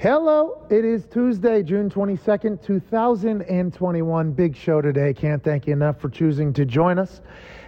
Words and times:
Hello, 0.00 0.64
it 0.70 0.84
is 0.84 1.06
Tuesday, 1.06 1.60
June 1.60 1.90
22nd, 1.90 2.62
2021. 2.62 4.30
Big 4.30 4.54
show 4.54 4.80
today. 4.80 5.12
Can't 5.12 5.42
thank 5.42 5.66
you 5.66 5.72
enough 5.72 6.00
for 6.00 6.08
choosing 6.08 6.52
to 6.52 6.64
join 6.64 7.00
us. 7.00 7.20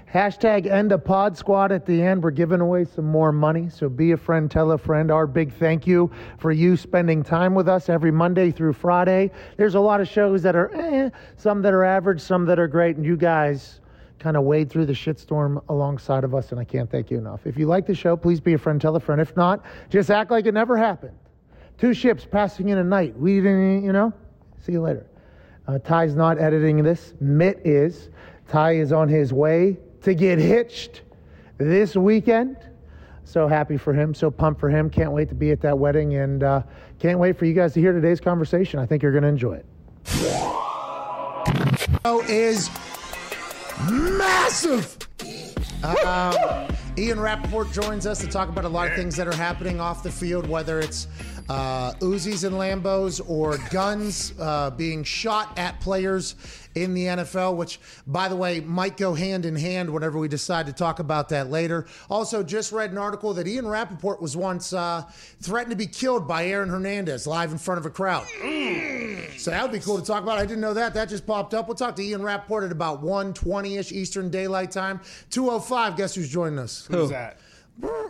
Hashtag 0.09 0.67
end 0.67 0.93
a 0.93 0.99
pod 0.99 1.37
squad 1.37 1.73
at 1.73 1.85
the 1.85 2.01
end. 2.01 2.23
We're 2.23 2.31
giving 2.31 2.61
away 2.61 2.85
some 2.85 3.07
more 3.07 3.33
money. 3.33 3.69
So 3.69 3.89
be 3.89 4.13
a 4.13 4.17
friend, 4.17 4.49
tell 4.49 4.71
a 4.71 4.79
friend. 4.79 5.11
Our 5.11 5.27
big 5.27 5.53
thank 5.53 5.89
you 5.89 6.09
for 6.39 6.53
you 6.53 6.77
spending 6.77 7.25
time 7.25 7.53
with 7.53 7.69
us 7.69 7.89
every 7.89 8.13
Monday 8.13 8.53
through 8.53 8.75
Friday. 8.75 9.33
There's 9.57 9.75
a 9.75 9.81
lot 9.81 10.01
of 10.01 10.07
shows 10.07 10.41
that 10.43 10.55
are 10.55 10.73
eh, 10.73 11.11
some 11.37 11.63
that 11.63 11.75
are 11.75 11.83
average, 11.83 12.21
some 12.21 12.47
that 12.47 12.61
are 12.61 12.69
great, 12.69 12.95
and 12.95 13.05
you 13.05 13.17
guys 13.17 13.81
kind 14.21 14.37
of 14.37 14.45
wade 14.45 14.71
through 14.71 14.87
the 14.87 14.93
shitstorm 14.93 15.65
alongside 15.69 16.23
of 16.23 16.33
us, 16.37 16.53
and 16.53 16.61
I 16.61 16.65
can't 16.65 16.89
thank 16.89 17.11
you 17.11 17.19
enough. 17.19 17.45
If 17.45 17.59
you 17.59 17.67
like 17.67 17.89
the 17.89 17.95
show, 17.97 18.17
please 18.17 18.39
be 18.39 18.53
a 18.53 18.59
friend, 18.59 18.81
tell 18.81 18.95
a 18.95 19.01
friend. 19.01 19.21
If 19.21 19.37
not, 19.37 19.65
just 19.89 20.13
act 20.13 20.31
like 20.31 20.47
it 20.47 20.55
never 20.55 20.77
happened. 20.77 21.17
Two 21.81 21.95
ships 21.95 22.27
passing 22.31 22.69
in 22.69 22.77
a 22.77 22.85
night. 22.85 23.19
We 23.19 23.37
didn't, 23.37 23.85
you 23.85 23.93
know. 23.93 24.13
See 24.65 24.73
you 24.73 24.83
later. 24.83 25.07
Uh, 25.67 25.79
Ty's 25.79 26.15
not 26.15 26.39
editing 26.39 26.83
this. 26.83 27.15
Mitt 27.21 27.63
is. 27.65 28.11
Ty 28.49 28.73
is 28.73 28.93
on 28.93 29.09
his 29.09 29.33
way 29.33 29.79
to 30.03 30.13
get 30.13 30.39
hitched 30.39 31.01
this 31.57 31.97
weekend. 31.97 32.59
So 33.25 33.49
happy 33.49 33.79
for 33.79 33.95
him. 33.95 34.13
So 34.13 34.31
pumped 34.31 34.61
for 34.61 34.69
him. 34.69 34.91
Can't 34.91 35.13
wait 35.13 35.31
to 35.31 35.35
be 35.35 35.53
at 35.53 35.63
that 35.63 35.79
wedding 35.79 36.17
and 36.17 36.43
uh, 36.43 36.63
can't 36.99 37.19
wait 37.19 37.39
for 37.39 37.47
you 37.47 37.55
guys 37.55 37.73
to 37.75 37.81
hear 37.81 37.93
today's 37.93 38.21
conversation. 38.21 38.79
I 38.79 38.85
think 38.85 39.03
you're 39.03 39.13
going 39.13 39.23
to 39.23 39.29
enjoy 39.29 39.55
it. 39.55 39.67
Show 42.05 42.23
is 42.29 42.69
massive. 43.91 44.99
Um, 45.83 46.35
Ian 46.99 47.21
Rapoport 47.21 47.73
joins 47.73 48.07
us 48.07 48.21
to 48.21 48.27
talk 48.27 48.51
about 48.51 48.67
a 48.67 48.69
lot 48.69 48.89
of 48.89 48.95
things 48.95 49.17
that 49.17 49.27
are 49.27 49.35
happening 49.35 49.81
off 49.81 50.03
the 50.03 50.11
field, 50.11 50.47
whether 50.47 50.81
it's 50.81 51.07
uh, 51.51 51.93
Uzis 51.95 52.45
and 52.45 52.55
Lambos 52.55 53.21
or 53.29 53.59
guns 53.71 54.33
uh, 54.39 54.71
being 54.71 55.03
shot 55.03 55.59
at 55.59 55.81
players 55.81 56.37
in 56.77 56.95
the 56.95 57.07
NFL, 57.07 57.57
which, 57.57 57.81
by 58.07 58.29
the 58.29 58.37
way, 58.37 58.61
might 58.61 58.97
go 58.97 59.15
hand 59.15 59.45
in 59.45 59.57
hand 59.57 59.91
whenever 59.91 60.17
we 60.17 60.29
decide 60.29 60.67
to 60.67 60.73
talk 60.73 61.01
about 61.01 61.29
that 61.31 61.51
later. 61.51 61.87
Also, 62.09 62.45
just 62.45 62.71
read 62.71 62.93
an 62.93 62.99
article 62.99 63.35
that 63.35 63.49
Ian 63.49 63.67
Rapoport 63.67 64.23
was 64.23 64.37
once 64.37 64.73
uh, 64.73 65.03
threatened 65.41 65.73
to 65.73 65.77
be 65.77 65.89
killed 65.89 66.29
by 66.29 66.47
Aaron 66.47 66.69
Hernandez 66.69 67.27
live 67.27 67.51
in 67.51 67.59
front 67.59 67.81
of 67.81 67.87
a 67.87 67.91
crowd. 67.91 68.29
So 69.37 69.51
that 69.51 69.61
would 69.63 69.73
be 69.73 69.81
cool 69.81 69.99
to 69.99 70.07
talk 70.07 70.23
about. 70.23 70.39
I 70.39 70.47
didn't 70.47 70.61
know 70.61 70.75
that. 70.75 70.95
That 70.95 71.09
just 71.09 71.27
popped 71.27 71.53
up. 71.53 71.67
We'll 71.67 71.75
talk 71.75 71.97
to 71.97 72.03
Ian 72.03 72.23
Rapoport 72.23 72.63
at 72.63 72.71
about 72.71 73.03
1.20ish 73.03 73.91
Eastern 73.91 74.31
Daylight 74.31 74.71
Time. 74.71 75.01
2.05, 75.31 75.97
guess 75.97 76.15
who's 76.15 76.29
joining 76.29 76.61
us? 76.61 76.87
Who's 76.87 77.11
that? 77.11 77.40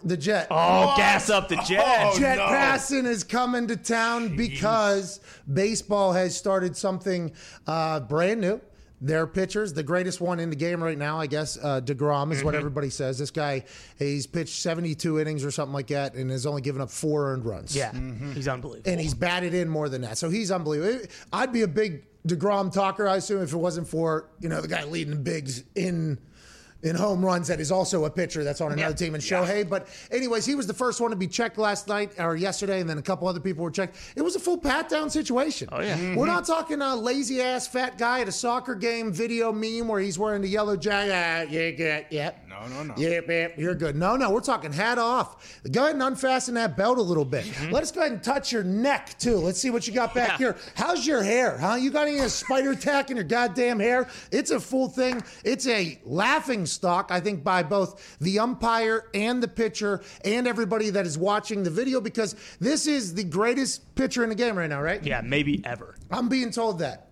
The 0.05 0.17
Jet. 0.17 0.47
Oh, 0.51 0.95
gas 0.97 1.29
up 1.31 1.49
the 1.49 1.57
jet. 1.57 1.85
Oh, 1.87 2.19
Jet 2.19 2.37
no. 2.39 2.47
Passan 2.47 3.07
is 3.07 3.23
coming 3.25 3.67
to 3.69 3.77
town 3.77 4.35
because 4.37 5.21
baseball 5.53 6.13
has 6.13 6.37
started 6.37 6.77
something 6.77 7.33
uh, 7.67 8.01
brand 8.01 8.41
new. 8.41 8.61
Their 9.03 9.27
pitchers, 9.27 9.73
the 9.73 9.83
greatest 9.83 10.21
one 10.21 10.39
in 10.41 10.51
the 10.51 10.57
game 10.57 10.83
right 10.85 10.99
now, 10.99 11.19
I 11.19 11.27
guess, 11.27 11.57
uh, 11.63 11.81
DeGrom 11.81 12.33
is 12.33 12.39
Mm-hmm. 12.39 12.45
what 12.47 12.55
everybody 12.55 12.91
says. 12.91 13.19
This 13.19 13.31
guy, 13.31 13.65
he's 13.99 14.27
pitched 14.27 14.61
72 14.61 15.19
innings 15.19 15.43
or 15.43 15.51
something 15.51 15.73
like 15.73 15.87
that 15.87 16.15
and 16.15 16.31
has 16.31 16.45
only 16.45 16.61
given 16.61 16.83
up 16.83 16.91
four 16.91 17.33
earned 17.33 17.47
runs. 17.47 17.75
Yeah, 17.75 17.93
Mm-hmm. 17.93 18.33
he's 18.33 18.47
unbelievable. 18.47 18.91
And 18.91 19.01
he's 19.01 19.15
batted 19.15 19.55
in 19.55 19.71
more 19.71 19.89
than 19.89 20.03
that. 20.03 20.19
So 20.19 20.29
he's 20.29 20.51
unbelievable. 20.51 21.07
I'd 21.33 21.51
be 21.51 21.63
a 21.63 21.69
big 21.69 22.05
DeGrom 22.27 22.71
talker, 22.71 23.09
I 23.09 23.17
assume, 23.17 23.41
if 23.43 23.55
it 23.55 23.57
wasn't 23.57 23.89
for, 23.89 24.29
you 24.39 24.51
know, 24.51 24.61
the 24.61 24.69
guy 24.69 24.85
leading 24.85 25.15
the 25.15 25.21
bigs 25.21 25.65
in 25.75 26.19
in 26.83 26.97
home 26.97 27.25
runs 27.25 27.49
that 27.49 27.61
is 27.61 27.71
also 27.71 28.05
a 28.07 28.11
pitcher 28.11 28.43
that's 28.45 28.61
on 28.61 28.73
another 28.73 28.91
Yeah. 28.91 28.95
team 28.95 29.15
in 29.15 29.21
Shohei. 29.21 29.69
But 29.69 29.87
anyways, 30.11 30.47
he 30.47 30.55
was 30.55 30.67
the 30.67 30.75
first 30.75 31.01
one 31.01 31.11
to 31.11 31.17
be 31.17 31.27
checked 31.27 31.59
last 31.59 31.89
night 31.89 32.13
or 32.19 32.37
yesterday, 32.37 32.81
and 32.81 32.89
then 32.89 32.99
a 32.99 33.03
couple 33.03 33.29
other 33.29 33.41
people 33.41 33.63
were 33.65 33.71
checked. 33.71 33.97
It 34.17 34.23
was 34.23 34.37
a 34.37 34.41
full 34.41 34.59
pat 34.59 34.89
down 34.89 35.11
situation. 35.11 35.69
Oh, 35.73 35.81
yeah. 35.81 36.17
We're 36.17 36.27
not 36.27 36.47
talking 36.47 36.81
a 36.81 36.97
lazy 36.97 37.41
ass 37.43 37.67
fat 37.67 37.99
guy 37.99 38.21
at 38.21 38.29
a 38.29 38.33
soccer 38.33 38.75
game 38.75 39.13
video 39.13 39.53
meme 39.53 39.89
where 39.89 40.01
he's 40.01 40.19
wearing 40.19 40.43
the 40.43 40.49
yellow 40.49 40.77
jacket. 40.77 41.13
Ah, 41.15 41.43
yeah, 41.51 41.71
good. 41.71 42.07
No, 42.61 42.67
no, 42.69 42.83
no. 42.83 42.95
Yep, 42.97 43.29
yep, 43.29 43.59
you're 43.59 43.75
good. 43.75 43.97
No, 43.97 44.17
no, 44.17 44.31
we're 44.31 44.41
talking 44.41 44.73
hat 44.73 44.99
off. 44.99 45.61
Go 45.71 45.83
ahead 45.85 45.95
and 45.95 46.03
unfasten 46.03 46.55
that 46.55 46.77
belt 46.77 46.99
a 46.99 47.03
little 47.03 47.25
bit. 47.25 47.45
Mm-hmm. 47.45 47.73
Let 47.73 47.83
us 47.83 47.91
go 47.91 48.01
ahead 48.01 48.13
and 48.13 48.23
touch 48.23 48.53
your 48.53 48.63
neck 48.63 49.19
too. 49.19 49.37
Let's 49.37 49.59
see 49.59 49.71
what 49.71 49.87
you 49.87 49.95
got 49.95 50.15
back 50.15 50.31
Yeah. 50.33 50.37
here. 50.39 50.57
How's 50.75 51.07
your 51.07 51.23
hair? 51.23 51.57
Huh? 51.59 51.77
You 51.77 51.91
got 51.91 52.07
any 52.09 52.21
spider 52.29 52.75
tack 52.75 53.11
in 53.11 53.17
your 53.17 53.25
goddamn 53.25 53.81
hair? 53.81 54.09
It's 54.31 54.51
a 54.51 54.61
full 54.61 54.89
thing. 54.89 55.23
It's 55.45 55.67
a 55.67 55.99
laughing 56.05 56.67
stock, 56.67 57.11
I 57.11 57.21
think, 57.21 57.43
by 57.43 57.63
both 57.63 58.19
the 58.21 58.39
umpire 58.39 59.09
and 59.15 59.43
the 59.43 59.49
pitcher 59.49 60.03
and 60.25 60.47
everybody 60.47 60.91
that 60.91 61.07
is 61.07 61.17
watching 61.17 61.63
the 61.63 61.71
video 61.71 62.01
because 62.01 62.35
this 62.61 62.87
is 62.87 63.15
the 63.15 63.25
greatest 63.25 63.95
pitcher 63.95 64.23
in 64.23 64.29
the 64.29 64.35
game 64.35 64.57
right 64.57 64.69
now, 64.69 64.83
right? 64.83 65.03
yeah, 65.03 65.21
maybe 65.23 65.63
ever. 65.65 65.95
I'm 66.11 66.29
being 66.29 66.51
told 66.51 66.79
that. 66.81 67.10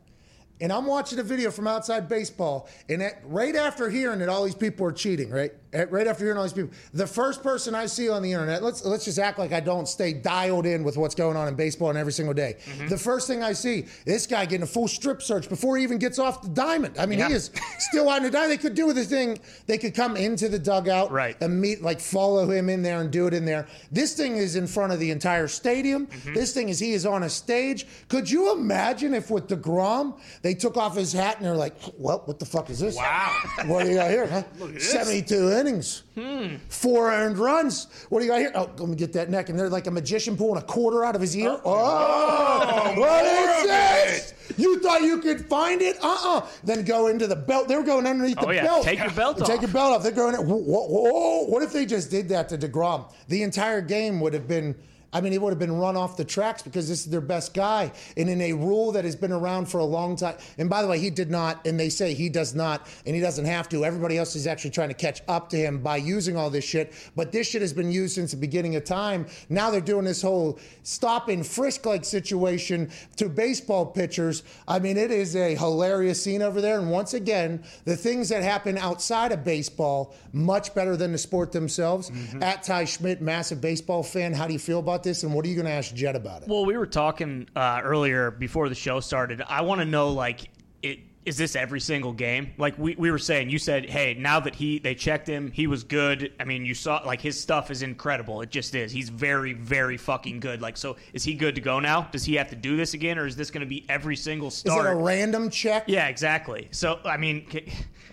And 0.61 0.73
I'm 0.73 0.87
watching 0.87 1.19
a 1.19 1.23
video 1.23 1.51
from 1.51 1.69
outside 1.69 2.09
baseball, 2.09 2.69
and 2.89 3.03
at, 3.03 3.21
right 3.25 3.55
after 3.55 3.89
hearing 3.89 4.19
that 4.19 4.29
all 4.29 4.45
these 4.45 4.55
people 4.57 4.87
are 4.87 4.93
cheating, 4.93 5.31
right? 5.31 5.53
At- 5.73 5.93
right 5.93 6.07
after 6.07 6.25
hearing 6.25 6.37
all 6.39 6.43
these 6.45 6.53
people, 6.53 6.71
the 6.93 7.07
first 7.07 7.43
person 7.43 7.75
I 7.75 7.87
see 7.87 8.09
on 8.09 8.23
the 8.23 8.33
internet, 8.33 8.63
let's 8.63 8.85
let's 8.85 9.05
just 9.05 9.19
act 9.19 9.39
like 9.39 9.53
I 9.53 9.61
don't 9.61 9.87
stay 9.87 10.13
dialed 10.15 10.67
in 10.67 10.83
with 10.83 10.97
what's 10.97 11.15
going 11.15 11.37
on 11.37 11.47
in 11.47 11.55
baseball 11.55 11.91
and 11.91 11.99
every 11.99 12.13
single 12.13 12.35
day. 12.35 12.57
Mm-hmm. 12.65 12.89
The 12.89 12.97
first 12.99 13.27
thing 13.29 13.43
I 13.43 13.53
see, 13.53 13.85
this 14.05 14.27
guy 14.27 14.47
getting 14.47 14.63
a 14.65 14.67
full 14.67 14.89
strip 14.89 15.23
search 15.23 15.49
before 15.49 15.77
he 15.77 15.83
even 15.85 15.99
gets 15.99 16.19
off 16.19 16.43
the 16.43 16.49
diamond. 16.49 16.97
I 16.99 17.07
mean, 17.07 17.19
Yeah. 17.21 17.29
he 17.29 17.35
is 17.35 17.51
still 17.79 18.09
on 18.09 18.23
the 18.25 18.31
diamond. 18.31 18.53
They 18.53 18.57
could 18.57 18.75
do 18.75 18.93
the 18.93 19.05
thing. 19.05 19.39
They 19.67 19.79
could 19.79 19.95
come 19.95 20.17
into 20.17 20.49
the 20.49 20.59
dugout, 20.59 21.13
Right. 21.13 21.37
and 21.41 21.61
meet, 21.61 21.83
like 21.83 22.01
follow 22.01 22.51
him 22.51 22.69
in 22.69 22.83
there 22.83 23.01
and 23.01 23.11
do 23.11 23.27
it 23.27 23.35
in 23.35 23.45
there. 23.45 23.67
This 23.93 24.15
thing 24.15 24.37
is 24.39 24.57
in 24.57 24.67
front 24.67 24.93
of 24.93 24.99
the 24.99 25.11
entire 25.11 25.47
stadium. 25.49 26.07
Mm-hmm. 26.07 26.35
This 26.35 26.53
thing 26.53 26.69
is 26.71 26.79
he 26.81 26.95
is 26.95 27.07
on 27.07 27.23
a 27.25 27.29
stage. 27.31 27.87
Could 28.09 28.29
you 28.31 28.53
imagine 28.53 29.15
if 29.15 29.31
with 29.31 29.47
Degrom 29.49 30.19
they 30.49 30.55
took 30.55 30.79
off 30.79 30.97
his 30.97 31.13
hat 31.13 31.37
and 31.37 31.45
they're 31.45 31.55
like, 31.55 31.75
"Well, 31.99 32.23
what 32.25 32.39
the 32.39 32.47
fuck 32.47 32.71
is 32.71 32.79
this? 32.79 32.97
Wow. 32.97 33.37
What 33.67 33.85
do 33.85 33.91
you 33.91 33.97
got 33.97 34.11
here? 34.11 34.27
Huh? 34.27 34.43
Look 34.59 34.71
at 34.71 34.75
this. 34.77 34.91
Seventy-two 34.91 35.51
innings, 35.53 36.05
Hmm. 36.15 36.55
four 36.71 37.13
earned 37.13 37.37
runs. 37.37 37.87
What 38.09 38.21
do 38.21 38.25
you 38.25 38.31
got 38.31 38.39
here? 38.41 38.51
Oh, 38.55 38.71
let 38.79 38.89
me 38.89 38.97
get 38.97 39.13
that 39.13 39.29
neck. 39.29 39.51
And 39.51 39.59
they're 39.59 39.69
like 39.69 39.87
a 39.87 39.91
magician 39.91 40.39
pulling 40.39 40.57
a 40.57 40.65
quarter 40.65 41.05
out 41.05 41.15
of 41.15 41.21
his 41.21 41.37
ear. 41.37 41.61
Oh, 41.67 42.95
what 42.97 42.97
more 42.97 43.51
is 43.51 43.61
of 43.61 43.67
this? 43.69 44.35
You 44.57 44.81
thought 44.81 45.03
you 45.03 45.19
could 45.21 45.45
find 45.51 45.83
it? 45.83 45.99
Uh-uh. 46.03 46.47
Then 46.65 46.83
go 46.85 47.09
into 47.09 47.27
the 47.27 47.37
belt. 47.37 47.69
They 47.69 47.77
were 47.77 47.83
going 47.83 48.07
underneath 48.07 48.39
Oh, 48.41 48.47
the 48.47 48.55
yeah. 48.55 48.65
belt. 48.65 48.85
Take 48.85 49.01
your 49.01 49.11
belt 49.11 49.43
off. 49.43 49.47
Take 49.47 49.61
your 49.61 49.71
belt 49.71 49.97
off. 49.97 50.03
They're 50.03 50.13
going. 50.13 50.35
Whoa, 50.35 50.57
whoa, 50.57 50.87
whoa. 50.89 51.45
What 51.45 51.63
if 51.63 51.75
they 51.75 51.85
just 51.85 52.11
did 52.11 52.31
that 52.31 52.49
to 52.49 52.57
Degrom? 52.57 53.05
The 53.29 53.43
entire 53.43 53.83
game 53.83 54.19
would 54.21 54.33
have 54.33 54.49
been. 54.49 54.75
I 55.13 55.23
mean, 55.23 55.33
he 55.33 55.39
would 55.39 55.51
have 55.51 55.59
been 55.59 55.77
run 55.77 55.97
off 55.97 56.19
the 56.19 56.25
tracks 56.25 56.61
because 56.63 56.89
this 56.89 57.01
is 57.01 57.11
their 57.11 57.23
best 57.23 57.55
guy. 57.55 57.93
And 58.17 58.29
in 58.29 58.43
a 58.43 58.53
rule 58.53 58.93
that 58.93 59.05
has 59.05 59.17
been 59.17 59.33
around 59.33 59.67
for 59.67 59.79
a 59.79 59.85
long 59.85 60.17
time. 60.17 60.37
And 60.59 60.69
by 60.69 60.83
the 60.83 60.89
way, 60.89 60.99
he 60.99 61.09
did 61.09 61.31
not, 61.31 61.67
and 61.67 61.81
they 61.81 61.89
say 61.89 62.13
he 62.13 62.29
does 62.29 62.55
not, 62.55 62.87
and 63.07 63.15
he 63.15 63.23
doesn't 63.23 63.47
have 63.47 63.69
to. 63.71 63.85
Everybody 63.85 64.19
else 64.19 64.37
is 64.37 64.47
actually 64.47 64.71
trying 64.71 64.89
to 64.89 64.95
catch 64.95 65.23
up 65.27 65.49
to 65.51 65.57
him 65.57 65.79
by 65.83 65.97
using 65.97 66.37
all 66.37 66.51
this 66.51 66.65
shit. 66.65 66.93
But 67.17 67.33
this 67.33 67.49
shit 67.49 67.63
has 67.63 67.73
been 67.73 67.91
used 67.91 68.17
since 68.17 68.33
the 68.33 68.37
beginning 68.37 68.77
of 68.77 68.85
time. 68.85 69.27
Now 69.49 69.71
they're 69.71 69.81
doing 69.81 70.05
this 70.05 70.21
whole 70.21 70.59
stop 70.83 71.29
and 71.29 71.47
frisk 71.47 71.87
like 71.87 72.05
situation 72.05 72.91
to 73.17 73.31
baseball 73.31 73.87
pitchers. 73.87 74.43
I 74.67 74.79
mean, 74.79 74.99
it 74.99 75.11
is 75.11 75.35
a 75.37 75.55
hilarious 75.55 76.23
scene 76.23 76.43
over 76.43 76.61
there. 76.61 76.79
And 76.79 76.91
once 76.91 77.15
again, 77.15 77.65
the 77.85 77.97
things 77.97 78.29
that 78.29 78.43
happen 78.43 78.77
outside 78.77 79.33
of 79.33 79.43
baseball, 79.43 80.15
much 80.33 80.75
better 80.75 80.97
than 80.97 81.13
the 81.13 81.19
sport 81.19 81.53
themselves. 81.53 82.11
Mm-hmm. 82.11 82.43
At 82.43 82.63
Ty 82.63 82.85
Schmidt, 82.85 83.23
massive 83.23 83.63
baseball 83.63 84.03
fan. 84.03 84.35
How 84.35 84.47
do 84.47 84.53
you 84.53 84.59
feel 84.59 84.81
about 84.81 84.98
this? 85.03 85.23
And 85.23 85.33
what 85.35 85.45
are 85.45 85.49
you 85.49 85.55
going 85.55 85.67
to 85.67 85.73
ask 85.73 85.95
Jet 85.95 86.17
about 86.17 86.43
it? 86.43 86.49
Well, 86.49 86.65
we 86.65 86.77
were 86.77 86.87
talking 86.87 87.49
uh, 87.57 87.81
earlier 87.83 88.31
before 88.31 88.69
the 88.69 88.75
show 88.75 89.01
started. 89.01 89.43
I 89.49 89.63
want 89.63 89.81
to 89.81 89.85
know, 89.85 90.11
like, 90.11 90.51
it, 90.83 91.01
is 91.25 91.37
this 91.37 91.57
every 91.57 91.81
single 91.81 92.13
game? 92.13 92.55
Like 92.57 92.79
we, 92.79 92.95
we 92.95 93.11
were 93.11 93.19
saying, 93.19 93.51
you 93.51 93.59
said, 93.59 93.91
hey, 93.91 94.15
now 94.19 94.41
that 94.41 94.55
he 94.55 94.79
they 94.79 94.95
checked 94.95 95.29
him, 95.29 95.51
he 95.51 95.67
was 95.67 95.85
good. 95.85 96.33
I 96.41 96.45
mean, 96.45 96.65
you 96.65 96.75
saw 96.75 97.03
like 97.05 97.21
his 97.21 97.39
stuff 97.39 97.71
is 97.71 97.83
incredible. 97.83 98.41
It 98.41 98.51
just 98.51 98.75
is. 98.75 98.91
He's 98.93 99.11
very, 99.11 99.53
very 99.53 99.99
fucking 99.99 100.41
good. 100.41 100.63
Like, 100.63 100.79
so 100.79 100.97
is 101.13 101.25
he 101.25 101.35
good 101.35 101.55
to 101.57 101.61
go 101.61 101.81
now? 101.81 102.03
Does 102.13 102.25
he 102.25 102.37
have 102.37 102.49
to 102.49 102.57
do 102.57 102.79
this 102.79 102.95
again, 102.95 103.19
or 103.19 103.27
is 103.27 103.37
this 103.37 103.51
going 103.51 103.61
to 103.61 103.67
be 103.67 103.85
every 103.91 104.17
single 104.17 104.49
Is 104.49 104.55
it 104.65 104.71
start? 104.71 104.87
a 104.87 104.97
random 104.97 105.51
check? 105.51 105.85
Yeah, 105.87 106.09
exactly. 106.09 106.69
So 106.71 106.99
I 107.05 107.19
mean, 107.19 107.47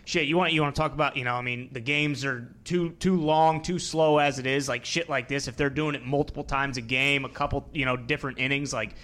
shit. 0.06 0.28
You 0.28 0.38
want 0.38 0.54
you 0.54 0.62
want 0.62 0.76
to 0.76 0.82
talk 0.82 0.94
about? 0.94 1.18
You 1.18 1.26
know, 1.26 1.36
I 1.36 1.42
mean, 1.42 1.70
the 1.72 1.80
games 1.82 2.24
are 2.24 2.48
too 2.64 2.92
too 2.92 3.20
long, 3.20 3.62
too 3.62 3.80
slow 3.80 4.20
as 4.20 4.40
it 4.40 4.46
is. 4.48 4.70
Like 4.70 4.86
shit 4.86 5.10
like 5.10 5.28
this. 5.28 5.48
If 5.48 5.58
they're 5.58 5.70
doing 5.70 5.96
it 5.96 6.06
multiple 6.06 6.44
times 6.44 6.78
a 6.78 6.82
game, 6.82 7.26
a 7.26 7.30
couple 7.30 7.70
you 7.74 7.86
know 7.86 7.98
different 7.98 8.40
innings, 8.40 8.72
like 8.72 8.96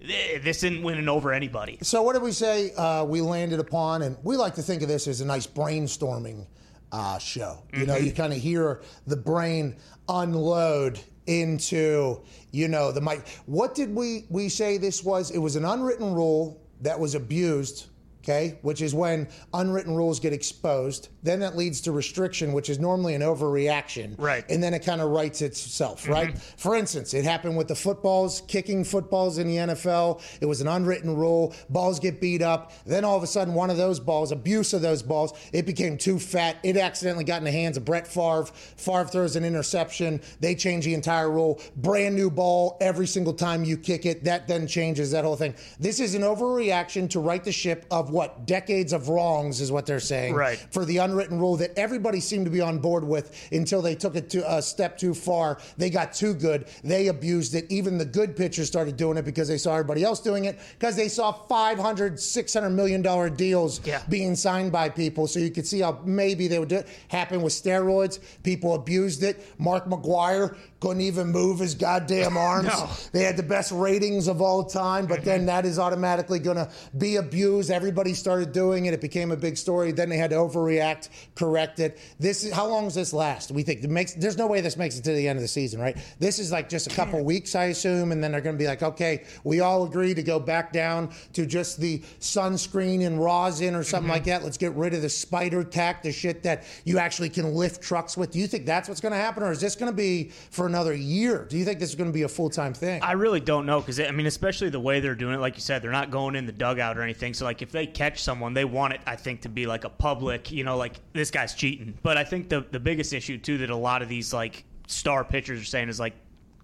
this 0.00 0.62
isn't 0.62 0.82
winning 0.82 1.08
over 1.08 1.32
anybody. 1.32 1.78
So 1.82 2.02
what 2.02 2.14
did 2.14 2.22
we 2.22 2.32
say 2.32 2.72
uh, 2.74 3.04
we 3.04 3.20
landed 3.20 3.60
upon? 3.60 4.02
And 4.02 4.16
we 4.22 4.36
like 4.36 4.54
to 4.56 4.62
think 4.62 4.82
of 4.82 4.88
this 4.88 5.06
as 5.06 5.20
a 5.20 5.24
nice 5.24 5.46
brainstorming 5.46 6.46
uh, 6.90 7.18
show. 7.18 7.62
You 7.72 7.86
know, 7.86 7.96
you 7.96 8.12
kind 8.12 8.32
of 8.32 8.38
hear 8.38 8.82
the 9.06 9.16
brain 9.16 9.76
unload 10.08 11.00
into, 11.26 12.20
you 12.50 12.68
know, 12.68 12.90
the 12.90 13.00
mic. 13.00 13.26
What 13.46 13.74
did 13.74 13.94
we 13.94 14.26
we 14.28 14.48
say 14.48 14.76
this 14.76 15.04
was? 15.04 15.30
It 15.30 15.38
was 15.38 15.56
an 15.56 15.64
unwritten 15.64 16.12
rule 16.12 16.60
that 16.80 16.98
was 16.98 17.14
abused. 17.14 17.86
Okay, 18.22 18.58
which 18.62 18.80
is 18.80 18.94
when 18.94 19.26
unwritten 19.52 19.96
rules 19.96 20.20
get 20.20 20.32
exposed. 20.32 21.08
Then 21.22 21.40
that 21.40 21.56
leads 21.56 21.80
to 21.82 21.92
restriction, 21.92 22.52
which 22.52 22.68
is 22.68 22.78
normally 22.78 23.14
an 23.14 23.22
overreaction. 23.22 24.14
Right. 24.18 24.44
And 24.48 24.62
then 24.62 24.74
it 24.74 24.84
kind 24.84 25.00
of 25.00 25.10
writes 25.10 25.42
itself, 25.42 26.02
mm-hmm. 26.02 26.12
right? 26.12 26.38
For 26.56 26.74
instance, 26.74 27.14
it 27.14 27.24
happened 27.24 27.56
with 27.56 27.68
the 27.68 27.74
footballs, 27.74 28.42
kicking 28.48 28.84
footballs 28.84 29.38
in 29.38 29.46
the 29.46 29.56
NFL. 29.56 30.20
It 30.40 30.46
was 30.46 30.60
an 30.60 30.68
unwritten 30.68 31.16
rule. 31.16 31.54
Balls 31.70 32.00
get 32.00 32.20
beat 32.20 32.42
up. 32.42 32.72
Then 32.84 33.04
all 33.04 33.16
of 33.16 33.22
a 33.22 33.26
sudden, 33.26 33.54
one 33.54 33.70
of 33.70 33.76
those 33.76 34.00
balls, 34.00 34.32
abuse 34.32 34.72
of 34.72 34.82
those 34.82 35.02
balls, 35.02 35.32
it 35.52 35.66
became 35.66 35.96
too 35.96 36.18
fat. 36.18 36.56
It 36.62 36.76
accidentally 36.76 37.24
got 37.24 37.38
in 37.38 37.44
the 37.44 37.52
hands 37.52 37.76
of 37.76 37.84
Brett 37.84 38.06
Favre. 38.06 38.46
Favre 38.76 39.04
throws 39.04 39.36
an 39.36 39.44
interception. 39.44 40.20
They 40.40 40.54
change 40.54 40.84
the 40.84 40.94
entire 40.94 41.30
rule. 41.30 41.60
Brand 41.76 42.16
new 42.16 42.30
ball 42.30 42.76
every 42.80 43.06
single 43.06 43.34
time 43.34 43.64
you 43.64 43.76
kick 43.76 44.06
it. 44.06 44.24
That 44.24 44.48
then 44.48 44.66
changes 44.66 45.10
that 45.12 45.24
whole 45.24 45.36
thing. 45.36 45.54
This 45.78 46.00
is 46.00 46.14
an 46.14 46.22
overreaction 46.22 47.08
to 47.10 47.20
right 47.20 47.42
the 47.42 47.52
ship 47.52 47.86
of 47.90 48.10
what 48.10 48.46
decades 48.46 48.92
of 48.92 49.08
wrongs 49.08 49.60
is 49.60 49.70
what 49.70 49.86
they're 49.86 50.00
saying. 50.00 50.34
Right. 50.34 50.58
For 50.70 50.84
the 50.84 50.98
unwritten 51.12 51.38
rule 51.38 51.56
that 51.56 51.76
everybody 51.78 52.20
seemed 52.20 52.46
to 52.46 52.50
be 52.50 52.60
on 52.60 52.78
board 52.78 53.04
with 53.04 53.48
until 53.52 53.82
they 53.82 53.94
took 53.94 54.16
it 54.16 54.30
to 54.30 54.56
a 54.56 54.62
step 54.62 54.96
too 54.96 55.14
far. 55.14 55.58
They 55.76 55.90
got 55.90 56.12
too 56.14 56.34
good. 56.34 56.66
They 56.82 57.08
abused 57.08 57.54
it. 57.54 57.66
Even 57.70 57.98
the 57.98 58.04
good 58.04 58.34
pitchers 58.34 58.66
started 58.68 58.96
doing 58.96 59.18
it 59.18 59.24
because 59.24 59.48
they 59.48 59.58
saw 59.58 59.72
everybody 59.72 60.02
else 60.02 60.20
doing 60.20 60.46
it 60.46 60.58
because 60.78 60.96
they 60.96 61.08
saw 61.08 61.32
500, 61.32 62.18
600 62.18 62.70
million 62.70 63.02
dollar 63.02 63.28
deals 63.28 63.80
Yeah. 63.84 64.02
being 64.08 64.34
signed 64.34 64.72
by 64.72 64.88
people. 64.88 65.26
So 65.26 65.38
you 65.38 65.50
could 65.50 65.66
see 65.66 65.80
how 65.80 66.00
maybe 66.04 66.48
they 66.48 66.58
would 66.58 66.68
do 66.68 66.76
it. 66.76 66.88
Happen 67.08 67.42
with 67.42 67.52
steroids. 67.52 68.18
People 68.42 68.74
abused 68.74 69.22
it. 69.22 69.44
Mark 69.58 69.86
McGwire 69.86 70.56
couldn't 70.80 71.02
even 71.02 71.28
move 71.28 71.58
his 71.60 71.74
goddamn 71.74 72.36
arms. 72.50 72.68
No. 72.68 72.88
They 73.12 73.22
had 73.22 73.36
the 73.36 73.42
best 73.42 73.70
ratings 73.70 74.26
of 74.28 74.40
all 74.40 74.64
time, 74.64 75.06
but 75.06 75.24
then 75.24 75.40
mm-hmm. 75.40 75.46
that 75.46 75.66
is 75.66 75.78
automatically 75.78 76.38
going 76.38 76.56
to 76.56 76.68
be 76.98 77.16
abused. 77.16 77.70
Everybody 77.70 78.14
started 78.14 78.52
doing 78.52 78.86
it. 78.86 78.94
It 78.94 79.00
became 79.00 79.30
a 79.30 79.36
big 79.36 79.56
story. 79.56 79.92
Then 79.92 80.08
they 80.08 80.16
had 80.16 80.30
to 80.30 80.36
overreact, 80.36 81.01
correct 81.34 81.80
it. 81.80 81.98
This 82.18 82.44
is 82.44 82.52
how 82.52 82.66
long 82.66 82.84
does 82.84 82.94
this 82.94 83.12
last? 83.12 83.50
We 83.50 83.62
think 83.62 83.82
makes. 83.84 84.14
There's 84.14 84.38
no 84.38 84.46
way 84.46 84.60
this 84.60 84.76
makes 84.76 84.98
it 84.98 85.04
to 85.04 85.12
the 85.12 85.28
end 85.28 85.38
of 85.38 85.42
the 85.42 85.48
season, 85.48 85.80
right? 85.80 85.96
This 86.18 86.38
is 86.38 86.52
like 86.52 86.68
just 86.68 86.86
a 86.86 86.94
couple 86.94 87.24
weeks, 87.24 87.54
I 87.54 87.64
assume, 87.64 88.12
and 88.12 88.22
then 88.22 88.32
they're 88.32 88.40
going 88.40 88.56
to 88.56 88.62
be 88.62 88.66
like, 88.66 88.82
okay, 88.82 89.24
we 89.44 89.60
all 89.60 89.84
agree 89.84 90.14
to 90.14 90.22
go 90.22 90.38
back 90.38 90.72
down 90.72 91.12
to 91.34 91.46
just 91.46 91.80
the 91.80 92.00
sunscreen 92.20 93.06
and 93.06 93.22
rosin 93.22 93.74
or 93.74 93.82
something 93.82 94.08
like 94.08 94.22
mm-hmm. 94.22 94.30
that. 94.30 94.44
Let's 94.44 94.58
get 94.58 94.72
rid 94.74 94.94
of 94.94 95.02
the 95.02 95.08
spider 95.08 95.64
tack, 95.64 96.02
the 96.02 96.12
shit 96.12 96.42
that 96.42 96.64
you 96.84 96.98
actually 96.98 97.30
can 97.30 97.54
lift 97.54 97.82
trucks 97.82 98.16
with. 98.16 98.30
Do 98.30 98.38
you 98.38 98.46
think 98.46 98.66
that's 98.66 98.88
what's 98.88 99.00
going 99.00 99.12
to 99.12 99.18
happen, 99.18 99.42
or 99.42 99.52
is 99.52 99.60
this 99.60 99.76
going 99.76 99.90
to 99.90 99.96
be 99.96 100.30
for 100.50 100.66
another 100.66 100.94
year? 100.94 101.46
Do 101.48 101.56
you 101.56 101.64
think 101.64 101.78
this 101.78 101.90
is 101.90 101.94
going 101.94 102.10
to 102.10 102.14
be 102.14 102.22
a 102.22 102.28
full 102.28 102.50
time 102.50 102.74
thing? 102.74 103.02
I 103.02 103.12
really 103.12 103.40
don't 103.40 103.66
know 103.66 103.80
because 103.80 104.00
I 104.00 104.10
mean, 104.10 104.26
especially 104.26 104.70
the 104.70 104.80
way 104.80 105.00
they're 105.00 105.14
doing 105.14 105.34
it. 105.34 105.40
Like 105.40 105.56
you 105.56 105.60
said, 105.60 105.82
they're 105.82 105.90
not 105.90 106.10
going 106.10 106.36
in 106.36 106.46
the 106.46 106.52
dugout 106.52 106.98
or 106.98 107.02
anything. 107.02 107.34
So 107.34 107.44
like, 107.44 107.62
if 107.62 107.70
they 107.72 107.86
catch 107.86 108.22
someone, 108.22 108.54
they 108.54 108.64
want 108.64 108.94
it. 108.94 109.00
I 109.06 109.16
think 109.16 109.42
to 109.42 109.48
be 109.48 109.66
like 109.66 109.84
a 109.84 109.88
public, 109.88 110.50
you 110.50 110.64
know, 110.64 110.76
like 110.76 110.91
this 111.12 111.30
guy's 111.30 111.54
cheating. 111.54 111.94
But 112.02 112.16
I 112.16 112.24
think 112.24 112.48
the 112.48 112.64
the 112.70 112.80
biggest 112.80 113.12
issue 113.12 113.38
too 113.38 113.58
that 113.58 113.70
a 113.70 113.76
lot 113.76 114.02
of 114.02 114.08
these 114.08 114.32
like 114.32 114.64
star 114.86 115.24
pitchers 115.24 115.60
are 115.60 115.64
saying 115.64 115.88
is 115.88 116.00
like 116.00 116.14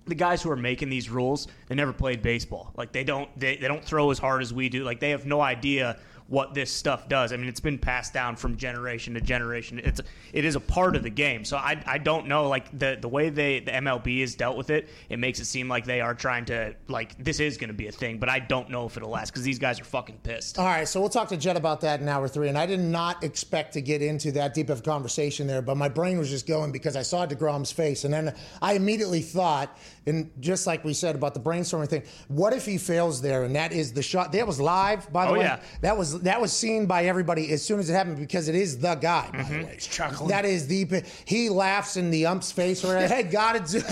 the 0.07 0.15
guys 0.15 0.43
who 0.43 0.51
are 0.51 0.57
making 0.57 0.89
these 0.89 1.11
rules 1.11 1.49
they 1.69 1.75
never 1.75 1.93
played 1.93 2.23
baseball 2.23 2.73
like 2.77 2.93
they 2.93 3.05
don't 3.05 3.29
they, 3.39 3.57
they 3.57 3.69
don't 3.69 3.85
throw 3.85 4.11
as 4.11 4.19
hard 4.19 4.43
as 4.43 4.53
we 4.53 4.69
do 4.69 4.85
like 4.85 5.01
they 5.01 5.11
have 5.11 5.27
no 5.27 5.41
idea 5.41 5.99
what 6.29 6.53
this 6.55 6.71
stuff 6.71 7.09
does. 7.09 7.33
I 7.33 7.37
mean, 7.39 7.49
it's 7.49 7.59
been 7.61 7.79
passed 7.79 8.13
down 8.13 8.37
from 8.37 8.57
generation 8.57 9.15
to 9.15 9.21
generation. 9.21 9.81
It's 9.83 10.01
it 10.33 10.45
is 10.45 10.55
a 10.57 10.61
part 10.61 10.95
of 10.95 11.03
the 11.03 11.11
game. 11.11 11.45
So 11.45 11.57
I, 11.57 11.83
I 11.87 11.99
don't 11.99 12.27
know 12.29 12.49
like 12.49 12.79
the 12.79 12.99
the 13.01 13.09
way 13.09 13.31
they 13.31 13.61
the 13.61 13.71
MLB 13.73 14.21
has 14.21 14.35
dealt 14.35 14.57
with 14.57 14.69
it. 14.71 14.89
It 15.09 15.19
makes 15.19 15.41
it 15.41 15.47
seem 15.47 15.69
like 15.69 15.87
they 15.87 16.01
are 16.03 16.15
trying 16.15 16.45
to 16.47 16.75
like 16.87 17.17
this 17.23 17.41
is 17.41 17.57
going 17.57 17.69
to 17.69 17.75
be 17.75 17.87
a 17.89 17.93
thing, 17.93 18.19
but 18.19 18.29
I 18.29 18.41
don't 18.41 18.69
know 18.69 18.85
if 18.87 18.97
it'll 18.99 19.09
last 19.11 19.31
because 19.31 19.43
these 19.43 19.59
guys 19.59 19.81
are 19.81 19.85
fucking 19.85 20.19
pissed. 20.23 20.59
All 20.59 20.67
right, 20.67 20.87
so 20.87 21.01
we'll 21.01 21.09
talk 21.09 21.29
to 21.31 21.37
Jed 21.39 21.57
about 21.57 21.81
that 21.81 22.01
in 22.01 22.09
hour 22.09 22.29
three. 22.29 22.49
And 22.49 22.59
I 22.59 22.67
did 22.67 22.81
not 22.81 23.25
expect 23.25 23.73
to 23.73 23.81
get 23.81 24.03
into 24.03 24.31
that 24.33 24.53
deep 24.53 24.69
of 24.69 24.81
a 24.81 24.83
conversation 24.83 25.47
there, 25.47 25.63
but 25.63 25.79
my 25.79 25.89
brain 25.89 26.19
was 26.19 26.29
just 26.29 26.47
going 26.47 26.73
because 26.73 26.95
I 26.95 27.03
saw 27.03 27.27
DeGrom's 27.27 27.73
face. 27.73 28.05
And 28.05 28.13
then 28.13 28.35
I 28.61 28.75
immediately 28.75 29.23
thought, 29.23 29.77
and 30.07 30.31
just 30.41 30.67
like 30.67 30.85
we 30.85 30.93
said 30.93 31.15
about 31.15 31.33
the 31.33 31.41
brainstorming 31.41 31.89
thing, 31.89 32.03
what 32.29 32.53
if 32.53 32.67
he 32.67 32.77
fails 32.77 33.23
there? 33.23 33.45
And 33.45 33.57
that 33.57 33.73
is 33.73 33.95
the 33.95 34.03
shot. 34.03 34.33
That 34.33 34.47
was 34.47 34.61
live, 34.61 35.11
by 35.11 35.25
the 35.25 35.31
Oh, 35.31 35.35
way. 35.35 35.41
yeah. 35.41 35.61
That 35.81 35.97
was 35.97 36.18
that 36.23 36.41
was 36.41 36.53
seen 36.53 36.87
by 36.87 37.05
everybody 37.07 37.53
as 37.53 37.63
soon 37.65 37.79
as 37.81 37.89
it 37.91 37.95
happened 37.95 38.19
because 38.19 38.49
it 38.49 38.55
is 38.55 38.79
the 38.79 38.95
guy, 38.95 39.29
by 39.33 39.39
Mm-hmm. 39.39 39.59
the 39.61 39.65
way. 39.67 39.77
chuckling. 39.81 40.29
That 40.31 40.45
is 40.45 40.67
the 40.67 41.03
he 41.25 41.49
laughs 41.49 41.97
in 41.97 42.11
the 42.11 42.27
ump's 42.27 42.53
face 42.53 42.85
or 42.85 42.97
hey, 43.07 43.23
gotta 43.25 43.61
do 43.61 43.83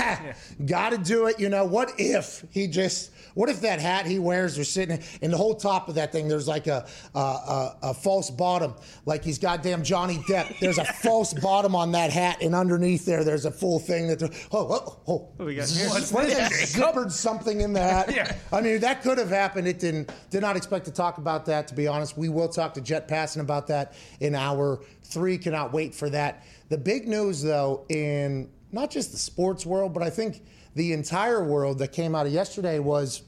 gotta 0.67 0.99
do 0.99 1.27
it. 1.27 1.39
You 1.41 1.49
know, 1.49 1.65
what 1.65 1.93
if 1.99 2.45
he 2.51 2.67
just 2.67 3.11
what 3.37 3.51
if 3.51 3.61
that 3.61 3.81
hat 3.81 4.07
he 4.07 4.19
wears 4.19 4.57
is 4.57 4.71
sitting 4.71 4.99
in 5.21 5.31
the 5.31 5.37
whole 5.37 5.55
top 5.55 5.91
of 5.91 5.97
that 5.97 6.11
thing? 6.11 6.27
There's 6.27 6.49
like 6.49 6.67
a 6.67 6.87
a, 7.15 7.19
a, 7.19 7.77
a 7.83 7.95
false 7.95 8.31
bottom, 8.31 8.75
like 9.05 9.23
he's 9.23 9.39
goddamn 9.39 9.85
Johnny 9.85 10.17
Depp. 10.27 10.59
There's 10.59 10.79
a 10.79 10.85
false 11.03 11.35
bottom 11.35 11.75
on 11.75 11.93
that 11.93 12.11
hat, 12.11 12.39
and 12.41 12.55
underneath 12.55 13.05
there, 13.05 13.25
there's 13.25 13.45
a 13.45 13.51
full 13.51 13.79
thing 13.79 14.07
that. 14.09 14.23
Oh, 14.53 14.99
oh, 15.07 15.33
oh. 15.39 15.45
we 15.45 15.55
got 15.55 15.69
here? 15.69 15.87
What 15.89 16.03
if 16.03 16.11
they 16.11 16.81
zippered 16.81 17.13
something 17.13 17.61
in 17.61 17.75
the 17.75 17.81
hat? 17.81 18.11
yeah. 18.15 18.35
I 18.51 18.63
mean, 18.63 18.81
that 18.81 19.03
could 19.03 19.19
have 19.19 19.29
happened. 19.29 19.69
It 19.69 19.81
didn't. 19.81 20.11
Did 20.31 20.41
not 20.41 20.57
expect 20.57 20.87
to 20.87 20.91
talk 20.91 21.19
about 21.19 21.45
that. 21.45 21.69
To 21.69 21.75
be 21.75 21.87
honest, 21.87 22.17
we 22.17 22.31
will 22.31 22.49
talk 22.49 22.73
to 22.75 22.81
Jet 22.81 23.07
Passan 23.07 23.41
about 23.41 23.67
that 23.67 23.93
in 24.19 24.35
hour 24.35 24.81
three. 25.03 25.37
Cannot 25.37 25.75
wait 25.75 25.95
for 25.95 26.09
that. 26.09 26.47
The 26.71 26.79
big 26.79 27.07
news, 27.07 27.43
though, 27.43 27.85
in 27.91 28.49
not 28.73 28.91
just 28.91 29.13
the 29.13 29.19
sports 29.19 29.67
world, 29.67 29.93
but 29.93 30.03
I 30.03 30.09
think 30.09 30.43
the 30.77 30.93
entire 30.93 31.43
world 31.43 31.79
that 31.79 31.93
came 31.93 32.15
out 32.15 32.27
of 32.27 32.33
yesterday 32.33 32.79
was 32.79 33.23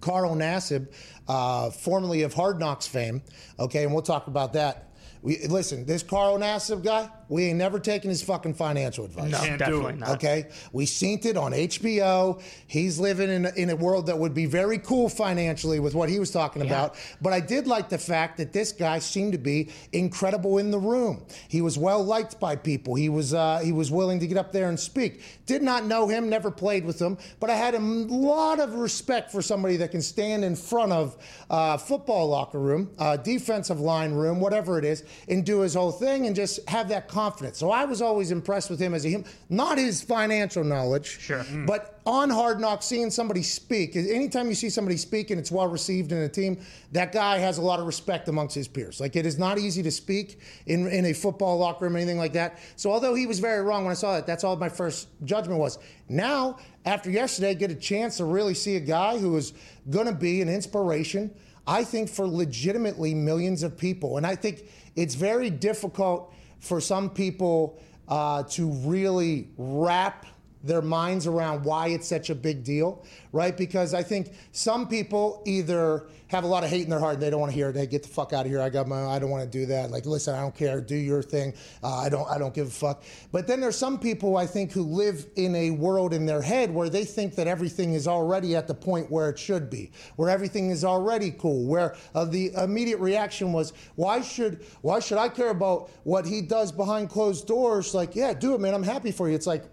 Carl 0.00 0.34
Nassib, 0.34 0.88
uh, 1.28 1.70
formerly 1.70 2.22
of 2.22 2.32
Hard 2.32 2.58
Knocks 2.58 2.86
fame. 2.86 3.22
Okay, 3.58 3.84
and 3.84 3.92
we'll 3.92 4.02
talk 4.02 4.26
about 4.26 4.54
that. 4.54 4.91
We, 5.22 5.38
listen, 5.46 5.86
this 5.86 6.02
Carl 6.02 6.36
Nassib 6.36 6.82
guy, 6.82 7.08
we 7.28 7.44
ain't 7.44 7.56
never 7.56 7.78
taken 7.78 8.10
his 8.10 8.22
fucking 8.22 8.54
financial 8.54 9.04
advice. 9.04 9.30
No, 9.30 9.38
Can't 9.38 9.58
definitely 9.58 9.94
not. 9.94 10.10
Okay, 10.10 10.48
we 10.72 10.84
seen 10.84 11.20
it 11.22 11.36
on 11.36 11.52
HBO. 11.52 12.42
He's 12.66 12.98
living 12.98 13.30
in 13.30 13.46
a, 13.46 13.50
in 13.50 13.70
a 13.70 13.76
world 13.76 14.06
that 14.06 14.18
would 14.18 14.34
be 14.34 14.46
very 14.46 14.78
cool 14.78 15.08
financially 15.08 15.78
with 15.78 15.94
what 15.94 16.08
he 16.08 16.18
was 16.18 16.32
talking 16.32 16.62
about. 16.62 16.96
But 17.20 17.32
I 17.32 17.38
did 17.40 17.68
like 17.68 17.88
the 17.88 17.98
fact 17.98 18.36
that 18.38 18.52
this 18.52 18.72
guy 18.72 18.98
seemed 18.98 19.32
to 19.32 19.38
be 19.38 19.70
incredible 19.92 20.58
in 20.58 20.72
the 20.72 20.78
room. 20.78 21.24
He 21.48 21.60
was 21.60 21.78
well 21.78 22.02
liked 22.02 22.40
by 22.40 22.56
people. 22.56 22.96
He 22.96 23.08
was 23.08 23.32
uh, 23.32 23.60
he 23.60 23.70
was 23.70 23.90
willing 23.92 24.18
to 24.20 24.26
get 24.26 24.36
up 24.36 24.52
there 24.52 24.68
and 24.68 24.78
speak. 24.78 25.22
Did 25.46 25.62
not 25.62 25.84
know 25.84 26.08
him, 26.08 26.28
never 26.28 26.50
played 26.50 26.84
with 26.84 27.00
him, 27.00 27.16
but 27.38 27.48
I 27.48 27.54
had 27.54 27.74
a 27.74 27.78
lot 27.78 28.58
of 28.58 28.74
respect 28.74 29.30
for 29.30 29.40
somebody 29.40 29.76
that 29.76 29.92
can 29.92 30.02
stand 30.02 30.44
in 30.44 30.56
front 30.56 30.92
of 30.92 31.16
uh, 31.48 31.76
football 31.76 32.28
locker 32.28 32.58
room, 32.58 32.90
uh, 32.98 33.16
defensive 33.16 33.78
line 33.80 34.12
room, 34.12 34.40
whatever 34.40 34.78
it 34.78 34.84
is, 34.84 35.04
and 35.28 35.44
do 35.44 35.60
his 35.60 35.74
whole 35.74 35.92
thing 35.92 36.26
and 36.26 36.34
just 36.36 36.68
have 36.68 36.88
that 36.88 37.08
confidence. 37.08 37.58
So 37.58 37.70
I 37.70 37.84
was 37.84 38.02
always 38.02 38.30
impressed 38.30 38.70
with 38.70 38.80
him 38.80 38.94
as 38.94 39.04
a 39.04 39.08
human, 39.08 39.26
not 39.48 39.78
his 39.78 40.02
financial 40.02 40.64
knowledge, 40.64 41.18
Sure. 41.20 41.44
Mm. 41.44 41.66
but 41.66 42.00
on 42.04 42.30
Hard 42.30 42.58
Knocks, 42.60 42.86
seeing 42.86 43.10
somebody 43.10 43.42
speak. 43.42 43.94
Anytime 43.94 44.48
you 44.48 44.54
see 44.56 44.68
somebody 44.70 44.96
speak 44.96 45.30
and 45.30 45.38
it's 45.38 45.52
well 45.52 45.68
received 45.68 46.10
in 46.10 46.18
a 46.18 46.28
team, 46.28 46.58
that 46.90 47.12
guy 47.12 47.38
has 47.38 47.58
a 47.58 47.62
lot 47.62 47.78
of 47.78 47.86
respect 47.86 48.28
amongst 48.28 48.54
his 48.56 48.66
peers. 48.66 49.00
Like 49.00 49.14
it 49.14 49.24
is 49.24 49.38
not 49.38 49.58
easy 49.58 49.82
to 49.84 49.90
speak 49.90 50.40
in 50.66 50.88
in 50.88 51.04
a 51.06 51.12
football 51.12 51.58
locker 51.58 51.84
room, 51.84 51.94
anything 51.96 52.18
like 52.18 52.32
that. 52.32 52.58
So 52.76 52.90
although 52.90 53.14
he 53.14 53.26
was 53.26 53.38
very 53.38 53.62
wrong 53.62 53.84
when 53.84 53.92
I 53.92 53.94
saw 53.94 54.14
that, 54.14 54.26
that's 54.26 54.42
all 54.42 54.56
my 54.56 54.68
first 54.68 55.08
judgment 55.24 55.60
was. 55.60 55.78
Now, 56.08 56.58
after 56.84 57.08
yesterday, 57.10 57.50
I 57.50 57.54
get 57.54 57.70
a 57.70 57.76
chance 57.76 58.16
to 58.16 58.24
really 58.24 58.54
see 58.54 58.74
a 58.74 58.80
guy 58.80 59.18
who 59.18 59.36
is 59.36 59.52
going 59.88 60.06
to 60.06 60.12
be 60.12 60.42
an 60.42 60.48
inspiration. 60.48 61.30
I 61.68 61.84
think 61.84 62.08
for 62.08 62.26
legitimately 62.26 63.14
millions 63.14 63.62
of 63.62 63.78
people, 63.78 64.16
and 64.16 64.26
I 64.26 64.34
think 64.34 64.64
it's 64.96 65.14
very 65.14 65.50
difficult 65.50 66.34
for 66.60 66.80
some 66.80 67.10
people 67.10 67.80
uh, 68.08 68.42
to 68.44 68.70
really 68.70 69.48
wrap 69.56 70.26
their 70.64 70.82
minds 70.82 71.26
around 71.26 71.64
why 71.64 71.88
it's 71.88 72.08
such 72.08 72.30
a 72.30 72.34
big 72.34 72.64
deal, 72.64 73.04
right? 73.32 73.56
Because 73.56 73.94
I 73.94 74.02
think 74.02 74.32
some 74.52 74.88
people 74.88 75.42
either 75.46 76.06
have 76.32 76.44
a 76.44 76.46
lot 76.46 76.64
of 76.64 76.70
hate 76.70 76.82
in 76.82 76.88
their 76.88 76.98
heart 76.98 77.14
and 77.14 77.22
they 77.22 77.28
don't 77.28 77.40
want 77.40 77.52
to 77.52 77.54
hear 77.54 77.68
it. 77.68 77.72
They 77.74 77.86
get 77.86 78.02
the 78.02 78.08
fuck 78.08 78.32
out 78.32 78.46
of 78.46 78.50
here. 78.50 78.60
I 78.60 78.70
got 78.70 78.88
my. 78.88 79.04
I 79.04 79.18
don't 79.18 79.28
want 79.28 79.44
to 79.44 79.58
do 79.58 79.66
that. 79.66 79.90
Like, 79.90 80.06
listen, 80.06 80.34
I 80.34 80.40
don't 80.40 80.54
care. 80.54 80.80
Do 80.80 80.96
your 80.96 81.22
thing. 81.22 81.52
Uh, 81.82 81.98
I 81.98 82.08
don't. 82.08 82.28
I 82.28 82.38
don't 82.38 82.54
give 82.54 82.68
a 82.68 82.70
fuck. 82.70 83.02
But 83.32 83.46
then 83.46 83.60
there's 83.60 83.76
some 83.76 83.98
people 83.98 84.38
I 84.38 84.46
think 84.46 84.72
who 84.72 84.82
live 84.82 85.26
in 85.36 85.54
a 85.54 85.72
world 85.72 86.14
in 86.14 86.24
their 86.24 86.40
head 86.40 86.72
where 86.72 86.88
they 86.88 87.04
think 87.04 87.34
that 87.34 87.46
everything 87.46 87.92
is 87.92 88.08
already 88.08 88.56
at 88.56 88.66
the 88.66 88.74
point 88.74 89.10
where 89.10 89.28
it 89.28 89.38
should 89.38 89.68
be, 89.68 89.92
where 90.16 90.30
everything 90.30 90.70
is 90.70 90.84
already 90.84 91.32
cool. 91.32 91.66
Where 91.66 91.96
uh, 92.14 92.24
the 92.24 92.52
immediate 92.54 92.98
reaction 92.98 93.52
was, 93.52 93.74
why 93.96 94.22
should 94.22 94.64
why 94.80 95.00
should 95.00 95.18
I 95.18 95.28
care 95.28 95.50
about 95.50 95.90
what 96.04 96.24
he 96.24 96.40
does 96.40 96.72
behind 96.72 97.10
closed 97.10 97.46
doors? 97.46 97.92
Like, 97.92 98.16
yeah, 98.16 98.32
do 98.32 98.54
it, 98.54 98.60
man. 98.60 98.72
I'm 98.72 98.82
happy 98.82 99.12
for 99.12 99.28
you. 99.28 99.34
It's 99.34 99.46
like 99.46 99.64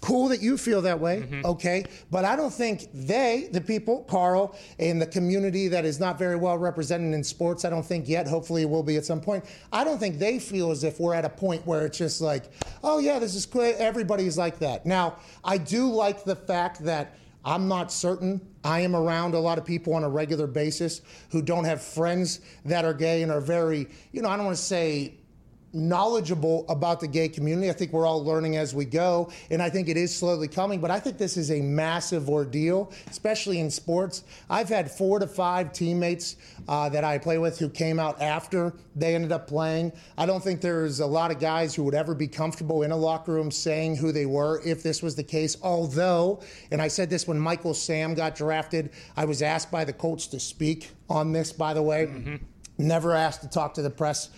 cool 0.00 0.28
that 0.28 0.40
you 0.40 0.56
feel 0.56 0.82
that 0.82 0.98
way, 0.98 1.20
mm-hmm. 1.20 1.44
okay? 1.44 1.84
But 2.10 2.24
I 2.24 2.36
don't 2.36 2.52
think 2.52 2.88
they, 2.92 3.48
the 3.52 3.60
people, 3.60 4.04
Carl, 4.04 4.56
and 4.78 5.00
the 5.00 5.06
community 5.06 5.68
that 5.68 5.84
is 5.84 6.00
not 6.00 6.18
very 6.18 6.36
well 6.36 6.58
represented 6.58 7.14
in 7.14 7.22
sports, 7.22 7.64
I 7.64 7.70
don't 7.70 7.84
think 7.84 8.08
yet, 8.08 8.26
hopefully 8.26 8.62
it 8.62 8.70
will 8.70 8.82
be 8.82 8.96
at 8.96 9.04
some 9.04 9.20
point, 9.20 9.44
I 9.72 9.84
don't 9.84 9.98
think 9.98 10.18
they 10.18 10.38
feel 10.38 10.70
as 10.70 10.84
if 10.84 10.98
we're 10.98 11.14
at 11.14 11.24
a 11.24 11.30
point 11.30 11.66
where 11.66 11.86
it's 11.86 11.98
just 11.98 12.20
like, 12.20 12.44
oh 12.82 12.98
yeah, 12.98 13.18
this 13.18 13.34
is 13.34 13.46
cool. 13.46 13.60
Everybody's 13.60 14.38
like 14.38 14.58
that. 14.60 14.86
Now, 14.86 15.16
I 15.44 15.58
do 15.58 15.88
like 15.88 16.24
the 16.24 16.36
fact 16.36 16.84
that 16.84 17.16
I'm 17.44 17.68
not 17.68 17.90
certain. 17.90 18.40
I 18.64 18.80
am 18.80 18.94
around 18.94 19.34
a 19.34 19.38
lot 19.38 19.58
of 19.58 19.64
people 19.64 19.94
on 19.94 20.04
a 20.04 20.08
regular 20.08 20.46
basis 20.46 21.00
who 21.30 21.40
don't 21.40 21.64
have 21.64 21.82
friends 21.82 22.40
that 22.66 22.84
are 22.84 22.92
gay 22.92 23.22
and 23.22 23.32
are 23.32 23.40
very, 23.40 23.88
you 24.12 24.20
know, 24.20 24.28
I 24.28 24.36
don't 24.36 24.44
want 24.46 24.56
to 24.58 24.62
say 24.62 25.14
knowledgeable 25.72 26.64
about 26.68 27.00
the 27.00 27.06
gay 27.06 27.28
community. 27.28 27.70
I 27.70 27.72
think 27.72 27.92
we're 27.92 28.06
all 28.06 28.24
learning 28.24 28.56
as 28.56 28.74
we 28.74 28.84
go, 28.84 29.30
and 29.50 29.62
I 29.62 29.70
think 29.70 29.88
it 29.88 29.96
is 29.96 30.14
slowly 30.14 30.48
coming. 30.48 30.80
But 30.80 30.90
I 30.90 30.98
think 30.98 31.18
this 31.18 31.36
is 31.36 31.50
a 31.50 31.60
massive 31.60 32.28
ordeal, 32.28 32.92
especially 33.08 33.60
in 33.60 33.70
sports. 33.70 34.24
I've 34.48 34.68
had 34.68 34.90
four 34.90 35.18
to 35.18 35.26
five 35.26 35.72
teammates 35.72 36.36
uh, 36.68 36.88
that 36.88 37.04
I 37.04 37.18
play 37.18 37.38
with 37.38 37.58
who 37.58 37.68
came 37.68 37.98
out 37.98 38.20
after 38.20 38.74
they 38.96 39.14
ended 39.14 39.32
up 39.32 39.46
playing. 39.46 39.92
I 40.18 40.26
don't 40.26 40.42
think 40.42 40.60
there's 40.60 41.00
a 41.00 41.06
lot 41.06 41.30
of 41.30 41.38
guys 41.38 41.74
who 41.74 41.84
would 41.84 41.94
ever 41.94 42.14
be 42.14 42.28
comfortable 42.28 42.82
in 42.82 42.90
a 42.90 42.96
locker 42.96 43.32
room 43.32 43.50
saying 43.50 43.96
who 43.96 44.12
they 44.12 44.26
were 44.26 44.60
if 44.64 44.82
this 44.82 45.02
was 45.02 45.14
the 45.14 45.24
case. 45.24 45.56
Although, 45.62 46.42
and 46.70 46.82
I 46.82 46.88
said 46.88 47.10
this 47.10 47.26
when 47.26 47.38
Michael 47.38 47.74
Sam 47.74 48.14
got 48.14 48.34
drafted, 48.34 48.90
I 49.16 49.24
was 49.24 49.42
asked 49.42 49.70
by 49.70 49.84
the 49.84 49.92
Colts 49.92 50.26
to 50.28 50.40
speak 50.40 50.90
on 51.08 51.32
this, 51.32 51.52
by 51.52 51.74
the 51.74 51.82
way. 51.82 52.06
Mm-hmm. 52.06 52.36
Never 52.78 53.14
asked 53.14 53.42
to 53.42 53.48
talk 53.48 53.74
to 53.74 53.82
the 53.82 53.90
press 53.90 54.30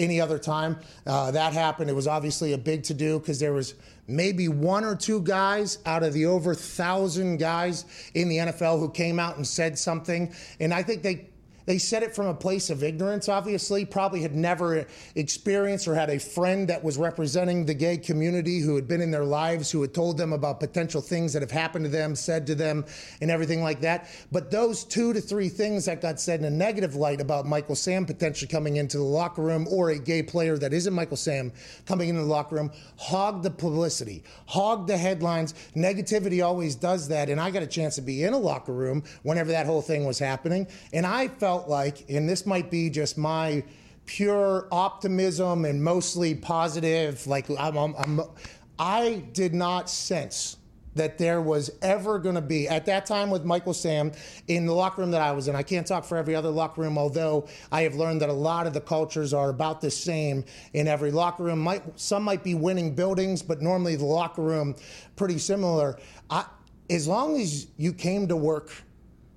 any 0.00 0.20
other 0.20 0.38
time 0.38 0.78
uh, 1.06 1.30
that 1.30 1.52
happened. 1.52 1.90
It 1.90 1.94
was 1.94 2.08
obviously 2.08 2.52
a 2.52 2.58
big 2.58 2.82
to 2.84 2.94
do 2.94 3.18
because 3.20 3.38
there 3.38 3.52
was 3.52 3.74
maybe 4.08 4.48
one 4.48 4.84
or 4.84 4.96
two 4.96 5.20
guys 5.20 5.78
out 5.86 6.02
of 6.02 6.12
the 6.12 6.26
over 6.26 6.54
thousand 6.54 7.36
guys 7.36 7.84
in 8.14 8.28
the 8.28 8.38
NFL 8.38 8.80
who 8.80 8.90
came 8.90 9.20
out 9.20 9.36
and 9.36 9.46
said 9.46 9.78
something, 9.78 10.34
and 10.58 10.74
I 10.74 10.82
think 10.82 11.02
they 11.02 11.29
they 11.70 11.78
said 11.78 12.02
it 12.02 12.16
from 12.16 12.26
a 12.26 12.34
place 12.34 12.68
of 12.68 12.82
ignorance, 12.82 13.28
obviously, 13.28 13.84
probably 13.84 14.22
had 14.22 14.34
never 14.34 14.88
experienced 15.14 15.86
or 15.86 15.94
had 15.94 16.10
a 16.10 16.18
friend 16.18 16.66
that 16.66 16.82
was 16.82 16.98
representing 16.98 17.64
the 17.64 17.74
gay 17.74 17.96
community 17.96 18.58
who 18.58 18.74
had 18.74 18.88
been 18.88 19.00
in 19.00 19.12
their 19.12 19.24
lives, 19.24 19.70
who 19.70 19.80
had 19.80 19.94
told 19.94 20.18
them 20.18 20.32
about 20.32 20.58
potential 20.58 21.00
things 21.00 21.32
that 21.32 21.42
have 21.42 21.50
happened 21.52 21.84
to 21.84 21.88
them, 21.88 22.16
said 22.16 22.44
to 22.48 22.56
them, 22.56 22.84
and 23.20 23.30
everything 23.30 23.62
like 23.62 23.80
that. 23.82 24.08
But 24.32 24.50
those 24.50 24.82
two 24.82 25.12
to 25.12 25.20
three 25.20 25.48
things 25.48 25.84
that 25.84 26.00
got 26.00 26.18
said 26.18 26.40
in 26.40 26.44
a 26.44 26.50
negative 26.50 26.96
light 26.96 27.20
about 27.20 27.46
Michael 27.46 27.76
Sam 27.76 28.04
potentially 28.04 28.48
coming 28.48 28.74
into 28.74 28.96
the 28.96 29.04
locker 29.04 29.42
room 29.42 29.68
or 29.70 29.90
a 29.90 29.98
gay 30.00 30.24
player 30.24 30.58
that 30.58 30.72
isn't 30.72 30.92
Michael 30.92 31.16
Sam 31.16 31.52
coming 31.86 32.08
into 32.08 32.22
the 32.22 32.26
locker 32.26 32.56
room 32.56 32.72
hogged 32.96 33.44
the 33.44 33.50
publicity, 33.52 34.24
hogged 34.46 34.88
the 34.88 34.96
headlines. 34.96 35.54
Negativity 35.76 36.44
always 36.44 36.74
does 36.74 37.06
that. 37.06 37.28
And 37.28 37.40
I 37.40 37.52
got 37.52 37.62
a 37.62 37.68
chance 37.68 37.94
to 37.94 38.02
be 38.02 38.24
in 38.24 38.32
a 38.32 38.38
locker 38.38 38.72
room 38.72 39.04
whenever 39.22 39.52
that 39.52 39.66
whole 39.66 39.82
thing 39.82 40.04
was 40.04 40.18
happening. 40.18 40.66
And 40.92 41.06
I 41.06 41.28
felt 41.28 41.59
felt 41.60 41.68
like, 41.68 42.04
and 42.08 42.28
this 42.28 42.46
might 42.46 42.70
be 42.70 42.88
just 42.88 43.18
my 43.18 43.62
pure 44.06 44.66
optimism 44.72 45.64
and 45.64 45.82
mostly 45.82 46.34
positive, 46.34 47.26
like 47.26 47.48
I'm, 47.50 47.76
I'm, 47.76 47.94
I'm 47.96 48.20
I 48.78 49.22
did 49.32 49.52
not 49.52 49.90
sense 49.90 50.56
that 50.94 51.18
there 51.18 51.40
was 51.40 51.70
ever 51.82 52.18
going 52.18 52.34
to 52.34 52.40
be 52.40 52.66
at 52.66 52.86
that 52.86 53.06
time 53.06 53.30
with 53.30 53.44
Michael 53.44 53.74
Sam 53.74 54.10
in 54.48 54.66
the 54.66 54.72
locker 54.72 55.02
room 55.02 55.10
that 55.12 55.20
I 55.20 55.32
was 55.32 55.48
in. 55.48 55.54
I 55.54 55.62
can't 55.62 55.86
talk 55.86 56.04
for 56.04 56.16
every 56.16 56.34
other 56.34 56.48
locker 56.48 56.80
room, 56.80 56.98
although 56.98 57.46
I 57.70 57.82
have 57.82 57.94
learned 57.94 58.22
that 58.22 58.28
a 58.30 58.32
lot 58.32 58.66
of 58.66 58.72
the 58.72 58.80
cultures 58.80 59.32
are 59.32 59.50
about 59.50 59.80
the 59.80 59.90
same 59.90 60.44
in 60.72 60.88
every 60.88 61.12
locker 61.12 61.44
room. 61.44 61.60
Might, 61.60 61.82
some 62.00 62.22
might 62.24 62.42
be 62.42 62.54
winning 62.54 62.94
buildings, 62.94 63.42
but 63.42 63.60
normally 63.60 63.96
the 63.96 64.04
locker 64.06 64.42
room 64.42 64.74
pretty 65.14 65.38
similar. 65.38 65.98
I, 66.30 66.46
as 66.88 67.06
long 67.06 67.38
as 67.38 67.68
you 67.76 67.92
came 67.92 68.26
to 68.28 68.36
work, 68.36 68.72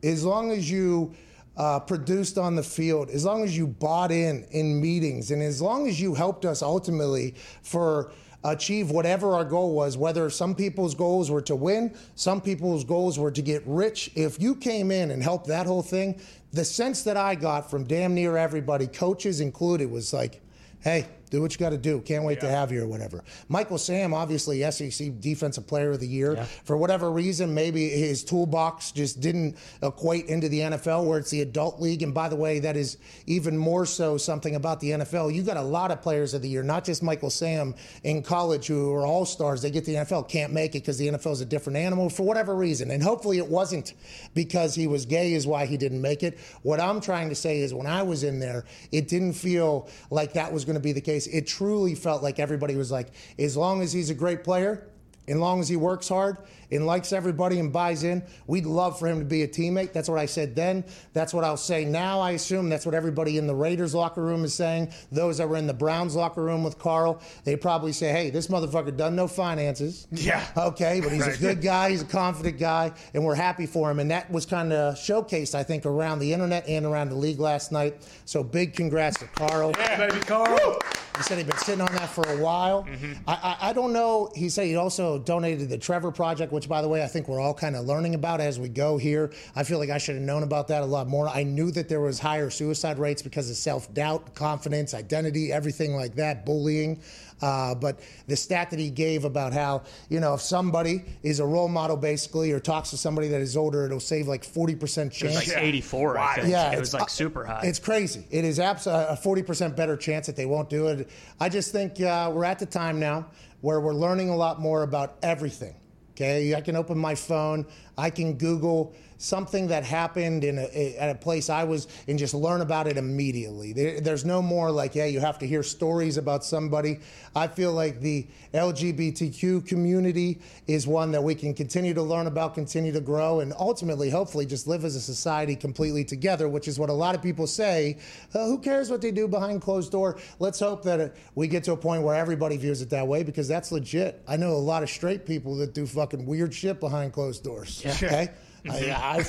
as 0.01 0.25
long 0.25 0.51
as 0.51 0.71
you 0.71 1.13
uh, 1.57 1.79
produced 1.79 2.37
on 2.37 2.55
the 2.55 2.63
field, 2.63 3.09
as 3.09 3.25
long 3.25 3.43
as 3.43 3.55
you 3.57 3.67
bought 3.67 4.11
in 4.11 4.45
in 4.51 4.81
meetings, 4.81 5.31
and 5.31 5.41
as 5.41 5.61
long 5.61 5.87
as 5.87 5.99
you 6.01 6.13
helped 6.13 6.45
us 6.45 6.61
ultimately 6.61 7.35
for 7.61 8.11
achieve 8.43 8.91
whatever 8.91 9.35
our 9.35 9.45
goal 9.45 9.73
was, 9.73 9.97
whether 9.97 10.29
some 10.29 10.53
people's 10.53 10.95
goals 10.95 11.31
were 11.31 11.41
to 11.41 11.55
win, 11.55 11.95
some 12.15 12.41
people's 12.41 12.83
goals 12.83 13.17
were 13.17 13.31
to 13.31 13.41
get 13.41 13.63
rich. 13.65 14.11
If 14.15 14.41
you 14.41 14.55
came 14.55 14.91
in 14.91 15.11
and 15.11 15.23
helped 15.23 15.47
that 15.47 15.65
whole 15.65 15.81
thing, 15.81 16.19
the 16.51 16.65
sense 16.65 17.03
that 17.03 17.17
I 17.17 17.35
got 17.35 17.69
from 17.71 17.85
damn 17.85 18.13
near 18.13 18.37
everybody, 18.37 18.87
coaches 18.87 19.39
included, 19.39 19.89
was 19.89 20.13
like, 20.13 20.41
hey, 20.81 21.07
do 21.33 21.41
what 21.41 21.51
you 21.51 21.57
got 21.57 21.71
to 21.71 21.79
do. 21.79 21.99
Can't 21.99 22.23
wait 22.23 22.35
yeah. 22.35 22.49
to 22.49 22.49
have 22.49 22.71
you 22.71 22.83
or 22.83 22.87
whatever. 22.87 23.23
Michael 23.49 23.79
Sam, 23.79 24.13
obviously 24.13 24.61
SEC 24.69 25.19
Defensive 25.19 25.65
Player 25.65 25.89
of 25.89 25.99
the 25.99 26.07
Year. 26.07 26.35
Yeah. 26.35 26.43
For 26.63 26.77
whatever 26.77 27.09
reason, 27.09 27.55
maybe 27.55 27.89
his 27.89 28.23
toolbox 28.23 28.91
just 28.91 29.19
didn't 29.19 29.57
equate 29.81 30.27
into 30.27 30.47
the 30.47 30.59
NFL 30.59 31.07
where 31.07 31.17
it's 31.17 31.31
the 31.31 31.41
adult 31.41 31.81
league. 31.81 32.03
And 32.03 32.13
by 32.13 32.29
the 32.29 32.35
way, 32.35 32.59
that 32.59 32.77
is 32.77 32.97
even 33.25 33.57
more 33.57 33.87
so 33.87 34.15
something 34.15 34.53
about 34.53 34.79
the 34.79 34.91
NFL. 34.91 35.33
You 35.33 35.41
got 35.41 35.57
a 35.57 35.61
lot 35.63 35.89
of 35.89 36.03
players 36.03 36.35
of 36.35 36.43
the 36.43 36.49
year, 36.49 36.61
not 36.61 36.85
just 36.85 37.01
Michael 37.01 37.31
Sam 37.31 37.73
in 38.03 38.21
college 38.21 38.67
who 38.67 38.93
are 38.93 39.03
all 39.05 39.25
stars. 39.25 39.63
They 39.63 39.71
get 39.71 39.85
the 39.85 39.95
NFL, 39.95 40.29
can't 40.29 40.53
make 40.53 40.75
it 40.75 40.83
because 40.83 40.99
the 40.99 41.07
NFL 41.07 41.31
is 41.31 41.41
a 41.41 41.45
different 41.45 41.77
animal 41.77 42.11
for 42.11 42.21
whatever 42.21 42.55
reason. 42.55 42.91
And 42.91 43.01
hopefully 43.01 43.39
it 43.39 43.47
wasn't 43.47 43.95
because 44.35 44.75
he 44.75 44.85
was 44.85 45.07
gay, 45.07 45.33
is 45.33 45.47
why 45.47 45.65
he 45.65 45.77
didn't 45.77 46.01
make 46.01 46.21
it. 46.21 46.37
What 46.61 46.79
I'm 46.79 47.01
trying 47.01 47.29
to 47.29 47.35
say 47.35 47.61
is 47.61 47.73
when 47.73 47.87
I 47.87 48.03
was 48.03 48.23
in 48.23 48.39
there, 48.39 48.65
it 48.91 49.07
didn't 49.07 49.33
feel 49.33 49.89
like 50.11 50.33
that 50.33 50.53
was 50.53 50.63
going 50.63 50.75
to 50.75 50.79
be 50.79 50.91
the 50.91 51.01
case 51.01 51.22
it 51.27 51.47
truly 51.47 51.95
felt 51.95 52.23
like 52.23 52.39
everybody 52.39 52.75
was 52.75 52.91
like, 52.91 53.07
as 53.37 53.57
long 53.57 53.81
as 53.81 53.93
he's 53.93 54.09
a 54.09 54.13
great 54.13 54.43
player, 54.43 54.87
as 55.27 55.35
long 55.35 55.59
as 55.59 55.69
he 55.69 55.75
works 55.75 56.09
hard 56.09 56.37
and 56.73 56.85
likes 56.85 57.13
everybody 57.13 57.59
and 57.59 57.71
buys 57.71 58.03
in, 58.03 58.23
we'd 58.47 58.65
love 58.65 58.97
for 58.99 59.07
him 59.07 59.19
to 59.19 59.25
be 59.25 59.43
a 59.43 59.47
teammate. 59.47 59.93
That's 59.93 60.09
what 60.09 60.19
I 60.19 60.25
said 60.25 60.55
then. 60.55 60.83
That's 61.13 61.33
what 61.33 61.43
I'll 61.43 61.57
say 61.57 61.85
now. 61.85 62.19
I 62.19 62.31
assume 62.31 62.69
that's 62.69 62.85
what 62.85 62.95
everybody 62.95 63.37
in 63.37 63.47
the 63.47 63.55
Raiders 63.55 63.93
locker 63.93 64.21
room 64.21 64.43
is 64.43 64.53
saying. 64.53 64.91
Those 65.11 65.37
that 65.37 65.47
were 65.47 65.57
in 65.57 65.67
the 65.67 65.73
Browns 65.73 66.15
locker 66.15 66.43
room 66.43 66.63
with 66.63 66.79
Carl, 66.79 67.21
they 67.43 67.55
probably 67.55 67.93
say, 67.93 68.11
hey, 68.11 68.29
this 68.29 68.47
motherfucker 68.47 68.95
doesn't 68.95 69.15
know 69.15 69.27
finances. 69.27 70.07
Yeah. 70.11 70.45
Okay, 70.55 71.01
but 71.01 71.11
he's 71.11 71.27
right. 71.27 71.35
a 71.35 71.39
good 71.39 71.61
guy. 71.61 71.91
He's 71.91 72.01
a 72.01 72.05
confident 72.05 72.57
guy, 72.57 72.91
and 73.13 73.23
we're 73.23 73.35
happy 73.35 73.65
for 73.65 73.91
him. 73.91 73.99
And 73.99 74.11
that 74.11 74.29
was 74.31 74.45
kind 74.45 74.73
of 74.73 74.95
showcased, 74.95 75.55
I 75.55 75.63
think, 75.63 75.85
around 75.85 76.19
the 76.19 76.33
internet 76.33 76.67
and 76.67 76.85
around 76.85 77.09
the 77.09 77.15
league 77.15 77.39
last 77.39 77.71
night. 77.71 78.07
So 78.25 78.43
big 78.43 78.73
congrats 78.73 79.19
to 79.19 79.25
Carl. 79.27 79.73
Yeah, 79.77 80.07
baby, 80.07 80.19
Carl. 80.21 80.79
He 81.17 81.23
said 81.23 81.37
he'd 81.37 81.47
been 81.47 81.57
sitting 81.57 81.81
on 81.81 81.93
that 81.93 82.09
for 82.09 82.27
a 82.27 82.37
while. 82.37 82.83
Mm-hmm. 82.83 83.13
I, 83.27 83.33
I, 83.33 83.69
I, 83.69 83.73
don't 83.73 83.93
know. 83.93 84.31
He 84.35 84.49
said 84.49 84.65
he 84.65 84.75
also 84.75 85.19
donated 85.19 85.59
to 85.59 85.65
the 85.67 85.77
Trevor 85.77 86.11
Project, 86.11 86.51
which, 86.51 86.62
by 86.67 86.81
the 86.81 86.87
way, 86.87 87.03
I 87.03 87.07
think 87.07 87.27
we're 87.27 87.39
all 87.39 87.53
kind 87.53 87.75
of 87.75 87.85
learning 87.85 88.15
about 88.15 88.41
as 88.41 88.59
we 88.59 88.69
go 88.69 88.97
here. 88.97 89.31
I 89.55 89.63
feel 89.63 89.79
like 89.79 89.89
I 89.89 89.97
should 89.97 90.15
have 90.15 90.23
known 90.23 90.43
about 90.43 90.67
that 90.69 90.83
a 90.83 90.85
lot 90.85 91.07
more. 91.07 91.27
I 91.27 91.43
knew 91.43 91.71
that 91.71 91.89
there 91.89 92.01
was 92.01 92.19
higher 92.19 92.49
suicide 92.49 92.99
rates 92.99 93.21
because 93.21 93.49
of 93.49 93.55
self 93.55 93.93
doubt, 93.93 94.35
confidence, 94.35 94.93
identity, 94.93 95.51
everything 95.51 95.95
like 95.95 96.15
that, 96.15 96.45
bullying. 96.45 97.01
Uh, 97.41 97.75
but 97.75 97.99
the 98.27 98.37
stat 98.37 98.69
that 98.69 98.79
he 98.79 98.89
gave 98.89 99.25
about 99.25 99.51
how, 99.51 99.83
you 100.07 100.21
know, 100.21 100.33
if 100.33 100.41
somebody 100.41 101.03
is 101.23 101.41
a 101.41 101.45
role 101.45 101.67
model 101.67 101.97
basically 101.97 102.53
or 102.53 102.59
talks 102.59 102.89
to 102.91 102.97
somebody 102.97 103.27
that 103.27 103.41
is 103.41 103.57
older, 103.57 103.85
it'll 103.85 103.99
save 103.99 104.27
like 104.27 104.43
40% 104.43 105.11
chance. 105.11 105.21
It 105.21 105.25
was 105.25 105.47
like 105.49 105.57
84, 105.57 106.17
I 106.17 106.35
think. 106.35 106.47
Yeah, 106.47 106.71
it 106.71 106.79
was 106.79 106.93
like 106.93 107.09
super 107.09 107.45
high. 107.45 107.61
It's 107.65 107.79
crazy. 107.79 108.25
It 108.31 108.45
is 108.45 108.59
absolutely 108.59 109.05
a 109.13 109.17
40% 109.17 109.75
better 109.75 109.97
chance 109.97 110.27
that 110.27 110.37
they 110.37 110.45
won't 110.45 110.69
do 110.69 110.87
it. 110.87 111.09
I 111.39 111.49
just 111.49 111.73
think 111.73 111.99
uh, 111.99 112.31
we're 112.33 112.45
at 112.45 112.59
the 112.59 112.65
time 112.65 112.97
now 112.97 113.25
where 113.59 113.81
we're 113.81 113.93
learning 113.93 114.29
a 114.29 114.35
lot 114.35 114.61
more 114.61 114.83
about 114.83 115.17
everything. 115.21 115.75
Okay, 116.13 116.53
I 116.53 116.61
can 116.61 116.75
open 116.75 116.99
my 116.99 117.15
phone, 117.15 117.65
I 117.97 118.11
can 118.11 118.33
Google 118.33 118.93
something 119.23 119.67
that 119.67 119.83
happened 119.83 120.43
in 120.43 120.57
a, 120.57 120.95
at 120.97 121.15
a 121.15 121.17
place 121.17 121.49
I 121.49 121.63
was 121.63 121.87
and 122.07 122.19
just 122.19 122.33
learn 122.33 122.61
about 122.61 122.87
it 122.87 122.97
immediately. 122.97 123.71
There, 123.71 124.01
there's 124.01 124.25
no 124.25 124.41
more 124.41 124.69
like, 124.69 124.95
yeah, 124.95 125.05
you 125.05 125.19
have 125.21 125.39
to 125.39 125.47
hear 125.47 125.63
stories 125.63 126.17
about 126.17 126.43
somebody. 126.43 126.99
I 127.35 127.47
feel 127.47 127.71
like 127.71 128.01
the 128.01 128.27
LGBTQ 128.53 129.65
community 129.65 130.41
is 130.67 130.85
one 130.85 131.11
that 131.11 131.23
we 131.23 131.35
can 131.35 131.53
continue 131.53 131.93
to 131.93 132.01
learn 132.01 132.27
about, 132.27 132.53
continue 132.53 132.91
to 132.91 133.01
grow, 133.01 133.39
and 133.39 133.53
ultimately, 133.57 134.09
hopefully, 134.09 134.45
just 134.45 134.67
live 134.67 134.83
as 134.83 134.95
a 134.95 135.01
society 135.01 135.55
completely 135.55 136.03
together, 136.03 136.49
which 136.49 136.67
is 136.67 136.77
what 136.77 136.89
a 136.89 136.93
lot 136.93 137.15
of 137.15 137.21
people 137.21 137.47
say. 137.47 137.97
Uh, 138.35 138.45
who 138.45 138.59
cares 138.59 138.91
what 138.91 139.01
they 139.01 139.11
do 139.11 139.27
behind 139.27 139.61
closed 139.61 139.91
door? 139.91 140.17
Let's 140.39 140.59
hope 140.59 140.83
that 140.83 141.15
we 141.35 141.47
get 141.47 141.63
to 141.63 141.71
a 141.71 141.77
point 141.77 142.03
where 142.03 142.15
everybody 142.15 142.57
views 142.57 142.81
it 142.81 142.89
that 142.89 143.07
way 143.07 143.23
because 143.23 143.47
that's 143.47 143.71
legit. 143.71 144.21
I 144.27 144.35
know 144.35 144.51
a 144.51 144.53
lot 144.53 144.83
of 144.83 144.89
straight 144.89 145.25
people 145.25 145.55
that 145.57 145.73
do 145.73 145.85
fucking 145.85 146.25
weird 146.25 146.53
shit 146.53 146.79
behind 146.79 147.13
closed 147.13 147.43
doors. 147.43 147.81
Yeah. 147.83 147.91
Okay. 147.93 148.29
I, 148.69 149.25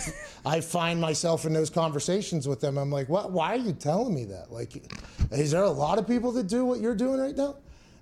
I, 0.47 0.57
I, 0.57 0.61
find 0.61 1.01
myself 1.01 1.45
in 1.45 1.53
those 1.53 1.71
conversations 1.71 2.47
with 2.47 2.61
them. 2.61 2.79
I'm 2.79 2.91
like, 2.91 3.09
what? 3.09 3.33
Why 3.33 3.55
are 3.55 3.59
you 3.59 3.73
telling 3.73 4.15
me 4.15 4.25
that? 4.27 4.53
Like, 4.53 4.85
is 5.33 5.51
there 5.51 5.65
a 5.65 5.71
lot 5.71 5.99
of 5.99 6.07
people 6.07 6.31
that 6.33 6.47
do 6.47 6.65
what 6.65 6.81
you're 6.81 6.95
doing 6.95 7.21
right 7.21 7.37
now? 7.37 7.57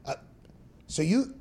Uh, 0.05 0.15
so 0.87 1.03
you, 1.03 1.35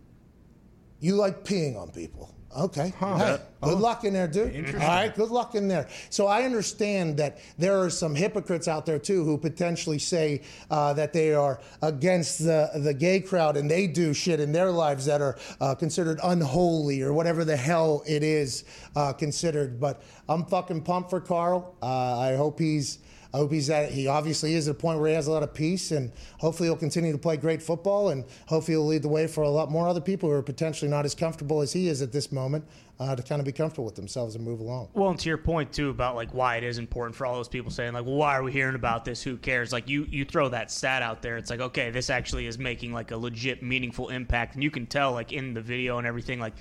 you 0.99 1.15
like 1.15 1.43
peeing 1.43 1.77
on 1.77 1.91
people? 1.91 2.33
Okay. 2.55 2.93
Huh. 2.99 3.17
Hey, 3.17 3.37
good 3.61 3.73
oh. 3.73 3.77
luck 3.77 4.03
in 4.03 4.13
there, 4.13 4.27
dude. 4.27 4.75
All 4.75 4.81
right, 4.81 5.13
good 5.15 5.29
luck 5.29 5.55
in 5.55 5.67
there. 5.67 5.87
So 6.09 6.27
I 6.27 6.43
understand 6.43 7.17
that 7.17 7.39
there 7.57 7.79
are 7.79 7.89
some 7.89 8.13
hypocrites 8.13 8.67
out 8.67 8.85
there 8.85 8.99
too 8.99 9.23
who 9.23 9.37
potentially 9.37 9.99
say 9.99 10.41
uh, 10.69 10.93
that 10.93 11.13
they 11.13 11.33
are 11.33 11.61
against 11.81 12.39
the 12.39 12.69
the 12.75 12.93
gay 12.93 13.21
crowd 13.21 13.57
and 13.57 13.69
they 13.69 13.87
do 13.87 14.13
shit 14.13 14.39
in 14.39 14.51
their 14.51 14.71
lives 14.71 15.05
that 15.05 15.21
are 15.21 15.37
uh, 15.61 15.75
considered 15.75 16.19
unholy 16.23 17.01
or 17.01 17.13
whatever 17.13 17.45
the 17.45 17.57
hell 17.57 18.03
it 18.05 18.23
is 18.23 18.65
uh, 18.95 19.13
considered. 19.13 19.79
But 19.79 20.01
I'm 20.27 20.45
fucking 20.45 20.81
pumped 20.81 21.09
for 21.09 21.21
Carl. 21.21 21.75
Uh, 21.81 22.19
I 22.19 22.35
hope 22.35 22.59
he's. 22.59 22.99
I 23.33 23.37
hope 23.37 23.51
he's 23.51 23.69
at. 23.69 23.91
He 23.91 24.07
obviously 24.07 24.55
is 24.55 24.67
at 24.67 24.75
a 24.75 24.77
point 24.77 24.99
where 24.99 25.09
he 25.09 25.15
has 25.15 25.27
a 25.27 25.31
lot 25.31 25.43
of 25.43 25.53
peace, 25.53 25.91
and 25.91 26.11
hopefully 26.39 26.67
he'll 26.67 26.75
continue 26.75 27.11
to 27.11 27.17
play 27.17 27.37
great 27.37 27.61
football, 27.61 28.09
and 28.09 28.25
hopefully 28.47 28.75
he'll 28.75 28.85
lead 28.85 29.03
the 29.03 29.09
way 29.09 29.27
for 29.27 29.43
a 29.43 29.49
lot 29.49 29.71
more 29.71 29.87
other 29.87 30.01
people 30.01 30.29
who 30.29 30.35
are 30.35 30.41
potentially 30.41 30.91
not 30.91 31.05
as 31.05 31.15
comfortable 31.15 31.61
as 31.61 31.71
he 31.73 31.87
is 31.87 32.01
at 32.01 32.11
this 32.11 32.31
moment. 32.31 32.65
uh, 33.01 33.15
to 33.15 33.23
kind 33.23 33.39
of 33.39 33.45
be 33.45 33.51
comfortable 33.51 33.85
with 33.85 33.95
themselves 33.95 34.35
and 34.35 34.45
move 34.45 34.59
along. 34.59 34.87
Well, 34.93 35.09
and 35.09 35.19
to 35.19 35.27
your 35.27 35.39
point 35.39 35.73
too 35.73 35.89
about 35.89 36.15
like 36.15 36.33
why 36.35 36.57
it 36.57 36.63
is 36.63 36.77
important 36.77 37.15
for 37.15 37.25
all 37.25 37.33
those 37.33 37.47
people 37.47 37.71
saying 37.71 37.93
like, 37.93 38.05
well, 38.05 38.13
why 38.13 38.37
are 38.37 38.43
we 38.43 38.51
hearing 38.51 38.75
about 38.75 39.05
this? 39.05 39.23
Who 39.23 39.37
cares? 39.37 39.73
Like 39.73 39.89
you, 39.89 40.05
you 40.07 40.23
throw 40.23 40.49
that 40.49 40.69
stat 40.69 41.01
out 41.01 41.23
there. 41.23 41.37
It's 41.37 41.49
like, 41.49 41.61
okay, 41.61 41.89
this 41.89 42.11
actually 42.11 42.45
is 42.45 42.59
making 42.59 42.93
like 42.93 43.09
a 43.09 43.17
legit, 43.17 43.63
meaningful 43.63 44.09
impact, 44.09 44.53
and 44.53 44.63
you 44.63 44.69
can 44.69 44.85
tell 44.85 45.13
like 45.13 45.31
in 45.31 45.55
the 45.55 45.61
video 45.61 45.97
and 45.97 46.05
everything 46.05 46.39
like. 46.39 46.53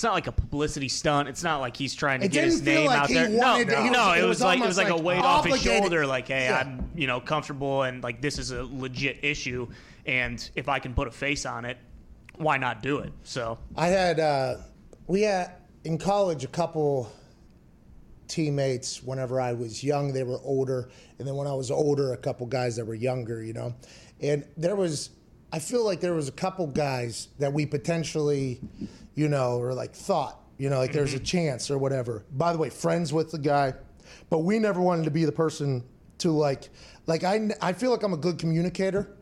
It's 0.00 0.04
not 0.06 0.14
like 0.14 0.28
a 0.28 0.32
publicity 0.32 0.88
stunt. 0.88 1.28
It's 1.28 1.42
not 1.42 1.60
like 1.60 1.76
he's 1.76 1.94
trying 1.94 2.20
to 2.20 2.24
It 2.24 2.32
get 2.32 2.44
his 2.44 2.62
name 2.62 2.86
like 2.86 3.00
out 3.00 3.08
he 3.08 3.14
there. 3.16 3.28
wanted- 3.28 3.68
no, 3.68 3.82
he 3.82 3.90
no, 3.90 4.08
was- 4.08 4.16
it 4.16 4.24
it 4.24 4.26
was 4.28 4.40
like 4.40 4.58
it 4.58 4.66
was 4.66 4.78
almost 4.78 4.78
like 4.78 4.88
a 4.88 4.94
like 4.94 5.04
weight 5.04 5.18
off 5.22 5.44
his 5.44 5.60
shoulder. 5.60 6.06
Like, 6.06 6.28
hey, 6.28 6.44
Yeah. 6.44 6.56
I'm 6.58 6.90
you 6.94 7.06
know 7.06 7.20
comfortable 7.20 7.82
and 7.82 8.02
like 8.02 8.22
this 8.22 8.38
is 8.38 8.50
a 8.50 8.62
legit 8.64 9.18
issue, 9.22 9.68
and 10.06 10.50
if 10.56 10.70
I 10.70 10.78
can 10.78 10.94
put 10.94 11.06
a 11.06 11.10
face 11.10 11.44
on 11.44 11.66
it, 11.66 11.76
why 12.36 12.56
not 12.56 12.82
do 12.82 13.00
it? 13.00 13.12
So 13.24 13.58
I 13.76 13.88
had 13.88 14.18
uh, 14.20 14.54
we 15.06 15.20
had 15.20 15.50
in 15.84 15.98
college 15.98 16.44
a 16.44 16.48
couple 16.48 17.12
teammates. 18.26 19.02
Whenever 19.02 19.38
I 19.38 19.52
was 19.52 19.84
young, 19.84 20.14
they 20.14 20.22
were 20.22 20.38
older, 20.42 20.88
and 21.18 21.28
then 21.28 21.34
when 21.36 21.46
I 21.46 21.52
was 21.52 21.70
older, 21.70 22.14
a 22.14 22.16
couple 22.16 22.46
guys 22.46 22.74
that 22.76 22.86
were 22.86 22.94
younger. 22.94 23.42
You 23.44 23.52
know, 23.52 23.74
and 24.18 24.46
there 24.56 24.76
was. 24.76 25.10
I 25.52 25.58
feel 25.58 25.84
like 25.84 25.98
there 26.00 26.14
was 26.14 26.28
a 26.28 26.32
couple 26.32 26.68
guys 26.68 27.26
that 27.40 27.52
we 27.52 27.66
potentially, 27.66 28.60
you 29.14 29.28
know, 29.28 29.58
or 29.58 29.74
like 29.74 29.94
thought, 29.94 30.40
you 30.58 30.70
know, 30.70 30.78
like 30.78 30.92
there's 30.92 31.14
a 31.14 31.16
mm-hmm. 31.16 31.24
chance 31.24 31.70
or 31.70 31.78
whatever. 31.78 32.24
By 32.32 32.52
the 32.52 32.58
way, 32.58 32.70
friends 32.70 33.12
with 33.12 33.30
the 33.30 33.38
guy, 33.38 33.74
but 34.28 34.38
we 34.38 34.58
never 34.58 34.80
wanted 34.80 35.04
to 35.04 35.10
be 35.10 35.24
the 35.24 35.32
person 35.32 35.84
to 36.18 36.30
like, 36.30 36.68
like 37.06 37.24
I, 37.24 37.50
I 37.60 37.72
feel 37.72 37.90
like 37.90 38.02
I'm 38.02 38.12
a 38.12 38.18
good 38.18 38.38
communicator. 38.38 39.16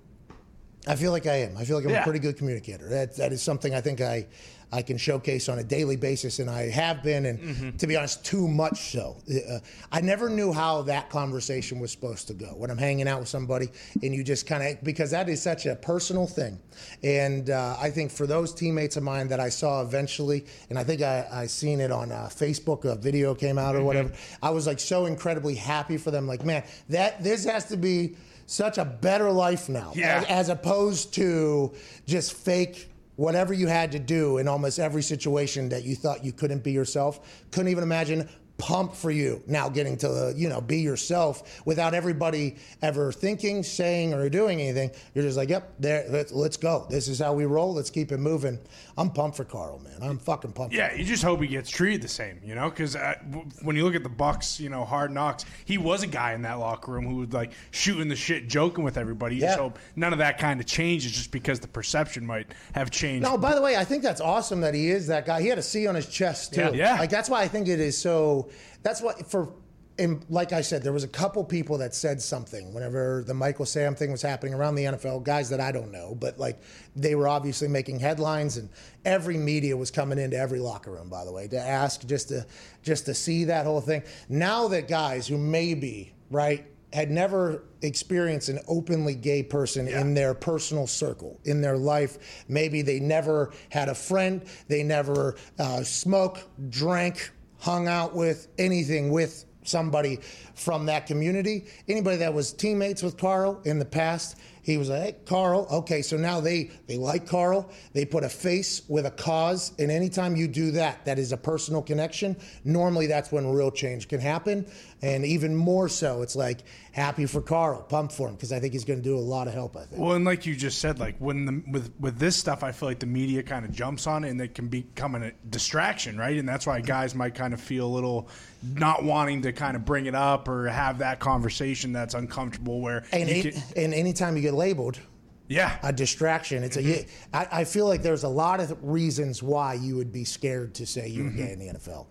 I 0.86 0.96
feel 0.96 1.12
like 1.12 1.26
I 1.26 1.36
am. 1.42 1.56
I 1.56 1.64
feel 1.64 1.76
like 1.76 1.84
I'm 1.84 1.92
Yeah. 1.92 2.00
a 2.00 2.04
pretty 2.04 2.18
good 2.18 2.36
communicator. 2.36 2.88
That 2.88 3.16
that 3.16 3.32
is 3.32 3.42
something 3.42 3.74
I 3.74 3.80
think 3.80 4.00
I 4.00 4.26
I 4.70 4.82
can 4.82 4.98
showcase 4.98 5.48
on 5.48 5.58
a 5.58 5.64
daily 5.64 5.96
basis, 5.96 6.40
and 6.40 6.50
I 6.50 6.68
have 6.68 7.02
been, 7.02 7.24
and 7.26 7.78
to 7.78 7.86
be 7.86 7.96
honest, 7.96 8.24
too 8.24 8.46
much 8.46 8.92
so. 8.92 9.16
Uh, 9.30 9.60
I 9.90 10.00
never 10.02 10.28
knew 10.28 10.52
how 10.52 10.82
that 10.82 11.08
conversation 11.08 11.78
was 11.80 11.90
supposed 11.90 12.26
to 12.28 12.34
go 12.34 12.48
when 12.48 12.70
I'm 12.70 12.76
hanging 12.78 13.08
out 13.08 13.20
with 13.20 13.28
somebody, 13.28 13.68
and 14.02 14.14
you 14.14 14.22
just 14.22 14.46
kind 14.46 14.62
of 14.62 14.84
because 14.84 15.10
that 15.12 15.28
is 15.28 15.40
such 15.40 15.64
a 15.66 15.74
personal 15.76 16.26
thing, 16.26 16.58
and 17.02 17.48
uh, 17.50 17.76
I 17.80 17.90
think 17.90 18.10
for 18.10 18.26
those 18.26 18.52
teammates 18.54 18.96
of 18.96 19.02
mine 19.02 19.28
that 19.28 19.40
I 19.40 19.48
saw 19.48 19.80
eventually, 19.82 20.44
and 20.68 20.78
I 20.78 20.84
think 20.84 21.00
I, 21.02 21.26
I 21.32 21.46
seen 21.46 21.80
it 21.80 21.90
on 21.90 22.12
uh, 22.12 22.28
Facebook, 22.30 22.84
a 22.84 22.94
video 22.94 23.34
came 23.34 23.56
out 23.58 23.74
or 23.74 23.82
whatever. 23.82 24.12
I 24.42 24.50
was 24.50 24.66
like 24.66 24.80
so 24.80 25.06
incredibly 25.06 25.54
happy 25.54 25.96
for 25.96 26.10
them. 26.10 26.26
Like, 26.26 26.44
man, 26.44 26.62
that 26.90 27.22
this 27.24 27.44
has 27.46 27.64
to 27.66 27.76
be 27.76 28.16
such 28.46 28.78
a 28.78 28.84
better 28.84 29.30
life 29.30 29.68
now 29.68 29.92
Yeah. 29.94 30.18
as, 30.28 30.48
as 30.48 30.48
opposed 30.50 31.12
to 31.14 31.72
just 32.06 32.32
fake 32.34 32.88
whatever 33.18 33.52
you 33.52 33.66
had 33.66 33.90
to 33.90 33.98
do 33.98 34.38
in 34.38 34.46
almost 34.46 34.78
every 34.78 35.02
situation 35.02 35.68
that 35.68 35.82
you 35.82 35.96
thought 35.96 36.24
you 36.24 36.32
couldn't 36.32 36.62
be 36.62 36.70
yourself. 36.70 37.44
Couldn't 37.50 37.68
even 37.68 37.82
imagine. 37.82 38.28
Pump 38.58 38.92
for 38.92 39.12
you 39.12 39.40
now 39.46 39.68
getting 39.68 39.96
to 39.98 40.08
uh, 40.08 40.32
you 40.34 40.48
know 40.48 40.60
be 40.60 40.80
yourself 40.80 41.64
without 41.64 41.94
everybody 41.94 42.56
ever 42.82 43.12
thinking, 43.12 43.62
saying, 43.62 44.12
or 44.12 44.28
doing 44.28 44.60
anything. 44.60 44.90
You're 45.14 45.22
just 45.22 45.36
like, 45.36 45.48
yep, 45.48 45.74
there. 45.78 46.04
Let's 46.32 46.56
go. 46.56 46.84
This 46.90 47.06
is 47.06 47.20
how 47.20 47.34
we 47.34 47.44
roll. 47.44 47.74
Let's 47.74 47.90
keep 47.90 48.10
it 48.10 48.18
moving. 48.18 48.58
I'm 48.98 49.10
pumped 49.10 49.36
for 49.36 49.44
Carl, 49.44 49.78
man. 49.78 49.96
I'm 50.02 50.18
fucking 50.18 50.52
pumped. 50.52 50.74
Yeah, 50.74 50.92
you 50.92 51.04
just 51.04 51.22
hope 51.22 51.40
he 51.40 51.46
gets 51.46 51.70
treated 51.70 52.02
the 52.02 52.08
same, 52.08 52.40
you 52.44 52.56
know? 52.56 52.68
Because 52.68 52.96
uh, 52.96 53.14
w- 53.30 53.48
when 53.62 53.76
you 53.76 53.84
look 53.84 53.94
at 53.94 54.02
the 54.02 54.08
Bucks, 54.08 54.58
you 54.58 54.68
know, 54.70 54.84
hard 54.84 55.12
knocks, 55.12 55.44
he 55.64 55.78
was 55.78 56.02
a 56.02 56.08
guy 56.08 56.32
in 56.34 56.42
that 56.42 56.54
locker 56.54 56.90
room 56.90 57.06
who 57.06 57.14
was 57.16 57.32
like 57.32 57.52
shooting 57.70 58.08
the 58.08 58.16
shit, 58.16 58.48
joking 58.48 58.82
with 58.82 58.98
everybody. 58.98 59.36
You 59.36 59.42
just 59.42 59.58
hope 59.58 59.78
none 59.94 60.12
of 60.12 60.18
that 60.18 60.38
kind 60.38 60.58
of 60.58 60.66
changes, 60.66 61.12
just 61.12 61.30
because 61.30 61.60
the 61.60 61.68
perception 61.68 62.26
might 62.26 62.48
have 62.72 62.90
changed. 62.90 63.22
No, 63.22 63.38
by 63.38 63.54
the 63.54 63.62
way, 63.62 63.76
I 63.76 63.84
think 63.84 64.02
that's 64.02 64.20
awesome 64.20 64.60
that 64.62 64.74
he 64.74 64.90
is 64.90 65.06
that 65.06 65.24
guy. 65.24 65.40
He 65.42 65.46
had 65.46 65.58
a 65.58 65.62
C 65.62 65.86
on 65.86 65.94
his 65.94 66.08
chest 66.08 66.54
too. 66.54 66.62
Yeah. 66.62 66.70
Yeah. 66.72 66.94
Like 66.98 67.10
that's 67.10 67.30
why 67.30 67.40
I 67.42 67.46
think 67.48 67.68
it 67.68 67.78
is 67.78 67.96
so. 67.96 68.50
That's 68.82 69.00
what 69.00 69.30
for. 69.30 69.52
And 69.98 70.24
like 70.28 70.52
I 70.52 70.60
said, 70.60 70.82
there 70.82 70.92
was 70.92 71.04
a 71.04 71.08
couple 71.08 71.42
people 71.44 71.78
that 71.78 71.94
said 71.94 72.22
something 72.22 72.72
whenever 72.72 73.24
the 73.26 73.34
Michael 73.34 73.66
Sam 73.66 73.94
thing 73.94 74.12
was 74.12 74.22
happening 74.22 74.54
around 74.54 74.76
the 74.76 74.84
NFL. 74.84 75.24
Guys 75.24 75.50
that 75.50 75.60
I 75.60 75.72
don't 75.72 75.90
know, 75.90 76.14
but 76.14 76.38
like 76.38 76.62
they 76.94 77.14
were 77.14 77.26
obviously 77.26 77.68
making 77.68 77.98
headlines, 77.98 78.56
and 78.56 78.68
every 79.04 79.36
media 79.36 79.76
was 79.76 79.90
coming 79.90 80.18
into 80.18 80.36
every 80.36 80.60
locker 80.60 80.92
room. 80.92 81.08
By 81.08 81.24
the 81.24 81.32
way, 81.32 81.48
to 81.48 81.58
ask 81.58 82.06
just 82.06 82.28
to 82.28 82.46
just 82.82 83.06
to 83.06 83.14
see 83.14 83.44
that 83.44 83.66
whole 83.66 83.80
thing. 83.80 84.02
Now 84.28 84.68
that 84.68 84.88
guys 84.88 85.26
who 85.26 85.36
maybe 85.36 86.14
right 86.30 86.64
had 86.92 87.10
never 87.10 87.64
experienced 87.82 88.48
an 88.48 88.58
openly 88.66 89.14
gay 89.14 89.42
person 89.42 89.86
in 89.88 90.14
their 90.14 90.32
personal 90.34 90.86
circle, 90.86 91.38
in 91.44 91.60
their 91.60 91.76
life. 91.76 92.44
Maybe 92.48 92.82
they 92.82 92.98
never 92.98 93.52
had 93.68 93.88
a 93.88 93.94
friend, 93.94 94.42
they 94.68 94.82
never 94.82 95.36
uh, 95.58 95.82
smoked, 95.82 96.44
drank, 96.70 97.30
hung 97.58 97.88
out 97.88 98.14
with 98.14 98.48
anything 98.58 99.10
with 99.10 99.44
somebody 99.68 100.18
from 100.54 100.86
that 100.86 101.06
community. 101.06 101.66
Anybody 101.88 102.16
that 102.18 102.32
was 102.32 102.52
teammates 102.52 103.02
with 103.02 103.16
Carl 103.16 103.60
in 103.64 103.78
the 103.78 103.84
past, 103.84 104.36
he 104.72 104.78
was 104.78 104.90
like, 104.90 105.02
hey, 105.02 105.16
Carl, 105.24 105.66
okay, 105.70 106.02
so 106.02 106.16
now 106.16 106.40
they, 106.40 106.70
they 106.86 106.98
like 106.98 107.26
Carl. 107.26 107.70
They 107.94 108.04
put 108.04 108.22
a 108.22 108.28
face 108.28 108.82
with 108.86 109.06
a 109.06 109.10
cause. 109.10 109.72
And 109.78 109.90
anytime 109.90 110.36
you 110.36 110.46
do 110.46 110.72
that, 110.72 111.04
that 111.06 111.18
is 111.18 111.32
a 111.32 111.36
personal 111.38 111.80
connection. 111.82 112.36
Normally, 112.64 113.06
that's 113.06 113.32
when 113.32 113.50
real 113.50 113.70
change 113.70 114.08
can 114.08 114.20
happen. 114.20 114.66
And 115.00 115.24
even 115.24 115.54
more 115.54 115.88
so, 115.88 116.22
it's 116.22 116.36
like 116.36 116.58
happy 116.92 117.24
for 117.26 117.40
Carl, 117.40 117.82
pumped 117.82 118.12
for 118.12 118.28
him, 118.28 118.34
because 118.34 118.52
I 118.52 118.58
think 118.60 118.72
he's 118.72 118.84
going 118.84 118.98
to 118.98 119.04
do 119.04 119.16
a 119.16 119.20
lot 119.20 119.46
of 119.46 119.54
help, 119.54 119.76
I 119.76 119.84
think. 119.84 120.02
Well, 120.02 120.12
and 120.12 120.24
like 120.24 120.44
you 120.44 120.54
just 120.56 120.80
said, 120.80 120.98
like 120.98 121.16
when 121.18 121.46
the 121.46 121.62
with 121.70 121.92
with 122.00 122.18
this 122.18 122.36
stuff, 122.36 122.62
I 122.62 122.72
feel 122.72 122.88
like 122.88 122.98
the 122.98 123.06
media 123.06 123.42
kind 123.42 123.64
of 123.64 123.72
jumps 123.72 124.06
on 124.06 124.24
it 124.24 124.30
and 124.30 124.40
it 124.40 124.54
can 124.54 124.68
become 124.68 125.14
a 125.14 125.30
distraction, 125.48 126.18
right? 126.18 126.36
And 126.36 126.48
that's 126.48 126.66
why 126.66 126.80
guys 126.80 127.14
might 127.14 127.34
kind 127.34 127.54
of 127.54 127.60
feel 127.60 127.86
a 127.86 127.88
little 127.94 128.28
not 128.74 129.04
wanting 129.04 129.42
to 129.42 129.52
kind 129.52 129.76
of 129.76 129.84
bring 129.84 130.06
it 130.06 130.16
up 130.16 130.48
or 130.48 130.66
have 130.66 130.98
that 130.98 131.20
conversation 131.20 131.92
that's 131.92 132.14
uncomfortable. 132.14 132.80
Where 132.80 133.04
And, 133.12 133.30
any, 133.30 133.42
can- 133.52 133.62
and 133.76 133.94
anytime 133.94 134.34
you 134.34 134.42
get 134.42 134.54
labeled, 134.58 135.00
yeah, 135.48 135.78
a 135.82 135.92
distraction. 135.92 136.62
It's 136.62 136.76
a. 136.76 136.82
Mm-hmm. 136.82 137.10
I, 137.32 137.48
I 137.60 137.64
feel 137.64 137.86
like 137.86 138.02
there's 138.02 138.24
a 138.24 138.28
lot 138.28 138.60
of 138.60 138.76
reasons 138.82 139.42
why 139.42 139.74
you 139.74 139.96
would 139.96 140.12
be 140.12 140.24
scared 140.24 140.74
to 140.74 140.86
say 140.86 141.08
you 141.08 141.24
were 141.24 141.30
gay 141.30 141.44
mm-hmm. 141.44 141.62
in 141.62 141.72
the 141.74 141.78
NFL, 141.78 142.06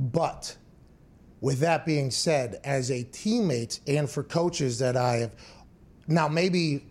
but 0.00 0.56
with 1.40 1.60
that 1.60 1.86
being 1.86 2.10
said, 2.10 2.60
as 2.64 2.90
a 2.90 3.04
teammate 3.04 3.80
and 3.86 4.08
for 4.08 4.22
coaches 4.22 4.78
that 4.78 4.96
I 4.96 5.16
have 5.16 5.32
now 6.06 6.26
maybe 6.26 6.84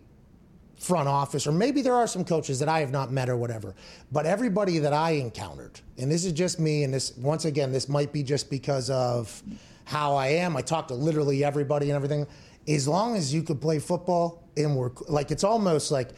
front 0.80 1.08
office 1.08 1.48
or 1.48 1.52
maybe 1.52 1.82
there 1.82 1.96
are 1.96 2.06
some 2.06 2.24
coaches 2.24 2.60
that 2.60 2.70
I 2.70 2.80
have 2.80 2.91
not 2.91 3.12
met 3.12 3.30
or 3.30 3.36
whatever, 3.36 3.74
but 4.12 4.26
everybody 4.26 4.78
that 4.80 4.93
I 4.93 5.12
encountered, 5.12 5.80
and 5.98 6.12
this 6.12 6.24
is 6.24 6.32
just 6.34 6.60
me, 6.60 6.84
and 6.84 6.93
this 6.93 7.17
once 7.17 7.46
again 7.46 7.72
this 7.72 7.89
might 7.89 8.13
be 8.13 8.24
just 8.24 8.50
because 8.50 8.89
of 8.89 9.41
how 9.86 10.15
I 10.15 10.28
am. 10.28 10.56
I 10.56 10.62
talk 10.62 10.88
to 10.89 10.93
literally 10.93 11.43
everybody 11.43 11.89
and 11.89 11.96
everything. 11.96 12.28
As 12.67 12.88
long 12.88 13.15
as 13.15 13.34
you 13.34 13.41
could 13.41 13.62
play 13.62 13.80
football 13.80 14.43
and 14.58 14.76
work, 14.76 15.10
like 15.10 15.32
it's 15.32 15.43
almost 15.43 15.91
like 15.91 16.10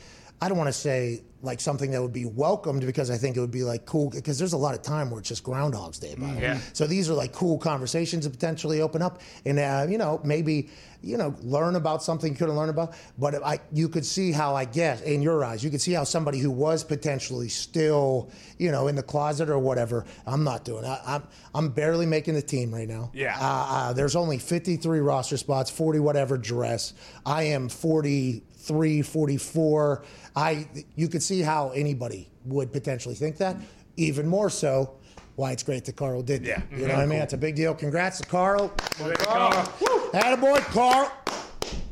I 0.41 0.47
don't 0.47 0.57
want 0.57 0.69
to 0.69 0.73
say 0.73 1.23
like 1.41 1.61
something 1.61 1.91
that 1.91 2.01
would 2.01 2.13
be 2.13 2.25
welcomed 2.25 2.85
because 2.85 3.09
I 3.09 3.17
think 3.17 3.37
it 3.37 3.39
would 3.39 3.51
be 3.51 3.63
like 3.63 3.85
cool 3.85 4.09
because 4.09 4.37
there's 4.37 4.53
a 4.53 4.57
lot 4.57 4.75
of 4.75 4.81
time 4.81 5.09
where 5.09 5.19
it's 5.19 5.29
just 5.29 5.43
Groundhog's 5.43 5.99
Day 5.99 6.13
about 6.13 6.37
it. 6.37 6.43
Yeah. 6.43 6.59
So 6.73 6.85
these 6.85 7.09
are 7.09 7.13
like 7.13 7.31
cool 7.33 7.57
conversations 7.57 8.25
to 8.25 8.29
potentially 8.29 8.81
open 8.81 9.01
up, 9.01 9.21
and 9.45 9.59
uh, 9.59 9.85
you 9.89 9.97
know 9.97 10.19
maybe 10.23 10.69
you 11.01 11.17
know 11.17 11.33
learn 11.41 11.75
about 11.75 12.03
something 12.03 12.31
you 12.33 12.37
couldn't 12.37 12.55
learn 12.55 12.69
about. 12.69 12.93
But 13.17 13.43
I 13.43 13.59
you 13.71 13.87
could 13.87 14.05
see 14.05 14.31
how 14.31 14.55
I 14.55 14.65
guess 14.65 15.01
in 15.01 15.21
your 15.21 15.43
eyes 15.43 15.63
you 15.63 15.69
could 15.69 15.81
see 15.81 15.93
how 15.93 16.03
somebody 16.03 16.39
who 16.39 16.51
was 16.51 16.83
potentially 16.83 17.49
still 17.49 18.29
you 18.57 18.71
know 18.71 18.87
in 18.87 18.95
the 18.95 19.03
closet 19.03 19.49
or 19.49 19.59
whatever. 19.59 20.05
I'm 20.25 20.43
not 20.43 20.65
doing. 20.65 20.85
I, 20.85 20.99
I'm 21.05 21.23
I'm 21.55 21.69
barely 21.69 22.05
making 22.05 22.33
the 22.33 22.41
team 22.41 22.73
right 22.73 22.87
now. 22.87 23.11
Yeah. 23.13 23.37
Uh, 23.39 23.65
uh, 23.69 23.93
there's 23.93 24.15
only 24.15 24.37
53 24.37 24.99
roster 24.99 25.37
spots, 25.37 25.69
40 25.69 25.99
whatever 25.99 26.37
dress. 26.37 26.93
I 27.25 27.43
am 27.43 27.69
43, 27.69 29.01
44. 29.01 30.03
I 30.35 30.67
you 30.95 31.07
could 31.07 31.23
see 31.23 31.41
how 31.41 31.69
anybody 31.71 32.29
would 32.45 32.71
potentially 32.71 33.15
think 33.15 33.37
that. 33.37 33.55
Even 33.97 34.27
more 34.27 34.49
so, 34.49 34.93
why 35.35 35.51
it's 35.51 35.63
great 35.63 35.85
that 35.85 35.95
Carl 35.95 36.21
did. 36.21 36.45
Yeah. 36.45 36.61
You 36.71 36.87
know 36.87 36.93
what 36.95 37.03
I 37.03 37.05
mean? 37.05 37.19
It's 37.19 37.33
a 37.33 37.37
big 37.37 37.55
deal. 37.55 37.73
Congrats 37.73 38.19
to 38.19 38.27
Carl. 38.27 38.69
Carl. 38.69 39.73
Woo. 39.81 40.09
Attaboy, 40.11 40.59
Carl. 40.71 41.11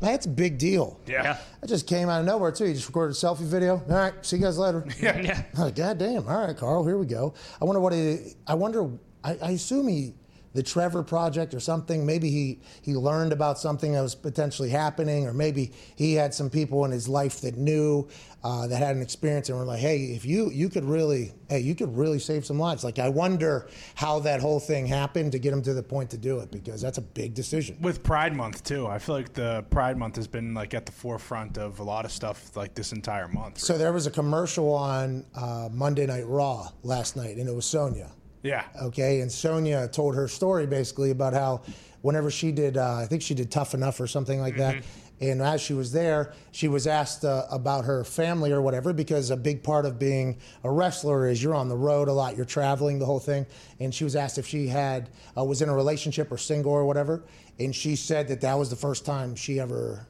That's 0.00 0.26
a 0.26 0.28
big 0.30 0.58
deal. 0.58 0.98
yeah. 1.06 1.38
That 1.60 1.66
just 1.68 1.86
came 1.86 2.08
out 2.08 2.20
of 2.20 2.26
nowhere 2.26 2.52
too. 2.52 2.66
You 2.66 2.74
just 2.74 2.86
recorded 2.86 3.12
a 3.12 3.18
selfie 3.18 3.40
video. 3.40 3.82
All 3.88 3.96
right, 3.96 4.14
see 4.24 4.36
you 4.36 4.42
guys 4.42 4.58
later. 4.58 4.84
Yeah. 5.00 5.20
Yeah. 5.20 5.70
God 5.70 5.98
damn. 5.98 6.26
All 6.28 6.46
right, 6.46 6.56
Carl, 6.56 6.86
here 6.86 6.96
we 6.98 7.06
go. 7.06 7.34
I 7.60 7.64
wonder 7.64 7.80
what 7.80 7.92
he, 7.92 8.34
I 8.46 8.54
wonder, 8.54 8.88
I, 9.24 9.36
I 9.42 9.50
assume 9.52 9.88
he, 9.88 10.14
the 10.54 10.62
Trevor 10.62 11.02
Project 11.02 11.54
or 11.54 11.60
something, 11.60 12.04
maybe 12.04 12.30
he, 12.30 12.60
he 12.82 12.94
learned 12.94 13.32
about 13.32 13.58
something 13.58 13.92
that 13.92 14.00
was 14.00 14.14
potentially 14.14 14.70
happening, 14.70 15.26
or 15.26 15.32
maybe 15.32 15.72
he 15.96 16.14
had 16.14 16.32
some 16.34 16.50
people 16.50 16.84
in 16.84 16.90
his 16.90 17.08
life 17.08 17.40
that 17.42 17.56
knew, 17.56 18.08
uh, 18.42 18.66
that 18.66 18.78
had 18.78 18.96
an 18.96 19.02
experience 19.02 19.48
and 19.48 19.58
were 19.58 19.64
like, 19.64 19.80
hey, 19.80 20.04
if 20.06 20.24
you, 20.24 20.50
you 20.50 20.68
could 20.68 20.84
really, 20.84 21.32
hey, 21.48 21.60
you 21.60 21.74
could 21.74 21.94
really 21.96 22.18
save 22.18 22.46
some 22.46 22.58
lives. 22.58 22.84
Like, 22.84 22.98
I 22.98 23.08
wonder 23.08 23.68
how 23.94 24.20
that 24.20 24.40
whole 24.40 24.60
thing 24.60 24.86
happened 24.86 25.32
to 25.32 25.38
get 25.38 25.52
him 25.52 25.62
to 25.62 25.74
the 25.74 25.82
point 25.82 26.10
to 26.10 26.18
do 26.18 26.38
it, 26.40 26.50
because 26.50 26.80
that's 26.80 26.98
a 26.98 27.02
big 27.02 27.34
decision. 27.34 27.76
with 27.80 28.02
Pride 28.02 28.34
Month 28.34 28.64
too. 28.64 28.86
I 28.86 28.98
feel 28.98 29.14
like 29.14 29.32
the 29.32 29.64
Pride 29.70 29.96
Month 29.96 30.16
has 30.16 30.26
been 30.26 30.54
like 30.54 30.74
at 30.74 30.86
the 30.86 30.92
forefront 30.92 31.58
of 31.58 31.78
a 31.80 31.84
lot 31.84 32.04
of 32.04 32.12
stuff 32.12 32.56
like 32.56 32.74
this 32.74 32.92
entire 32.92 33.28
month. 33.28 33.58
So 33.58 33.76
there 33.76 33.92
was 33.92 34.06
a 34.06 34.10
commercial 34.10 34.72
on 34.72 35.24
uh, 35.34 35.68
Monday 35.72 36.06
Night 36.06 36.26
Raw 36.26 36.68
last 36.82 37.16
night, 37.16 37.36
and 37.36 37.48
it 37.48 37.54
was 37.54 37.66
Sonya. 37.66 38.10
Yeah. 38.42 38.64
Okay, 38.82 39.20
and 39.20 39.30
Sonya 39.30 39.88
told 39.88 40.14
her 40.14 40.28
story 40.28 40.66
basically 40.66 41.10
about 41.10 41.32
how 41.34 41.62
whenever 42.02 42.30
she 42.30 42.52
did, 42.52 42.76
uh, 42.76 42.94
I 42.94 43.06
think 43.06 43.22
she 43.22 43.34
did 43.34 43.50
Tough 43.50 43.74
Enough 43.74 44.00
or 44.00 44.06
something 44.06 44.40
like 44.40 44.56
that. 44.56 44.76
And 45.20 45.42
as 45.42 45.60
she 45.60 45.74
was 45.74 45.90
there, 45.90 46.32
she 46.52 46.68
was 46.68 46.86
asked 46.86 47.24
uh, 47.24 47.44
about 47.50 47.84
her 47.86 48.04
family 48.04 48.52
or 48.52 48.62
whatever, 48.62 48.92
because 48.92 49.30
a 49.30 49.36
big 49.36 49.64
part 49.64 49.84
of 49.84 49.98
being 49.98 50.38
a 50.62 50.70
wrestler 50.70 51.26
is 51.26 51.42
you're 51.42 51.56
on 51.56 51.68
the 51.68 51.76
road 51.76 52.06
a 52.06 52.12
lot, 52.12 52.36
you're 52.36 52.46
traveling, 52.46 53.00
the 53.00 53.04
whole 53.04 53.18
thing. 53.18 53.44
And 53.80 53.92
she 53.92 54.04
was 54.04 54.14
asked 54.14 54.38
if 54.38 54.46
she 54.46 54.68
had 54.68 55.10
uh, 55.36 55.42
was 55.42 55.60
in 55.60 55.68
a 55.68 55.74
relationship 55.74 56.30
or 56.30 56.38
single 56.38 56.70
or 56.70 56.84
whatever, 56.84 57.24
and 57.58 57.74
she 57.74 57.96
said 57.96 58.28
that 58.28 58.40
that 58.42 58.54
was 58.56 58.70
the 58.70 58.76
first 58.76 59.04
time 59.04 59.34
she 59.34 59.58
ever, 59.58 60.06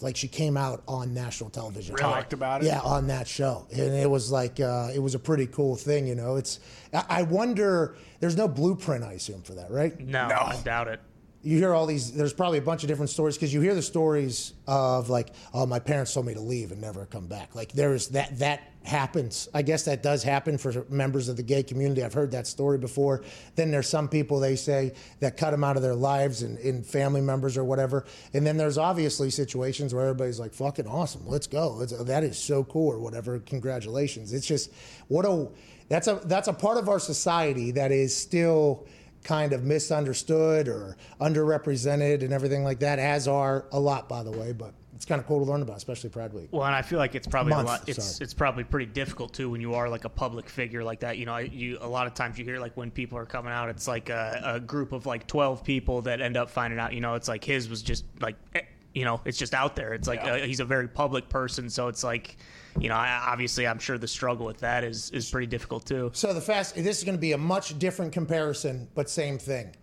like, 0.00 0.16
she 0.16 0.28
came 0.28 0.56
out 0.56 0.82
on 0.86 1.14
national 1.14 1.50
television. 1.50 1.96
Talked 1.96 2.32
about 2.32 2.62
it. 2.62 2.66
Yeah, 2.66 2.80
on 2.80 3.06
that 3.08 3.26
show, 3.26 3.66
and 3.72 3.94
it 3.94 4.08
was 4.10 4.30
like 4.30 4.60
uh, 4.60 4.90
it 4.94 4.98
was 4.98 5.14
a 5.14 5.18
pretty 5.18 5.46
cool 5.46 5.76
thing. 5.76 6.06
You 6.06 6.14
know, 6.14 6.36
it's 6.36 6.60
I 6.92 7.04
I 7.08 7.22
wonder. 7.22 7.96
There's 8.20 8.36
no 8.36 8.48
blueprint, 8.48 9.04
I 9.04 9.12
assume, 9.12 9.42
for 9.42 9.52
that, 9.54 9.70
right? 9.70 9.98
No, 10.00 10.28
No. 10.28 10.36
I 10.36 10.60
doubt 10.64 10.88
it. 10.88 11.00
You 11.42 11.58
hear 11.58 11.74
all 11.74 11.86
these. 11.86 12.12
There's 12.12 12.32
probably 12.32 12.58
a 12.58 12.62
bunch 12.62 12.82
of 12.82 12.88
different 12.88 13.10
stories 13.10 13.36
because 13.36 13.54
you 13.54 13.60
hear 13.60 13.74
the 13.74 13.82
stories 13.82 14.54
of 14.66 15.08
like, 15.10 15.28
oh, 15.54 15.64
my 15.66 15.78
parents 15.78 16.12
told 16.12 16.26
me 16.26 16.34
to 16.34 16.40
leave 16.40 16.72
and 16.72 16.80
never 16.80 17.06
come 17.06 17.26
back. 17.28 17.54
Like 17.54 17.70
there's 17.72 18.08
that 18.08 18.38
that 18.40 18.62
happens. 18.86 19.48
I 19.52 19.62
guess 19.62 19.84
that 19.84 20.02
does 20.02 20.22
happen 20.22 20.58
for 20.58 20.86
members 20.88 21.28
of 21.28 21.36
the 21.36 21.42
gay 21.42 21.62
community. 21.62 22.04
I've 22.04 22.14
heard 22.14 22.30
that 22.30 22.46
story 22.46 22.78
before. 22.78 23.22
Then 23.56 23.70
there's 23.70 23.88
some 23.88 24.08
people 24.08 24.38
they 24.38 24.56
say 24.56 24.94
that 25.20 25.36
cut 25.36 25.50
them 25.50 25.64
out 25.64 25.76
of 25.76 25.82
their 25.82 25.94
lives 25.94 26.42
and 26.42 26.58
in 26.58 26.84
family 26.84 27.20
members 27.20 27.56
or 27.56 27.64
whatever. 27.64 28.04
And 28.32 28.46
then 28.46 28.56
there's 28.56 28.78
obviously 28.78 29.30
situations 29.30 29.92
where 29.92 30.04
everybody's 30.04 30.38
like, 30.38 30.54
fucking 30.54 30.86
awesome, 30.86 31.26
let's 31.26 31.46
go. 31.46 31.84
That 31.84 32.22
is 32.22 32.38
so 32.38 32.64
cool 32.64 32.92
or 32.92 33.00
whatever. 33.00 33.38
Congratulations. 33.40 34.32
It's 34.32 34.46
just 34.46 34.72
what 35.08 35.24
a 35.24 35.48
that's 35.88 36.08
a 36.08 36.20
that's 36.24 36.48
a 36.48 36.52
part 36.52 36.78
of 36.78 36.88
our 36.88 36.98
society 36.98 37.72
that 37.72 37.92
is 37.92 38.16
still 38.16 38.86
kind 39.24 39.52
of 39.52 39.64
misunderstood 39.64 40.68
or 40.68 40.96
underrepresented 41.20 42.22
and 42.22 42.32
everything 42.32 42.62
like 42.62 42.78
that, 42.78 43.00
as 43.00 43.26
are 43.26 43.66
a 43.72 43.80
lot, 43.80 44.08
by 44.08 44.22
the 44.22 44.30
way. 44.30 44.52
But 44.52 44.74
it's 44.96 45.04
kind 45.04 45.20
of 45.20 45.26
cool 45.28 45.38
to 45.44 45.48
learn 45.50 45.62
about, 45.62 45.76
especially 45.76 46.10
Pride 46.10 46.32
Week. 46.32 46.48
Well, 46.50 46.64
and 46.64 46.74
I 46.74 46.82
feel 46.82 46.98
like 46.98 47.14
it's 47.14 47.28
probably 47.28 47.50
Month, 47.50 47.68
a 47.68 47.70
lot. 47.70 47.88
It's 47.88 48.04
sorry. 48.04 48.24
it's 48.24 48.34
probably 48.34 48.64
pretty 48.64 48.86
difficult 48.86 49.32
too 49.32 49.48
when 49.50 49.60
you 49.60 49.74
are 49.74 49.88
like 49.88 50.04
a 50.04 50.08
public 50.08 50.48
figure 50.48 50.82
like 50.82 51.00
that. 51.00 51.18
You 51.18 51.26
know, 51.26 51.36
you 51.36 51.78
a 51.80 51.88
lot 51.88 52.08
of 52.08 52.14
times 52.14 52.38
you 52.38 52.44
hear 52.44 52.58
like 52.58 52.76
when 52.76 52.90
people 52.90 53.16
are 53.18 53.26
coming 53.26 53.52
out, 53.52 53.68
it's 53.68 53.86
like 53.86 54.08
a, 54.10 54.40
a 54.44 54.58
group 54.60 54.90
of 54.92 55.06
like 55.06 55.26
twelve 55.28 55.62
people 55.62 56.02
that 56.02 56.20
end 56.20 56.36
up 56.36 56.50
finding 56.50 56.80
out. 56.80 56.92
You 56.92 57.00
know, 57.00 57.14
it's 57.14 57.28
like 57.28 57.44
his 57.44 57.68
was 57.68 57.82
just 57.82 58.04
like. 58.20 58.34
eh, 58.56 58.62
You 58.96 59.04
know, 59.04 59.20
it's 59.26 59.36
just 59.36 59.52
out 59.52 59.76
there. 59.76 59.92
It's 59.92 60.08
like 60.08 60.22
Yeah. 60.24 60.32
uh, 60.36 60.46
he's 60.46 60.60
a 60.60 60.64
very 60.64 60.88
public 60.88 61.28
person, 61.28 61.68
so 61.68 61.88
it's 61.88 62.02
like, 62.02 62.38
you 62.80 62.88
know, 62.88 62.94
I, 62.96 63.26
obviously, 63.30 63.66
I'm 63.66 63.78
sure 63.78 63.98
the 63.98 64.08
struggle 64.08 64.46
with 64.46 64.60
that 64.60 64.84
is 64.84 65.10
is 65.10 65.30
pretty 65.30 65.48
difficult 65.48 65.84
too. 65.84 66.10
So 66.14 66.32
the 66.32 66.40
fast. 66.40 66.76
This 66.76 66.96
is 66.96 67.04
going 67.04 67.14
to 67.14 67.20
be 67.20 67.32
a 67.32 67.38
much 67.38 67.78
different 67.78 68.12
comparison, 68.14 68.88
but 68.94 69.10
same 69.10 69.36
thing. 69.36 69.76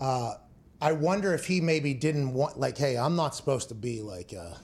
Uh, 0.00 0.34
I 0.82 0.92
wonder 0.92 1.32
if 1.32 1.46
he 1.46 1.60
maybe 1.60 1.94
didn't 1.94 2.34
want, 2.34 2.58
like, 2.58 2.76
hey, 2.76 2.98
I'm 2.98 3.14
not 3.16 3.34
supposed 3.36 3.68
to 3.68 3.74
be 3.74 4.02
like. 4.02 4.34
Uh, 4.38 4.54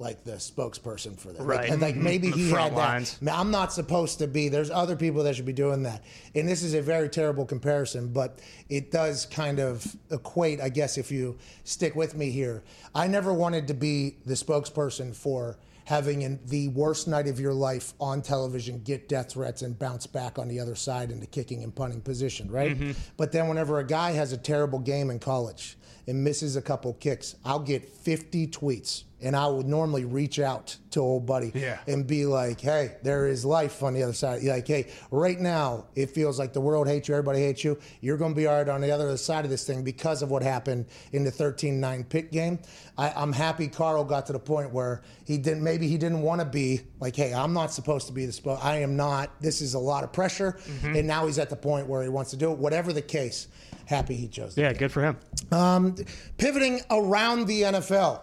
like 0.00 0.22
the 0.22 0.34
spokesperson 0.34 1.18
for 1.18 1.32
that. 1.32 1.44
Like- 1.44 1.70
Right. 1.70 1.80
Like, 1.80 1.96
maybe 1.96 2.30
he 2.40 2.50
had 2.50 2.72
that. 2.76 3.36
I'm 3.36 3.50
not 3.50 3.72
supposed 3.72 4.20
to 4.20 4.28
be. 4.28 4.48
There's 4.48 4.70
other 4.70 4.94
people 4.94 5.24
that 5.24 5.34
should 5.34 5.44
be 5.44 5.52
doing 5.52 5.82
that. 5.82 6.04
And 6.36 6.48
this 6.48 6.62
is 6.62 6.74
a 6.74 6.80
very 6.80 7.08
terrible 7.08 7.44
comparison, 7.44 8.12
but 8.12 8.38
it 8.68 8.92
does 8.92 9.26
kind 9.26 9.58
of 9.58 9.96
equate, 10.12 10.60
I 10.60 10.68
guess, 10.68 10.98
if 10.98 11.10
you 11.10 11.36
stick 11.64 11.96
with 11.96 12.14
me 12.14 12.30
here. 12.30 12.62
I 12.94 13.08
never 13.08 13.32
wanted 13.34 13.66
to 13.66 13.74
be 13.74 14.18
the 14.24 14.34
spokesperson 14.34 15.16
for 15.16 15.58
having 15.88 16.20
in 16.20 16.38
the 16.44 16.68
worst 16.68 17.08
night 17.08 17.26
of 17.26 17.40
your 17.40 17.54
life 17.54 17.94
on 17.98 18.20
television 18.20 18.78
get 18.80 19.08
death 19.08 19.30
threats 19.30 19.62
and 19.62 19.78
bounce 19.78 20.06
back 20.06 20.38
on 20.38 20.46
the 20.46 20.60
other 20.60 20.74
side 20.74 21.10
into 21.10 21.26
kicking 21.26 21.64
and 21.64 21.74
punting 21.74 22.02
position, 22.02 22.50
right? 22.50 22.78
Mm-hmm. 22.78 22.90
But 23.16 23.32
then 23.32 23.48
whenever 23.48 23.78
a 23.78 23.86
guy 23.86 24.10
has 24.10 24.34
a 24.34 24.36
terrible 24.36 24.80
game 24.80 25.08
in 25.08 25.18
college 25.18 25.78
and 26.06 26.22
misses 26.22 26.56
a 26.56 26.60
couple 26.60 26.92
kicks, 26.92 27.36
I'll 27.42 27.58
get 27.58 27.88
50 27.88 28.48
tweets 28.48 29.04
and 29.20 29.34
I 29.34 29.46
would 29.48 29.66
normally 29.66 30.04
reach 30.04 30.38
out 30.38 30.76
to 30.90 31.00
old 31.00 31.26
buddy 31.26 31.50
Yeah. 31.54 31.78
and 31.86 32.06
be 32.06 32.24
like, 32.24 32.60
hey, 32.60 32.96
there 33.02 33.26
is 33.26 33.44
life 33.44 33.82
on 33.82 33.92
the 33.94 34.02
other 34.02 34.12
side. 34.12 34.42
You're 34.42 34.54
like, 34.54 34.66
hey, 34.66 34.90
right 35.10 35.38
now 35.38 35.86
it 35.94 36.10
feels 36.10 36.38
like 36.38 36.52
the 36.52 36.60
world 36.60 36.86
hates 36.88 37.08
you, 37.08 37.14
everybody 37.14 37.40
hates 37.40 37.62
you. 37.64 37.78
You're 38.00 38.16
going 38.16 38.32
to 38.32 38.36
be 38.36 38.46
all 38.46 38.56
right 38.56 38.68
on 38.68 38.80
the 38.80 38.90
other 38.90 39.16
side 39.16 39.44
of 39.44 39.50
this 39.50 39.66
thing 39.66 39.82
because 39.84 40.22
of 40.22 40.30
what 40.30 40.42
happened 40.42 40.86
in 41.12 41.24
the 41.24 41.30
13-9 41.32 42.08
Pitt 42.08 42.30
game. 42.32 42.58
I, 42.96 43.10
I'm 43.10 43.32
happy 43.32 43.68
Carl 43.68 44.04
got 44.04 44.26
to 44.26 44.32
the 44.32 44.38
point 44.38 44.72
where 44.72 45.02
he 45.26 45.36
didn't. 45.36 45.62
Maybe 45.62 45.88
he 45.88 45.98
didn't 45.98 46.22
want 46.22 46.40
to 46.40 46.46
be 46.46 46.80
like, 47.00 47.14
hey, 47.16 47.34
I'm 47.34 47.52
not 47.52 47.72
supposed 47.72 48.06
to 48.06 48.12
be 48.12 48.24
this, 48.24 48.40
but 48.40 48.62
I 48.64 48.76
am 48.82 48.96
not. 48.96 49.30
This 49.40 49.60
is 49.60 49.74
a 49.74 49.78
lot 49.78 50.04
of 50.04 50.12
pressure, 50.12 50.58
and 50.82 51.06
now 51.06 51.26
he's 51.26 51.38
at 51.38 51.50
the 51.50 51.56
point 51.56 51.86
where 51.86 52.02
he 52.02 52.08
wants 52.08 52.30
to 52.30 52.36
do 52.36 52.50
it. 52.52 52.58
Whatever 52.58 52.92
the 52.92 53.02
case, 53.02 53.48
happy 53.84 54.14
he 54.14 54.26
chose. 54.28 54.56
Yeah, 54.56 54.72
good 54.72 54.90
for 54.90 55.02
him. 55.02 55.16
um, 55.52 55.96
pivoting 56.38 56.80
around 56.90 57.46
the 57.46 57.62
NFL. 57.62 58.20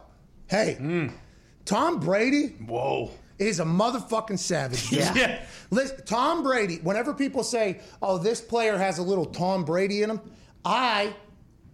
Hey, 0.48 0.78
mm. 0.80 1.12
Tom 1.66 2.00
Brady 2.00 2.50
Whoa. 2.68 3.12
is 3.40 3.60
a 3.60 3.66
motherfucking 3.66 4.40
savage. 4.40 4.90
dude. 4.90 5.00
Yeah. 5.16 5.44
Listen, 5.72 6.06
Tom 6.06 6.44
Brady, 6.44 6.78
whenever 6.84 7.14
people 7.14 7.44
say, 7.44 7.80
oh, 8.02 8.18
this 8.18 8.42
player 8.42 8.78
has 8.78 9.00
a 9.00 9.04
little 9.04 9.26
Tom 9.26 9.66
Brady 9.66 10.04
in 10.04 10.10
him, 10.10 10.22
I 10.64 11.14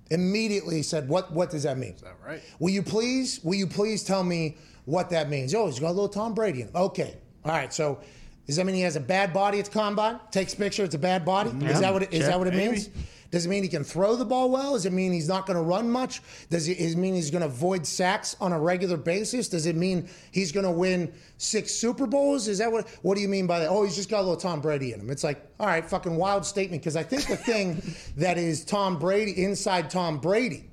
immediately 0.10 0.82
said, 0.82 1.08
what, 1.10 1.32
what 1.32 1.50
does 1.50 1.64
that 1.64 1.78
mean? 1.78 1.94
Is 1.94 2.02
that 2.02 2.16
right? 2.26 2.42
Will 2.60 2.70
you 2.70 2.84
please, 2.84 3.44
will 3.44 3.56
you 3.56 3.68
please 3.68 4.04
tell 4.04 4.24
me 4.24 4.58
what 4.86 5.10
that 5.10 5.30
means? 5.30 5.54
Oh, 5.54 5.68
he's 5.68 5.80
got 5.80 5.90
a 5.90 5.92
little 5.92 6.10
Tom 6.10 6.34
Brady 6.34 6.62
in 6.62 6.68
him. 6.68 6.76
Okay. 6.76 7.18
All 7.46 7.52
right. 7.52 7.74
So 7.74 8.00
does 8.48 8.56
that 8.56 8.66
mean 8.66 8.76
he 8.76 8.82
has 8.82 8.96
a 8.96 9.02
bad 9.02 9.34
body 9.34 9.60
at 9.60 9.66
the 9.66 9.72
combine? 9.72 10.20
Takes 10.32 10.56
picture, 10.56 10.84
it's 10.84 10.96
a 10.96 11.00
bad 11.00 11.24
body? 11.24 11.52
Is 11.66 11.80
that 11.80 11.94
what 11.94 12.04
it, 12.04 12.14
is 12.14 12.20
sure. 12.20 12.28
that 12.28 12.40
what 12.40 12.48
it 12.48 12.54
Maybe. 12.54 12.74
means? 12.74 12.90
Does 13.32 13.46
it 13.46 13.50
mean 13.50 13.64
he 13.64 13.70
can 13.70 13.84
throw 13.84 14.16
the 14.16 14.26
ball 14.26 14.52
well? 14.52 14.74
Does 14.74 14.86
it 14.86 14.92
mean 14.92 15.14
he's 15.14 15.30
not 15.30 15.46
going 15.46 15.56
to 15.56 15.64
run 15.64 15.90
much? 15.90 16.22
Does 16.50 16.68
it, 16.68 16.74
it 16.74 16.98
mean 16.98 17.16
he's 17.16 17.32
going 17.32 17.42
to 17.42 17.48
avoid 17.48 17.88
sacks 17.88 18.36
on 18.42 18.52
a 18.52 18.60
regular 18.60 18.98
basis? 18.98 19.48
Does 19.48 19.66
it 19.66 19.76
mean 19.76 20.10
he's 20.32 20.52
going 20.52 20.66
to 20.66 20.72
win 20.72 21.14
six 21.38 21.74
Super 21.74 22.06
Bowls? 22.06 22.50
Is 22.50 22.58
that 22.58 22.72
what? 22.72 22.90
What 23.02 23.16
do 23.16 23.22
you 23.22 23.30
mean 23.30 23.48
by 23.48 23.60
that? 23.60 23.70
Oh, 23.70 23.84
he's 23.84 23.96
just 23.96 24.10
got 24.10 24.20
a 24.20 24.24
little 24.24 24.38
Tom 24.38 24.60
Brady 24.60 24.94
in 24.94 25.00
him. 25.00 25.10
It's 25.10 25.24
like, 25.24 25.42
all 25.60 25.68
right, 25.68 25.84
fucking 25.90 26.16
wild 26.16 26.46
statement. 26.46 26.82
Because 26.82 26.98
I 26.98 27.04
think 27.04 27.26
the 27.28 27.38
thing 27.38 27.82
that 28.18 28.38
is 28.38 28.66
Tom 28.66 29.00
Brady 29.00 29.44
inside 29.44 29.90
Tom 29.90 30.20
Brady. 30.20 30.71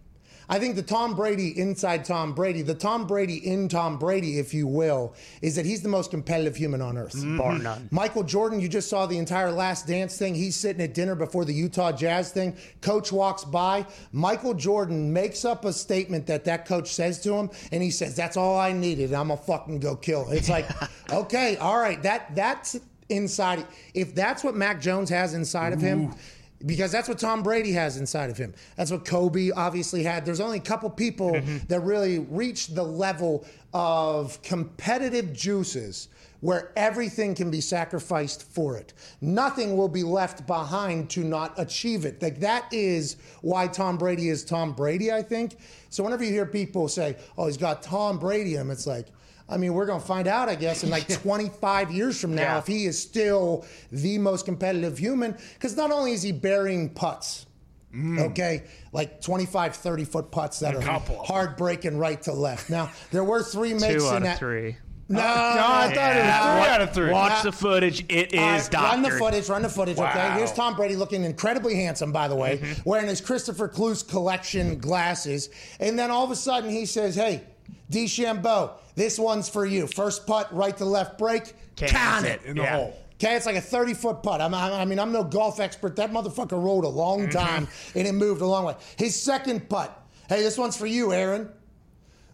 I 0.49 0.59
think 0.59 0.77
the 0.77 0.83
Tom 0.83 1.15
Brady 1.15 1.59
inside 1.59 2.05
Tom 2.05 2.33
Brady, 2.33 2.63
the 2.63 2.75
Tom 2.75 3.07
Brady 3.07 3.47
in 3.47 3.69
Tom 3.69 3.99
Brady, 3.99 4.39
if 4.39 4.55
you 4.55 4.67
will, 4.67 5.15
is 5.43 5.57
that 5.57 5.67
he's 5.67 5.83
the 5.83 5.89
most 5.89 6.11
competitive 6.11 6.57
human 6.57 6.81
on 6.81 6.97
earth. 6.97 7.15
Mm-hmm. 7.15 7.39
Bar 7.39 7.59
none. 7.59 7.89
Michael 7.91 8.23
Jordan, 8.23 8.59
you 8.59 8.69
just 8.69 8.89
saw 8.89 9.05
the 9.07 9.19
entire 9.19 9.53
last 9.53 9.87
dance 9.87 10.17
thing. 10.17 10.35
He's 10.35 10.57
sitting 10.57 10.83
at 10.83 10.95
dinner 10.95 11.15
before 11.15 11.45
the 11.45 11.53
Utah 11.53 11.93
Jazz 11.93 12.33
thing. 12.33 12.57
Coach 12.81 13.13
walks 13.13 13.45
by. 13.45 13.87
Michael 14.13 14.55
Jordan 14.55 15.13
makes 15.13 15.45
up 15.45 15.65
a 15.65 15.73
statement 15.73 16.27
that 16.27 16.45
that 16.47 16.67
coach 16.67 16.89
says 16.89 17.21
to 17.23 17.35
him, 17.35 17.51
and 17.71 17.83
he 17.83 17.91
says, 17.91 18.17
"That's 18.17 18.37
all 18.37 18.59
I 18.59 18.73
needed. 18.73 19.13
I'm 19.13 19.29
gonna 19.29 19.41
fucking 19.41 19.81
go 19.81 19.97
kill." 19.97 20.31
It's 20.31 20.49
like, 20.49 20.67
okay, 21.13 21.57
all 21.59 21.79
right, 21.79 22.03
that 22.03 22.35
that's 22.35 22.79
inside. 23.11 23.67
If 23.95 24.15
that's 24.15 24.43
what 24.43 24.55
Mac 24.55 24.81
Jones 24.81 25.11
has 25.11 25.35
inside 25.35 25.73
of 25.73 25.81
him. 25.81 26.15
Because 26.67 26.91
that's 26.91 27.09
what 27.09 27.19
Tom 27.19 27.43
Brady 27.43 27.73
has 27.73 27.97
inside 27.97 28.31
of 28.31 28.37
him. 28.37 28.53
That's 28.77 28.91
what 28.91 29.05
Kobe 29.05 29.51
obviously 29.51 30.03
had. 30.03 30.27
There's 30.27 30.41
only 30.41 30.59
a 30.59 30.63
couple 30.63 30.91
people 30.91 31.33
mm-hmm. 31.33 31.59
that 31.69 31.81
really 31.81 32.19
reach 32.19 32.69
the 32.69 32.83
level 32.83 33.47
of 33.73 34.43
competitive 34.43 35.33
juices 35.33 36.09
where 36.41 36.71
everything 36.77 37.35
can 37.35 37.51
be 37.51 37.61
sacrificed 37.61 38.43
for 38.43 38.77
it. 38.77 38.93
Nothing 39.21 39.77
will 39.77 39.89
be 39.89 40.03
left 40.03 40.47
behind 40.47 41.11
to 41.11 41.25
not 41.25 41.53
achieve 41.59 42.05
it. 42.05 42.23
Like 42.23 42.41
that 42.41 42.67
is 42.73 43.17
why 43.41 43.67
Tom 43.67 43.99
Brady 43.99 44.29
is 44.29 44.45
Tom 44.45 44.73
Brady, 44.73 45.13
I 45.13 45.23
think. 45.23 45.57
So 45.91 46.05
whenever 46.05 46.25
you 46.25 46.31
hear 46.31 46.47
people 46.47 46.89
say, 46.89 47.17
"Oh, 47.37 47.47
he's 47.47 47.57
got 47.57 47.83
Tom 47.83 48.19
Brady," 48.19 48.55
in 48.55 48.63
him, 48.63 48.71
it's 48.71 48.87
like, 48.87 49.07
I 49.49 49.57
mean, 49.57 49.73
we're 49.75 49.87
going 49.87 50.01
to 50.01 50.07
find 50.07 50.29
out, 50.29 50.49
I 50.49 50.55
guess, 50.55 50.85
in 50.85 50.91
like 50.91 51.09
25 51.23 51.91
years 51.91 52.21
from 52.21 52.35
now 52.35 52.43
Yeah. 52.43 52.59
if 52.59 52.67
he 52.67 52.85
is 52.85 53.01
still 53.01 53.65
the 53.91 54.19
most 54.19 54.45
competitive 54.45 54.99
human. 54.99 55.37
Because 55.55 55.77
not 55.77 55.91
only 55.91 56.13
is 56.13 56.23
he 56.23 56.33
burying 56.33 56.91
putts, 56.91 57.47
okay, 58.19 58.65
like 58.93 59.21
25, 59.23 59.75
30 59.75 60.05
foot 60.05 60.31
putts 60.31 60.59
that 60.61 60.75
are 60.77 60.83
couple. 60.83 61.23
hard 61.25 61.57
breaking 61.57 61.97
right 61.99 62.21
to 62.23 62.33
left. 62.33 62.69
Now, 62.69 62.91
there 63.11 63.25
were 63.25 63.43
three 63.43 63.73
mates 63.73 64.05
Two 64.05 64.09
in 64.09 64.17
out 64.17 64.23
that. 64.23 64.33
of 64.35 64.39
three. 64.39 64.77
No, 65.11 65.21
No, 65.21 65.25
I 65.27 65.91
thought 65.95 66.17
it 66.17 66.19
was 66.19 66.27
Yeah. 66.27 66.61
three 66.63 66.71
out 66.75 66.81
of 66.83 66.93
three. 66.93 67.11
Watch 67.11 67.43
the 67.43 67.51
footage. 67.53 68.05
It 68.11 68.35
is 68.35 68.39
All 68.39 68.51
right, 68.51 68.73
run 68.93 69.01
the 69.03 69.11
footage, 69.13 69.49
run 69.49 69.63
the 69.63 69.71
footage, 69.71 69.99
okay? 69.99 70.33
Here's 70.35 70.53
Tom 70.53 70.77
Brady 70.77 70.97
looking 70.97 71.25
incredibly 71.25 71.77
handsome, 71.77 72.13
by 72.13 72.29
the 72.29 72.37
way, 72.37 72.59
Mm-hmm. 72.59 72.83
wearing 72.89 73.09
his 73.09 73.23
Christopher 73.23 73.69
Cloos 73.69 74.03
collection 74.03 74.79
glasses. 74.79 75.49
And 75.81 75.99
then 75.99 76.11
all 76.11 76.25
of 76.25 76.31
a 76.31 76.37
sudden 76.37 76.69
he 76.69 76.85
says, 76.85 77.15
Hey, 77.15 77.43
DeChambeau, 77.91 78.73
this 78.95 79.19
one's 79.19 79.49
for 79.49 79.65
you. 79.67 79.87
First 79.87 80.27
putt, 80.27 80.55
right 80.55 80.77
to 80.77 80.85
left 80.85 81.19
break. 81.19 81.55
Can't 81.77 81.91
Count 81.93 82.27
it. 82.27 82.43
In 82.45 82.57
the 82.57 82.63
Yeah. 82.63 82.77
hole. 82.77 82.97
Okay, 83.15 83.35
it's 83.35 83.47
like 83.47 83.57
a 83.57 83.61
30 83.61 83.95
foot 83.95 84.23
putt. 84.23 84.41
I'm, 84.41 84.55
I 84.55 84.85
mean, 84.85 84.99
I'm 85.01 85.11
no 85.11 85.25
golf 85.25 85.59
expert. 85.59 85.97
That 85.97 86.13
motherfucker 86.13 86.53
rolled 86.63 86.85
a 86.85 86.89
long 86.89 87.23
Mm-hmm. 87.27 87.31
time 87.31 87.69
and 87.97 88.07
it 88.07 88.13
moved 88.15 88.41
a 88.43 88.47
long 88.47 88.65
way. 88.65 88.77
His 88.97 89.21
second 89.21 89.69
putt. 89.69 89.93
Hey, 90.29 90.43
this 90.43 90.57
one's 90.57 90.77
for 90.77 90.87
you, 90.87 91.13
Aaron. 91.13 91.49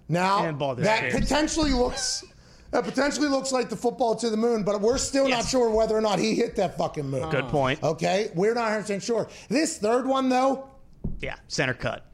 Now, 0.09 0.43
that 0.75 1.13
potentially 1.13 1.73
looks. 1.73 2.25
That 2.73 2.85
potentially 2.85 3.29
looks 3.29 3.53
like 3.53 3.71
the 3.71 3.77
football 3.77 4.17
to 4.17 4.29
the 4.29 4.37
moon, 4.37 4.65
but 4.65 4.81
we're 4.81 4.99
still 4.99 5.29
not 5.29 5.47
sure 5.47 5.71
whether 5.71 5.97
or 5.97 6.01
not 6.01 6.19
he 6.19 6.35
hit 6.35 6.57
that 6.57 6.77
fucking 6.77 7.09
moon. 7.09 7.31
Good 7.31 7.47
point. 7.49 7.81
Okay, 7.83 8.31
we're 8.35 8.53
not 8.53 8.69
100% 8.73 9.01
sure. 9.01 9.29
This 9.49 9.79
third 9.79 10.07
one, 10.07 10.29
though, 10.29 10.69
Yeah, 11.21 11.37
center 11.49 11.73
cut. 11.75 12.05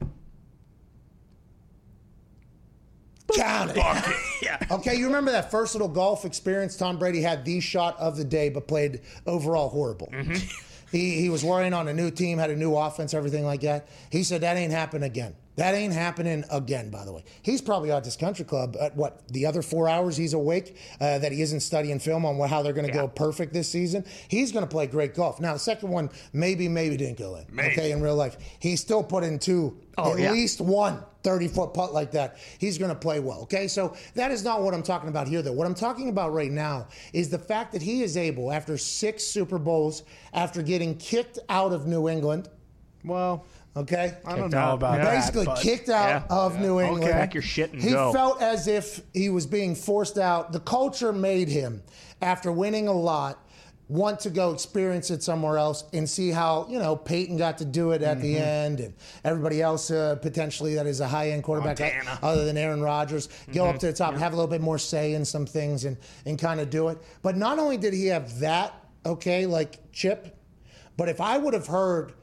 Count 3.35 3.71
it. 3.75 3.77
Yeah. 4.41 4.57
Okay, 4.71 4.95
you 4.95 5.05
remember 5.05 5.31
that 5.31 5.51
first 5.51 5.75
little 5.75 5.87
golf 5.87 6.25
experience? 6.25 6.75
Tom 6.75 6.97
Brady 6.97 7.21
had 7.21 7.45
the 7.45 7.59
shot 7.59 7.97
of 7.99 8.17
the 8.17 8.23
day, 8.25 8.49
but 8.49 8.67
played 8.67 9.01
overall 9.27 9.69
horrible. 9.69 10.09
Mm-hmm. 10.11 10.33
He, 10.91 11.21
he 11.21 11.29
was 11.29 11.41
worrying 11.41 11.73
on 11.73 11.87
a 11.87 11.93
new 11.93 12.11
team, 12.11 12.37
had 12.37 12.49
a 12.49 12.55
new 12.57 12.75
offense, 12.75 13.13
everything 13.13 13.45
like 13.45 13.61
that. 13.61 13.87
He 14.09 14.23
said 14.23 14.41
that 14.41 14.57
ain't 14.57 14.73
happening 14.73 15.03
again. 15.09 15.35
That 15.55 15.73
ain't 15.73 15.93
happening 15.93 16.43
again, 16.51 16.89
by 16.89 17.05
the 17.05 17.13
way. 17.13 17.23
He's 17.43 17.61
probably 17.61 17.93
at 17.93 18.03
this 18.03 18.17
country 18.17 18.43
club 18.43 18.75
at 18.77 18.93
what, 18.97 19.25
the 19.29 19.45
other 19.45 19.61
four 19.61 19.87
hours 19.87 20.17
he's 20.17 20.33
awake, 20.33 20.75
uh, 20.99 21.17
that 21.19 21.31
he 21.31 21.41
isn't 21.43 21.61
studying 21.61 21.97
film 21.99 22.25
on 22.25 22.37
what, 22.37 22.49
how 22.49 22.61
they're 22.61 22.73
going 22.73 22.87
to 22.87 22.93
Yeah. 22.93 23.03
go 23.03 23.07
perfect 23.07 23.53
this 23.53 23.69
season. 23.69 24.03
He's 24.27 24.51
going 24.51 24.65
to 24.65 24.69
play 24.69 24.85
great 24.85 25.15
golf. 25.15 25.39
Now, 25.39 25.53
the 25.53 25.59
second 25.59 25.91
one, 25.91 26.09
maybe, 26.33 26.67
maybe 26.67 26.97
didn't 26.97 27.17
go 27.19 27.37
in. 27.37 27.45
Okay, 27.57 27.93
in 27.93 28.01
real 28.01 28.17
life. 28.17 28.35
He 28.59 28.75
still 28.75 29.01
put 29.01 29.23
in 29.23 29.39
two, 29.39 29.77
Oh, 29.97 30.13
at 30.13 30.19
yeah. 30.19 30.31
least 30.31 30.61
one 30.61 31.03
30 31.23 31.47
foot 31.49 31.73
putt 31.73 31.93
like 31.93 32.11
that, 32.11 32.37
he's 32.57 32.77
going 32.77 32.89
to 32.89 32.95
play 32.95 33.19
well. 33.19 33.41
Okay, 33.41 33.67
so 33.67 33.95
that 34.15 34.31
is 34.31 34.43
not 34.43 34.61
what 34.63 34.73
I'm 34.73 34.83
talking 34.83 35.09
about 35.09 35.27
here, 35.27 35.41
though. 35.41 35.51
What 35.51 35.67
I'm 35.67 35.75
talking 35.75 36.09
about 36.09 36.33
right 36.33 36.51
now 36.51 36.87
is 37.13 37.29
the 37.29 37.37
fact 37.37 37.73
that 37.73 37.81
he 37.81 38.01
is 38.01 38.17
able, 38.17 38.51
after 38.51 38.77
six 38.77 39.23
Super 39.23 39.59
Bowls, 39.59 40.03
after 40.33 40.61
getting 40.63 40.95
kicked 40.97 41.39
out 41.49 41.73
of 41.73 41.85
New 41.87 42.07
England, 42.09 42.49
Well, 43.03 43.45
okay? 43.75 44.17
I 44.25 44.35
don't 44.35 44.51
know 44.51 44.73
about 44.73 44.99
Yeah. 44.99 45.05
that. 45.05 45.15
Basically 45.15 45.45
but- 45.45 45.59
kicked 45.59 45.89
out 45.89 46.25
Yeah. 46.29 46.35
of 46.35 46.59
New 46.59 46.79
England. 46.79 47.03
Okay. 47.03 47.13
Pack 47.13 47.33
your 47.33 47.41
shit 47.43 47.73
and 47.73 47.81
he 47.81 47.89
go. 47.91 48.13
felt 48.13 48.41
as 48.41 48.67
if 48.67 49.01
he 49.13 49.29
was 49.29 49.45
being 49.47 49.73
forced 49.75 50.17
out. 50.19 50.51
The 50.53 50.59
culture 50.59 51.11
made 51.11 51.47
him, 51.49 51.81
after 52.21 52.51
winning 52.51 52.87
a 52.87 52.93
lot, 52.93 53.43
want 53.91 54.21
to 54.21 54.29
go 54.29 54.51
experience 54.53 55.11
it 55.11 55.21
somewhere 55.21 55.57
else 55.57 55.83
and 55.91 56.09
see 56.09 56.29
how 56.29 56.65
you 56.69 56.79
know 56.79 56.95
Peyton 56.95 57.35
got 57.35 57.57
to 57.57 57.65
do 57.65 57.91
it 57.91 58.01
at 58.01 58.21
the 58.21 58.35
Mm-hmm. 58.35 58.43
end, 58.43 58.79
and 58.79 58.93
everybody 59.25 59.61
else 59.61 59.91
uh, 59.91 60.15
potentially 60.21 60.75
that 60.75 60.87
is 60.87 61.01
a 61.01 61.07
high 61.07 61.31
end 61.31 61.43
quarterback 61.43 61.77
Montana. 61.77 62.17
other 62.23 62.45
than 62.45 62.55
Aaron 62.57 62.81
Rodgers 62.81 63.27
go 63.51 63.63
Mm-hmm. 63.63 63.75
up 63.75 63.79
to 63.79 63.87
the 63.87 63.93
top, 63.93 64.13
have 64.15 64.31
a 64.31 64.35
little 64.35 64.49
bit 64.49 64.61
more 64.61 64.77
say 64.79 65.13
in 65.13 65.25
some 65.25 65.45
things, 65.45 65.83
and 65.83 65.97
and 66.25 66.39
kind 66.39 66.61
of 66.61 66.69
do 66.69 66.87
it. 66.87 66.99
But 67.21 67.35
not 67.35 67.59
only 67.59 67.75
did 67.75 67.93
he 67.93 68.05
have 68.07 68.39
that, 68.39 68.73
okay, 69.05 69.45
like 69.45 69.79
Chip, 69.91 70.37
but 70.95 71.09
if 71.09 71.19
I 71.19 71.37
would 71.37 71.53
have 71.53 71.67
heard 71.67 72.13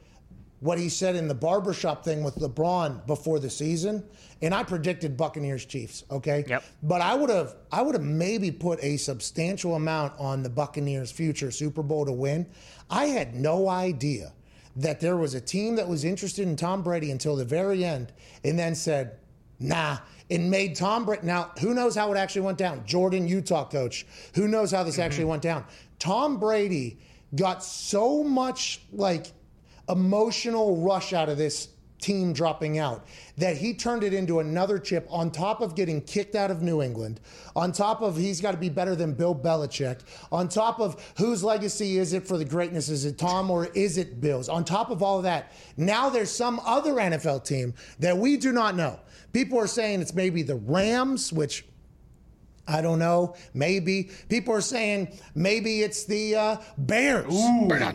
what 0.59 0.77
he 0.77 0.89
said 0.89 1.15
in 1.15 1.27
the 1.27 1.35
barbershop 1.35 2.03
thing 2.03 2.23
with 2.23 2.35
LeBron 2.35 3.05
before 3.07 3.39
the 3.39 3.49
season, 3.49 4.03
and 4.41 4.53
I 4.53 4.63
predicted 4.63 5.15
Buccaneers 5.15 5.65
Chiefs, 5.65 6.03
okay? 6.11 6.43
Yep. 6.47 6.63
But 6.83 7.01
I 7.01 7.15
would 7.15 7.29
have 7.29 7.55
I 7.71 7.81
would 7.81 7.95
have 7.95 8.03
maybe 8.03 8.51
put 8.51 8.83
a 8.83 8.97
substantial 8.97 9.75
amount 9.75 10.13
on 10.19 10.43
the 10.43 10.49
Buccaneers 10.49 11.11
future 11.11 11.51
Super 11.51 11.83
Bowl 11.83 12.05
to 12.05 12.11
win. 12.11 12.45
I 12.89 13.05
had 13.05 13.35
no 13.35 13.69
idea 13.69 14.33
that 14.75 14.99
there 14.99 15.17
was 15.17 15.33
a 15.33 15.41
team 15.41 15.75
that 15.75 15.87
was 15.87 16.03
interested 16.03 16.47
in 16.47 16.55
Tom 16.55 16.83
Brady 16.83 17.11
until 17.11 17.35
the 17.35 17.45
very 17.45 17.83
end 17.85 18.13
and 18.43 18.57
then 18.59 18.75
said, 18.75 19.17
"Nah." 19.59 19.97
And 20.31 20.51
made 20.51 20.75
Tom 20.75 21.05
Brady. 21.05 21.25
Now, 21.25 21.49
who 21.59 21.73
knows 21.73 21.95
how 21.95 22.13
it 22.13 22.17
actually 22.17 22.41
went 22.41 22.59
down? 22.59 22.85
Jordan, 22.85 23.27
Utah 23.27 23.67
coach. 23.67 24.05
Who 24.35 24.47
knows 24.47 24.69
how 24.69 24.83
this 24.83 24.93
mm-hmm. 24.93 25.01
actually 25.01 25.25
went 25.25 25.41
down? 25.41 25.65
Tom 25.97 26.37
Brady 26.39 26.99
got 27.35 27.63
so 27.63 28.23
much 28.23 28.81
like 28.91 29.31
emotional 29.89 30.77
rush 30.77 31.13
out 31.13 31.29
of 31.29 31.37
this 31.37 31.69
team 31.99 32.33
dropping 32.33 32.77
out 32.77 33.05
that 33.37 33.57
he 33.57 33.73
turned 33.73 34.03
it 34.03 34.13
into 34.13 34.39
another 34.39 34.79
chip 34.79 35.07
on 35.09 35.29
top 35.29 35.61
of 35.61 35.75
getting 35.75 36.01
kicked 36.01 36.35
out 36.35 36.49
of 36.49 36.61
New 36.61 36.81
England, 36.81 37.19
on 37.55 37.71
top 37.71 38.01
of 38.01 38.17
he's 38.17 38.41
got 38.41 38.51
to 38.51 38.57
be 38.57 38.69
better 38.69 38.95
than 38.95 39.13
Bill 39.13 39.35
Belichick, 39.35 39.99
on 40.31 40.47
top 40.47 40.79
of 40.79 41.13
whose 41.17 41.43
legacy 41.43 41.97
is 41.97 42.13
it 42.13 42.25
for 42.25 42.37
the 42.37 42.45
greatness? 42.45 42.89
Is 42.89 43.05
it 43.05 43.17
Tom 43.17 43.51
or 43.51 43.67
is 43.67 43.97
it 43.97 44.21
Bill's? 44.21 44.49
On 44.49 44.63
top 44.63 44.89
of 44.89 45.03
all 45.03 45.17
of 45.17 45.23
that, 45.23 45.51
now 45.77 46.09
there's 46.09 46.31
some 46.31 46.59
other 46.65 46.93
NFL 46.93 47.43
team 47.43 47.73
that 47.99 48.17
we 48.17 48.37
do 48.37 48.51
not 48.51 48.75
know. 48.75 48.99
People 49.33 49.59
are 49.59 49.67
saying 49.67 50.01
it's 50.01 50.13
maybe 50.13 50.41
the 50.41 50.55
Rams, 50.55 51.31
which 51.31 51.65
I 52.69 52.81
don't 52.81 52.99
know. 52.99 53.35
Maybe 53.53 54.09
people 54.29 54.53
are 54.53 54.61
saying 54.61 55.09
maybe 55.35 55.81
it's 55.81 56.05
the 56.05 56.35
uh, 56.35 56.57
Bears. 56.77 57.25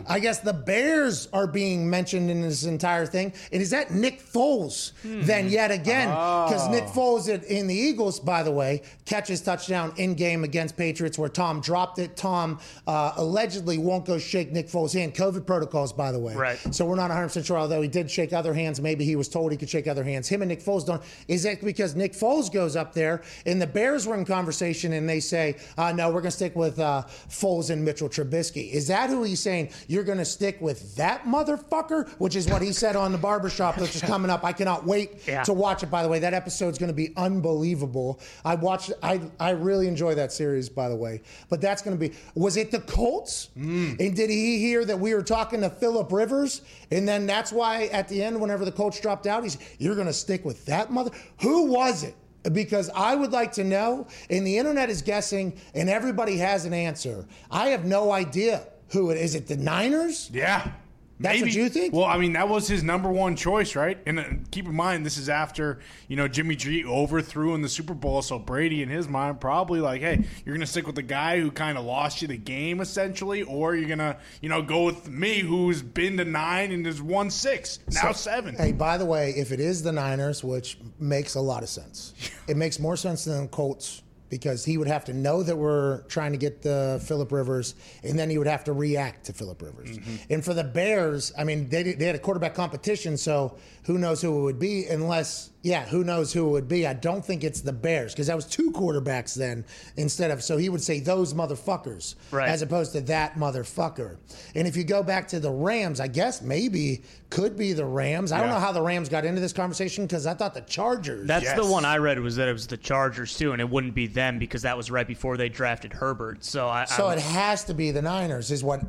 I 0.07 0.19
guess 0.19 0.39
the 0.39 0.53
Bears 0.53 1.27
are 1.33 1.47
being 1.47 1.89
mentioned 1.89 2.29
in 2.29 2.41
this 2.41 2.65
entire 2.65 3.05
thing. 3.05 3.33
And 3.51 3.61
is 3.61 3.69
that 3.69 3.91
Nick 3.91 4.21
Foles? 4.21 4.91
Then 5.03 5.49
yet 5.49 5.71
again, 5.71 6.09
because 6.09 6.67
Nick 6.69 6.83
Foles 6.85 7.29
in- 7.29 7.43
in 7.43 7.67
the 7.67 7.75
Eagles, 7.75 8.19
by 8.19 8.43
the 8.43 8.51
way, 8.51 8.81
catches 9.05 9.41
touchdown 9.41 9.93
in 9.97 10.13
game 10.15 10.43
against 10.43 10.75
Patriots 10.75 11.17
where 11.17 11.29
Tom 11.29 11.61
dropped 11.61 11.99
it. 11.99 12.17
Tom 12.17 12.59
uh, 12.87 13.13
allegedly 13.15 13.77
won't 13.77 14.03
go 14.05 14.17
shake 14.17 14.51
Nick 14.51 14.67
Foles' 14.67 14.93
hand. 14.93 15.15
COVID 15.15 15.45
protocols, 15.45 15.93
by 15.93 16.11
the 16.11 16.19
way. 16.19 16.35
Right. 16.35 16.57
So 16.71 16.85
we're 16.85 16.95
not 16.95 17.09
100 17.09 17.27
percent 17.27 17.45
sure. 17.45 17.57
Although 17.57 17.81
he 17.81 17.87
did 17.87 18.11
shake 18.11 18.33
other 18.33 18.53
hands, 18.53 18.81
maybe 18.81 19.05
he 19.05 19.15
was 19.15 19.29
told 19.29 19.51
he 19.51 19.57
could 19.57 19.69
shake 19.69 19.87
other 19.87 20.03
hands. 20.03 20.27
Him 20.27 20.41
and 20.41 20.49
Nick 20.49 20.61
Foles 20.61 20.85
don't. 20.85 21.01
Is 21.29 21.43
that 21.43 21.63
because 21.63 21.95
Nick 21.95 22.11
Foles 22.13 22.51
goes 22.51 22.75
up 22.75 22.93
there 22.93 23.21
and 23.45 23.61
the 23.61 23.67
Bears 23.67 24.05
were 24.05 24.15
in 24.17 24.25
conversation 24.25 24.64
and 24.93 25.07
they 25.07 25.19
say, 25.19 25.57
uh, 25.77 25.91
"No, 25.91 26.07
we're 26.07 26.21
going 26.21 26.25
to 26.25 26.31
stick 26.31 26.55
with 26.55 26.79
uh, 26.79 27.03
Foles 27.29 27.69
and 27.69 27.83
Mitchell 27.85 28.09
Trubisky." 28.09 28.71
Is 28.71 28.87
that 28.87 29.09
who 29.09 29.23
he's 29.23 29.39
saying? 29.39 29.69
You're 29.87 30.03
going 30.03 30.17
to 30.17 30.25
stick 30.25 30.59
with 30.61 30.95
that 30.95 31.23
motherfucker, 31.25 32.09
which 32.19 32.35
is 32.35 32.47
what 32.47 32.61
he 32.61 32.71
said 32.71 32.95
on 32.95 33.11
the 33.11 33.17
barbershop, 33.17 33.77
which 33.79 33.95
is 33.95 34.01
coming 34.01 34.31
up. 34.31 34.43
I 34.43 34.53
cannot 34.53 34.85
wait 34.85 35.27
Yeah. 35.27 35.43
to 35.43 35.53
watch 35.53 35.83
it. 35.83 35.91
By 35.91 36.03
the 36.03 36.09
way, 36.09 36.19
that 36.19 36.33
episode's 36.33 36.77
going 36.77 36.87
to 36.89 36.93
be 36.93 37.13
unbelievable. 37.17 38.19
I 38.43 38.55
watched. 38.55 38.91
I 39.03 39.21
I 39.39 39.51
really 39.51 39.87
enjoy 39.87 40.15
that 40.15 40.31
series. 40.31 40.69
By 40.69 40.89
the 40.89 40.95
way, 40.95 41.21
but 41.49 41.61
that's 41.61 41.81
going 41.81 41.97
to 41.97 42.09
be. 42.09 42.15
Was 42.35 42.57
it 42.57 42.71
the 42.71 42.81
Colts? 42.81 43.49
And 43.55 43.97
did 44.15 44.29
he 44.29 44.59
hear 44.59 44.85
that 44.85 44.99
we 44.99 45.13
were 45.13 45.23
talking 45.23 45.61
to 45.61 45.69
Philip 45.69 46.11
Rivers? 46.11 46.61
And 46.91 47.07
then 47.07 47.25
that's 47.25 47.51
why 47.51 47.85
at 47.85 48.07
the 48.07 48.23
end, 48.23 48.39
whenever 48.39 48.65
the 48.65 48.71
Colts 48.71 48.99
dropped 48.99 49.27
out, 49.27 49.43
he's 49.43 49.57
you're 49.77 49.95
going 49.95 50.07
to 50.07 50.13
stick 50.13 50.45
with 50.45 50.65
that 50.65 50.91
mother. 50.91 51.11
Who 51.41 51.65
was 51.71 52.03
it? 52.03 52.15
Because 52.51 52.89
I 52.95 53.15
would 53.15 53.31
like 53.31 53.51
to 53.53 53.63
know, 53.63 54.07
and 54.29 54.45
the 54.45 54.57
internet 54.57 54.89
is 54.89 55.01
guessing, 55.01 55.59
and 55.73 55.89
everybody 55.89 56.37
has 56.37 56.65
an 56.65 56.73
answer. 56.73 57.25
I 57.49 57.69
have 57.69 57.85
no 57.85 58.11
idea 58.11 58.67
who 58.89 59.09
it 59.09 59.17
is. 59.17 59.35
It 59.35 59.47
the 59.47 59.57
Niners? 59.57 60.29
Yeah. 60.31 60.71
That's 61.19 61.39
what 61.39 61.45
Maybe. 61.45 61.59
you 61.59 61.69
think? 61.69 61.93
Well, 61.93 62.03
I 62.03 62.17
mean, 62.17 62.33
that 62.33 62.49
was 62.49 62.67
his 62.67 62.83
number 62.83 63.09
one 63.09 63.37
choice, 63.37 63.75
right? 63.75 63.97
And 64.05 64.19
uh, 64.19 64.23
keep 64.51 64.65
in 64.65 64.75
mind, 64.75 65.05
this 65.05 65.17
is 65.17 65.29
after 65.29 65.79
you 66.09 66.17
know 66.17 66.27
Jimmy 66.27 66.57
G 66.57 66.83
overthrew 66.83 67.53
in 67.55 67.61
the 67.61 67.69
Super 67.69 67.93
Bowl, 67.93 68.21
so 68.21 68.37
Brady, 68.37 68.81
in 68.81 68.89
his 68.89 69.07
mind, 69.07 69.39
probably 69.39 69.79
like, 69.79 70.01
hey, 70.01 70.25
you're 70.45 70.53
gonna 70.53 70.65
stick 70.65 70.85
with 70.85 70.95
the 70.95 71.01
guy 71.01 71.39
who 71.39 71.51
kind 71.51 71.77
of 71.77 71.85
lost 71.85 72.21
you 72.21 72.27
the 72.27 72.35
game, 72.37 72.81
essentially, 72.81 73.43
or 73.43 73.75
you're 73.75 73.87
gonna, 73.87 74.17
you 74.41 74.49
know, 74.49 74.61
go 74.61 74.83
with 74.83 75.07
me, 75.07 75.39
who's 75.39 75.81
been 75.81 76.17
to 76.17 76.25
nine 76.25 76.73
and 76.73 76.85
has 76.85 77.01
won 77.01 77.29
six, 77.29 77.79
now 77.91 78.11
seven. 78.11 78.55
Hey, 78.55 78.73
by 78.73 78.97
the 78.97 79.05
way, 79.05 79.31
if 79.31 79.53
it 79.53 79.61
is 79.61 79.83
the 79.83 79.93
Niners, 79.93 80.43
which 80.43 80.77
makes 80.99 81.35
a 81.35 81.41
lot 81.41 81.63
of 81.63 81.69
sense, 81.69 82.13
it 82.49 82.57
makes 82.57 82.77
more 82.77 82.97
sense 82.97 83.23
than 83.23 83.43
the 83.43 83.47
Colts 83.47 84.01
because 84.29 84.65
he 84.65 84.77
would 84.77 84.87
have 84.87 85.05
to 85.05 85.13
know 85.13 85.43
that 85.43 85.55
we're 85.55 86.01
trying 86.03 86.31
to 86.31 86.37
get 86.37 86.61
the 86.61 87.01
Philip 87.05 87.31
Rivers, 87.31 87.75
and 88.03 88.17
then 88.17 88.29
he 88.29 88.37
would 88.37 88.47
have 88.47 88.63
to 88.65 88.73
react 88.73 89.25
to 89.25 89.33
Philip 89.33 89.61
Rivers. 89.61 89.97
Mm-hmm. 89.97 90.33
And 90.33 90.43
for 90.43 90.53
the 90.53 90.63
Bears, 90.63 91.31
I 91.37 91.43
mean, 91.43 91.69
they 91.69 91.83
they 91.93 92.05
had 92.05 92.15
a 92.15 92.19
quarterback 92.19 92.55
competition, 92.55 93.17
so 93.17 93.57
who 93.83 93.97
knows 93.97 94.21
who 94.21 94.39
it 94.39 94.41
would 94.43 94.59
be? 94.59 94.87
Unless, 94.87 95.51
yeah, 95.65 95.83
who 95.87 96.03
knows 96.03 96.31
who 96.31 96.47
it 96.47 96.51
would 96.51 96.67
be? 96.67 96.85
I 96.85 96.93
don't 96.93 97.25
think 97.25 97.43
it's 97.43 97.61
the 97.61 97.73
Bears 97.73 98.13
because 98.13 98.27
that 98.27 98.35
was 98.35 98.45
two 98.45 98.71
quarterbacks 98.71 99.33
then 99.33 99.65
instead 99.97 100.29
of. 100.29 100.43
So 100.43 100.57
he 100.57 100.69
would 100.69 100.81
say 100.81 100.99
those 100.99 101.33
motherfuckers 101.33 102.13
Right. 102.29 102.47
as 102.47 102.61
opposed 102.61 102.91
to 102.93 103.01
that 103.01 103.33
motherfucker. 103.33 104.17
And 104.53 104.67
if 104.67 104.77
you 104.77 104.83
go 104.83 105.01
back 105.01 105.27
to 105.29 105.39
the 105.39 105.49
Rams, 105.49 105.99
I 105.99 106.05
guess 106.07 106.43
maybe 106.43 107.01
could 107.31 107.57
be 107.57 107.73
the 107.73 107.83
Rams. 107.83 108.31
I 108.31 108.41
don't 108.41 108.49
know 108.49 108.59
how 108.59 108.73
the 108.73 108.81
Rams 108.83 109.09
got 109.09 109.25
into 109.25 109.41
this 109.41 109.53
conversation 109.53 110.05
because 110.05 110.27
I 110.27 110.35
thought 110.35 110.53
the 110.53 110.61
Chargers. 110.61 111.25
That's 111.27 111.51
the 111.53 111.65
one 111.65 111.83
I 111.83 111.97
read 111.97 112.19
was 112.19 112.35
that 112.35 112.47
it 112.47 112.53
was 112.53 112.67
the 112.67 112.77
Chargers 112.77 113.35
too, 113.35 113.51
and 113.51 113.59
it 113.59 113.67
wouldn't 113.67 113.95
be 113.95 114.05
them 114.05 114.37
because 114.37 114.61
that 114.61 114.77
was 114.77 114.91
right 114.91 115.07
before 115.07 115.35
they 115.35 115.49
drafted 115.49 115.93
Herbert. 115.93 116.45
So 116.45 116.69
I, 116.69 116.85
so 116.85 117.07
I 117.07 117.13
it 117.13 117.19
has 117.19 117.63
to 117.63 117.73
be 117.73 117.89
the 117.89 118.03
Niners, 118.03 118.51
is 118.51 118.63
what 118.63 118.81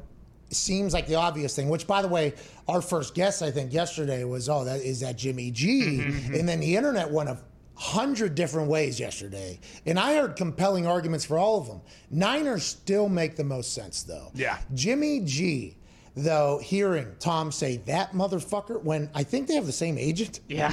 seems 0.51 0.93
like 0.93 1.07
the 1.07 1.17
obvious 1.17 1.55
thing. 1.57 1.69
Which, 1.69 1.87
by 1.87 2.03
the 2.03 2.09
way, 2.09 2.35
our 2.69 2.81
first 2.81 3.15
guess 3.15 3.43
I 3.43 3.51
think 3.51 3.73
yesterday 3.73 4.25
was, 4.25 4.49
oh, 4.49 4.65
that 4.65 4.81
is 4.81 5.01
that 5.01 5.17
Jimmy 5.17 5.51
G, 5.51 5.83
mm-hmm, 5.83 6.11
mm-hmm. 6.11 6.35
and 6.35 6.49
then 6.49 6.61
the 6.61 6.77
internet 6.77 7.11
went 7.11 7.29
a 7.29 7.39
hundred 7.75 8.35
different 8.35 8.69
ways 8.69 8.99
yesterday, 8.99 9.61
and 9.85 9.99
I 9.99 10.17
heard 10.17 10.37
compelling 10.37 10.87
arguments 10.87 11.25
for 11.25 11.39
all 11.39 11.61
of 11.61 11.67
them. 11.67 11.81
Niners 12.11 12.65
still 12.65 13.09
make 13.09 13.37
the 13.37 13.45
most 13.45 13.75
sense 13.75 14.03
though. 14.03 14.31
Yeah. 14.35 14.59
Jimmy 14.75 15.21
G. 15.25 15.77
Though 16.19 16.59
hearing 16.63 17.09
Tom 17.19 17.53
say 17.53 17.77
that 17.85 18.13
motherfucker 18.13 18.83
when 18.83 19.11
I 19.15 19.23
think 19.23 19.49
they 19.49 19.55
have 19.55 19.67
the 19.67 19.73
same 19.73 19.99
agent. 19.99 20.41
yeah. 20.49 20.69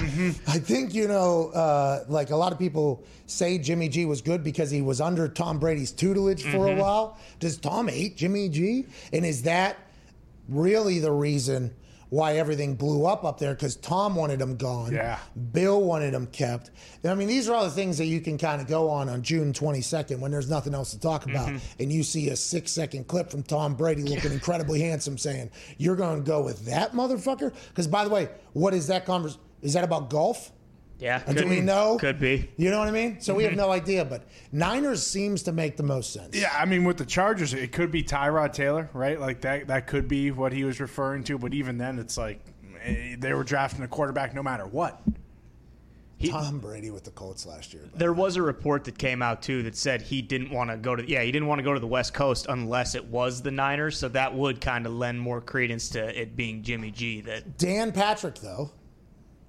I 0.47 0.57
think 0.57 0.93
you 0.93 1.07
know, 1.09 1.49
uh, 1.49 2.05
like 2.07 2.29
a 2.29 2.35
lot 2.37 2.53
of 2.53 2.59
people 2.59 3.03
say 3.25 3.57
Jimmy 3.57 3.89
G 3.89 4.05
was 4.05 4.21
good 4.21 4.41
because 4.41 4.71
he 4.71 4.81
was 4.81 5.01
under 5.01 5.27
Tom 5.27 5.59
Brady's 5.59 5.91
tutelage 5.91 6.43
for 6.43 6.59
Mm-hmm. 6.59 6.79
a 6.79 6.81
while. 6.81 7.17
Does 7.41 7.57
Tom 7.57 7.89
hate 7.89 8.15
Jimmy 8.15 8.47
G? 8.47 8.85
And 9.11 9.25
is 9.25 9.43
that 9.43 9.75
really 10.47 10.99
the 10.99 11.11
reason 11.11 11.73
why 12.13 12.37
everything 12.37 12.75
blew 12.75 13.07
up 13.07 13.23
up 13.23 13.39
there 13.39 13.55
because 13.55 13.75
Tom 13.75 14.13
wanted 14.13 14.39
him 14.39 14.55
gone. 14.55 14.93
Yeah. 14.93 15.17
Bill 15.51 15.81
wanted 15.81 16.13
him 16.13 16.27
kept. 16.27 16.69
I 17.03 17.15
mean, 17.15 17.27
these 17.27 17.49
are 17.49 17.55
all 17.55 17.63
the 17.63 17.71
things 17.71 17.97
that 17.97 18.05
you 18.05 18.21
can 18.21 18.37
kind 18.37 18.61
of 18.61 18.67
go 18.67 18.87
on 18.87 19.09
on 19.09 19.23
June 19.23 19.51
22nd 19.51 20.19
when 20.19 20.29
there's 20.29 20.47
nothing 20.47 20.75
else 20.75 20.91
to 20.91 20.99
talk 20.99 21.25
about, 21.25 21.47
mm-hmm. 21.47 21.81
and 21.81 21.91
you 21.91 22.03
see 22.03 22.29
a 22.29 22.35
six 22.35 22.71
second 22.71 23.07
clip 23.07 23.31
from 23.31 23.41
Tom 23.41 23.73
Brady 23.73 24.03
looking 24.03 24.31
incredibly 24.31 24.79
handsome, 24.79 25.17
saying, 25.17 25.49
"You're 25.79 25.95
going 25.95 26.19
to 26.19 26.23
go 26.23 26.43
with 26.43 26.63
that 26.67 26.93
motherfucker?" 26.93 27.51
Because 27.69 27.87
by 27.87 28.03
the 28.03 28.11
way, 28.11 28.29
what 28.53 28.75
is 28.75 28.85
that 28.87 29.07
conversation? 29.07 29.41
Is 29.63 29.73
that 29.73 29.83
about 29.83 30.11
golf? 30.11 30.51
Yeah. 31.03 31.19
Do 31.19 31.33
could- 31.33 31.49
we 31.49 31.59
know? 31.59 31.97
Could 31.99 32.17
be. 32.17 32.49
You 32.55 32.71
know 32.71 32.79
what 32.79 32.87
I 32.87 32.91
mean? 32.91 33.19
So 33.19 33.35
we 33.35 33.43
have 33.43 33.55
no 33.55 33.71
idea, 33.71 34.05
but 34.05 34.23
Niners 34.53 35.05
seems 35.05 35.43
to 35.43 35.51
make 35.51 35.75
the 35.75 35.83
most 35.83 36.13
sense. 36.13 36.33
Yeah, 36.33 36.55
I 36.57 36.63
mean, 36.63 36.85
with 36.85 36.95
the 36.95 37.05
Chargers, 37.05 37.53
it 37.53 37.73
could 37.73 37.91
be 37.91 38.03
Tyrod 38.03 38.53
Taylor, 38.53 38.89
right? 38.93 39.19
Like 39.19 39.41
that. 39.41 39.67
That 39.67 39.85
could 39.85 40.07
be 40.07 40.31
what 40.31 40.53
he 40.53 40.63
was 40.63 40.79
referring 40.79 41.25
to. 41.25 41.37
But 41.37 41.53
even 41.53 41.77
then, 41.77 41.99
it's 41.99 42.17
like 42.17 42.39
eh, 42.81 43.17
they 43.19 43.33
were 43.33 43.43
drafting 43.43 43.83
a 43.83 43.87
quarterback 43.87 44.33
no 44.33 44.41
matter 44.41 44.65
what. 44.65 45.01
Tom 46.25 46.59
Brady 46.59 46.89
with 46.89 47.03
the 47.03 47.11
Colts 47.11 47.45
last 47.45 47.73
year. 47.73 47.83
There 47.95 48.13
was 48.13 48.37
a 48.37 48.41
report 48.41 48.85
that 48.85 48.97
came 48.97 49.21
out 49.21 49.41
too 49.41 49.63
that 49.63 49.75
said 49.75 50.01
he 50.01 50.21
didn't 50.21 50.51
want 50.51 50.69
to 50.69 50.77
go 50.77 50.95
to 50.95 51.05
yeah 51.05 51.21
he 51.21 51.33
didn't 51.33 51.49
want 51.49 51.59
to 51.59 51.63
go 51.63 51.73
to 51.73 51.81
the 51.81 51.87
West 51.87 52.13
Coast 52.13 52.45
unless 52.47 52.95
it 52.95 53.03
was 53.03 53.41
the 53.41 53.51
Niners, 53.51 53.97
so 53.97 54.07
that 54.07 54.33
would 54.33 54.61
kind 54.61 54.85
of 54.85 54.93
lend 54.93 55.19
more 55.19 55.41
credence 55.41 55.89
to 55.89 56.21
it 56.21 56.37
being 56.37 56.63
Jimmy 56.63 56.91
G. 56.91 57.19
That 57.19 57.57
Dan 57.57 57.91
Patrick, 57.91 58.35
though. 58.35 58.71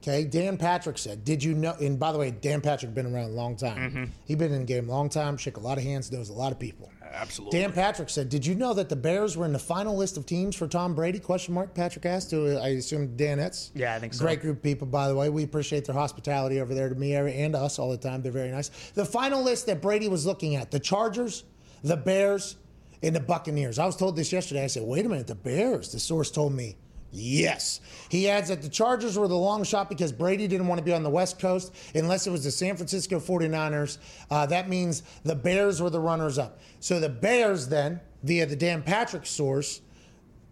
Okay, 0.07 0.25
Dan 0.25 0.59
Patrick 0.59 0.99
said, 0.99 1.25
"Did 1.25 1.43
you 1.43 1.55
know?" 1.55 1.73
And 1.81 1.99
by 1.99 2.12
the 2.12 2.19
way, 2.19 2.31
Dan 2.31 2.61
Patrick 2.61 2.93
been 2.93 3.07
around 3.07 3.31
a 3.31 3.33
long 3.33 3.57
time. 3.57 3.79
Mm-hmm. 3.79 4.05
He 4.27 4.35
been 4.35 4.53
in 4.53 4.61
the 4.61 4.67
game 4.67 4.90
a 4.90 4.93
long 4.93 5.09
time. 5.09 5.38
Shook 5.38 5.57
a 5.57 5.61
lot 5.61 5.79
of 5.79 5.85
hands. 5.85 6.12
Knows 6.12 6.29
a 6.29 6.35
lot 6.35 6.53
of 6.53 6.59
people. 6.59 6.90
Absolutely. 7.03 7.59
Dan 7.59 7.73
Patrick 7.73 8.11
said, 8.11 8.29
"Did 8.29 8.45
you 8.45 8.55
know 8.55 8.75
that 8.75 8.90
the 8.90 8.97
Bears 8.97 9.35
were 9.35 9.47
in 9.47 9.55
the 9.55 9.59
final 9.59 9.97
list 9.97 10.19
of 10.19 10.27
teams 10.27 10.57
for 10.57 10.69
Tom 10.69 10.95
Brady?" 10.95 11.19
Question 11.19 11.55
mark. 11.55 11.75
Patrick 11.75 12.05
asked. 12.05 12.29
To 12.31 12.59
I 12.59 12.69
assume 12.69 13.17
Danettes. 13.17 13.71
Yeah, 13.75 13.95
I 13.95 13.99
think 13.99 14.12
so. 14.12 14.23
Great 14.23 14.43
group 14.43 14.59
of 14.59 14.62
people, 14.62 14.87
by 14.87 15.09
the 15.09 15.14
way. 15.14 15.31
We 15.31 15.43
appreciate 15.43 15.87
their 15.87 15.95
hospitality 15.95 16.61
over 16.61 16.75
there 16.75 16.90
to 16.90 16.95
me 16.95 17.14
and 17.14 17.57
us 17.57 17.79
all 17.79 17.90
the 17.90 17.97
time. 17.97 18.21
They're 18.21 18.31
very 18.31 18.51
nice. 18.51 18.69
The 18.93 19.07
final 19.07 19.43
list 19.43 19.64
that 19.67 19.81
Brady 19.81 20.09
was 20.09 20.27
looking 20.27 20.55
at: 20.57 20.71
the 20.71 20.81
Chargers, 20.81 21.45
the 21.83 21.97
Bears, 21.97 22.57
and 23.03 23.17
the 23.17 23.21
Buccaneers. 23.21 23.79
I 23.79 23.87
was 23.87 23.97
told 23.97 24.17
this 24.17 24.33
yesterday. 24.33 24.64
I 24.64 24.67
said, 24.67 24.83
"Wait 24.83 25.07
a 25.07 25.09
minute, 25.09 25.29
the 25.29 25.35
Bears." 25.35 25.93
The 25.93 25.99
source 25.99 26.31
told 26.31 26.53
me. 26.53 26.77
Yes. 27.16 27.81
He 28.09 28.29
adds 28.29 28.48
that 28.48 28.61
the 28.61 28.68
Chargers 28.68 29.16
were 29.16 29.29
the 29.29 29.37
long 29.37 29.62
shot 29.62 29.88
because 29.88 30.11
Brady 30.11 30.48
didn't 30.48 30.66
want 30.66 30.81
to 30.81 30.85
be 30.85 30.92
on 30.92 31.05
the 31.05 31.11
West 31.11 31.38
Coast 31.38 31.72
unless 31.94 32.27
it 32.27 32.31
was 32.31 32.42
the 32.42 32.50
San 32.50 32.77
Francisco 32.77 33.20
49ers. 33.20 33.98
Uh, 34.31 34.46
that 34.46 34.68
means 34.68 35.05
the 35.22 35.37
Bears 35.37 35.81
were 35.81 35.90
the 35.90 36.00
runners 36.00 36.38
up. 36.38 36.59
So 36.81 36.98
the 36.98 37.09
Bears, 37.09 37.68
then, 37.68 38.00
via 38.24 38.46
the 38.46 38.57
Dan 38.57 38.83
Patrick 38.83 39.27
source, 39.27 39.81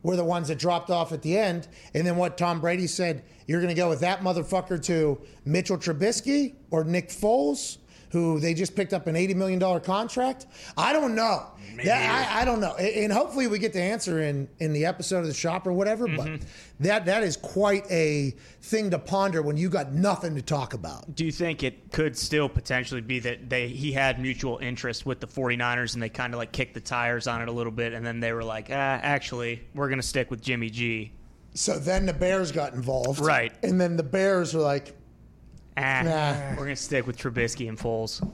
were 0.05 0.14
the 0.14 0.25
ones 0.25 0.48
that 0.48 0.59
dropped 0.59 0.90
off 0.90 1.12
at 1.12 1.22
the 1.22 1.37
end. 1.37 1.66
And 1.94 2.07
then 2.07 2.16
what 2.16 2.38
Tom 2.38 2.61
Brady 2.61 2.87
said, 2.87 3.25
you're 3.48 3.61
going 3.61 3.75
to 3.75 3.81
go 3.81 3.88
with 3.88 4.01
that 4.01 4.20
motherfucker 4.20 4.81
to 4.85 5.20
Mitchell 5.44 5.79
Trubisky 5.79 6.55
or 6.70 6.85
Nick 6.85 7.09
Foles, 7.09 7.79
who 8.12 8.38
they 8.38 8.55
just 8.55 8.77
picked 8.77 8.92
up 8.92 9.07
an 9.07 9.14
$80 9.14 9.35
million 9.35 9.81
contract? 9.81 10.46
I 10.77 10.92
don't 10.92 11.14
know. 11.14 11.46
That, 11.85 12.31
I, 12.31 12.42
I 12.42 12.44
don't 12.44 12.61
know. 12.61 12.75
And 12.77 13.11
hopefully 13.11 13.46
we 13.46 13.59
get 13.59 13.72
the 13.72 13.81
answer 13.81 14.20
in, 14.20 14.48
in 14.59 14.75
the 14.75 14.85
episode 14.85 15.20
of 15.20 15.27
the 15.27 15.35
shop 15.35 15.66
or 15.66 15.72
whatever. 15.72 16.07
But 16.07 16.42
that 16.81 17.07
that 17.07 17.22
is 17.22 17.37
quite 17.37 17.90
a 17.90 18.35
thing 18.61 18.90
to 18.90 18.98
ponder 18.98 19.40
when 19.40 19.57
you 19.57 19.70
got 19.70 19.92
nothing 19.92 20.35
to 20.35 20.42
talk 20.42 20.75
about. 20.75 21.14
do 21.14 21.25
you 21.25 21.33
think 21.33 21.62
it 21.62 21.90
could 21.92 22.16
still 22.16 22.48
potentially 22.48 23.01
be 23.01 23.20
that 23.20 23.48
they 23.48 23.68
he 23.68 23.92
had 23.92 24.20
mutual 24.20 24.59
interest 24.59 25.07
with 25.07 25.20
the 25.20 25.27
49ers 25.27 25.94
and 25.94 26.03
they 26.03 26.09
kind 26.09 26.35
of 26.35 26.38
like 26.38 26.53
kicked 26.53 26.75
the 26.75 26.81
tires 26.81 27.27
on 27.27 27.40
it 27.40 27.48
a 27.48 27.53
little 27.53 27.72
bit 27.72 27.92
and 27.92 28.05
then 28.05 28.20
they 28.20 28.33
were 28.33 28.44
like 28.44 28.68
ah 28.70 28.98
actually 29.03 29.62
we're 29.75 29.88
gonna 29.88 30.03
stick 30.03 30.31
with 30.31 30.42
Jimmy 30.42 30.70
G. 30.70 31.12
So 31.55 31.79
then 31.79 32.07
the 32.07 32.12
Bears 32.14 32.51
got 32.51 32.72
involved. 32.72 33.20
Right. 33.20 33.53
And 33.62 33.81
then 33.81 33.96
the 33.96 34.03
Bears 34.03 34.55
were 34.55 34.62
like, 34.62 34.96
Ah, 35.76 36.02
Nah. 36.04 36.50
we're 36.56 36.64
gonna 36.64 36.76
stick 36.76 37.06
with 37.06 37.16
Trubisky 37.16 37.68
and 37.68 37.78
Foles. 37.78 38.26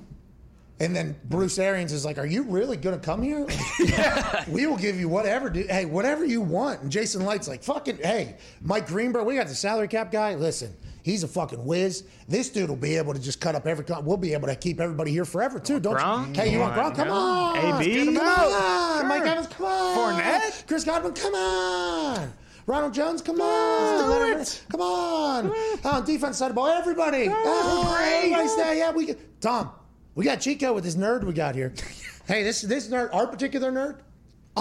And 0.81 0.95
then 0.95 1.17
Bruce 1.25 1.59
Arians 1.59 1.93
is 1.93 2.05
like, 2.05 2.19
"Are 2.19 2.27
you 2.27 2.45
really 2.45 2.77
going 2.77 2.99
to 2.99 3.05
come 3.05 3.21
here? 3.21 3.45
we 4.49 4.65
will 4.69 4.77
give 4.77 4.95
you 4.99 5.09
whatever, 5.09 5.51
dude. 5.51 5.69
Hey, 5.69 5.85
whatever 5.87 6.25
you 6.25 6.41
want." 6.41 6.83
And 6.83 6.91
Jason 6.93 7.25
Licht's 7.27 7.49
like, 7.49 7.65
"Fucking 7.65 7.97
hey, 7.97 8.37
Mike 8.63 8.87
Greenberg, 8.87 9.27
we 9.27 9.35
got 9.35 9.49
the 9.49 9.57
salary 9.57 9.89
cap 9.89 10.13
guy. 10.13 10.37
Listen, 10.37 10.73
he's 11.03 11.25
a 11.25 11.29
fucking 11.29 11.65
whiz. 11.65 12.05
This 12.29 12.49
dude 12.49 12.69
will 12.69 12.77
be 12.77 12.97
able 12.97 13.13
to 13.13 13.19
just 13.21 13.41
cut 13.41 13.57
up 13.57 13.67
every. 13.67 13.85
We'll 14.05 14.17
be 14.19 14.35
able 14.35 14.47
to 14.47 14.55
keep 14.55 14.81
everybody 14.81 15.11
here 15.11 15.25
forever 15.25 15.59
too. 15.59 15.81
Don't 15.81 15.97
Gronk? 15.97 16.37
you? 16.37 16.43
Hey, 16.43 16.53
you 16.53 16.61
want 16.61 16.75
Gronk? 16.77 16.95
Come 16.95 17.11
on, 17.11 17.57
AB? 17.57 18.05
come 18.15 18.19
on, 18.19 18.23
out. 18.25 19.05
Mike 19.09 19.23
Sure. 19.25 19.33
Evans, 19.33 19.47
come 19.49 19.67
on, 19.67 20.21
Fournette? 20.21 20.67
Chris 20.69 20.85
Godwin, 20.85 21.13
come 21.15 21.35
on." 21.35 22.33
Ronald 22.69 22.93
Jones, 22.93 23.23
come 23.23 23.41
on. 23.41 24.41
it. 24.41 24.63
Come 24.71 24.83
on. 24.83 25.47
On 25.47 25.81
uh, 25.85 26.01
defense 26.03 26.37
side 26.37 26.51
of 26.51 26.51
the 26.51 26.55
ball, 26.55 26.67
everybody. 26.67 27.27
Oh, 27.31 27.99
everybody's 27.99 28.55
there. 28.57 28.75
Yeah, 28.75 28.91
we 28.91 29.15
Tom, 29.41 29.71
we 30.15 30.27
got 30.27 30.43
Chico 30.43 30.75
with 30.75 30.85
this 30.85 30.95
nerd 30.95 31.25
we 31.25 31.33
got 31.33 31.55
here. 31.55 31.73
hey, 32.27 32.43
this 32.43 32.61
this 32.61 32.89
nerd, 32.89 33.15
our 33.15 33.27
particular 33.27 33.73
nerd, 33.73 34.01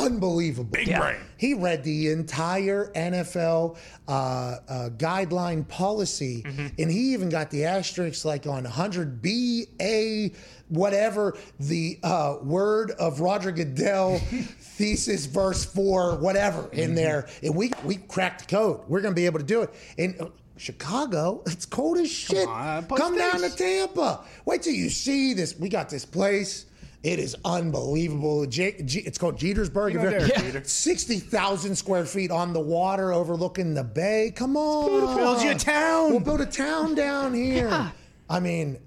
unbelievable. 0.06 0.70
Big 0.72 0.96
brain. 0.96 1.18
He 1.38 1.54
read 1.54 1.84
the 1.84 2.10
entire 2.12 2.92
NFL 2.94 3.78
uh, 4.08 4.12
uh, 4.12 4.90
guideline 4.98 5.68
policy, 5.68 6.44
and 6.46 6.92
he 6.92 7.14
even 7.14 7.30
got 7.30 7.50
the 7.52 7.66
asterisks 7.66 8.26
like 8.26 8.48
on 8.48 8.64
100 8.64 9.22
B 9.22 9.68
A 9.82 10.32
whatever 10.70 11.38
the 11.60 11.98
uh, 12.04 12.38
word 12.44 12.92
of 12.92 13.22
Roger 13.22 13.52
Goodell 13.52 14.18
thesis 14.60 15.26
verse 15.26 15.64
four 15.64 16.18
whatever 16.18 16.70
in 16.74 16.96
there, 16.96 17.28
and 17.44 17.56
we 17.56 17.72
we 17.84 17.96
cracked 17.96 18.48
the 18.48 18.56
code. 18.56 18.82
We're 18.88 19.02
gonna 19.02 19.16
be 19.16 19.26
able 19.26 19.40
to 19.40 19.46
do 19.46 19.62
it. 19.62 19.74
And 19.98 20.20
uh, 20.22 20.26
Chicago, 20.58 21.44
it's 21.46 21.66
cold 21.66 21.98
as 22.00 22.10
shit. 22.12 22.48
on, 22.48 22.86
Come 22.88 23.18
down 23.18 23.42
to. 23.42 23.50
Tampa. 23.56 24.22
Wait 24.46 24.64
till 24.64 24.74
you 24.74 24.90
see 24.90 25.34
this. 25.34 25.58
We 25.58 25.70
got 25.70 25.90
this 25.90 26.06
place. 26.06 26.66
It 27.08 27.20
is 27.20 27.36
unbelievable. 27.46 28.46
J- 28.48 28.82
G- 28.84 29.00
it's 29.00 29.18
called 29.18 29.38
Jetersburg. 29.38 29.94
You 29.94 30.00
know 30.00 30.10
If 30.10 30.28
you're- 30.28 30.42
Jeter. 30.52 30.64
60,000 30.66 31.76
square 31.76 32.04
feet 32.06 32.32
on 32.32 32.52
the 32.52 32.60
water 32.60 33.14
overlooking 33.14 33.74
the 33.74 33.84
bay. 33.84 34.34
Come 34.36 34.58
on. 34.58 35.16
Build 35.18 35.42
you 35.42 35.52
a 35.52 35.56
town. 35.56 36.12
We'll 36.12 36.20
build 36.20 36.42
a 36.42 36.46
town 36.46 36.96
down 36.96 37.34
here. 37.46 37.92
I 38.30 38.40
mean, 38.42 38.78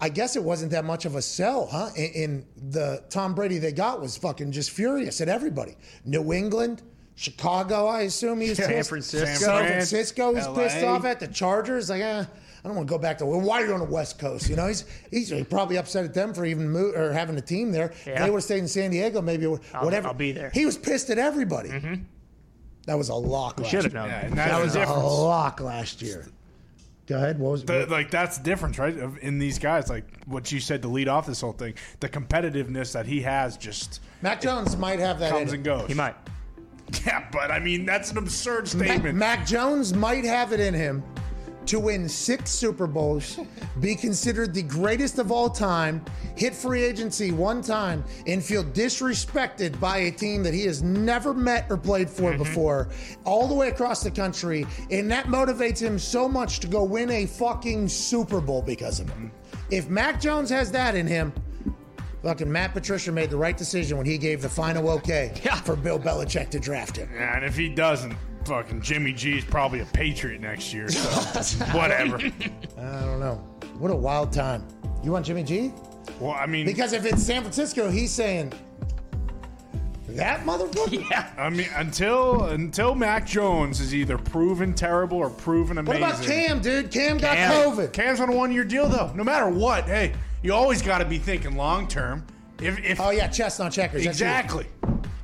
I 0.00 0.08
guess 0.08 0.34
it 0.34 0.42
wasn't 0.42 0.72
that 0.72 0.84
much 0.84 1.04
of 1.04 1.14
a 1.14 1.22
sell, 1.22 1.66
huh? 1.66 1.90
In, 1.96 2.10
in 2.12 2.46
the 2.70 3.04
Tom 3.10 3.34
Brady 3.34 3.58
they 3.58 3.70
got 3.72 4.00
was 4.00 4.16
fucking 4.16 4.50
just 4.50 4.70
furious 4.72 5.20
at 5.20 5.28
everybody. 5.28 5.76
New 6.04 6.32
England, 6.32 6.82
Chicago, 7.14 7.86
I 7.86 8.02
assume 8.02 8.40
he's 8.40 8.56
San 8.56 8.68
pissed. 8.68 8.88
Francisco. 8.88 9.26
San 9.26 9.36
San 9.36 9.66
Francisco 9.66 10.34
is 10.36 10.46
pissed 10.48 10.84
off 10.84 11.04
at 11.04 11.20
the 11.20 11.28
Chargers. 11.28 11.88
Like, 11.90 12.02
eh, 12.02 12.24
I 12.66 12.68
don't 12.68 12.76
want 12.78 12.88
to 12.88 12.92
go 12.92 12.98
back 12.98 13.18
to. 13.18 13.26
Well, 13.26 13.40
why 13.40 13.62
are 13.62 13.66
you 13.66 13.72
on 13.74 13.78
the 13.78 13.84
West 13.86 14.18
Coast? 14.18 14.50
You 14.50 14.56
know, 14.56 14.66
he's 14.66 14.84
he's 15.12 15.32
probably 15.44 15.76
upset 15.78 16.04
at 16.04 16.12
them 16.14 16.34
for 16.34 16.44
even 16.44 16.68
move, 16.68 16.96
or 16.96 17.12
having 17.12 17.36
a 17.36 17.40
team 17.40 17.70
there. 17.70 17.90
If 17.90 18.06
Yeah. 18.08 18.24
they 18.24 18.28
would 18.30 18.38
have 18.38 18.44
stayed 18.44 18.58
in 18.58 18.66
San 18.66 18.90
Diego, 18.90 19.22
maybe 19.22 19.46
whatever. 19.46 20.08
I'll 20.08 20.14
be 20.14 20.32
there. 20.32 20.50
He 20.52 20.66
was 20.66 20.76
pissed 20.76 21.08
at 21.10 21.18
everybody. 21.18 21.68
Mm-hmm. 21.68 21.94
That 22.86 22.98
was 22.98 23.08
a 23.08 23.14
lock. 23.14 23.60
last 23.60 23.70
Should 23.70 23.84
have 23.84 23.92
year. 23.92 24.02
known. 24.02 24.10
Yeah, 24.10 24.26
and 24.26 24.36
That 24.36 24.60
was 24.60 24.74
a 24.74 24.84
lock 24.84 25.60
last 25.60 26.02
year. 26.02 26.26
Go 27.06 27.16
ahead. 27.18 27.38
What 27.38 27.52
was 27.52 27.64
The, 27.64 27.86
like 27.86 28.10
that's 28.10 28.38
the 28.38 28.42
difference, 28.42 28.80
right? 28.80 28.96
In 29.22 29.38
these 29.38 29.60
guys, 29.60 29.88
like 29.88 30.04
what 30.26 30.50
you 30.50 30.58
said 30.58 30.82
to 30.82 30.88
lead 30.88 31.06
off 31.06 31.24
this 31.24 31.40
whole 31.40 31.52
thing, 31.52 31.74
the 32.00 32.08
competitiveness 32.08 32.92
that 32.94 33.06
he 33.06 33.20
has 33.22 33.56
just 33.56 34.00
Mac 34.22 34.40
Jones 34.40 34.76
might 34.76 34.98
have 34.98 35.20
that. 35.20 35.30
comes 35.30 35.52
in 35.52 35.58
and 35.60 35.66
him. 35.68 35.78
goes. 35.78 35.86
He 35.88 35.94
might. 35.94 36.16
Yeah, 37.04 37.26
but 37.32 37.50
I 37.52 37.58
mean 37.60 37.84
that's 37.84 38.10
an 38.12 38.18
absurd 38.18 38.72
Mac, 38.74 38.86
statement. 38.88 39.16
Mac 39.18 39.44
Jones 39.46 39.92
might 39.94 40.24
have 40.24 40.52
it 40.52 40.60
in 40.60 40.72
him 40.74 41.02
to 41.66 41.80
win 41.80 42.08
six 42.08 42.50
Super 42.50 42.86
Bowls, 42.86 43.38
be 43.80 43.94
considered 43.94 44.54
the 44.54 44.62
greatest 44.62 45.18
of 45.18 45.30
all 45.30 45.50
time, 45.50 46.04
hit 46.36 46.54
free 46.54 46.82
agency 46.82 47.32
one 47.32 47.62
time, 47.62 48.04
and 48.26 48.44
feel 48.44 48.64
disrespected 48.64 49.78
by 49.80 49.98
a 49.98 50.10
team 50.10 50.42
that 50.42 50.54
he 50.54 50.64
has 50.64 50.82
never 50.82 51.34
met 51.34 51.66
or 51.70 51.76
played 51.76 52.08
for 52.08 52.30
mm-hmm. 52.30 52.42
before, 52.42 52.88
all 53.24 53.46
the 53.46 53.54
way 53.54 53.68
across 53.68 54.02
the 54.02 54.10
country. 54.10 54.66
And 54.90 55.10
that 55.10 55.26
motivates 55.26 55.78
him 55.78 55.98
so 55.98 56.28
much 56.28 56.60
to 56.60 56.66
go 56.66 56.84
win 56.84 57.10
a 57.10 57.26
fucking 57.26 57.88
Super 57.88 58.40
Bowl 58.40 58.62
because 58.62 59.00
of 59.00 59.08
it. 59.10 59.30
If 59.70 59.88
Mac 59.88 60.20
Jones 60.20 60.50
has 60.50 60.70
that 60.72 60.94
in 60.94 61.06
him, 61.06 61.32
fucking 62.26 62.50
Matt 62.50 62.72
Patricia 62.74 63.12
made 63.12 63.30
the 63.30 63.36
right 63.36 63.56
decision 63.56 63.96
when 63.96 64.04
he 64.04 64.18
gave 64.18 64.42
the 64.42 64.48
final 64.48 64.90
okay 64.90 65.32
Yeah. 65.44 65.54
for 65.60 65.76
Bill 65.76 65.96
Belichick 65.98 66.50
to 66.50 66.58
draft 66.58 66.96
him. 66.96 67.08
and 67.16 67.44
if 67.44 67.56
he 67.56 67.68
doesn't, 67.68 68.16
fucking 68.44 68.80
Jimmy 68.80 69.12
G 69.12 69.38
is 69.38 69.44
probably 69.44 69.78
a 69.80 69.84
Patriot 69.86 70.40
next 70.40 70.74
year. 70.74 70.88
So 70.88 71.64
whatever. 71.66 72.16
I 72.16 73.00
don't 73.04 73.20
know. 73.20 73.36
What 73.78 73.92
a 73.92 73.96
wild 73.96 74.32
time. 74.32 74.66
You 75.04 75.12
want 75.12 75.24
Jimmy 75.26 75.44
G? 75.44 75.72
Well, 76.18 76.32
I 76.32 76.46
mean, 76.46 76.66
Because 76.66 76.92
if 76.92 77.04
it's 77.06 77.22
San 77.22 77.42
Francisco, 77.42 77.90
he's 77.90 78.10
saying 78.10 78.52
that 80.08 80.40
motherfucker. 80.44 81.04
Yeah. 81.10 81.30
I 81.38 81.48
mean, 81.50 81.68
until 81.76 82.46
until 82.46 82.94
Mac 82.96 83.24
Jones 83.26 83.80
is 83.80 83.94
either 83.94 84.18
proven 84.18 84.72
terrible 84.74 85.18
or 85.18 85.30
proven 85.30 85.78
amazing. 85.78 86.00
What 86.00 86.12
about 86.14 86.24
Cam, 86.26 86.60
dude? 86.60 86.90
Cam 86.90 87.18
got 87.18 87.36
COVID. 87.36 87.92
Cam's 87.92 88.18
on 88.18 88.30
a 88.30 88.32
one 88.34 88.50
year 88.50 88.64
deal 88.64 88.88
though. 88.88 89.12
No 89.14 89.22
matter 89.22 89.48
what, 89.48 89.84
hey, 89.84 90.12
you 90.46 90.54
always 90.54 90.80
got 90.80 90.98
to 90.98 91.04
be 91.04 91.18
thinking 91.18 91.56
long 91.56 91.88
term. 91.88 92.24
If, 92.60 92.78
if 92.84 93.00
Oh 93.00 93.10
yeah, 93.10 93.26
chess 93.26 93.36
chestnut 93.36 93.72
checkers. 93.72 94.06
Exactly, 94.06 94.66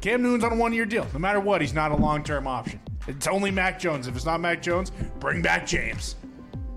Cam 0.00 0.20
Newton's 0.22 0.44
on 0.44 0.52
a 0.52 0.56
one 0.56 0.72
year 0.72 0.84
deal. 0.84 1.06
No 1.12 1.18
matter 1.18 1.38
what, 1.40 1.60
he's 1.60 1.72
not 1.72 1.92
a 1.92 1.96
long 1.96 2.22
term 2.24 2.46
option. 2.46 2.80
It's 3.06 3.26
only 3.26 3.50
Mac 3.50 3.78
Jones. 3.78 4.06
If 4.08 4.16
it's 4.16 4.24
not 4.24 4.40
Mac 4.40 4.60
Jones, 4.60 4.90
bring 5.20 5.40
back 5.42 5.66
James. 5.66 6.16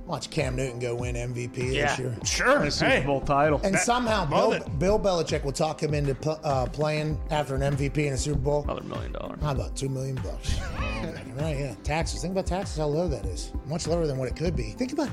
Watch 0.05 0.29
Cam 0.29 0.55
Newton 0.55 0.77
go 0.79 0.93
win 0.93 1.15
MVP 1.15 1.73
Yeah. 1.73 1.87
this 1.87 1.99
year. 1.99 2.15
Sure. 2.23 2.63
A 2.63 2.69
Super 2.71 2.91
Hey, 2.91 3.03
Bowl 3.03 3.21
title. 3.21 3.59
And 3.63 3.73
That- 3.73 3.81
somehow 3.83 4.25
Bill. 4.25 4.59
Bill 4.77 4.99
Belichick 4.99 5.43
will 5.43 5.51
talk 5.51 5.81
him 5.81 5.95
into 5.95 6.13
pl- 6.13 6.39
uh, 6.43 6.67
playing 6.67 7.19
after 7.31 7.55
an 7.55 7.61
MVP 7.63 8.05
in 8.05 8.13
a 8.13 8.17
Super 8.17 8.37
Bowl. 8.39 8.61
Another 8.65 8.83
million 8.83 9.11
dollar. 9.13 9.35
How 9.41 9.51
about 9.53 9.75
two 9.75 9.89
million 9.89 10.15
bucks? 10.23 10.59
right, 11.39 11.57
yeah. 11.59 11.73
Taxes. 11.83 12.21
Think 12.21 12.33
about 12.33 12.45
taxes. 12.45 12.77
How 12.77 12.85
low 12.85 13.07
that 13.07 13.25
is. 13.25 13.51
Much 13.65 13.87
lower 13.87 14.05
than 14.05 14.17
what 14.19 14.27
it 14.27 14.35
could 14.35 14.55
be. 14.55 14.71
Think 14.77 14.93
about 14.93 15.09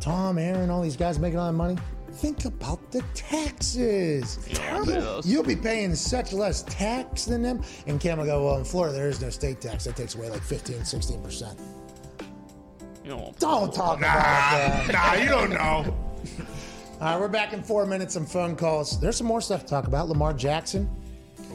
Tom, 0.00 0.38
Aaron, 0.38 0.70
all 0.70 0.80
these 0.80 0.96
guys 0.96 1.18
making 1.18 1.38
all 1.38 1.46
that 1.46 1.52
money. 1.58 1.76
Think 2.14 2.44
about 2.44 2.90
the 2.90 3.02
taxes. 3.14 4.36
those. 4.84 5.26
You'll 5.26 5.42
be 5.44 5.56
paying 5.56 5.94
such 5.94 6.32
less 6.32 6.62
tax 6.64 7.24
than 7.24 7.42
them. 7.42 7.62
And 7.86 8.00
Cam 8.00 8.18
will 8.18 8.26
go, 8.26 8.44
well, 8.44 8.56
in 8.58 8.64
Florida, 8.64 8.94
there 8.94 9.08
is 9.08 9.20
no 9.20 9.30
state 9.30 9.60
tax. 9.60 9.84
That 9.84 9.96
takes 9.96 10.14
away 10.14 10.28
like 10.28 10.42
15, 10.42 10.76
16%. 10.80 11.58
You 13.04 13.10
don't 13.10 13.38
Don't 13.38 13.72
talk 13.72 13.98
about 13.98 14.22
that. 14.22 14.92
Nah, 14.92 15.14
you 15.14 15.28
don't 15.28 15.50
know. 15.50 15.56
All 17.00 17.12
right, 17.12 17.18
we're 17.18 17.28
back 17.28 17.54
in 17.54 17.62
four 17.62 17.86
minutes. 17.86 18.12
Some 18.12 18.26
phone 18.26 18.54
calls. 18.54 19.00
There's 19.00 19.16
some 19.16 19.26
more 19.26 19.40
stuff 19.40 19.62
to 19.62 19.66
talk 19.66 19.86
about. 19.86 20.08
Lamar 20.08 20.34
Jackson. 20.34 20.88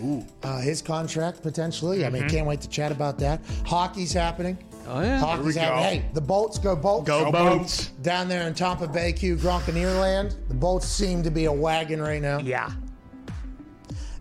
Ooh. 0.03 0.26
Uh, 0.41 0.60
his 0.60 0.82
contract 0.82 1.43
potentially. 1.43 2.06
I 2.06 2.10
mean, 2.10 2.28
can't 2.28 2.47
wait 2.47 2.62
to 2.62 2.70
chat 2.70 2.91
about 2.91 3.20
that. 3.20 3.41
Hockey's 3.66 4.12
happening. 4.12 4.58
Oh 4.88 5.01
yeah. 5.01 5.19
Hockey's 5.19 5.45
we 5.45 5.53
happening. 5.55 6.01
go. 6.01 6.05
Hey, 6.05 6.09
the 6.13 6.21
Bolts 6.21 6.59
go 6.59 6.75
Bolts. 6.75 7.07
Go 7.07 7.31
boats. 7.31 7.88
Down 8.01 8.27
there 8.27 8.47
in 8.47 8.53
Tampa 8.53 8.88
Bay, 8.88 9.13
Q, 9.13 9.36
Gronkaneerland. 9.38 10.36
The 10.47 10.53
Bolts 10.53 10.88
seem 10.88 11.23
to 11.23 11.31
be 11.31 11.45
a 11.45 11.51
wagon 11.51 12.01
right 12.01 12.21
now. 12.21 12.39
Yeah. 12.39 12.71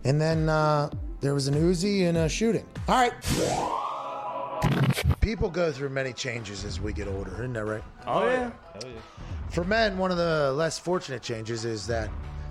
And 0.03 0.19
then 0.19 0.49
uh, 0.49 0.89
there 1.21 1.33
was 1.33 1.47
an 1.47 1.55
Uzi 1.55 2.07
and 2.07 2.17
a 2.17 2.29
shooting. 2.29 2.65
All 2.87 2.95
right. 2.95 3.13
People 5.21 5.49
go 5.49 5.71
through 5.71 5.89
many 5.89 6.13
changes 6.13 6.63
as 6.63 6.79
we 6.79 6.93
get 6.93 7.07
older, 7.07 7.33
isn't 7.33 7.53
that 7.53 7.65
right? 7.65 7.83
Oh 8.05 8.27
yeah. 8.27 8.51
For 9.49 9.63
men, 9.63 9.97
one 9.97 10.11
of 10.11 10.17
the 10.17 10.51
less 10.53 10.77
fortunate 10.77 11.21
changes 11.21 11.65
is 11.65 11.87
that 11.87 12.09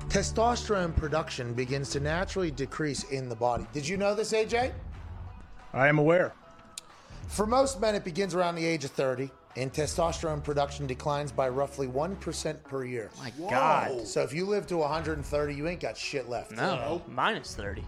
testosterone 0.08 0.94
production 0.96 1.54
begins 1.54 1.90
to 1.90 2.00
naturally 2.00 2.50
decrease 2.50 3.04
in 3.04 3.28
the 3.28 3.36
body. 3.36 3.66
Did 3.72 3.86
you 3.86 3.96
know 3.96 4.14
this, 4.14 4.32
AJ? 4.32 4.72
I 5.72 5.88
am 5.88 5.98
aware. 5.98 6.34
For 7.28 7.46
most 7.46 7.80
men, 7.80 7.94
it 7.94 8.04
begins 8.04 8.34
around 8.34 8.54
the 8.54 8.64
age 8.64 8.84
of 8.84 8.90
30, 8.92 9.30
and 9.56 9.72
testosterone 9.72 10.42
production 10.42 10.86
declines 10.86 11.32
by 11.32 11.48
roughly 11.48 11.86
1% 11.86 12.62
per 12.64 12.84
year. 12.84 13.10
My 13.18 13.32
God. 13.50 14.06
So 14.06 14.22
if 14.22 14.32
you 14.32 14.46
live 14.46 14.66
to 14.68 14.76
130, 14.78 15.54
you 15.54 15.68
ain't 15.68 15.80
got 15.80 15.96
shit 15.96 16.28
left. 16.28 16.52
No. 16.52 17.02
Minus 17.08 17.54
thirty. 17.54 17.84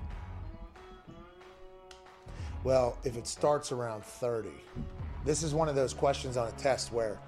Well, 2.65 2.99
if 3.05 3.17
it 3.17 3.27
starts 3.29 3.71
around 3.71 4.03
30, 4.05 4.49
this 5.25 5.45
is 5.45 5.55
one 5.55 5.69
of 5.69 5.77
those 5.77 5.95
questions 5.95 6.37
on 6.37 6.49
a 6.49 6.53
test 6.53 6.93
where, 6.93 7.19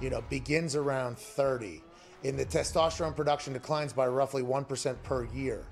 you 0.00 0.10
know, 0.10 0.22
begins 0.28 0.74
around 0.74 1.16
30, 1.16 1.80
and 2.24 2.36
the 2.36 2.44
testosterone 2.44 3.14
production 3.14 3.52
declines 3.52 3.92
by 3.92 4.08
roughly 4.08 4.42
1% 4.42 4.96
per 5.04 5.24
year. 5.26 5.64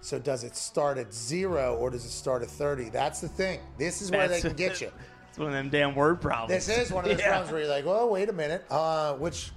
So 0.00 0.18
does 0.18 0.42
it 0.42 0.56
start 0.56 0.98
at 0.98 1.12
zero 1.14 1.76
or 1.76 1.90
does 1.90 2.04
it 2.04 2.10
start 2.10 2.42
at 2.42 2.48
30? 2.48 2.88
That's 2.88 3.20
the 3.20 3.28
thing. 3.28 3.60
This 3.78 4.02
is 4.02 4.10
where 4.10 4.26
they 4.26 4.40
can 4.40 4.54
get 4.54 4.80
you. 4.80 4.90
It's 5.32 5.38
one 5.38 5.48
of 5.48 5.54
them 5.54 5.70
damn 5.70 5.94
word 5.94 6.20
problems. 6.20 6.66
This 6.66 6.76
is 6.78 6.92
one 6.92 7.04
of 7.06 7.10
those 7.10 7.18
Yeah. 7.24 7.28
problems 7.28 7.52
where 7.52 7.60
you're 7.62 7.70
like, 7.70 7.86
oh, 7.86 8.06
wait 8.08 8.28
a 8.28 8.34
minute. 8.34 8.66
Uh, 8.70 9.14
which, 9.14 9.50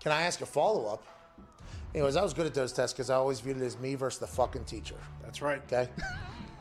can 0.00 0.10
I 0.10 0.22
ask 0.22 0.40
a 0.40 0.46
follow 0.46 0.86
up? 0.86 1.04
Anyways, 1.94 2.16
I 2.16 2.22
was 2.22 2.32
good 2.32 2.46
at 2.46 2.54
those 2.54 2.72
tests 2.72 2.94
because 2.94 3.10
I 3.10 3.16
always 3.16 3.40
viewed 3.40 3.58
it 3.58 3.62
as 3.62 3.78
me 3.78 3.94
versus 3.94 4.20
the 4.20 4.26
fucking 4.26 4.64
teacher. 4.64 4.94
That's 5.22 5.42
right. 5.42 5.60
Okay. 5.70 5.90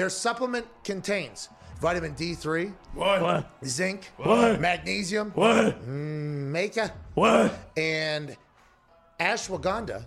Their 0.00 0.08
supplement 0.08 0.64
contains 0.82 1.50
vitamin 1.78 2.14
D3, 2.14 2.72
What? 2.94 3.50
zinc, 3.66 4.10
What? 4.16 4.58
magnesium, 4.58 5.30
What? 5.34 5.78
Mm, 5.86 6.50
maca, 6.50 6.90
What? 7.12 7.52
and 7.76 8.34
ashwagandha 9.20 10.06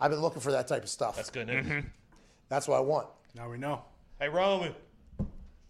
I've 0.00 0.10
been 0.10 0.20
looking 0.20 0.40
for 0.40 0.52
that 0.52 0.66
type 0.68 0.82
of 0.82 0.88
stuff. 0.88 1.16
That's 1.16 1.30
good 1.30 1.46
news. 1.46 1.64
Mm-hmm. 1.64 1.88
That's 2.48 2.68
what 2.68 2.76
I 2.76 2.80
want. 2.80 3.08
Now 3.34 3.50
we 3.50 3.58
know. 3.58 3.82
Hey, 4.20 4.28
Roman. 4.28 4.74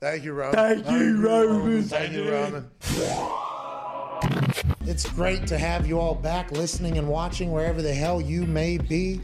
Thank 0.00 0.24
you, 0.24 0.32
Roman. 0.32 0.54
Thank 0.54 0.86
you, 0.90 1.20
Roman. 1.20 1.82
Thank 1.82 2.12
you, 2.12 2.30
Roman. 2.30 2.70
It's 4.86 5.08
great 5.10 5.46
to 5.46 5.56
have 5.56 5.86
you 5.86 5.98
all 5.98 6.14
back 6.14 6.50
listening 6.52 6.98
and 6.98 7.08
watching 7.08 7.50
wherever 7.52 7.80
the 7.80 7.94
hell 7.94 8.20
you 8.20 8.44
may 8.44 8.76
be. 8.76 9.20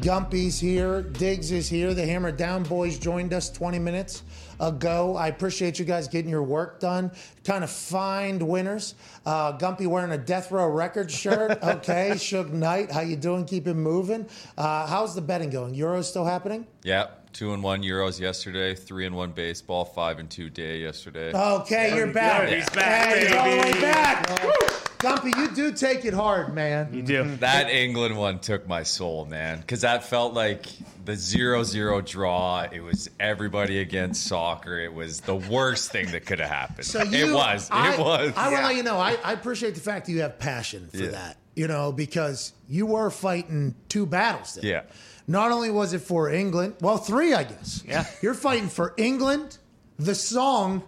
Gumpy's 0.00 0.58
here. 0.58 1.02
Diggs 1.02 1.50
is 1.50 1.68
here. 1.68 1.94
The 1.94 2.04
Hammer 2.06 2.32
Down 2.32 2.62
Boys 2.62 2.98
joined 2.98 3.32
us 3.32 3.50
20 3.50 3.78
minutes 3.78 4.22
ago. 4.58 5.16
I 5.16 5.28
appreciate 5.28 5.78
you 5.78 5.84
guys 5.84 6.08
getting 6.08 6.30
your 6.30 6.42
work 6.42 6.80
done. 6.80 7.10
Kind 7.44 7.62
of 7.64 7.70
find 7.70 8.42
winners. 8.42 8.94
Uh, 9.26 9.56
Gumpy 9.58 9.86
wearing 9.86 10.12
a 10.12 10.18
Death 10.18 10.50
Row 10.50 10.66
Records 10.68 11.14
shirt. 11.14 11.58
Okay. 11.74 12.10
Suge 12.14 12.50
Knight, 12.52 12.90
how 12.90 13.00
you 13.00 13.16
doing? 13.16 13.44
Keep 13.44 13.66
it 13.68 13.74
moving. 13.74 14.26
Uh, 14.56 14.86
how's 14.86 15.14
the 15.14 15.20
betting 15.20 15.50
going? 15.50 15.74
Euros 15.74 16.04
still 16.04 16.24
happening? 16.24 16.66
Yep, 16.84 17.32
two 17.32 17.52
and 17.52 17.62
one 17.62 17.82
Euros 17.82 18.20
yesterday, 18.20 18.74
three 18.74 19.06
and 19.06 19.14
one 19.14 19.32
baseball, 19.32 19.84
five 19.84 20.18
and 20.18 20.30
two 20.30 20.50
day 20.50 20.80
yesterday. 20.80 21.32
Okay, 21.34 21.94
you're 21.96 22.06
back. 22.12 22.48
He's 22.48 22.68
back, 22.70 23.14
Hey, 23.14 23.20
he's 23.26 23.32
all 23.32 23.44
the 23.50 23.56
way 23.56 23.62
baby. 23.72 23.80
back. 23.80 24.83
Gumpy, 25.04 25.36
you 25.36 25.54
do 25.54 25.72
take 25.72 26.04
it 26.04 26.14
hard, 26.14 26.54
man. 26.54 26.92
You 26.92 27.02
do. 27.02 27.24
That 27.40 27.68
England 27.70 28.16
one 28.16 28.38
took 28.38 28.66
my 28.66 28.82
soul, 28.82 29.24
man, 29.26 29.60
because 29.60 29.82
that 29.82 30.04
felt 30.04 30.32
like 30.34 30.66
the 31.04 31.14
zero-zero 31.14 32.00
draw. 32.00 32.66
It 32.72 32.80
was 32.80 33.10
everybody 33.20 33.80
against 33.80 34.26
soccer. 34.26 34.78
It 34.78 34.92
was 34.92 35.20
the 35.20 35.36
worst 35.36 35.92
thing 35.92 36.10
that 36.12 36.24
could 36.24 36.40
have 36.40 36.48
happened. 36.50 36.86
So 36.86 37.02
you, 37.02 37.30
it 37.30 37.34
was. 37.34 37.68
I, 37.70 37.92
it 37.94 37.98
was. 37.98 38.32
I 38.36 38.48
will 38.48 38.62
let 38.62 38.76
you 38.76 38.82
know. 38.82 38.96
I, 38.96 39.16
I 39.22 39.32
appreciate 39.32 39.74
the 39.74 39.80
fact 39.80 40.06
that 40.06 40.12
you 40.12 40.22
have 40.22 40.38
passion 40.38 40.88
for 40.90 40.96
Yeah. 40.96 41.10
that. 41.10 41.36
You 41.54 41.68
know, 41.68 41.92
because 41.92 42.52
you 42.68 42.86
were 42.86 43.10
fighting 43.10 43.74
two 43.88 44.06
battles 44.06 44.54
there. 44.54 44.64
Yeah. 44.64 44.82
Not 45.28 45.52
only 45.52 45.70
was 45.70 45.92
it 45.92 46.00
for 46.00 46.30
England, 46.30 46.74
well, 46.80 46.96
three, 46.98 47.32
I 47.34 47.44
guess. 47.44 47.82
Yeah. 47.86 48.06
You're 48.22 48.34
fighting 48.34 48.68
for 48.68 48.92
England, 48.96 49.58
the 49.98 50.14
song, 50.14 50.82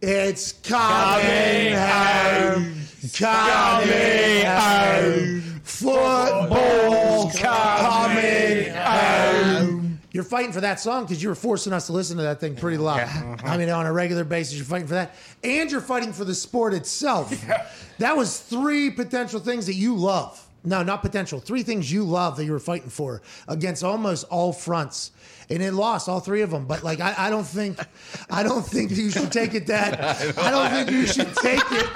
it's 0.00 0.52
coming 0.52 1.74
home, 1.74 2.77
coming 3.14 4.44
home, 4.44 5.60
football 5.62 7.30
coming 7.30 8.72
home. 8.72 10.00
You're 10.10 10.24
fighting 10.24 10.52
for 10.52 10.60
that 10.62 10.80
song 10.80 11.04
because 11.04 11.22
you 11.22 11.28
were 11.28 11.36
forcing 11.36 11.72
us 11.72 11.86
to 11.86 11.92
listen 11.92 12.16
to 12.16 12.24
that 12.24 12.40
thing 12.40 12.56
pretty 12.56 12.76
loud. 12.78 13.00
Uh-huh. 13.00 13.36
I 13.44 13.56
mean, 13.56 13.68
on 13.68 13.86
a 13.86 13.92
regular 13.92 14.24
basis, 14.24 14.56
you're 14.56 14.64
fighting 14.64 14.88
for 14.88 14.94
that. 14.94 15.14
And 15.44 15.70
you're 15.70 15.80
fighting 15.80 16.12
for 16.12 16.24
the 16.24 16.34
sport 16.34 16.74
itself. 16.74 17.32
That 17.98 18.16
was 18.16 18.40
three 18.40 18.90
potential 18.90 19.38
things 19.38 19.66
that 19.66 19.74
you 19.74 19.94
love. 19.94 20.44
No, 20.64 20.82
not 20.82 21.02
potential. 21.02 21.38
Three 21.40 21.62
things 21.62 21.92
you 21.92 22.04
love 22.04 22.36
that 22.36 22.44
you 22.44 22.52
were 22.52 22.58
fighting 22.58 22.90
for 22.90 23.22
against 23.46 23.84
almost 23.84 24.24
all 24.24 24.52
fronts. 24.52 25.12
And 25.50 25.62
it 25.62 25.72
lost 25.72 26.08
all 26.08 26.20
three 26.20 26.42
of 26.42 26.50
them. 26.50 26.66
But 26.66 26.82
like, 26.82 27.00
I, 27.00 27.14
I 27.16 27.30
don't 27.30 27.46
think, 27.46 27.78
I 28.30 28.42
don't 28.42 28.66
think 28.66 28.90
you 28.90 29.10
should 29.10 29.30
take 29.30 29.54
it 29.54 29.66
that. 29.68 30.00
I 30.38 30.50
don't 30.50 30.70
think 30.70 30.90
you 30.90 31.06
should 31.06 31.34
take 31.36 31.62
it 31.70 31.86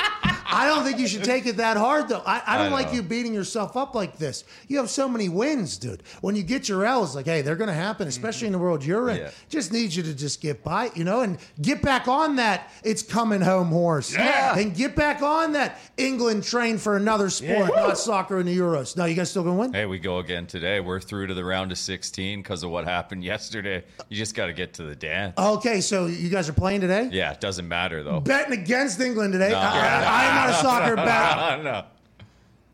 I 0.47 0.67
don't 0.67 0.85
think 0.85 0.99
you 0.99 1.09
should 1.09 1.25
take 1.25 1.47
it 1.47 1.57
that 1.59 1.77
hard, 1.77 2.09
though. 2.09 2.23
I, 2.25 2.43
I 2.47 2.59
don't 2.59 2.73
I 2.73 2.77
like 2.77 2.93
you 2.93 3.03
beating 3.03 3.35
yourself 3.35 3.77
up 3.77 3.95
like 3.95 4.19
this. 4.19 4.45
You 4.69 4.79
have 4.79 4.91
so 4.91 5.09
many 5.09 5.29
wins, 5.29 5.79
dude. 5.79 6.03
When 6.21 6.37
you 6.37 6.43
get 6.43 6.69
your 6.69 6.85
L's, 6.85 7.15
like, 7.15 7.27
hey, 7.27 7.43
they're 7.43 7.57
going 7.57 7.69
to 7.69 7.75
happen, 7.75 8.05
mm-hmm. 8.05 8.09
especially 8.11 8.47
in 8.47 8.53
the 8.53 8.59
world 8.59 8.85
you're 8.85 9.09
in. 9.11 9.19
Yeah. 9.19 9.31
Just 9.49 9.73
need 9.73 9.95
you 9.95 10.03
to 10.03 10.15
just 10.15 10.41
get 10.41 10.63
by, 10.63 10.91
you 10.95 11.05
know, 11.05 11.21
and 11.21 11.39
get 11.61 11.83
back 11.83 12.09
on 12.09 12.37
that 12.37 12.71
it's 12.83 13.03
coming 13.03 13.41
home 13.41 13.69
horse. 13.69 14.13
Yeah. 14.13 14.59
And 14.59 14.75
get 14.75 14.97
back 14.97 15.23
on 15.23 15.53
that 15.53 15.79
England 15.97 16.45
train 16.45 16.79
for 16.79 16.97
another 16.97 17.31
sport, 17.31 17.71
not 17.75 17.99
soccer 17.99 18.39
in 18.41 18.47
the 18.47 18.57
Euros. 18.57 18.97
Now, 18.97 19.05
you 19.05 19.15
guys 19.15 19.31
still 19.31 19.43
going 19.43 19.57
to 19.57 19.61
win? 19.61 19.73
Hey, 19.73 19.87
we 19.87 19.99
go 19.99 20.19
again 20.19 20.47
today. 20.47 20.81
We're 20.81 21.01
through 21.01 21.29
to 21.29 21.35
the 21.35 21.45
round 21.45 21.73
of 21.73 21.79
16 21.79 22.43
because 22.43 22.63
of 22.63 22.71
what 22.71 22.85
happened 22.85 23.25
yesterday. 23.25 23.85
You 24.09 24.17
just 24.17 24.35
got 24.35 24.47
to 24.47 24.53
get 24.53 24.75
to 24.75 24.83
the 24.83 24.97
dance. 24.97 25.39
Okay, 25.39 25.81
so 25.81 26.07
you 26.07 26.29
guys 26.29 26.49
are 26.49 26.55
playing 26.55 26.81
today? 26.81 27.09
Yeah, 27.13 27.33
it 27.33 27.41
doesn't 27.41 27.67
matter 27.67 28.03
though. 28.03 28.21
Betting 28.21 28.59
against 28.59 29.01
England 29.01 29.33
today. 29.33 29.51
No. 29.51 29.59
I, 29.59 29.63
I, 29.63 30.29
I'm 30.29 30.32
not 30.35 30.51
a 30.51 30.55
soccer 30.55 30.97
bet. 30.97 31.63
no. 31.65 31.85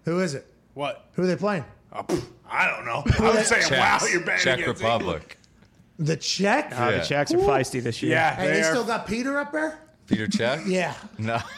Who 0.05 0.21
is 0.21 0.35
it? 0.35 0.47
What? 0.75 1.07
Who 1.13 1.23
are 1.23 1.27
they 1.27 1.37
playing? 1.37 1.65
Oh, 1.93 2.03
pff, 2.03 2.25
I 2.51 2.67
don't 2.71 2.85
know. 2.87 3.03
I 3.27 3.31
was 3.37 3.47
saying, 3.49 3.65
wow, 3.71 3.99
you're 4.11 4.21
betting 4.21 4.45
Czech 4.45 4.59
against 4.61 4.83
Republic. 4.83 5.37
The 5.99 6.17
Czech? 6.17 6.73
Uh, 6.73 6.77
Yeah. 6.77 6.91
The 6.99 7.05
Czechs 7.05 7.35
are 7.35 7.39
feisty 7.39 7.83
this 7.83 8.03
year. 8.03 8.13
Yeah, 8.13 8.35
Hey, 8.37 8.47
they 8.47 8.53
they 8.55 8.61
are. 8.63 8.71
still 8.71 8.85
got 8.85 9.07
Peter 9.07 9.39
up 9.39 9.53
there? 9.53 9.79
Petr 10.07 10.29
Cech? 10.29 10.67
Yeah. 10.67 10.95
No. 11.19 11.39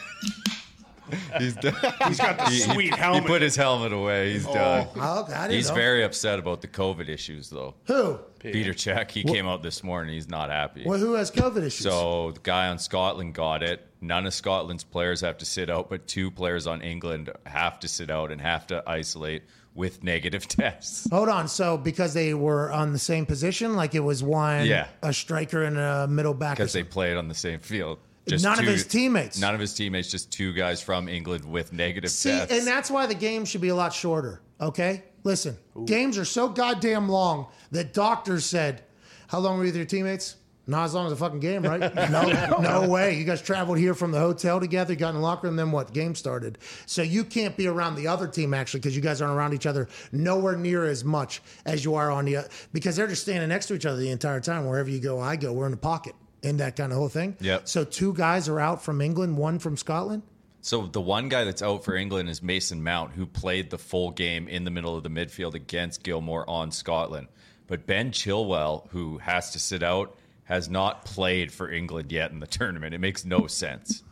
He's 1.38 1.55
done. 1.57 1.74
He's 2.07 2.18
got 2.18 2.38
the 2.38 2.44
He- 2.44 2.61
sweet 2.61 2.94
He 2.94 3.01
helmet. 3.01 3.26
put 3.26 3.42
his 3.42 3.57
helmet 3.57 3.92
away. 3.92 4.32
He's 4.32 4.46
done. 4.46 4.86
Oh, 4.96 5.24
I 5.34 5.42
didn't 5.48 5.51
He's 5.57 5.68
know. 5.68 5.74
very 5.74 6.05
upset 6.05 6.38
about 6.38 6.61
the 6.61 6.68
COVID 6.68 7.09
issues, 7.09 7.51
though. 7.51 7.74
Who? 7.86 8.18
Petr 8.38 8.68
Cech, 8.74 9.11
he 9.11 9.24
came 9.24 9.46
out 9.46 9.62
this 9.62 9.82
morning. 9.82 10.14
He's 10.14 10.28
not 10.28 10.51
happy. 10.51 10.84
Well, 10.86 10.98
who 10.98 11.14
has 11.14 11.30
COVID 11.32 11.59
issues? 11.64 11.82
So 11.84 12.30
the 12.32 12.40
guy 12.40 12.68
on 12.68 12.78
Scotland 12.78 13.34
got 13.34 13.62
it. 13.64 13.84
None 14.01 14.26
of 14.26 14.32
Scotland's 14.34 14.84
players 14.84 15.20
have 15.20 15.38
to 15.38 15.44
sit 15.44 15.68
out, 15.68 15.90
but 15.90 16.07
two 16.07 16.30
players 16.30 16.66
on 16.66 16.80
England 16.82 17.30
have 17.44 17.78
to 17.80 17.88
sit 17.88 18.11
out 18.11 18.32
and 18.32 18.40
have 18.40 18.66
to 18.68 18.82
isolate 18.86 19.42
with 19.74 20.03
negative 20.03 20.48
tests. 20.48 21.07
Hold 21.11 21.28
on. 21.28 21.48
So 21.48 21.76
because 21.76 22.14
they 22.14 22.32
were 22.34 22.72
on 22.72 22.92
the 22.92 22.98
same 22.98 23.26
position, 23.26 23.76
like 23.76 23.94
it 23.94 24.01
was 24.01 24.22
one, 24.22 24.66
Yeah. 24.66 24.86
a 25.03 25.12
striker 25.12 25.62
and 25.62 25.78
a 25.78 26.07
middle 26.09 26.34
back. 26.34 26.57
because 26.57 26.72
they 26.72 26.82
played 26.82 27.16
on 27.16 27.28
the 27.28 27.34
same 27.34 27.61
field. 27.61 27.98
Just 28.28 28.44
None 28.44 28.59
of 28.59 28.64
his 28.66 28.86
teammates. 28.86 29.38
None 29.40 29.55
of 29.55 29.61
his 29.61 29.74
teammates. 29.74 30.11
Just 30.11 30.30
two 30.30 30.53
guys 30.53 30.80
from 30.82 31.09
England 31.09 31.44
with 31.44 31.72
negative 31.72 32.11
See, 32.11 32.30
tests. 32.30 32.57
and 32.57 32.66
that's 32.66 32.90
why 32.90 33.07
the 33.07 33.14
game 33.14 33.44
should 33.44 33.61
be 33.62 33.68
a 33.68 33.74
lot 33.74 33.92
shorter. 33.92 34.40
Okay, 34.61 35.03
listen, 35.24 35.57
games 35.86 36.16
are 36.18 36.24
so 36.26 36.48
goddamn 36.48 37.09
long 37.09 37.46
that 37.72 37.92
doctors 37.94 38.44
said, 38.44 38.82
"How 39.28 39.38
long 39.38 39.57
were 39.59 39.64
you 39.64 39.68
with 39.68 39.76
your 39.76 39.84
teammates?" 39.86 40.36
Not 40.71 40.85
as 40.85 40.95
long 40.95 41.07
as 41.07 41.12
a 41.12 41.16
fucking 41.16 41.41
game, 41.41 41.62
right? 41.62 41.81
No, 42.11 42.59
no 42.61 42.89
way. 42.89 43.16
You 43.16 43.25
guys 43.25 43.43
traveled 43.43 43.79
here 43.79 43.95
from 43.95 44.11
the 44.11 44.18
hotel 44.18 44.59
together, 44.59 44.95
got 44.95 45.11
in 45.11 45.16
the 45.16 45.21
locker 45.21 45.47
room, 45.47 45.57
then 45.57 45.71
what? 45.71 45.93
Game 45.93 46.14
started. 46.14 46.59
So 46.87 47.03
you 47.03 47.25
can't 47.25 47.57
be 47.57 47.66
around 47.66 47.97
the 47.97 48.07
other 48.09 48.27
team 48.27 48.55
actually 48.55 48.81
because 48.81 48.97
you 48.97 49.03
guys 49.03 49.21
aren't 49.21 49.37
around 49.37 49.53
each 49.55 49.66
other 49.66 49.89
nowhere 50.12 50.57
near 50.57 50.85
as 50.85 51.05
much 51.05 51.43
as 51.66 51.85
you 51.85 51.95
are 51.95 52.11
on 52.11 52.25
the 52.25 52.49
because 52.73 52.97
they're 52.97 53.07
just 53.07 53.23
standing 53.23 53.49
next 53.49 53.66
to 53.66 53.75
each 53.75 53.87
other 53.87 53.99
the 53.99 54.11
entire 54.11 54.41
time. 54.41 54.66
Wherever 54.66 54.89
you 54.89 55.01
go, 55.01 55.21
I 55.21 55.37
go. 55.37 55.53
We're 55.53 55.66
in 55.66 55.73
the 55.73 55.77
pocket. 55.77 56.14
In 56.43 56.57
that 56.57 56.75
kind 56.75 56.91
of 56.91 56.97
whole 56.97 57.11
thing. 57.11 57.37
Yep. 57.41 57.68
So 57.68 57.85
two 57.85 58.14
guys 58.14 58.49
are 58.49 58.59
out 58.59 58.83
from 58.83 59.03
England, 59.03 59.37
one 59.37 59.59
from 59.59 59.77
Scotland. 59.77 60.23
So 60.62 60.87
the 60.87 61.01
one 61.01 61.29
guy 61.29 61.45
that's 61.45 61.61
out 61.61 61.85
for 61.85 61.95
England 61.95 62.31
is 62.31 62.43
Mason 62.43 62.83
Mount, 62.83 63.12
who 63.12 63.27
played 63.27 63.68
the 63.68 63.77
full 63.77 64.11
game 64.11 64.49
in 64.49 64.64
the 64.64 64.71
middle 64.71 64.97
of 64.97 65.03
the 65.03 65.11
midfield 65.11 65.53
against 65.55 66.03
Gilmour 66.03 66.45
on 66.49 66.71
Scotland. 66.71 67.29
But 67.66 67.87
Ben 67.87 68.11
Chilwell, 68.11 68.89
who 68.91 69.18
has 69.18 69.51
to 69.53 69.59
sit 69.59 69.83
out, 69.83 70.16
has 70.51 70.68
not 70.68 71.05
played 71.07 71.51
for 71.53 71.70
England 71.70 72.12
yet 72.12 72.30
in 72.32 72.40
the 72.40 72.46
tournament. 72.59 72.94
It 72.94 72.98
makes 72.98 73.24
no 73.24 73.46
sense. 73.46 74.03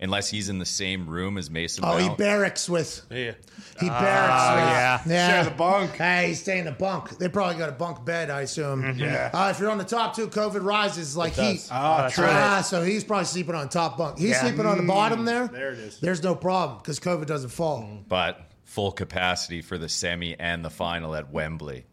Unless 0.00 0.30
he's 0.30 0.48
in 0.48 0.60
the 0.60 0.64
same 0.64 1.08
room 1.10 1.36
as 1.36 1.50
Mason 1.50 1.82
Oh, 1.84 1.96
he 1.96 2.08
barracks 2.10 2.68
with. 2.68 3.02
Yeah. 3.10 3.32
He 3.80 3.88
barracks 3.88 4.54
with. 4.54 4.64
yeah. 4.64 5.02
yeah. 5.06 5.28
Share 5.28 5.44
the 5.50 5.56
bunk. 5.56 5.90
Hey, 5.96 6.28
he's 6.28 6.40
staying 6.40 6.60
in 6.60 6.64
the 6.66 6.70
bunk. 6.70 7.18
They 7.18 7.28
probably 7.28 7.56
got 7.56 7.68
a 7.68 7.72
bunk 7.72 8.04
bed, 8.04 8.30
I 8.30 8.42
assume. 8.42 8.96
Yeah. 8.96 9.30
Uh, 9.34 9.48
if 9.50 9.58
you're 9.58 9.70
on 9.72 9.78
the 9.78 9.82
top 9.82 10.14
two, 10.14 10.28
COVID 10.28 10.62
rises 10.62 11.16
like 11.16 11.32
heat. 11.32 11.54
does. 11.54 11.68
Oh, 11.72 12.08
true. 12.12 12.26
Ah, 12.28 12.62
so 12.64 12.84
he's 12.84 13.02
probably 13.02 13.24
sleeping 13.24 13.56
on 13.56 13.68
top 13.68 13.98
bunk. 13.98 14.18
He's 14.20 14.30
Yeah. 14.30 14.42
sleeping 14.42 14.66
on 14.66 14.76
the 14.76 14.84
bottom 14.84 15.24
there. 15.24 15.48
There 15.48 15.72
it 15.72 15.78
is. 15.80 15.98
There's 15.98 16.22
no 16.22 16.36
problem 16.36 16.78
because 16.78 17.00
COVID 17.00 17.26
doesn't 17.26 17.50
fall. 17.50 18.04
but 18.08 18.40
full 18.62 18.92
capacity 18.92 19.62
for 19.62 19.78
the 19.78 19.88
semi 19.88 20.38
and 20.38 20.64
the 20.64 20.70
final 20.70 21.16
at 21.16 21.32
Wembley. 21.32 21.86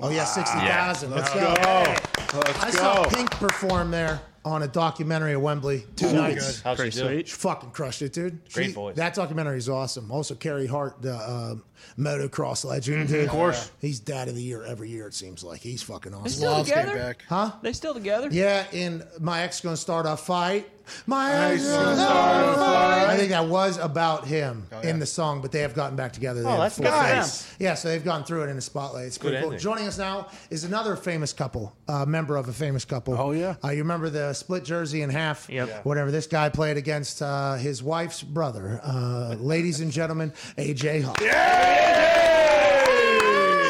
Oh 0.00 0.10
yeah, 0.10 0.24
sixty 0.24 0.58
thousand. 0.58 1.10
Let's, 1.10 1.34
Let's 1.34 1.58
go. 1.58 1.62
go. 1.62 2.38
Let's 2.38 2.62
I 2.64 2.70
go. 2.70 2.76
saw 2.78 3.04
Pink 3.08 3.30
perform 3.32 3.90
there 3.90 4.20
on 4.44 4.62
a 4.62 4.68
documentary 4.68 5.32
at 5.32 5.40
Wembley 5.40 5.84
two 5.96 6.12
nights. 6.12 6.60
How's 6.62 6.76
Pretty 6.76 6.90
she 6.92 7.00
doing? 7.00 7.12
sweet. 7.18 7.28
She 7.28 7.34
fucking 7.34 7.70
crushed 7.72 8.02
it, 8.02 8.12
dude. 8.12 8.40
Great 8.52 8.66
She- 8.66 8.72
voice. 8.72 8.96
That 8.96 9.14
documentary 9.14 9.58
is 9.58 9.68
awesome. 9.68 10.10
Also, 10.10 10.34
Carey 10.34 10.66
Hart, 10.66 11.02
the 11.02 11.14
uh, 11.14 11.54
motocross 11.98 12.64
legend, 12.64 13.08
dude. 13.08 13.24
Of 13.24 13.30
course. 13.30 13.70
he's 13.80 14.00
dad 14.00 14.28
of 14.28 14.34
the 14.34 14.42
year 14.42 14.64
every 14.64 14.88
year. 14.90 15.06
It 15.06 15.14
seems 15.14 15.42
like 15.44 15.60
he's 15.60 15.82
fucking 15.82 16.12
awesome. 16.14 16.24
They 16.24 16.30
still 16.30 16.50
Love 16.52 16.66
together? 16.66 16.88
came 16.88 16.96
back. 16.98 17.24
Huh? 17.28 17.52
They 17.62 17.72
still 17.72 17.94
together? 17.94 18.28
Yeah, 18.30 18.64
and 18.72 19.04
my 19.20 19.42
ex 19.42 19.60
gonna 19.60 19.76
start 19.76 20.06
a 20.06 20.16
fight. 20.16 20.68
My 21.06 21.30
ex 21.52 21.62
Nice. 21.62 21.72
gonna 21.72 21.94
start 21.96 22.48
a 22.48 22.54
fight. 22.56 23.06
I 23.10 23.16
think 23.16 23.30
that 23.30 23.46
was 23.46 23.78
about 23.78 24.26
him 24.26 24.66
in 24.82 24.98
the 24.98 25.06
song, 25.06 25.40
but 25.40 25.52
they 25.52 25.60
have 25.60 25.72
gotten 25.74 25.94
back 25.96 26.12
together. 26.12 26.42
They 26.42 26.48
Oh, 26.48 26.58
that's 26.58 26.76
full 26.76 26.84
good 26.86 26.92
for 26.92 27.02
them. 27.06 27.28
Yeah, 27.60 27.74
so 27.74 27.88
they've 27.88 28.04
gone 28.04 28.24
through 28.24 28.44
it 28.44 28.48
in 28.48 28.56
the 28.56 28.62
spotlight. 28.62 29.04
It's 29.06 29.16
pretty 29.16 29.36
Good 29.36 29.42
cool. 29.42 29.50
ending. 29.52 29.60
Joining 29.62 29.86
us 29.86 29.98
now 29.98 30.26
is 30.50 30.64
another 30.64 30.96
famous 30.96 31.32
couple, 31.32 31.72
a 31.86 32.06
member 32.06 32.36
of 32.36 32.48
a 32.48 32.52
famous 32.52 32.84
couple. 32.84 33.14
Oh, 33.16 33.30
yeah? 33.30 33.54
Uh, 33.62 33.68
you 33.70 33.78
remember 33.82 34.10
the 34.10 34.32
split 34.32 34.64
jersey 34.64 35.02
in 35.02 35.10
half? 35.10 35.48
Yep. 35.48 35.68
Yeah. 35.68 35.80
Whatever. 35.84 36.10
This 36.10 36.26
guy 36.26 36.48
played 36.48 36.76
against 36.76 37.22
uh, 37.22 37.54
his 37.54 37.84
wife's 37.84 38.22
brother. 38.24 38.80
Uh, 38.82 39.36
ladies 39.38 39.78
and 39.80 39.92
gentlemen, 39.92 40.32
AJ 40.58 41.02
Hawk. 41.04 41.20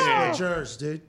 Split 0.03 0.35
jersey, 0.37 0.79
dude. 0.79 1.01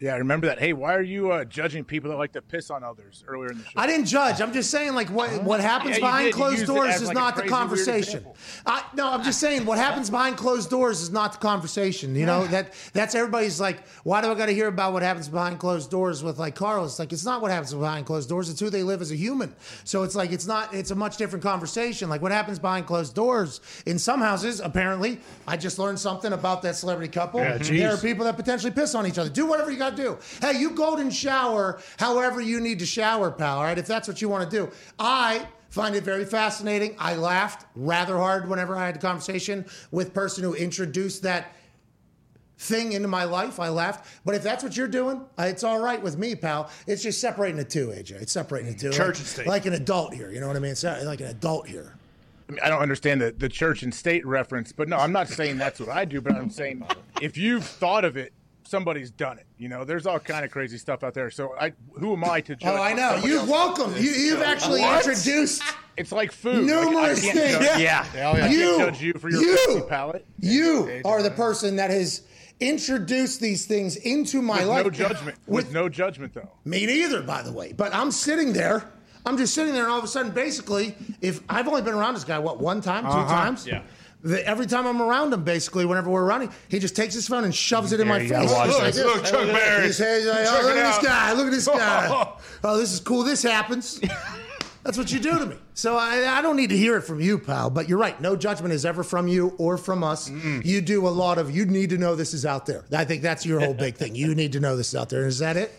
Yeah, 0.00 0.14
I 0.14 0.16
remember 0.16 0.48
that. 0.48 0.58
Hey, 0.58 0.72
why 0.72 0.94
are 0.94 1.02
you 1.02 1.30
uh, 1.30 1.44
judging 1.44 1.84
people 1.84 2.10
that 2.10 2.16
like 2.16 2.32
to 2.32 2.42
piss 2.42 2.68
on 2.68 2.82
others 2.82 3.24
earlier 3.28 3.52
in 3.52 3.58
the 3.58 3.64
show? 3.64 3.70
I 3.76 3.86
didn't 3.86 4.06
judge. 4.06 4.40
I'm 4.40 4.52
just 4.52 4.70
saying, 4.70 4.94
like, 4.94 5.08
what 5.08 5.42
what 5.44 5.60
happens 5.60 5.96
Yeah, 5.96 6.06
behind 6.06 6.24
did. 6.26 6.34
Closed 6.34 6.66
doors 6.66 6.96
is 6.96 7.06
like, 7.08 7.14
not 7.14 7.36
the 7.36 7.42
crazy, 7.42 7.52
weird 7.52 7.60
conversation. 7.60 8.26
I, 8.66 8.84
no, 8.94 9.08
I'm 9.12 9.22
just 9.22 9.38
saying, 9.38 9.64
what 9.64 9.78
happens 9.78 10.10
behind 10.10 10.36
closed 10.36 10.68
doors 10.68 11.00
is 11.00 11.10
not 11.10 11.32
the 11.32 11.38
conversation. 11.38 12.16
You 12.16 12.26
know 12.26 12.44
that 12.48 12.74
that's 12.92 13.14
everybody's 13.14 13.60
like, 13.60 13.86
why 14.02 14.20
do 14.20 14.30
I 14.30 14.34
got 14.34 14.46
to 14.46 14.54
hear 14.54 14.66
about 14.66 14.92
what 14.92 15.02
happens 15.02 15.28
behind 15.28 15.60
closed 15.60 15.90
doors 15.90 16.24
with 16.24 16.38
like 16.38 16.56
Carl? 16.56 16.84
It's 16.84 16.98
like 16.98 17.12
it's 17.12 17.24
not 17.24 17.40
what 17.40 17.52
happens 17.52 17.72
behind 17.72 18.04
closed 18.04 18.28
doors. 18.28 18.50
It's 18.50 18.60
who 18.60 18.70
they 18.70 18.82
live 18.82 19.00
as 19.00 19.12
a 19.12 19.16
human. 19.16 19.54
So 19.84 20.02
it's 20.02 20.16
like 20.16 20.32
it's 20.32 20.46
not. 20.46 20.74
It's 20.74 20.90
a 20.90 20.96
much 20.96 21.18
different 21.18 21.44
conversation. 21.44 22.08
Like 22.08 22.20
what 22.20 22.32
happens 22.32 22.58
behind 22.58 22.86
closed 22.86 23.14
doors 23.14 23.60
in 23.86 24.00
some 24.00 24.20
houses. 24.20 24.58
Apparently, 24.58 25.20
I 25.46 25.56
just 25.56 25.78
learned 25.78 26.00
something 26.00 26.32
about 26.32 26.62
that 26.62 26.74
celebrity 26.74 27.12
couple. 27.12 27.40
Yeah, 27.40 27.58
there 27.58 27.94
are 27.94 27.96
people 27.96 28.24
that 28.24 28.36
potentially 28.36 28.72
piss 28.72 28.96
on 28.96 29.06
each 29.06 29.18
other. 29.18 29.30
Do 29.30 29.46
whatever 29.46 29.70
you 29.70 29.78
got 29.78 29.93
to 29.96 30.02
do. 30.02 30.18
Hey, 30.40 30.58
you 30.58 30.70
golden 30.70 31.10
shower 31.10 31.80
however 31.98 32.40
you 32.40 32.60
need 32.60 32.78
to 32.80 32.86
shower, 32.86 33.30
pal. 33.30 33.58
All 33.58 33.64
right, 33.64 33.78
if 33.78 33.86
that's 33.86 34.08
what 34.08 34.20
you 34.20 34.28
want 34.28 34.50
to 34.50 34.56
do. 34.56 34.70
I 34.98 35.46
find 35.70 35.96
it 35.96 36.04
very 36.04 36.24
fascinating. 36.24 36.94
I 36.98 37.16
laughed 37.16 37.66
rather 37.74 38.16
hard 38.16 38.48
whenever 38.48 38.76
I 38.76 38.86
had 38.86 38.96
a 38.96 39.00
conversation 39.00 39.64
with 39.90 40.14
person 40.14 40.44
who 40.44 40.54
introduced 40.54 41.22
that 41.22 41.52
thing 42.58 42.92
into 42.92 43.08
my 43.08 43.24
life. 43.24 43.58
I 43.60 43.68
laughed. 43.68 44.06
But 44.24 44.34
if 44.34 44.42
that's 44.42 44.62
what 44.62 44.76
you're 44.76 44.88
doing, 44.88 45.24
it's 45.38 45.64
all 45.64 45.80
right 45.80 46.00
with 46.00 46.16
me, 46.16 46.34
pal. 46.34 46.70
It's 46.86 47.02
just 47.02 47.20
separating 47.20 47.56
the 47.56 47.64
two, 47.64 47.88
AJ. 47.88 48.22
It's 48.22 48.32
separating 48.32 48.72
the 48.72 48.78
two. 48.78 48.90
Mm, 48.90 48.92
church 48.92 49.06
like, 49.06 49.18
and 49.18 49.26
state. 49.26 49.46
Like 49.46 49.66
an 49.66 49.72
adult 49.74 50.14
here. 50.14 50.30
You 50.30 50.40
know 50.40 50.46
what 50.46 50.56
I 50.56 50.60
mean? 50.60 50.72
It's 50.72 50.84
like 50.84 51.20
an 51.20 51.26
adult 51.26 51.66
here. 51.66 51.96
I, 52.48 52.52
mean, 52.52 52.60
I 52.62 52.68
don't 52.68 52.82
understand 52.82 53.20
the, 53.20 53.32
the 53.32 53.48
church 53.48 53.82
and 53.82 53.94
state 53.94 54.24
reference, 54.26 54.72
but 54.72 54.88
no, 54.88 54.98
I'm 54.98 55.12
not 55.12 55.28
saying 55.28 55.58
that's 55.58 55.80
what 55.80 55.88
I 55.88 56.04
do, 56.04 56.20
but 56.20 56.34
I'm 56.34 56.50
saying 56.50 56.86
if 57.20 57.36
you've 57.38 57.64
thought 57.64 58.04
of 58.04 58.16
it, 58.16 58.32
somebody's 58.66 59.10
done 59.10 59.38
it. 59.38 59.46
You 59.58 59.68
know, 59.68 59.84
there's 59.84 60.06
all 60.06 60.18
kind 60.18 60.44
of 60.44 60.50
crazy 60.50 60.78
stuff 60.78 61.04
out 61.04 61.14
there. 61.14 61.30
So 61.30 61.54
I, 61.58 61.72
who 61.98 62.12
am 62.14 62.24
I 62.24 62.40
to 62.42 62.52
oh, 62.54 62.56
judge? 62.56 62.78
Oh, 62.78 62.82
I 62.82 62.92
know. 62.92 63.16
You're 63.16 63.40
else? 63.40 63.48
welcome. 63.48 63.94
You, 63.96 64.10
you've 64.10 64.42
actually 64.42 64.80
What? 64.80 65.06
introduced 65.06 65.62
It's 65.96 66.12
like 66.12 66.32
food. 66.32 66.66
numerous 66.66 67.24
like, 67.24 67.36
I 67.36 67.38
can't 67.38 67.38
things. 67.38 67.66
Judge, 67.66 67.80
Yeah. 67.80 68.06
I 68.12 68.40
can't 68.40 68.52
You- 68.52 68.78
judge 68.78 69.02
you 69.02 69.12
for 69.14 69.30
your 69.30 69.42
you- 69.42 69.56
fancy 69.66 69.82
palate. 69.88 70.26
You 70.40 71.02
are 71.04 71.22
the 71.22 71.30
person 71.30 71.76
that 71.76 71.90
has 71.90 72.22
introduced 72.60 73.40
these 73.40 73.66
things 73.66 73.96
into 73.96 74.40
my 74.40 74.60
With 74.60 74.68
life. 74.68 74.84
no 74.84 74.90
judgment. 74.90 75.38
With, 75.46 75.72
no 75.72 75.88
judgment, 75.88 76.34
though. 76.34 76.50
Me 76.64 76.86
neither, 76.86 77.22
by 77.22 77.42
the 77.42 77.52
way. 77.52 77.72
But 77.72 77.94
I'm 77.94 78.10
sitting 78.10 78.52
there. 78.52 78.84
I'm 79.26 79.36
just 79.38 79.54
sitting 79.54 79.72
there, 79.72 79.84
and 79.84 79.92
all 79.92 79.98
of 79.98 80.04
a 80.04 80.08
sudden, 80.08 80.32
basically, 80.32 80.94
if 81.22 81.40
I've 81.48 81.66
only 81.66 81.80
been 81.82 81.94
around 81.94 82.14
this 82.14 82.24
guy, 82.24 82.38
what, 82.38 82.60
one 82.60 82.80
time, 82.80 83.04
2 83.04 83.08
uh-huh. 83.10 83.34
times? 83.34 83.66
Yeah. 83.66 83.82
The, 84.24 84.46
every 84.46 84.64
time 84.64 84.86
I'm 84.86 85.02
around 85.02 85.34
him, 85.34 85.44
basically, 85.44 85.84
whenever 85.84 86.08
we're 86.10 86.24
running, 86.24 86.50
he 86.68 86.78
just 86.78 86.96
takes 86.96 87.12
his 87.12 87.28
phone 87.28 87.44
and 87.44 87.54
shoves 87.54 87.92
it 87.92 88.00
in 88.00 88.08
my 88.08 88.20
face. 88.20 88.30
gotta 88.30 88.70
Look, 88.70 88.94
look, 88.94 89.16
Look, 89.16 89.24
Chuck 89.26 89.46
Berry. 89.46 89.86
He 89.86 89.92
says, 89.92 90.24
like, 90.26 90.46
oh, 90.48 90.66
look 90.66 90.76
it 90.76 90.78
at 90.78 90.96
this 90.96 91.06
guy. 91.06 91.32
Look 91.34 91.46
at 91.46 91.52
this 91.52 91.68
guy. 91.68 92.32
oh, 92.64 92.78
this 92.78 92.92
is 92.92 93.00
cool. 93.00 93.22
This 93.22 93.42
happens. 93.42 94.00
That's 94.82 94.96
what 94.96 95.12
you 95.12 95.18
do 95.20 95.38
to 95.38 95.46
me. 95.46 95.56
So 95.74 95.96
I, 95.96 96.38
I 96.38 96.42
don't 96.42 96.56
need 96.56 96.70
to 96.70 96.76
hear 96.76 96.96
it 96.96 97.02
from 97.02 97.20
you, 97.20 97.38
pal. 97.38 97.68
But 97.68 97.86
you're 97.88 97.98
right. 97.98 98.18
No 98.20 98.34
judgment 98.34 98.72
is 98.72 98.86
ever 98.86 99.02
from 99.02 99.28
you 99.28 99.54
or 99.58 99.76
from 99.76 100.02
us. 100.02 100.30
You 100.30 100.80
do 100.80 101.06
a 101.06 101.10
lot 101.10 101.36
of. 101.36 101.54
You 101.54 101.66
need 101.66 101.90
to 101.90 101.98
know 101.98 102.14
this 102.16 102.32
is 102.32 102.46
out 102.46 102.64
there. 102.64 102.84
I 102.92 103.04
think 103.04 103.20
that's 103.22 103.44
your 103.44 103.60
whole 103.60 103.74
big 103.74 103.96
thing. 103.96 104.14
You 104.14 104.34
need 104.34 104.52
to 104.52 104.60
know 104.60 104.76
this 104.76 104.88
is 104.88 104.96
out 104.96 105.10
there. 105.10 105.26
Is 105.26 105.38
that 105.40 105.56
it? 105.58 105.72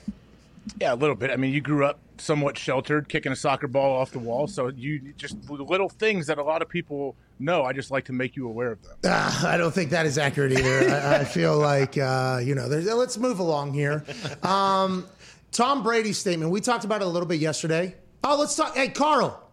Yeah, 0.80 0.94
a 0.94 0.96
little 0.96 1.16
bit. 1.16 1.32
I 1.32 1.36
mean, 1.36 1.54
you 1.54 1.62
grew 1.62 1.86
up 1.86 2.00
somewhat 2.18 2.58
sheltered, 2.58 3.10
kicking 3.10 3.32
a 3.32 3.36
soccer 3.36 3.68
ball 3.68 3.96
off 3.96 4.12
the 4.12 4.20
wall. 4.20 4.48
So 4.48 4.70
you 4.70 5.14
just 5.18 5.50
little 5.50 5.90
things 5.90 6.28
that 6.28 6.38
a 6.38 6.44
lot 6.44 6.62
of 6.62 6.70
people 6.70 7.16
know. 7.40 7.64
I 7.64 7.74
just 7.74 7.92
like 7.92 8.06
to 8.06 8.14
make 8.14 8.36
you 8.36 8.48
aware 8.48 8.72
of 8.74 8.82
them. 8.82 8.96
Uh, 9.04 9.44
I 9.46 9.58
don't 9.58 9.74
think 9.74 9.92
that 9.92 10.06
is 10.06 10.18
accurate 10.18 10.52
either. 10.54 10.90
I, 10.90 11.18
I, 11.18 11.24
feel 11.24 11.58
like 11.58 11.98
uh, 11.98 12.40
you 12.44 12.56
know. 12.56 12.68
Let's 12.68 13.18
move 13.18 13.40
along 13.40 13.74
here. 13.74 14.04
Um, 14.44 15.06
Tom 15.52 15.84
Brady's 15.84 16.18
statement. 16.18 16.52
We 16.52 16.62
talked 16.62 16.86
about 16.86 17.02
it 17.02 17.06
a 17.06 17.10
little 17.10 17.28
bit 17.28 17.40
yesterday. 17.40 17.96
Oh, 18.24 18.38
let's 18.40 18.56
talk. 18.56 18.76
Hey, 18.76 18.90
Carl. 18.90 19.45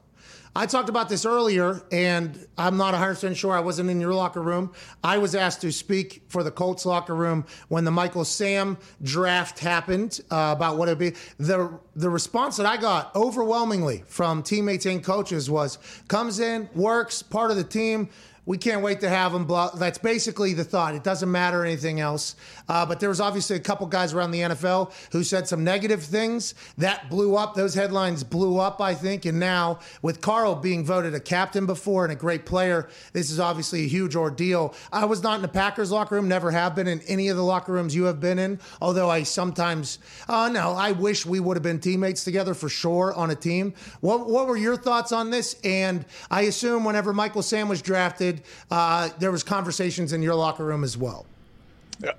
I 0.55 0.67
talked 0.67 0.91
about 0.91 1.09
this 1.09 1.25
earlier, 1.25 1.81
and 1.91 2.47
I'm 2.59 2.77
not 2.77 2.93
100% 2.93 3.35
sure. 3.37 3.53
I 3.53 3.61
wasn't 3.61 3.89
in 3.89 4.03
your 4.03 4.13
locker 4.13 4.43
room. 4.43 4.73
I 5.03 5.17
was 5.17 5.35
asked 5.35 5.63
to 5.63 5.73
speak 5.73 6.25
for 6.29 6.43
the 6.43 6.51
Colts 6.51 6.85
locker 6.85 7.15
room 7.15 7.47
when 7.69 7.85
the 7.87 7.91
Michael 7.91 8.27
Sam 8.27 8.77
draft 9.03 9.61
happened 9.61 10.21
uh, 10.31 10.53
about 10.55 10.77
what 10.77 10.89
it'd 10.89 10.99
be. 10.99 11.15
The, 11.39 11.81
the 11.97 12.11
response 12.11 12.59
that 12.59 12.67
I 12.67 12.77
got 12.77 13.17
overwhelmingly 13.17 14.05
from 14.07 14.43
teammates 14.43 14.85
and 14.85 15.03
coaches 15.03 15.49
was 15.49 15.79
comes 16.09 16.39
in, 16.39 16.69
works, 16.75 17.23
part 17.23 17.51
of 17.51 17.57
the 17.57 17.65
team 17.65 18.11
we 18.45 18.59
can't 18.59 18.83
wait 18.83 19.01
to 19.01 19.09
have 19.09 19.33
him. 19.33 19.47
That's 19.77 19.99
basically 19.99 20.53
the 20.53 20.65
thought. 20.65 20.95
It 20.95 21.05
doesn't 21.05 21.31
matter 21.31 21.65
anything 21.65 22.01
else. 22.01 22.35
Uh, 22.69 22.85
but 22.85 22.99
there 22.99 23.09
was 23.09 23.21
obviously 23.21 23.57
a 23.57 23.61
couple 23.61 23.87
guys 23.87 24.15
around 24.15 24.33
the 24.33 24.41
NFL 24.41 24.93
who 25.13 25.23
said 25.23 25.47
some 25.47 25.63
negative 25.63 26.03
things 26.03 26.55
that 26.79 27.09
blew 27.09 27.37
up. 27.37 27.55
Those 27.55 27.75
headlines 27.75 28.25
blew 28.25 28.59
up, 28.59 28.81
I 28.81 28.95
think. 28.95 29.27
And 29.27 29.39
now 29.39 29.79
with 30.03 30.21
Carl 30.21 30.57
being 30.57 30.85
voted 30.85 31.15
a 31.15 31.21
captain 31.21 31.67
before 31.67 32.05
and 32.05 32.13
a 32.13 32.17
great 32.17 32.45
player, 32.45 32.89
this 33.13 33.31
is 33.31 33.39
obviously 33.39 33.85
a 33.85 33.89
huge 33.89 34.17
ordeal. 34.17 34.75
I 34.93 35.05
was 35.05 35.23
not 35.23 35.37
in 35.37 35.43
the 35.43 35.49
Packers 35.49 35.93
locker 35.93 36.17
room, 36.17 36.27
never 36.27 36.51
have 36.51 36.75
been 36.75 36.89
in 36.89 37.01
any 37.03 37.29
of 37.29 37.37
the 37.37 37.45
locker 37.45 37.73
rooms 37.73 37.95
you 37.95 38.05
have 38.05 38.19
been 38.19 38.41
in. 38.41 38.59
Although 38.81 39.09
I 39.09 39.23
sometimes, 39.23 40.01
uh, 40.29 40.49
no, 40.49 40.73
I 40.73 40.93
wish 40.93 41.25
we 41.25 41.39
would 41.39 41.57
have 41.57 41.63
been 41.63 41.79
teammates 41.79 42.25
together 42.25 42.55
for 42.55 42.69
sure 42.69 43.15
on 43.15 43.31
a 43.31 43.37
team. 43.37 43.75
What, 44.01 44.29
what 44.29 44.49
were 44.49 44.57
your 44.57 44.77
thoughts 44.77 45.13
on 45.13 45.31
this? 45.31 45.57
And 45.63 46.05
I 46.29 46.43
assume 46.43 46.85
whenever 46.85 47.13
Michael 47.13 47.43
Sam 47.43 47.69
was 47.69 47.81
drafted 47.81 48.32
uh, 48.71 49.11
there 49.19 49.33
was 49.33 49.43
conversations 49.43 50.13
in 50.13 50.23
your 50.23 50.35
locker 50.35 50.65
room 50.65 50.85
as 50.85 50.97
well. 50.97 51.27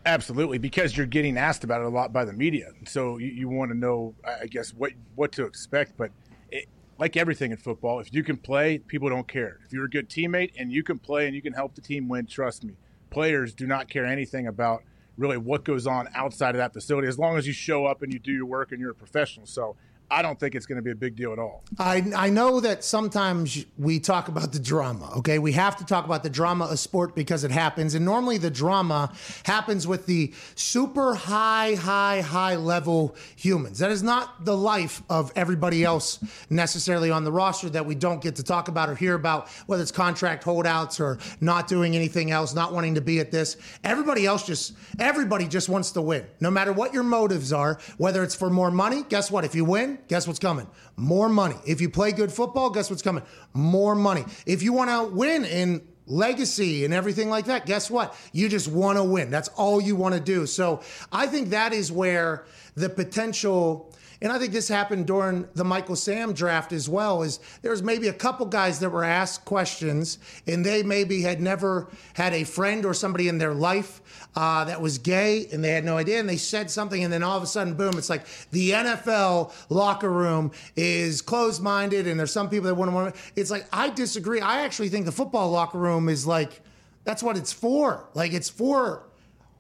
Absolutely, 0.06 0.58
because 0.58 0.96
you're 0.96 1.06
getting 1.06 1.38
asked 1.38 1.64
about 1.64 1.82
it 1.82 1.86
a 1.86 1.90
lot 1.90 2.14
by 2.14 2.24
the 2.24 2.34
media, 2.34 2.72
so 2.86 3.18
you, 3.18 3.28
you 3.28 3.50
want 3.50 3.72
to 3.72 3.78
know, 3.78 4.14
I 4.24 4.46
guess, 4.46 4.74
what 4.74 4.92
what 5.16 5.32
to 5.34 5.46
expect. 5.46 5.98
But 5.98 6.12
it, 6.52 6.68
like 7.00 7.18
everything 7.18 7.52
in 7.52 7.58
football, 7.58 8.00
if 8.00 8.14
you 8.14 8.24
can 8.24 8.38
play, 8.38 8.78
people 8.78 9.10
don't 9.10 9.28
care. 9.28 9.60
If 9.66 9.74
you're 9.74 9.86
a 9.86 9.90
good 9.90 10.10
teammate 10.10 10.52
and 10.58 10.72
you 10.72 10.84
can 10.84 11.00
play 11.00 11.26
and 11.26 11.36
you 11.36 11.42
can 11.42 11.54
help 11.54 11.76
the 11.76 11.82
team 11.82 12.08
win, 12.08 12.28
trust 12.28 12.64
me, 12.64 12.76
players 13.10 13.54
do 13.54 13.68
not 13.68 13.90
care 13.90 14.06
anything 14.06 14.48
about 14.48 14.84
really 15.18 15.38
what 15.38 15.64
goes 15.64 15.86
on 15.86 16.08
outside 16.16 16.52
of 16.52 16.58
that 16.58 16.74
facility 16.74 17.08
as 17.08 17.20
long 17.20 17.38
as 17.38 17.46
you 17.46 17.54
show 17.54 17.86
up 17.86 18.02
and 18.02 18.14
you 18.14 18.20
do 18.20 18.32
your 18.32 18.46
work 18.46 18.72
and 18.72 18.80
you're 18.80 18.92
a 18.92 18.96
professional. 18.96 19.46
So 19.46 19.76
I 20.14 20.22
don't 20.22 20.40
think 20.40 20.54
it's 20.54 20.68
going 20.68 20.76
to 20.76 20.84
be 20.84 20.92
a 20.92 20.96
big 20.96 21.16
deal 21.16 21.34
at 21.34 21.40
all. 21.40 21.64
I, 21.80 22.04
I 22.16 22.30
know 22.30 22.60
that 22.60 22.84
sometimes 22.84 23.66
we 23.80 24.00
talk 24.00 24.28
about 24.28 24.52
the 24.52 24.60
drama, 24.60 25.12
okay? 25.18 25.40
We 25.40 25.54
have 25.54 25.76
to 25.78 25.86
talk 25.86 26.06
about 26.06 26.22
the 26.22 26.30
drama 26.30 26.66
of 26.66 26.78
sport 26.78 27.16
because 27.16 27.44
it 27.44 27.50
happens. 27.50 27.96
And 27.96 28.06
normally 28.06 28.38
the 28.38 28.52
drama 28.52 29.12
happens 29.44 29.88
with 29.88 30.06
the 30.06 30.32
super 30.54 31.16
high, 31.16 31.74
high, 31.74 32.22
high 32.22 32.56
level 32.58 33.16
humans. 33.36 33.80
That 33.80 33.90
is 33.90 34.04
not 34.04 34.46
the 34.46 34.56
life 34.56 35.02
of 35.10 35.32
everybody 35.36 35.84
else 35.84 36.20
necessarily 36.48 37.10
on 37.10 37.24
the 37.24 37.32
roster 37.32 37.70
that 37.72 37.88
we 37.88 37.96
don't 37.96 38.22
get 38.22 38.36
to 38.36 38.44
talk 38.44 38.68
about 38.68 38.90
or 38.90 38.96
hear 38.96 39.16
about, 39.16 39.50
whether 39.66 39.82
it's 39.82 39.92
contract 39.92 40.44
holdouts 40.44 41.00
or 41.00 41.18
not 41.42 41.68
doing 41.68 41.96
anything 41.96 42.30
else, 42.30 42.54
not 42.54 42.72
wanting 42.72 42.94
to 42.96 43.02
be 43.02 43.20
at 43.20 43.32
this. 43.32 43.58
Everybody 43.84 44.28
else 44.28 44.46
just, 44.46 44.74
everybody 45.00 45.48
just 45.48 45.70
wants 45.70 45.92
to 45.94 46.02
win. 46.02 46.28
No 46.40 46.52
matter 46.52 46.72
what 46.72 46.94
your 46.94 47.04
motives 47.04 47.52
are, 47.52 47.80
whether 47.98 48.22
it's 48.24 48.36
for 48.36 48.52
more 48.52 48.70
money, 48.70 49.04
guess 49.10 49.32
what? 49.32 49.44
If 49.44 49.56
you 49.56 49.66
win, 49.66 49.98
guess 50.08 50.28
what's 50.28 50.40
coming? 50.40 50.68
More 50.96 51.30
money. 51.30 51.56
If 51.66 51.82
you 51.82 51.90
play 51.90 52.12
good 52.12 52.32
football, 52.32 52.70
guess 52.70 52.90
what's 52.90 53.02
coming? 53.02 53.24
More 53.54 53.96
money. 53.96 54.26
If 54.46 54.64
you 54.64 54.74
want 54.74 54.90
to 54.90 55.16
win 55.16 55.46
in 55.46 55.82
legacy 56.06 56.86
and 56.86 56.94
everything 56.94 57.30
like 57.30 57.46
that, 57.46 57.66
guess 57.66 57.90
what? 57.90 58.16
You 58.32 58.50
just 58.50 58.68
want 58.68 58.98
to 58.98 59.04
win. 59.04 59.30
That's 59.30 59.50
all 59.50 59.82
you 59.82 59.96
want 59.96 60.16
to 60.16 60.22
do. 60.22 60.46
So 60.46 60.82
I 61.12 61.28
think 61.28 61.50
that 61.50 61.74
is 61.74 61.92
where 61.92 62.46
the 62.76 62.90
potential 62.90 63.93
and 64.24 64.32
I 64.32 64.40
think 64.40 64.54
this 64.54 64.70
happened 64.70 65.06
during 65.06 65.50
the 65.54 65.66
Michael 65.66 65.98
Sam 65.98 66.32
draft 66.32 66.72
as 66.72 66.88
well, 66.88 67.24
is 67.24 67.42
there's 67.62 67.84
maybe 67.84 68.08
a 68.08 68.14
couple 68.14 68.46
guys 68.46 68.80
that 68.80 68.90
were 68.90 69.04
asked 69.04 69.44
questions 69.44 70.18
and 70.48 70.66
they 70.66 70.82
maybe 70.82 71.22
had 71.22 71.42
never 71.42 71.90
had 72.14 72.34
a 72.34 72.46
friend 72.46 72.86
or 72.86 72.94
somebody 72.94 73.28
in 73.28 73.38
their 73.38 73.54
life 73.54 74.02
uh, 74.38 74.64
that 74.64 74.82
was 74.82 74.98
gay 74.98 75.48
and 75.52 75.62
they 75.62 75.72
had 75.72 75.84
no 75.84 75.98
idea 75.98 76.22
and 76.22 76.30
they 76.30 76.38
said 76.38 76.72
something 76.72 77.04
and 77.04 77.12
then 77.12 77.22
all 77.22 77.36
of 77.36 77.44
a 77.44 77.48
sudden, 77.48 77.74
boom, 77.74 77.98
it's 77.98 78.10
like 78.10 78.26
the 78.52 78.72
NFL 78.72 79.52
locker 79.70 80.10
room 80.10 80.52
is 80.78 81.22
closed 81.22 81.62
minded 81.62 82.08
and 82.08 82.18
there's 82.18 82.32
some 82.32 82.50
people 82.50 82.68
that 82.68 82.76
wouldn't 82.76 82.96
want 82.96 83.14
to. 83.14 83.22
It's 83.36 83.52
like, 83.52 83.68
I 83.74 83.90
disagree. 83.90 84.40
I 84.40 84.62
actually 84.62 84.88
think 84.88 85.06
the 85.06 85.12
football 85.12 85.52
locker 85.52 85.78
room 85.78 86.08
is 86.08 86.26
like, 86.26 86.62
that's 87.04 87.22
what 87.22 87.36
it's 87.36 87.52
for. 87.52 88.08
Like, 88.14 88.32
it's 88.32 88.50
for 88.50 89.04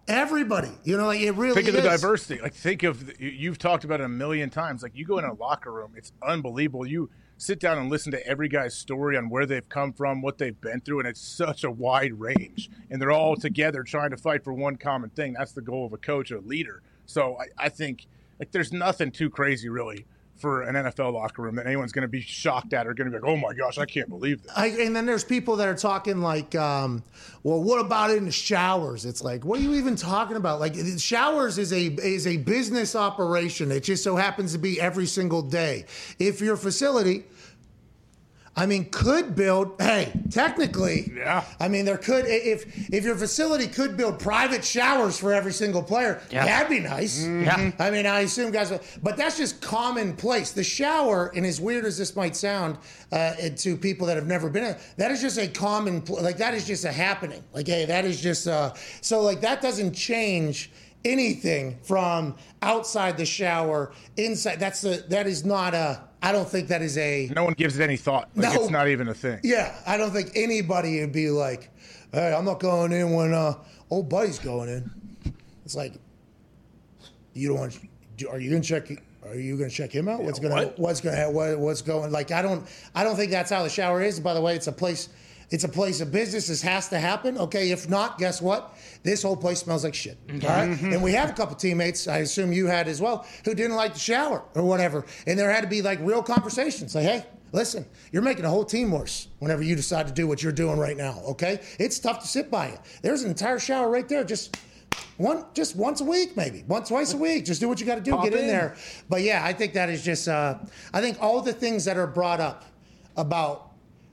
Everybody, 0.07 0.71
you 0.83 0.97
know, 0.97 1.05
like 1.05 1.21
it 1.21 1.31
really. 1.31 1.55
Think 1.55 1.69
of 1.69 1.75
the 1.75 1.89
diversity. 1.89 2.41
Like 2.41 2.53
think 2.53 2.83
of 2.83 3.19
you've 3.21 3.57
talked 3.57 3.85
about 3.85 4.01
it 4.01 4.03
a 4.03 4.09
million 4.09 4.49
times. 4.49 4.83
Like 4.83 4.91
you 4.95 5.05
go 5.05 5.17
in 5.17 5.23
a 5.23 5.33
locker 5.33 5.71
room, 5.71 5.93
it's 5.95 6.11
unbelievable. 6.21 6.85
You 6.85 7.09
sit 7.37 7.59
down 7.59 7.77
and 7.77 7.89
listen 7.89 8.11
to 8.11 8.27
every 8.27 8.49
guy's 8.49 8.75
story 8.75 9.17
on 9.17 9.29
where 9.29 9.45
they've 9.45 9.67
come 9.69 9.93
from, 9.93 10.21
what 10.21 10.37
they've 10.37 10.59
been 10.59 10.81
through, 10.81 10.99
and 10.99 11.07
it's 11.07 11.21
such 11.21 11.63
a 11.63 11.71
wide 11.71 12.19
range. 12.19 12.69
And 12.89 13.01
they're 13.01 13.11
all 13.11 13.37
together 13.37 13.83
trying 13.83 14.11
to 14.11 14.17
fight 14.17 14.43
for 14.43 14.53
one 14.53 14.75
common 14.75 15.09
thing. 15.09 15.33
That's 15.33 15.53
the 15.53 15.61
goal 15.61 15.85
of 15.85 15.93
a 15.93 15.97
coach, 15.97 16.31
a 16.31 16.39
leader. 16.39 16.81
So 17.05 17.37
I, 17.39 17.65
I 17.65 17.69
think 17.69 18.05
like 18.39 18.51
there's 18.51 18.73
nothing 18.73 19.11
too 19.11 19.29
crazy 19.29 19.69
really 19.69 20.05
for 20.37 20.63
an 20.63 20.75
NFL 20.75 21.13
locker 21.13 21.41
room 21.41 21.55
that 21.55 21.65
anyone's 21.65 21.91
going 21.91 22.03
to 22.03 22.07
be 22.07 22.21
shocked 22.21 22.73
at 22.73 22.87
or 22.87 22.93
going 22.93 23.09
to 23.09 23.17
be 23.17 23.21
like, 23.21 23.29
oh 23.29 23.37
my 23.37 23.53
gosh, 23.53 23.77
I 23.77 23.85
can't 23.85 24.09
believe 24.09 24.43
this. 24.43 24.51
I, 24.55 24.67
and 24.67 24.95
then 24.95 25.05
there's 25.05 25.23
people 25.23 25.55
that 25.57 25.67
are 25.67 25.75
talking 25.75 26.21
like, 26.21 26.55
um, 26.55 27.03
well, 27.43 27.61
what 27.61 27.79
about 27.79 28.11
in 28.11 28.25
the 28.25 28.31
showers? 28.31 29.05
It's 29.05 29.23
like, 29.23 29.45
what 29.45 29.59
are 29.59 29.63
you 29.63 29.75
even 29.75 29.95
talking 29.95 30.35
about? 30.35 30.59
Like, 30.59 30.75
showers 30.97 31.57
is 31.57 31.71
a 31.71 31.85
is 31.85 32.27
a 32.27 32.37
business 32.37 32.95
operation. 32.95 33.71
It 33.71 33.83
just 33.83 34.03
so 34.03 34.15
happens 34.15 34.53
to 34.53 34.57
be 34.57 34.81
every 34.81 35.05
single 35.05 35.41
day. 35.41 35.85
If 36.19 36.41
your 36.41 36.57
facility 36.57 37.25
I 38.55 38.67
mean, 38.67 38.85
could 38.91 39.35
build. 39.35 39.81
Hey, 39.81 40.11
technically, 40.29 41.11
yeah. 41.15 41.43
I 41.59 41.67
mean, 41.67 41.85
there 41.85 41.97
could 41.97 42.25
if 42.27 42.91
if 42.93 43.03
your 43.03 43.15
facility 43.15 43.67
could 43.67 43.97
build 43.97 44.19
private 44.19 44.63
showers 44.63 45.17
for 45.17 45.33
every 45.33 45.53
single 45.53 45.81
player. 45.81 46.21
Yeah. 46.29 46.45
That'd 46.45 46.69
be 46.69 46.79
nice. 46.79 47.23
Mm-hmm. 47.23 47.43
Yeah. 47.45 47.71
I 47.79 47.89
mean, 47.89 48.05
I 48.05 48.19
assume 48.21 48.51
guys, 48.51 48.71
but 49.01 49.17
that's 49.17 49.37
just 49.37 49.59
commonplace. 49.61 50.51
The 50.51 50.63
shower, 50.63 51.31
and 51.35 51.47
as 51.47 51.59
weird 51.59 51.85
as 51.85 51.97
this 51.97 52.15
might 52.15 52.35
sound 52.35 52.77
uh, 53.11 53.33
to 53.57 53.75
people 53.75 54.05
that 54.07 54.17
have 54.17 54.27
never 54.27 54.49
been, 54.49 54.65
in, 54.65 54.75
that 54.97 55.09
is 55.09 55.21
just 55.21 55.39
a 55.39 55.47
common. 55.47 56.03
Like 56.05 56.37
that 56.37 56.53
is 56.53 56.67
just 56.67 56.85
a 56.85 56.91
happening. 56.91 57.43
Like, 57.53 57.67
hey, 57.67 57.85
that 57.85 58.05
is 58.05 58.21
just 58.21 58.47
uh, 58.47 58.73
so. 59.01 59.21
Like 59.21 59.41
that 59.41 59.61
doesn't 59.61 59.93
change 59.93 60.69
anything 61.05 61.79
from 61.83 62.35
outside 62.61 63.17
the 63.17 63.25
shower 63.25 63.91
inside. 64.17 64.59
That's 64.59 64.81
the 64.81 65.05
that 65.09 65.27
is 65.27 65.45
not 65.45 65.73
a 65.73 66.01
I 66.23 66.31
don't 66.31 66.47
think 66.47 66.69
that 66.69 66.81
is 66.81 66.97
a. 66.97 67.29
No 67.35 67.43
one 67.43 67.53
gives 67.53 67.77
it 67.77 67.83
any 67.83 67.97
thought. 67.97 68.29
Like, 68.33 68.53
no, 68.53 68.61
it's 68.61 68.71
not 68.71 68.87
even 68.87 69.09
a 69.09 69.13
thing. 69.13 69.41
Yeah, 69.43 69.75
I 69.85 69.97
don't 69.97 70.11
think 70.11 70.31
anybody 70.35 71.01
would 71.01 71.11
be 71.11 71.29
like, 71.29 71.69
"Hey, 72.13 72.33
I'm 72.33 72.45
not 72.45 72.61
going 72.61 72.93
in 72.93 73.11
when 73.11 73.33
uh, 73.33 73.55
old 73.89 74.07
buddy's 74.07 74.39
going 74.39 74.69
in." 74.69 74.89
It's 75.65 75.75
like, 75.75 75.95
you 77.33 77.49
don't 77.49 77.59
want. 77.59 77.77
Are 78.29 78.39
you 78.39 78.49
gonna 78.49 78.63
check? 78.63 78.89
Are 79.25 79.35
you 79.35 79.57
gonna 79.57 79.69
check 79.69 79.91
him 79.91 80.07
out? 80.07 80.23
What's 80.23 80.39
gonna? 80.39 80.55
What? 80.55 80.79
What's 80.79 81.01
gonna? 81.01 81.29
What, 81.29 81.59
what's 81.59 81.81
going? 81.81 82.09
Like, 82.13 82.31
I 82.31 82.41
don't. 82.41 82.65
I 82.95 83.03
don't 83.03 83.17
think 83.17 83.29
that's 83.29 83.51
how 83.51 83.63
the 83.63 83.69
shower 83.69 84.01
is. 84.01 84.21
By 84.21 84.33
the 84.33 84.41
way, 84.41 84.55
it's 84.55 84.67
a 84.67 84.71
place 84.71 85.09
it's 85.53 85.63
a 85.63 85.69
place 85.69 86.01
of 86.01 86.11
business. 86.11 86.47
This 86.47 86.63
has 86.63 86.89
to 86.89 86.97
happen. 86.97 87.37
Okay, 87.37 87.69
if 87.69 87.87
not, 87.87 88.17
guess 88.17 88.41
what? 88.41 88.75
This 89.03 89.21
whole 89.21 89.37
place 89.37 89.59
smells 89.59 89.83
like 89.83 89.93
shit. 89.93 90.17
Mm-hmm. 90.25 90.47
All 90.47 90.51
right? 90.51 90.69
mm-hmm. 90.71 90.93
And 90.93 91.03
we 91.03 91.11
have 91.11 91.29
a 91.29 91.33
couple 91.33 91.55
teammates, 91.55 92.07
I 92.07 92.17
assume 92.17 92.51
you 92.51 92.65
had 92.65 92.87
as 92.87 92.99
well, 92.99 93.27
who 93.45 93.53
didn't 93.53 93.75
like 93.75 93.93
the 93.93 93.99
shower 93.99 94.43
or 94.55 94.63
whatever. 94.63 95.05
And 95.27 95.37
there 95.37 95.51
had 95.51 95.61
to 95.61 95.67
be 95.67 95.83
like 95.83 95.99
real 96.01 96.23
conversations. 96.23 96.95
Like, 96.95 97.03
hey, 97.03 97.25
listen, 97.51 97.85
you're 98.11 98.23
making 98.23 98.45
a 98.45 98.49
whole 98.49 98.65
team 98.65 98.89
worse 98.89 99.27
whenever 99.37 99.61
you 99.61 99.75
decide 99.75 100.07
to 100.07 100.13
do 100.13 100.25
what 100.25 100.41
you're 100.41 100.51
doing 100.51 100.79
right 100.79 100.97
now. 100.97 101.21
Okay, 101.27 101.59
it's 101.77 101.99
tough 101.99 102.21
to 102.21 102.27
sit 102.27 102.49
by 102.49 102.69
you. 102.69 102.77
There's 103.03 103.21
an 103.21 103.29
entire 103.29 103.59
shower 103.59 103.91
right 103.91 104.09
there. 104.09 104.23
Just 104.23 104.57
one, 105.17 105.45
just 105.53 105.75
once 105.75 106.01
a 106.01 106.03
week, 106.03 106.35
maybe 106.35 106.63
once, 106.67 106.89
twice 106.89 107.13
a 107.13 107.17
week. 107.17 107.45
Just 107.45 107.61
do 107.61 107.69
what 107.69 107.79
you 107.79 107.85
got 107.85 107.95
to 107.95 108.01
do. 108.01 108.09
Pop 108.09 108.23
get 108.23 108.33
in. 108.33 108.39
in. 108.39 108.47
there. 108.47 108.75
But 109.07 109.21
yeah, 109.21 109.45
I 109.45 109.53
think 109.53 109.73
that 109.73 109.89
is 109.89 110.03
just. 110.03 110.27
Uh, 110.27 110.57
I 110.91 110.99
think 110.99 111.21
all 111.21 111.41
the 111.41 111.53
things 111.53 111.85
that 111.85 111.95
are 111.95 112.07
brought 112.07 112.39
up 112.39 112.65
about 113.15 113.69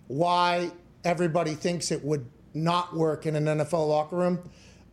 why 0.07 0.71
everybody 1.05 1.55
thinks 1.55 1.91
it 1.91 2.05
would 2.05 2.27
not 2.55 2.95
work 2.95 3.27
in 3.27 3.37
an 3.37 3.45
NFL 3.45 3.89
locker 3.89 4.17
room 4.17 4.51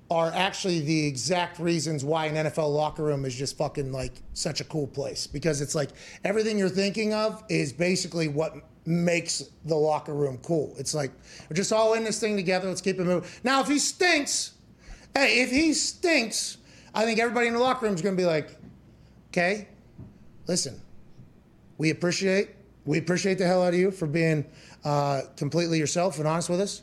are 0.09 0.31
actually 0.33 0.79
the 0.79 1.05
exact 1.05 1.59
reasons 1.59 2.05
why 2.05 2.27
an 2.27 2.47
NFL 2.47 2.73
locker 2.73 3.03
room 3.03 3.25
is 3.25 3.35
just 3.35 3.57
fucking 3.57 3.91
like 3.91 4.13
such 4.33 4.61
a 4.61 4.63
cool 4.63 4.87
place 4.87 5.27
because 5.27 5.59
it's 5.59 5.75
like 5.75 5.89
everything 6.23 6.57
you're 6.57 6.69
thinking 6.69 7.13
of 7.13 7.43
is 7.49 7.73
basically 7.73 8.29
what 8.29 8.55
makes 8.85 9.43
the 9.65 9.75
locker 9.75 10.13
room 10.13 10.37
cool. 10.43 10.73
It's 10.77 10.93
like 10.93 11.11
we're 11.49 11.55
just 11.55 11.73
all 11.73 11.93
in 11.93 12.05
this 12.05 12.21
thing 12.21 12.37
together. 12.37 12.69
Let's 12.69 12.79
keep 12.79 12.99
it 12.99 13.03
moving. 13.03 13.29
Now, 13.43 13.59
if 13.59 13.67
he 13.67 13.79
stinks, 13.79 14.53
hey, 15.13 15.41
if 15.41 15.51
he 15.51 15.73
stinks, 15.73 16.57
I 16.95 17.03
think 17.03 17.19
everybody 17.19 17.47
in 17.47 17.53
the 17.53 17.59
locker 17.59 17.85
room 17.85 17.95
is 17.95 18.01
going 18.01 18.15
to 18.15 18.21
be 18.21 18.25
like, 18.25 18.55
okay, 19.31 19.67
listen, 20.47 20.81
we 21.77 21.89
appreciate 21.89 22.51
we 22.85 22.97
appreciate 22.97 23.37
the 23.37 23.45
hell 23.45 23.61
out 23.61 23.73
of 23.73 23.79
you 23.79 23.91
for 23.91 24.07
being 24.07 24.45
uh, 24.87 25.21
completely 25.35 25.77
yourself 25.77 26.17
and 26.17 26.27
honest 26.27 26.49
with 26.49 26.61
us. 26.61 26.81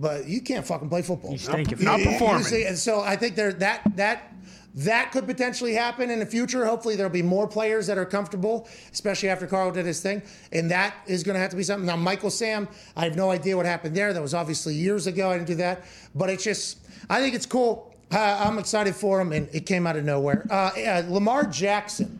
But 0.00 0.26
you 0.26 0.40
can't 0.40 0.66
fucking 0.66 0.88
play 0.88 1.02
football. 1.02 1.30
You 1.30 1.38
stink 1.38 1.70
if 1.70 1.80
not 1.80 1.98
you- 2.00 2.06
you 2.06 2.10
performing. 2.12 2.42
see, 2.42 2.64
and 2.64 2.76
so 2.76 3.00
I 3.00 3.14
think 3.16 3.36
there 3.36 3.52
that 3.54 3.82
that 3.94 4.32
that 4.76 5.12
could 5.12 5.24
potentially 5.24 5.72
happen 5.74 6.10
in 6.10 6.18
the 6.18 6.26
future. 6.26 6.66
Hopefully, 6.66 6.96
there'll 6.96 7.12
be 7.12 7.22
more 7.22 7.46
players 7.46 7.86
that 7.86 7.96
are 7.96 8.04
comfortable, 8.04 8.66
especially 8.92 9.28
after 9.28 9.46
Carl 9.46 9.70
did 9.70 9.86
his 9.86 10.00
thing, 10.00 10.20
and 10.50 10.68
that 10.72 10.94
is 11.06 11.22
going 11.22 11.34
to 11.34 11.40
have 11.40 11.50
to 11.50 11.56
be 11.56 11.62
something. 11.62 11.86
Now, 11.86 11.94
Michael 11.96 12.30
Sam, 12.30 12.66
I 12.96 13.04
have 13.04 13.14
no 13.14 13.30
idea 13.30 13.56
what 13.56 13.66
happened 13.66 13.94
there. 13.96 14.12
That 14.12 14.20
was 14.22 14.34
obviously 14.34 14.74
years 14.74 15.06
ago. 15.06 15.30
I 15.30 15.34
didn't 15.36 15.46
do 15.46 15.54
that, 15.56 15.84
but 16.12 16.28
it's 16.28 16.42
just 16.42 16.78
I 17.08 17.20
think 17.20 17.36
it's 17.36 17.46
cool. 17.46 17.94
Uh, 18.12 18.18
I'm 18.48 18.58
excited 18.58 18.96
for 18.96 19.20
him, 19.20 19.30
and 19.30 19.48
it 19.52 19.64
came 19.64 19.86
out 19.86 19.94
of 19.96 20.04
nowhere. 20.04 20.44
Uh, 20.50 20.54
uh, 20.76 21.02
Lamar 21.08 21.44
Jackson. 21.46 22.18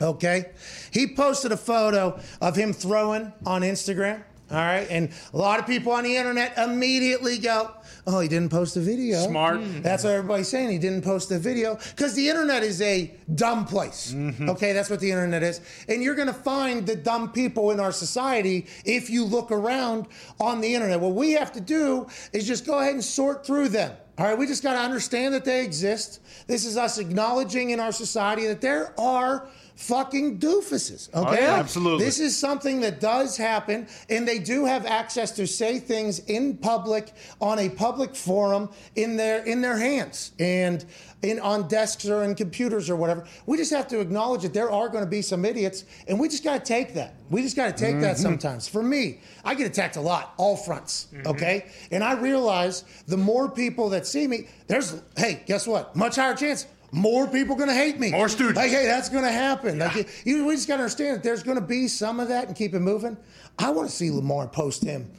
Okay. 0.00 0.46
He 0.92 1.06
posted 1.06 1.50
a 1.52 1.56
photo 1.56 2.18
of 2.40 2.54
him 2.56 2.72
throwing 2.72 3.32
on 3.46 3.62
Instagram. 3.62 4.22
All 4.50 4.56
right. 4.56 4.86
And 4.90 5.10
a 5.32 5.36
lot 5.36 5.60
of 5.60 5.66
people 5.66 5.92
on 5.92 6.04
the 6.04 6.16
internet 6.16 6.56
immediately 6.56 7.38
go, 7.38 7.70
Oh, 8.06 8.20
he 8.20 8.28
didn't 8.28 8.50
post 8.50 8.74
a 8.76 8.80
video. 8.80 9.18
Smart. 9.26 9.60
Hmm. 9.60 9.82
That's 9.82 10.02
what 10.02 10.14
everybody's 10.14 10.48
saying. 10.48 10.70
He 10.70 10.78
didn't 10.78 11.02
post 11.02 11.30
a 11.30 11.38
video 11.38 11.74
because 11.74 12.14
the 12.14 12.26
internet 12.26 12.62
is 12.62 12.80
a 12.80 13.14
dumb 13.34 13.66
place. 13.66 14.14
Mm-hmm. 14.14 14.48
Okay, 14.48 14.72
that's 14.72 14.88
what 14.88 15.00
the 15.00 15.10
internet 15.10 15.42
is. 15.42 15.60
And 15.88 16.02
you're 16.02 16.14
going 16.14 16.28
to 16.28 16.32
find 16.32 16.86
the 16.86 16.96
dumb 16.96 17.32
people 17.32 17.70
in 17.70 17.80
our 17.80 17.92
society 17.92 18.66
if 18.86 19.10
you 19.10 19.26
look 19.26 19.52
around 19.52 20.06
on 20.40 20.62
the 20.62 20.74
internet. 20.74 21.00
What 21.00 21.14
we 21.14 21.32
have 21.32 21.52
to 21.52 21.60
do 21.60 22.06
is 22.32 22.46
just 22.46 22.64
go 22.66 22.78
ahead 22.78 22.94
and 22.94 23.04
sort 23.04 23.44
through 23.44 23.68
them. 23.68 23.94
All 24.16 24.24
right, 24.24 24.36
we 24.36 24.46
just 24.46 24.62
got 24.62 24.72
to 24.72 24.80
understand 24.80 25.34
that 25.34 25.44
they 25.44 25.62
exist. 25.62 26.20
This 26.46 26.64
is 26.64 26.76
us 26.76 26.98
acknowledging 26.98 27.70
in 27.70 27.78
our 27.78 27.92
society 27.92 28.46
that 28.46 28.60
there 28.60 28.98
are 28.98 29.48
fucking 29.78 30.40
doofuses. 30.40 31.08
Okay, 31.14 31.28
oh, 31.28 31.32
yeah, 31.32 31.54
absolutely. 31.54 32.04
This 32.04 32.18
is 32.18 32.36
something 32.36 32.80
that 32.80 32.98
does 33.00 33.36
happen, 33.36 33.86
and 34.10 34.26
they 34.26 34.40
do 34.40 34.64
have 34.64 34.84
access 34.84 35.30
to 35.32 35.46
say 35.46 35.78
things 35.78 36.18
in 36.20 36.56
public 36.56 37.12
on 37.40 37.60
a 37.60 37.68
public 37.68 38.16
forum 38.16 38.70
in 38.96 39.16
their 39.16 39.44
in 39.44 39.60
their 39.60 39.78
hands 39.78 40.32
and 40.40 40.84
in 41.22 41.38
on 41.38 41.68
desks 41.68 42.08
or 42.08 42.24
in 42.24 42.34
computers 42.34 42.90
or 42.90 42.96
whatever. 42.96 43.24
We 43.46 43.56
just 43.56 43.72
have 43.72 43.86
to 43.88 44.00
acknowledge 44.00 44.42
that 44.42 44.52
there 44.52 44.70
are 44.70 44.88
going 44.88 45.04
to 45.04 45.10
be 45.10 45.22
some 45.22 45.44
idiots, 45.44 45.84
and 46.08 46.18
we 46.18 46.28
just 46.28 46.42
got 46.42 46.64
to 46.64 46.64
take 46.64 46.94
that. 46.94 47.14
We 47.30 47.42
just 47.42 47.54
got 47.54 47.76
to 47.76 47.84
take 47.84 48.00
that 48.00 48.16
mm-hmm. 48.16 48.22
sometimes. 48.22 48.66
For 48.66 48.82
me, 48.82 49.20
I 49.44 49.54
get 49.54 49.68
attacked 49.68 49.94
a 49.94 50.00
lot, 50.00 50.34
all 50.38 50.56
fronts. 50.56 51.06
Mm-hmm. 51.12 51.28
Okay, 51.28 51.66
and 51.92 52.02
I 52.02 52.14
realize 52.14 52.82
the 53.06 53.16
more 53.16 53.48
people 53.48 53.90
that 53.90 54.08
see 54.08 54.26
me, 54.26 54.48
there's 54.66 55.00
hey, 55.16 55.44
guess 55.46 55.68
what? 55.68 55.94
Much 55.94 56.16
higher 56.16 56.34
chance. 56.34 56.66
More 56.90 57.26
people 57.26 57.54
going 57.56 57.68
to 57.68 57.74
hate 57.74 57.98
me. 57.98 58.10
More 58.12 58.28
students. 58.28 58.56
Like, 58.56 58.70
hey, 58.70 58.86
that's 58.86 59.08
going 59.08 59.24
to 59.24 59.32
happen. 59.32 59.78
Like, 59.78 60.08
you, 60.24 60.46
we 60.46 60.54
just 60.54 60.68
got 60.68 60.76
to 60.76 60.82
understand 60.82 61.16
that 61.16 61.22
there's 61.22 61.42
going 61.42 61.58
to 61.58 61.66
be 61.66 61.88
some 61.88 62.18
of 62.20 62.28
that 62.28 62.48
and 62.48 62.56
keep 62.56 62.74
it 62.74 62.80
moving. 62.80 63.16
I 63.58 63.70
want 63.70 63.88
to 63.90 63.94
see 63.94 64.10
Lamar 64.10 64.48
post 64.48 64.82
him 64.82 65.10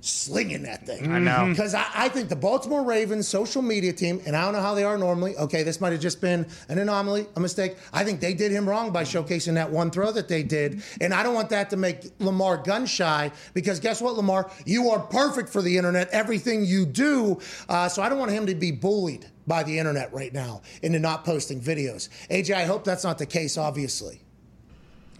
slinging 0.00 0.62
that 0.62 0.84
thing. 0.84 1.10
I 1.12 1.18
know. 1.20 1.46
Because 1.48 1.74
I, 1.74 1.86
I 1.94 2.08
think 2.08 2.28
the 2.28 2.36
Baltimore 2.36 2.84
Ravens 2.84 3.28
social 3.28 3.62
media 3.62 3.92
team, 3.92 4.20
and 4.26 4.36
I 4.36 4.42
don't 4.42 4.52
know 4.52 4.60
how 4.60 4.74
they 4.74 4.84
are 4.84 4.98
normally. 4.98 5.36
Okay, 5.36 5.62
this 5.62 5.80
might 5.80 5.92
have 5.92 6.00
just 6.00 6.20
been 6.20 6.46
an 6.68 6.78
anomaly, 6.78 7.26
a 7.36 7.40
mistake. 7.40 7.76
I 7.92 8.04
think 8.04 8.20
they 8.20 8.34
did 8.34 8.50
him 8.50 8.68
wrong 8.68 8.90
by 8.90 9.04
showcasing 9.04 9.54
that 9.54 9.70
one 9.70 9.90
throw 9.90 10.10
that 10.12 10.28
they 10.28 10.42
did. 10.42 10.82
And 11.00 11.14
I 11.14 11.22
don't 11.22 11.34
want 11.34 11.50
that 11.50 11.70
to 11.70 11.76
make 11.76 12.12
Lamar 12.18 12.56
gun 12.58 12.84
shy 12.86 13.30
because 13.54 13.78
guess 13.78 14.00
what, 14.00 14.16
Lamar? 14.16 14.50
You 14.66 14.90
are 14.90 15.00
perfect 15.00 15.48
for 15.48 15.62
the 15.62 15.76
internet, 15.76 16.08
everything 16.10 16.64
you 16.64 16.84
do. 16.84 17.38
Uh, 17.68 17.88
so 17.88 18.02
I 18.02 18.08
don't 18.08 18.18
want 18.18 18.32
him 18.32 18.46
to 18.46 18.54
be 18.54 18.72
bullied 18.72 19.26
by 19.46 19.62
the 19.62 19.78
internet 19.78 20.12
right 20.12 20.32
now 20.32 20.62
into 20.82 20.98
not 20.98 21.24
posting 21.24 21.60
videos. 21.60 22.08
AJ, 22.30 22.54
I 22.54 22.64
hope 22.64 22.84
that's 22.84 23.04
not 23.04 23.18
the 23.18 23.26
case, 23.26 23.56
obviously. 23.56 24.22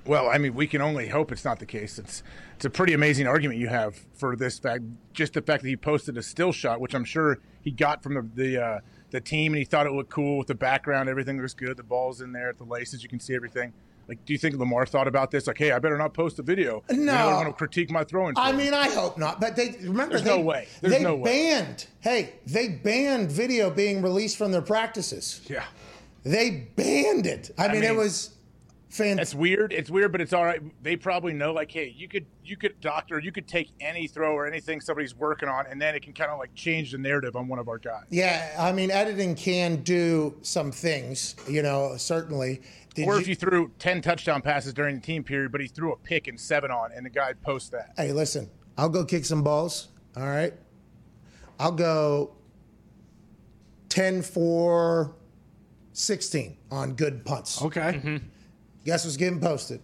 Well, 0.05 0.29
I 0.29 0.39
mean, 0.39 0.55
we 0.55 0.67
can 0.67 0.83
only 0.83 1.09
hope 1.09 1.31
it's 1.31 1.45
not 1.45 1.61
the 1.61 1.67
case. 1.67 1.99
It's 1.99 2.23
it's 2.57 2.65
a 2.65 2.71
pretty 2.71 2.93
amazing 2.93 3.27
argument 3.29 3.61
you 3.61 3.69
have 3.69 3.97
for 4.15 4.35
this 4.35 4.59
fact. 4.59 4.83
Just 5.13 5.35
the 5.35 5.43
fact 5.43 5.63
that 5.63 5.69
he 5.69 5.77
posted 5.77 6.17
a 6.17 6.23
still 6.23 6.51
shot, 6.53 6.81
which 6.81 6.95
I'm 6.95 7.05
sure 7.05 7.39
he 7.61 7.71
got 7.71 8.03
from 8.03 8.15
the 8.15 8.29
the, 8.35 8.63
uh, 8.63 8.81
the 9.11 9.21
team, 9.21 9.53
and 9.53 9.59
he 9.59 9.65
thought 9.65 9.87
it 9.87 9.93
looked 9.93 10.11
cool 10.11 10.39
with 10.39 10.49
the 10.49 10.57
background. 10.57 11.09
Everything 11.09 11.41
looks 11.41 11.55
good. 11.55 11.77
The 11.77 11.85
ball's 11.85 12.21
in 12.21 12.33
there, 12.33 12.53
the 12.53 12.65
laces, 12.65 13.03
you 13.05 13.09
can 13.09 13.21
see 13.21 13.35
everything. 13.35 13.73
Like, 14.13 14.27
do 14.27 14.35
you 14.35 14.39
think 14.39 14.57
Lamar 14.59 14.85
thought 14.85 15.09
about 15.09 15.31
this? 15.31 15.47
Like, 15.47 15.57
hey, 15.57 15.73
I 15.73 15.79
better 15.79 15.97
not 15.97 16.13
post 16.13 16.39
a 16.39 16.43
video. 16.43 16.83
No. 16.91 16.97
You 16.97 17.05
know, 17.07 17.37
they're 17.39 17.45
to 17.47 17.53
critique 17.55 17.91
my 17.91 18.05
throwing. 18.05 18.35
I 18.37 18.53
mean, 18.53 18.75
I 18.75 18.91
hope 18.91 19.17
not. 19.17 19.41
But 19.41 19.57
they 19.57 19.71
remember 19.81 20.17
There's 20.17 20.23
they, 20.25 20.37
no 20.37 20.41
way. 20.41 20.69
There's 20.83 20.93
they 20.93 21.03
no 21.03 21.17
way. 21.17 21.31
banned. 21.31 21.87
Hey, 22.01 22.35
they 22.45 22.69
banned 22.69 23.33
video 23.33 23.71
being 23.71 24.03
released 24.03 24.37
from 24.37 24.53
their 24.53 24.61
practices. 24.61 25.41
yeah. 25.49 25.65
They 26.25 26.69
banned 26.77 27.25
it. 27.25 27.53
I, 27.57 27.69
mean, 27.69 27.83
it 27.83 27.89
mean, 27.89 27.97
was 27.97 28.33
It's 28.89 28.97
fantastic. 28.99 29.41
weird. 29.41 29.73
It's 29.73 29.89
weird, 29.91 30.13
but 30.13 30.21
it's 30.21 30.35
all 30.35 30.45
right. 30.45 30.61
They 30.83 30.95
probably 30.97 31.33
know, 31.33 31.55
like, 31.55 31.71
hey, 31.73 31.95
you 31.97 32.07
could, 32.07 32.27
you 32.45 32.59
could 32.59 32.79
doctor, 32.83 33.19
you 33.19 33.33
could 33.33 33.49
take 33.49 33.71
any 33.81 34.07
throw 34.09 34.35
or 34.35 34.47
anything 34.47 34.83
somebody's 34.83 35.15
working 35.17 35.49
on, 35.49 35.65
and 35.69 35.81
then 35.81 35.95
it 35.95 36.03
can 36.03 36.13
kind 36.13 36.31
of 36.31 36.39
like 36.39 36.55
change 36.55 36.93
the 36.93 36.99
narrative 36.99 37.35
on 37.35 37.49
one 37.49 37.59
of 37.59 37.67
our 37.69 37.79
guys. 37.79 38.05
Yeah, 38.11 38.55
I 38.59 38.73
mean, 38.73 38.91
editing 38.91 39.35
can 39.35 39.77
do 39.83 40.35
some 40.43 40.71
things. 40.71 41.35
You 41.49 41.63
know, 41.63 41.97
certainly. 41.97 42.61
Did 42.95 43.07
or 43.07 43.19
if 43.19 43.27
you 43.27 43.35
threw 43.35 43.71
10 43.79 44.03
touchdown 44.03 44.43
passes 44.43 44.75
during 44.75 44.97
the 44.97 45.01
team 45.01 45.25
period, 45.25 45.51
but 45.53 45.61
he 45.61 45.67
threw 45.67 45.93
a 45.93 45.97
pick 45.97 46.29
and 46.29 46.39
seven 46.39 46.71
on, 46.71 46.91
and 46.93 47.07
the 47.07 47.11
guy 47.11 47.33
posts 47.33 47.71
that. 47.71 47.93
Hey, 47.97 48.13
listen, 48.13 48.51
I'll 48.77 48.89
go 48.89 49.05
kick 49.05 49.25
some 49.25 49.43
balls. 49.43 49.89
All 50.17 50.27
right. 50.27 50.53
I'll 51.59 51.73
go 51.73 52.35
10 53.89 54.23
for 54.23 55.15
16 55.93 56.57
on 56.71 56.95
good 56.95 57.25
punts. 57.25 57.63
Okay. 57.63 57.81
Mm-hmm. 57.81 58.17
Guess 58.85 59.05
what's 59.05 59.17
getting 59.17 59.41
posted? 59.41 59.81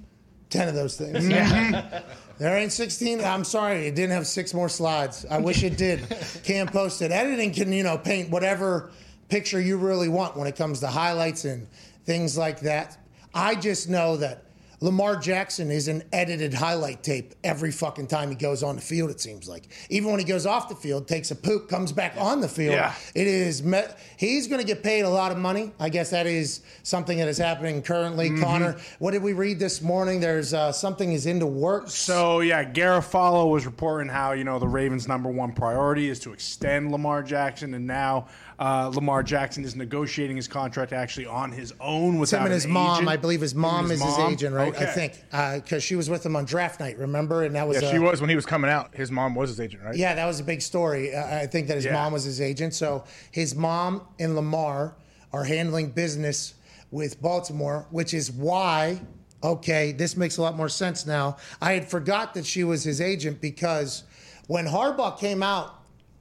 10 0.50 0.68
of 0.68 0.74
those 0.74 0.96
things. 0.96 1.28
There 2.38 2.56
ain't 2.56 2.72
16. 2.72 3.24
I'm 3.24 3.44
sorry, 3.44 3.86
it 3.86 3.94
didn't 3.94 4.12
have 4.12 4.26
six 4.26 4.52
more 4.52 4.68
slides. 4.68 5.24
I 5.30 5.38
wish 5.38 5.62
it 5.62 5.78
did. 5.78 6.06
Can't 6.44 6.70
post 6.70 7.00
it. 7.00 7.10
Editing 7.10 7.52
can, 7.52 7.72
you 7.72 7.82
know, 7.82 7.96
paint 7.96 8.30
whatever 8.30 8.90
picture 9.28 9.60
you 9.60 9.78
really 9.78 10.08
want 10.08 10.36
when 10.36 10.46
it 10.46 10.54
comes 10.54 10.80
to 10.80 10.88
highlights 10.88 11.46
and 11.46 11.66
things 12.06 12.38
like 12.38 12.60
that. 12.60 12.96
I 13.34 13.54
just 13.54 13.90
know 13.90 14.16
that 14.16 14.46
Lamar 14.80 15.16
Jackson 15.16 15.70
is 15.70 15.88
an 15.88 16.02
edited 16.12 16.52
highlight 16.52 17.02
tape 17.02 17.34
every 17.42 17.72
fucking 17.72 18.08
time 18.08 18.28
he 18.28 18.34
goes 18.34 18.62
on 18.62 18.76
the 18.76 18.82
field, 18.82 19.10
it 19.10 19.20
seems 19.20 19.48
like. 19.48 19.68
Even 19.88 20.10
when 20.10 20.18
he 20.18 20.24
goes 20.24 20.44
off 20.44 20.68
the 20.68 20.74
field, 20.74 21.08
takes 21.08 21.30
a 21.30 21.34
poop, 21.34 21.68
comes 21.68 21.92
back 21.92 22.14
on 22.18 22.42
the 22.42 22.48
field. 22.48 22.74
Yeah. 22.74 22.94
It 23.14 23.26
is, 23.26 23.62
me- 23.62 23.84
he's 24.18 24.48
going 24.48 24.60
to 24.60 24.66
get 24.66 24.82
paid 24.82 25.00
a 25.00 25.08
lot 25.08 25.32
of 25.32 25.38
money. 25.38 25.72
I 25.80 25.88
guess 25.88 26.10
that 26.10 26.26
is 26.26 26.60
something 26.82 27.16
that 27.18 27.28
is 27.28 27.38
happening 27.38 27.80
currently. 27.80 28.28
Mm-hmm. 28.28 28.42
Connor, 28.42 28.76
what 28.98 29.12
did 29.12 29.22
we 29.22 29.32
read 29.32 29.58
this 29.58 29.80
morning? 29.80 30.20
There's 30.20 30.52
uh, 30.52 30.72
something 30.72 31.12
is 31.12 31.24
into 31.24 31.46
works. 31.46 31.94
So 31.94 32.40
yeah, 32.40 32.62
Garafolo 32.62 33.50
was 33.50 33.64
reporting 33.64 34.10
how 34.10 34.32
you 34.32 34.44
know 34.44 34.58
the 34.58 34.68
Ravens' 34.68 35.08
number 35.08 35.30
one 35.30 35.52
priority 35.52 36.10
is 36.10 36.20
to 36.20 36.34
extend 36.34 36.92
Lamar 36.92 37.22
Jackson, 37.22 37.72
and 37.72 37.86
now 37.86 38.28
uh, 38.58 38.90
Lamar 38.94 39.22
Jackson 39.22 39.64
is 39.64 39.76
negotiating 39.76 40.36
his 40.36 40.48
contract 40.48 40.92
actually 40.92 41.26
on 41.26 41.52
his 41.52 41.74
own 41.80 42.18
without 42.18 42.38
him 42.38 42.44
and 42.46 42.52
an 42.52 42.56
his 42.56 42.66
mom. 42.66 42.96
agent. 42.96 43.08
I 43.08 43.16
believe 43.16 43.40
his 43.40 43.54
mom 43.54 43.84
and 43.84 43.92
is 43.92 44.02
his 44.02 44.18
agent, 44.18 44.54
right? 44.54 44.74
I 44.76 44.86
think 44.86 45.22
because 45.62 45.82
she 45.82 45.94
was 45.94 46.08
with 46.08 46.24
him 46.24 46.36
on 46.36 46.44
draft 46.46 46.80
night. 46.80 46.98
Remember? 46.98 47.42
And 47.44 47.54
that 47.54 47.68
was 47.68 47.80
Yeah, 47.82 47.88
uh, 47.88 47.92
she 47.92 47.98
was 47.98 48.20
when 48.20 48.30
he 48.30 48.36
was 48.36 48.46
coming 48.46 48.70
out. 48.70 48.94
His 48.94 49.10
mom 49.10 49.34
was 49.34 49.50
his 49.50 49.60
agent, 49.60 49.82
right? 49.82 49.94
Yeah, 49.96 50.14
that 50.14 50.24
was 50.26 50.40
a 50.40 50.44
big 50.44 50.62
story. 50.62 51.14
Uh, 51.14 51.40
I 51.40 51.46
think 51.46 51.66
that 51.68 51.74
his 51.76 51.84
Yeah. 51.84 51.92
mom 51.92 52.12
was 52.14 52.24
his 52.24 52.40
agent. 52.40 52.72
So 52.74 53.04
his 53.30 53.54
mom 53.54 54.02
and 54.18 54.34
Lamar 54.34 54.96
are 55.32 55.44
handling 55.44 55.90
business 55.90 56.54
with 56.90 57.20
Baltimore, 57.20 57.86
which 57.90 58.14
is 58.14 58.30
why. 58.32 59.00
Okay, 59.44 59.92
this 59.92 60.16
makes 60.16 60.38
a 60.38 60.42
lot 60.42 60.56
more 60.56 60.68
sense 60.70 61.04
now. 61.06 61.36
I 61.60 61.72
had 61.74 61.88
forgot 61.88 62.32
that 62.34 62.46
she 62.46 62.64
was 62.64 62.84
his 62.84 63.02
agent 63.02 63.40
because 63.42 64.04
when 64.46 64.66
Harbaugh 64.66 65.18
came 65.18 65.42
out 65.42 65.75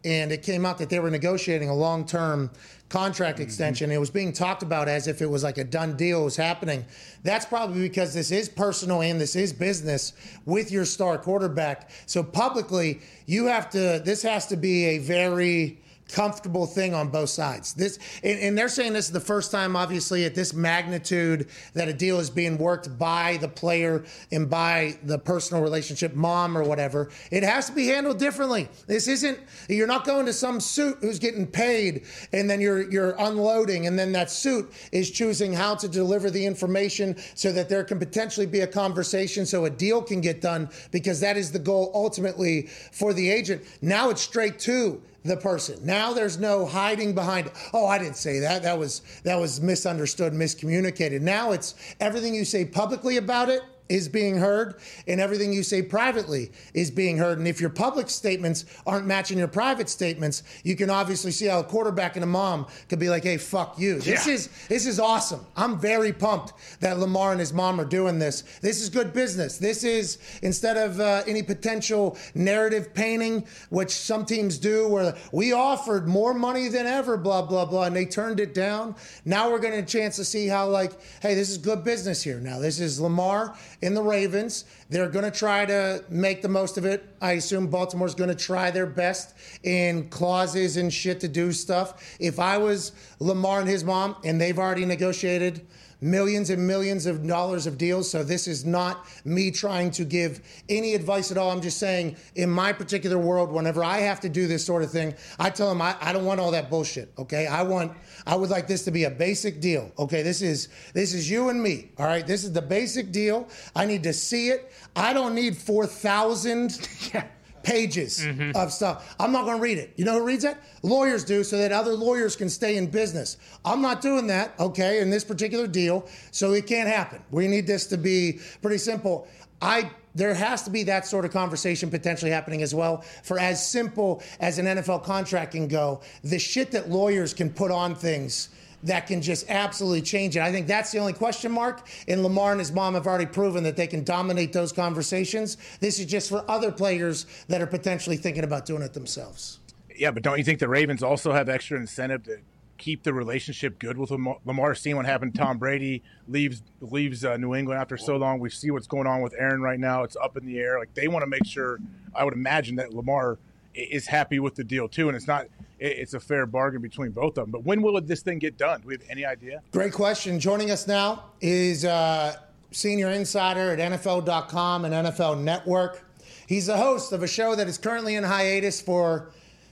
and 0.05 0.31
it 0.31 0.43
came 0.43 0.65
out 0.65 0.77
that 0.77 0.89
they 0.89 0.99
were 0.99 1.09
negotiating 1.09 1.67
a 1.67 1.73
long-term 1.73 2.51
contract 2.89 3.37
mm-hmm. 3.37 3.43
extension. 3.43 3.91
It 3.91 3.99
was 3.99 4.11
being 4.11 4.31
talked 4.31 4.63
about 4.63 4.87
as 4.87 5.07
if 5.07 5.21
it 5.21 5.29
was 5.29 5.43
like 5.43 5.57
a 5.57 5.63
done 5.63 5.97
deal 5.97 6.23
was 6.23 6.35
happening. 6.35 6.85
That's 7.23 7.45
probably 7.45 7.81
because 7.81 8.13
this 8.13 8.31
is 8.31 8.47
personal 8.47 9.01
and 9.01 9.19
this 9.19 9.35
is 9.35 9.51
business 9.51 10.13
with 10.45 10.71
your 10.71 10.85
star 10.85 11.17
quarterback. 11.17 11.89
So 12.05 12.23
publicly, 12.23 13.01
you 13.25 13.47
have 13.47 13.69
to. 13.71 14.01
This 14.05 14.21
has 14.21 14.45
to 14.47 14.55
be 14.55 14.85
a 14.85 14.97
very 14.99 15.79
comfortable 16.11 16.65
thing 16.65 16.93
on 16.93 17.09
both 17.09 17.29
sides. 17.29 17.73
This 17.73 17.99
and, 18.23 18.39
and 18.39 18.57
they're 18.57 18.69
saying 18.69 18.93
this 18.93 19.05
is 19.05 19.11
the 19.11 19.19
first 19.19 19.51
time, 19.51 19.75
obviously, 19.75 20.25
at 20.25 20.35
this 20.35 20.53
magnitude 20.53 21.47
that 21.73 21.87
a 21.87 21.93
deal 21.93 22.19
is 22.19 22.29
being 22.29 22.57
worked 22.57 22.97
by 22.97 23.37
the 23.37 23.47
player 23.47 24.03
and 24.31 24.49
by 24.49 24.97
the 25.03 25.17
personal 25.17 25.63
relationship, 25.63 26.13
mom 26.13 26.57
or 26.57 26.63
whatever. 26.63 27.09
It 27.31 27.43
has 27.43 27.67
to 27.67 27.71
be 27.73 27.87
handled 27.87 28.19
differently. 28.19 28.69
This 28.87 29.07
isn't 29.07 29.39
you're 29.69 29.87
not 29.87 30.05
going 30.05 30.25
to 30.27 30.33
some 30.33 30.59
suit 30.59 30.97
who's 31.01 31.19
getting 31.19 31.47
paid 31.47 32.03
and 32.31 32.49
then 32.49 32.61
you're 32.61 32.89
you're 32.91 33.15
unloading 33.19 33.87
and 33.87 33.97
then 33.97 34.11
that 34.11 34.29
suit 34.29 34.71
is 34.91 35.09
choosing 35.09 35.53
how 35.53 35.75
to 35.75 35.87
deliver 35.87 36.29
the 36.29 36.45
information 36.45 37.15
so 37.33 37.51
that 37.51 37.69
there 37.69 37.83
can 37.83 37.99
potentially 37.99 38.45
be 38.45 38.61
a 38.61 38.67
conversation 38.67 39.45
so 39.45 39.65
a 39.65 39.69
deal 39.69 40.01
can 40.01 40.21
get 40.21 40.41
done 40.41 40.69
because 40.91 41.19
that 41.19 41.37
is 41.37 41.51
the 41.51 41.59
goal 41.59 41.91
ultimately 41.93 42.63
for 42.91 43.13
the 43.13 43.29
agent. 43.29 43.63
Now 43.81 44.09
it's 44.09 44.21
straight 44.21 44.59
to 44.59 45.01
the 45.25 45.35
person. 45.35 45.79
Now 45.83 46.13
there's 46.13 46.39
no 46.39 46.65
hiding 46.65 47.13
behind, 47.15 47.51
oh, 47.73 47.87
I 47.87 47.97
didn't 47.97 48.15
say 48.15 48.39
that. 48.39 48.63
That 48.63 48.77
was 48.77 49.01
that 49.23 49.35
was 49.35 49.59
misunderstood, 49.59 50.33
miscommunicated. 50.33 51.21
Now 51.21 51.51
it's 51.51 51.75
everything 51.99 52.35
you 52.35 52.45
say 52.45 52.63
publicly 52.63 53.17
about 53.17 53.49
it 53.49 53.61
is 53.89 54.07
being 54.07 54.35
heard 54.37 54.75
and 55.07 55.19
everything 55.21 55.53
you 55.53 55.63
say 55.63 55.81
privately 55.81 56.51
is 56.73 56.89
being 56.89 57.17
heard. 57.17 57.37
And 57.37 57.47
if 57.47 57.61
your 57.61 57.69
public 57.69 58.09
statements 58.09 58.65
aren't 58.87 59.05
matching 59.05 59.37
your 59.37 59.47
private 59.47 59.89
statements, 59.89 60.43
you 60.63 60.75
can 60.75 60.89
obviously 60.89 61.31
see 61.31 61.45
how 61.45 61.59
a 61.59 61.63
quarterback 61.63 62.15
and 62.15 62.23
a 62.23 62.27
mom 62.27 62.65
could 62.89 62.99
be 62.99 63.09
like, 63.09 63.23
hey, 63.23 63.37
fuck 63.37 63.77
you. 63.79 63.99
This 63.99 64.27
Yeah. 64.27 64.33
is 64.33 64.49
this 64.69 64.85
is 64.85 64.99
awesome. 64.99 65.45
I'm 65.55 65.79
very 65.79 66.11
pumped 66.13 66.53
that 66.79 66.97
Lamar 66.99 67.31
and 67.31 67.39
his 67.39 67.53
mom 67.53 67.79
are 67.79 67.85
doing 67.85 68.19
this. 68.19 68.43
This 68.61 68.81
is 68.81 68.89
good 68.89 69.13
business. 69.13 69.57
This 69.57 69.83
is 69.83 70.17
instead 70.41 70.77
of 70.77 70.99
uh, 70.99 71.23
any 71.27 71.43
potential 71.43 72.17
narrative 72.33 72.93
painting, 72.93 73.45
which 73.69 73.91
some 73.91 74.25
teams 74.25 74.57
do, 74.57 74.87
where 74.87 75.15
we 75.31 75.53
offered 75.53 76.07
more 76.07 76.33
money 76.33 76.67
than 76.69 76.85
ever, 76.87 77.17
blah 77.17 77.41
blah 77.43 77.65
blah, 77.65 77.83
and 77.85 77.95
they 77.95 78.05
turned 78.05 78.39
it 78.39 78.53
down. 78.53 78.95
Now 79.25 79.51
we're 79.51 79.59
getting 79.59 79.79
a 79.79 79.85
chance 79.85 80.15
to 80.15 80.25
see 80.25 80.47
how, 80.47 80.67
like, 80.67 80.91
hey, 81.21 81.35
this 81.35 81.49
is 81.49 81.57
good 81.57 81.83
business 81.83 82.23
here. 82.23 82.39
Now 82.39 82.59
this 82.59 82.79
is 82.79 82.99
Lamar 82.99 83.55
in 83.81 83.93
the 83.93 84.01
Ravens. 84.01 84.65
They're 84.89 85.09
going 85.09 85.25
to 85.25 85.37
try 85.37 85.65
to 85.65 86.03
make 86.09 86.41
the 86.41 86.49
most 86.49 86.77
of 86.77 86.85
it. 86.85 87.07
I 87.21 87.33
assume 87.33 87.67
Baltimore's 87.67 88.15
going 88.15 88.29
to 88.29 88.35
try 88.35 88.71
their 88.71 88.85
best 88.85 89.35
in 89.63 90.09
clauses 90.09 90.77
and 90.77 90.93
shit 90.93 91.19
to 91.21 91.27
do 91.27 91.51
stuff. 91.51 92.17
If 92.19 92.39
I 92.39 92.57
was 92.57 92.91
Lamar 93.19 93.59
and 93.59 93.69
his 93.69 93.83
mom, 93.83 94.15
and 94.23 94.39
they've 94.39 94.57
already 94.57 94.85
negotiated 94.85 95.65
millions 96.05 96.49
and 96.51 96.65
millions 96.65 97.05
of 97.05 97.25
dollars 97.25 97.65
of 97.65 97.77
deals. 97.77 98.09
So 98.09 98.23
this 98.23 98.47
is 98.47 98.63
not 98.63 99.05
me 99.25 99.51
trying 99.51 99.91
to 99.91 100.05
give 100.05 100.41
any 100.69 100.93
advice 100.93 101.31
at 101.31 101.37
all. 101.37 101.51
I'm 101.51 101.61
just 101.61 101.79
saying, 101.79 102.15
in 102.35 102.49
my 102.49 102.71
particular 102.71 103.17
world, 103.17 103.51
whenever 103.51 103.83
I 103.83 103.99
have 103.99 104.19
to 104.21 104.29
do 104.29 104.47
this 104.47 104.63
sort 104.63 104.83
of 104.83 104.91
thing, 104.91 105.15
I 105.39 105.49
tell 105.49 105.67
them 105.67 105.81
I, 105.81 105.95
I 105.99 106.13
don't 106.13 106.25
want 106.25 106.39
all 106.39 106.51
that 106.51 106.69
bullshit. 106.69 107.11
Okay, 107.17 107.47
I 107.47 107.63
want 107.63 107.91
I 108.27 108.35
would 108.35 108.49
like 108.49 108.67
this 108.67 108.83
to 108.85 108.91
be 108.91 109.05
a 109.05 109.09
basic 109.09 109.59
deal. 109.59 109.91
Okay, 109.97 110.21
this 110.21 110.41
is 110.41 110.69
this 110.93 111.13
is 111.13 111.29
you 111.29 111.49
and 111.49 111.61
me. 111.61 111.91
All 111.97 112.05
right, 112.05 112.25
this 112.25 112.43
is 112.43 112.53
the 112.53 112.61
basic 112.61 113.11
deal. 113.11 113.47
I 113.75 113.85
need 113.85 114.03
to 114.03 114.13
see 114.13 114.49
it. 114.49 114.71
I 114.95 115.13
don't 115.13 115.35
need 115.35 115.57
four 115.57 115.87
thousand. 115.87 116.87
pages 117.65 118.19
mm-hmm. 118.19 118.55
of 118.55 118.71
stuff. 118.71 119.15
I'm 119.19 119.31
not 119.31 119.43
going 119.45 119.57
to 119.57 119.61
read 119.61 119.79
it. 119.79 119.93
You 119.97 120.05
know 120.05 120.19
who 120.19 120.25
reads 120.25 120.43
it? 120.43 120.55
Lawyers 120.83 121.23
do 121.25 121.43
so 121.43 121.57
that 121.57 121.71
other 121.71 121.93
lawyers 121.93 122.35
can 122.35 122.47
stay 122.47 122.77
in 122.77 122.87
business. 122.87 123.37
I'm 123.65 123.81
not 123.81 124.01
doing 124.01 124.27
that, 124.27 124.53
okay, 124.59 125.01
in 125.01 125.09
this 125.09 125.23
particular 125.23 125.67
deal, 125.67 126.07
so 126.31 126.53
it 126.53 126.67
can't 126.67 126.87
happen. 126.87 127.21
We 127.31 127.47
need 127.47 127.65
this 127.65 127.87
to 127.87 127.97
be 127.97 128.39
pretty 128.61 128.77
simple. 128.77 129.27
I 129.61 129.89
there 130.13 130.33
has 130.33 130.63
to 130.63 130.69
be 130.69 130.83
that 130.83 131.05
sort 131.05 131.25
of 131.25 131.31
conversation 131.31 131.89
potentially 131.89 132.31
happening 132.31 132.61
as 132.61 132.73
well 132.73 133.01
for 133.23 133.37
as 133.37 133.67
simple 133.67 134.23
as 134.39 134.59
an 134.59 134.65
NFL 134.65 135.03
contract 135.03 135.51
can 135.51 135.67
go. 135.67 135.99
The 136.23 136.39
shit 136.39 136.71
that 136.71 136.89
lawyers 136.89 137.33
can 137.33 137.49
put 137.49 137.69
on 137.69 137.95
things 137.95 138.47
that 138.83 139.07
can 139.07 139.21
just 139.21 139.49
absolutely 139.49 140.01
change 140.01 140.37
it. 140.37 140.41
I 140.41 140.51
think 140.51 140.67
that's 140.67 140.91
the 140.91 140.99
only 140.99 141.13
question 141.13 141.51
mark. 141.51 141.87
And 142.07 142.23
Lamar 142.23 142.51
and 142.51 142.59
his 142.59 142.71
mom 142.71 142.93
have 142.93 143.07
already 143.07 143.25
proven 143.25 143.63
that 143.63 143.75
they 143.75 143.87
can 143.87 144.03
dominate 144.03 144.53
those 144.53 144.71
conversations. 144.71 145.57
This 145.79 145.99
is 145.99 146.05
just 146.05 146.29
for 146.29 146.43
other 146.49 146.71
players 146.71 147.25
that 147.47 147.61
are 147.61 147.67
potentially 147.67 148.17
thinking 148.17 148.43
about 148.43 148.65
doing 148.65 148.81
it 148.81 148.93
themselves. 148.93 149.59
Yeah, 149.97 150.11
but 150.11 150.23
don't 150.23 150.37
you 150.37 150.43
think 150.43 150.59
the 150.59 150.67
Ravens 150.67 151.03
also 151.03 151.31
have 151.31 151.49
extra 151.49 151.79
incentive 151.79 152.23
to 152.23 152.39
keep 152.77 153.03
the 153.03 153.13
relationship 153.13 153.79
good 153.79 153.97
with 153.97 154.11
Lamar? 154.11 154.75
Seeing 154.75 154.97
what 154.97 155.05
happened. 155.05 155.33
to 155.33 155.39
Tom 155.39 155.57
Brady 155.57 156.03
leaves 156.27 156.61
leaves 156.81 157.23
uh, 157.23 157.37
New 157.37 157.55
England 157.55 157.79
after 157.79 157.97
so 157.97 158.17
long. 158.17 158.39
We 158.39 158.49
see 158.49 158.71
what's 158.71 158.87
going 158.87 159.07
on 159.07 159.21
with 159.21 159.33
Aaron 159.37 159.61
right 159.61 159.79
now. 159.79 160.03
It's 160.03 160.17
up 160.17 160.37
in 160.37 160.45
the 160.45 160.59
air. 160.59 160.79
Like 160.79 160.93
they 160.93 161.07
want 161.07 161.23
to 161.23 161.27
make 161.27 161.45
sure. 161.45 161.79
I 162.13 162.23
would 162.23 162.33
imagine 162.33 162.75
that 162.77 162.93
Lamar 162.93 163.37
is 163.73 164.07
happy 164.07 164.39
with 164.39 164.55
the 164.55 164.63
deal 164.63 164.87
too, 164.87 165.07
and 165.07 165.15
it's 165.15 165.27
not. 165.27 165.47
It- 165.85 165.99
It's 165.99 166.13
a 166.13 166.19
fair 166.19 166.45
bargain 166.45 166.81
between 166.81 167.11
both 167.11 167.37
of 167.37 167.45
them. 167.45 167.51
But 167.51 167.63
when 167.63 167.81
will 167.81 167.99
this 168.01 168.21
thing 168.21 168.39
get 168.39 168.57
done? 168.57 168.81
Do 168.81 168.87
we 168.87 168.95
have 168.95 169.03
any 169.09 169.25
idea? 169.25 169.61
Great 169.71 169.93
question. 169.93 170.39
Joining 170.39 170.71
us 170.71 170.87
now 170.87 171.25
is 171.41 171.85
uh, 171.85 172.35
senior 172.71 173.09
insider 173.09 173.71
at 173.71 173.79
NFL.com 173.79 174.85
and 174.85 174.93
NFL 175.07 175.41
Network. 175.41 176.03
He's 176.47 176.65
the 176.67 176.77
host 176.77 177.11
of 177.11 177.23
a 177.23 177.27
show 177.27 177.55
that 177.55 177.67
is 177.67 177.77
currently 177.77 178.15
in 178.15 178.23
hiatus 178.23 178.81
for 178.81 179.29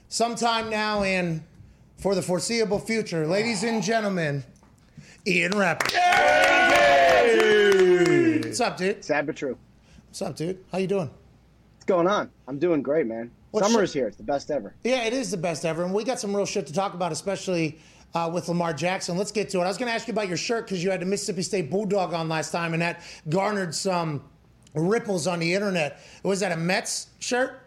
some 0.08 0.34
time 0.36 0.70
now 0.70 1.02
and 1.02 1.42
for 1.98 2.14
the 2.14 2.22
foreseeable 2.22 2.78
future. 2.78 3.26
Ladies 3.26 3.62
and 3.64 3.82
gentlemen, 3.82 4.44
Ian 5.26 5.52
Rapoport. 5.52 5.94
What's 8.44 8.60
up, 8.60 8.76
dude? 8.76 9.04
Sad 9.04 9.26
but 9.26 9.34
true. 9.36 9.56
What's 10.08 10.22
up, 10.22 10.36
dude? 10.36 10.64
How 10.70 10.78
you 10.78 10.86
doing? 10.86 11.10
What's 11.76 11.84
going 11.86 12.06
on? 12.06 12.30
I'm 12.46 12.58
doing 12.58 12.82
great, 12.82 13.06
man. 13.06 13.30
What's 13.54 13.68
Summer 13.68 13.84
is 13.84 13.92
here. 13.92 14.08
It's 14.08 14.16
the 14.16 14.24
best 14.24 14.50
ever. 14.50 14.74
Yeah, 14.82 15.04
it 15.04 15.12
is 15.12 15.30
the 15.30 15.36
best 15.36 15.64
ever, 15.64 15.84
and 15.84 15.94
we 15.94 16.02
got 16.02 16.18
some 16.18 16.34
real 16.34 16.44
shit 16.44 16.66
to 16.66 16.72
talk 16.72 16.94
about, 16.94 17.12
especially 17.12 17.78
uh, 18.12 18.28
with 18.34 18.48
Lamar 18.48 18.72
Jackson. 18.72 19.16
Let's 19.16 19.30
get 19.30 19.48
to 19.50 19.60
it. 19.60 19.62
I 19.62 19.68
was 19.68 19.78
going 19.78 19.88
to 19.88 19.94
ask 19.94 20.08
you 20.08 20.12
about 20.12 20.26
your 20.26 20.36
shirt 20.36 20.66
because 20.66 20.82
you 20.82 20.90
had 20.90 21.00
the 21.00 21.06
Mississippi 21.06 21.42
State 21.42 21.70
Bulldog 21.70 22.12
on 22.14 22.28
last 22.28 22.50
time, 22.50 22.72
and 22.72 22.82
that 22.82 23.00
garnered 23.28 23.72
some 23.72 24.24
ripples 24.74 25.28
on 25.28 25.38
the 25.38 25.54
internet. 25.54 26.00
Was 26.24 26.40
that 26.40 26.50
a 26.50 26.56
Mets 26.56 27.06
shirt? 27.20 27.60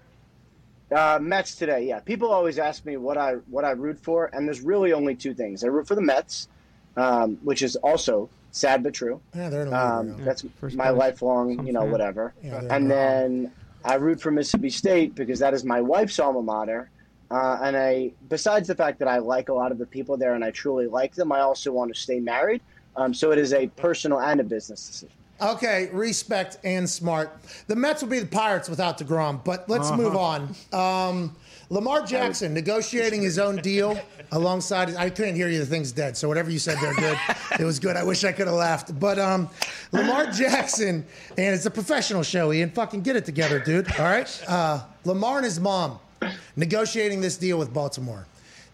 Uh, 0.91 1.19
Mets 1.21 1.55
today, 1.55 1.85
yeah. 1.87 2.01
People 2.01 2.31
always 2.31 2.59
ask 2.59 2.85
me 2.85 2.97
what 2.97 3.17
I 3.17 3.35
what 3.49 3.63
I 3.63 3.71
root 3.71 3.97
for, 3.97 4.25
and 4.33 4.45
there's 4.45 4.59
really 4.59 4.91
only 4.91 5.15
two 5.15 5.33
things. 5.33 5.63
I 5.63 5.67
root 5.67 5.87
for 5.87 5.95
the 5.95 6.01
Mets, 6.01 6.49
um, 6.97 7.37
which 7.43 7.61
is 7.61 7.77
also 7.77 8.29
sad 8.51 8.83
but 8.83 8.93
true. 8.93 9.21
Yeah, 9.33 9.47
they're 9.49 9.61
in 9.61 9.69
the 9.69 9.75
league 9.75 9.81
Um, 9.85 10.11
right 10.17 10.25
that's 10.25 10.45
First 10.59 10.75
my 10.75 10.89
lifelong, 10.89 11.65
you 11.65 11.71
know, 11.71 11.79
Something. 11.79 11.91
whatever. 11.93 12.33
Yeah, 12.43 12.59
and 12.59 12.69
wrong. 12.69 12.87
then 12.89 13.51
I 13.83 13.95
root 13.95 14.21
for 14.21 14.31
Mississippi 14.31 14.69
State 14.69 15.15
because 15.15 15.39
that 15.39 15.53
is 15.53 15.63
my 15.63 15.81
wife's 15.81 16.19
alma 16.19 16.41
mater. 16.41 16.89
Uh, 17.29 17.59
and 17.61 17.75
I, 17.75 18.11
besides 18.29 18.67
the 18.67 18.75
fact 18.75 18.99
that 18.99 19.07
I 19.07 19.17
like 19.17 19.49
a 19.49 19.53
lot 19.53 19.71
of 19.71 19.77
the 19.77 19.85
people 19.85 20.17
there 20.17 20.33
and 20.35 20.43
I 20.43 20.51
truly 20.51 20.87
like 20.87 21.13
them, 21.13 21.31
I 21.31 21.41
also 21.41 21.71
want 21.71 21.93
to 21.93 21.99
stay 21.99 22.19
married. 22.19 22.61
Um, 22.95 23.13
so 23.13 23.31
it 23.31 23.37
is 23.37 23.53
a 23.53 23.67
personal 23.67 24.19
and 24.19 24.39
a 24.39 24.43
business 24.43 24.87
decision. 24.87 25.15
Okay, 25.39 25.89
respect 25.93 26.57
and 26.63 26.89
smart. 26.89 27.37
The 27.67 27.75
Mets 27.75 28.01
will 28.01 28.09
be 28.09 28.19
the 28.19 28.25
Pirates 28.25 28.69
without 28.69 28.97
DeGrom, 28.97 29.43
but 29.43 29.69
let's 29.69 29.91
move 29.91 30.15
on. 30.15 30.55
Um, 30.73 31.35
Lamar 31.69 32.05
Jackson 32.05 32.53
negotiating 32.53 33.21
his 33.21 33.37
own 33.37 33.57
deal 33.57 33.99
alongside. 34.31 34.95
I 34.95 35.09
couldn't 35.09 35.35
hear 35.35 35.49
you. 35.49 35.59
The 35.59 35.65
thing's 35.65 35.91
dead. 35.91 36.17
So 36.17 36.27
whatever 36.27 36.49
you 36.49 36.59
said 36.59 36.77
there, 36.81 36.93
good. 36.95 37.17
it 37.59 37.63
was 37.63 37.79
good. 37.79 37.95
I 37.95 38.03
wish 38.03 38.23
I 38.23 38.31
could 38.31 38.47
have 38.47 38.55
laughed. 38.55 38.99
But 38.99 39.19
um, 39.19 39.49
Lamar 39.91 40.27
Jackson, 40.31 41.05
and 41.37 41.55
it's 41.55 41.65
a 41.65 41.71
professional 41.71 42.23
show. 42.23 42.51
Ian, 42.51 42.69
fucking 42.71 43.01
get 43.01 43.15
it 43.15 43.25
together, 43.25 43.59
dude. 43.59 43.91
All 43.99 44.05
right. 44.05 44.27
Uh, 44.57 44.81
Lamar 45.03 45.37
and 45.37 45.45
his 45.45 45.59
mom 45.59 45.99
negotiating 46.55 47.21
this 47.21 47.37
deal 47.37 47.59
with 47.59 47.73
Baltimore. 47.73 48.25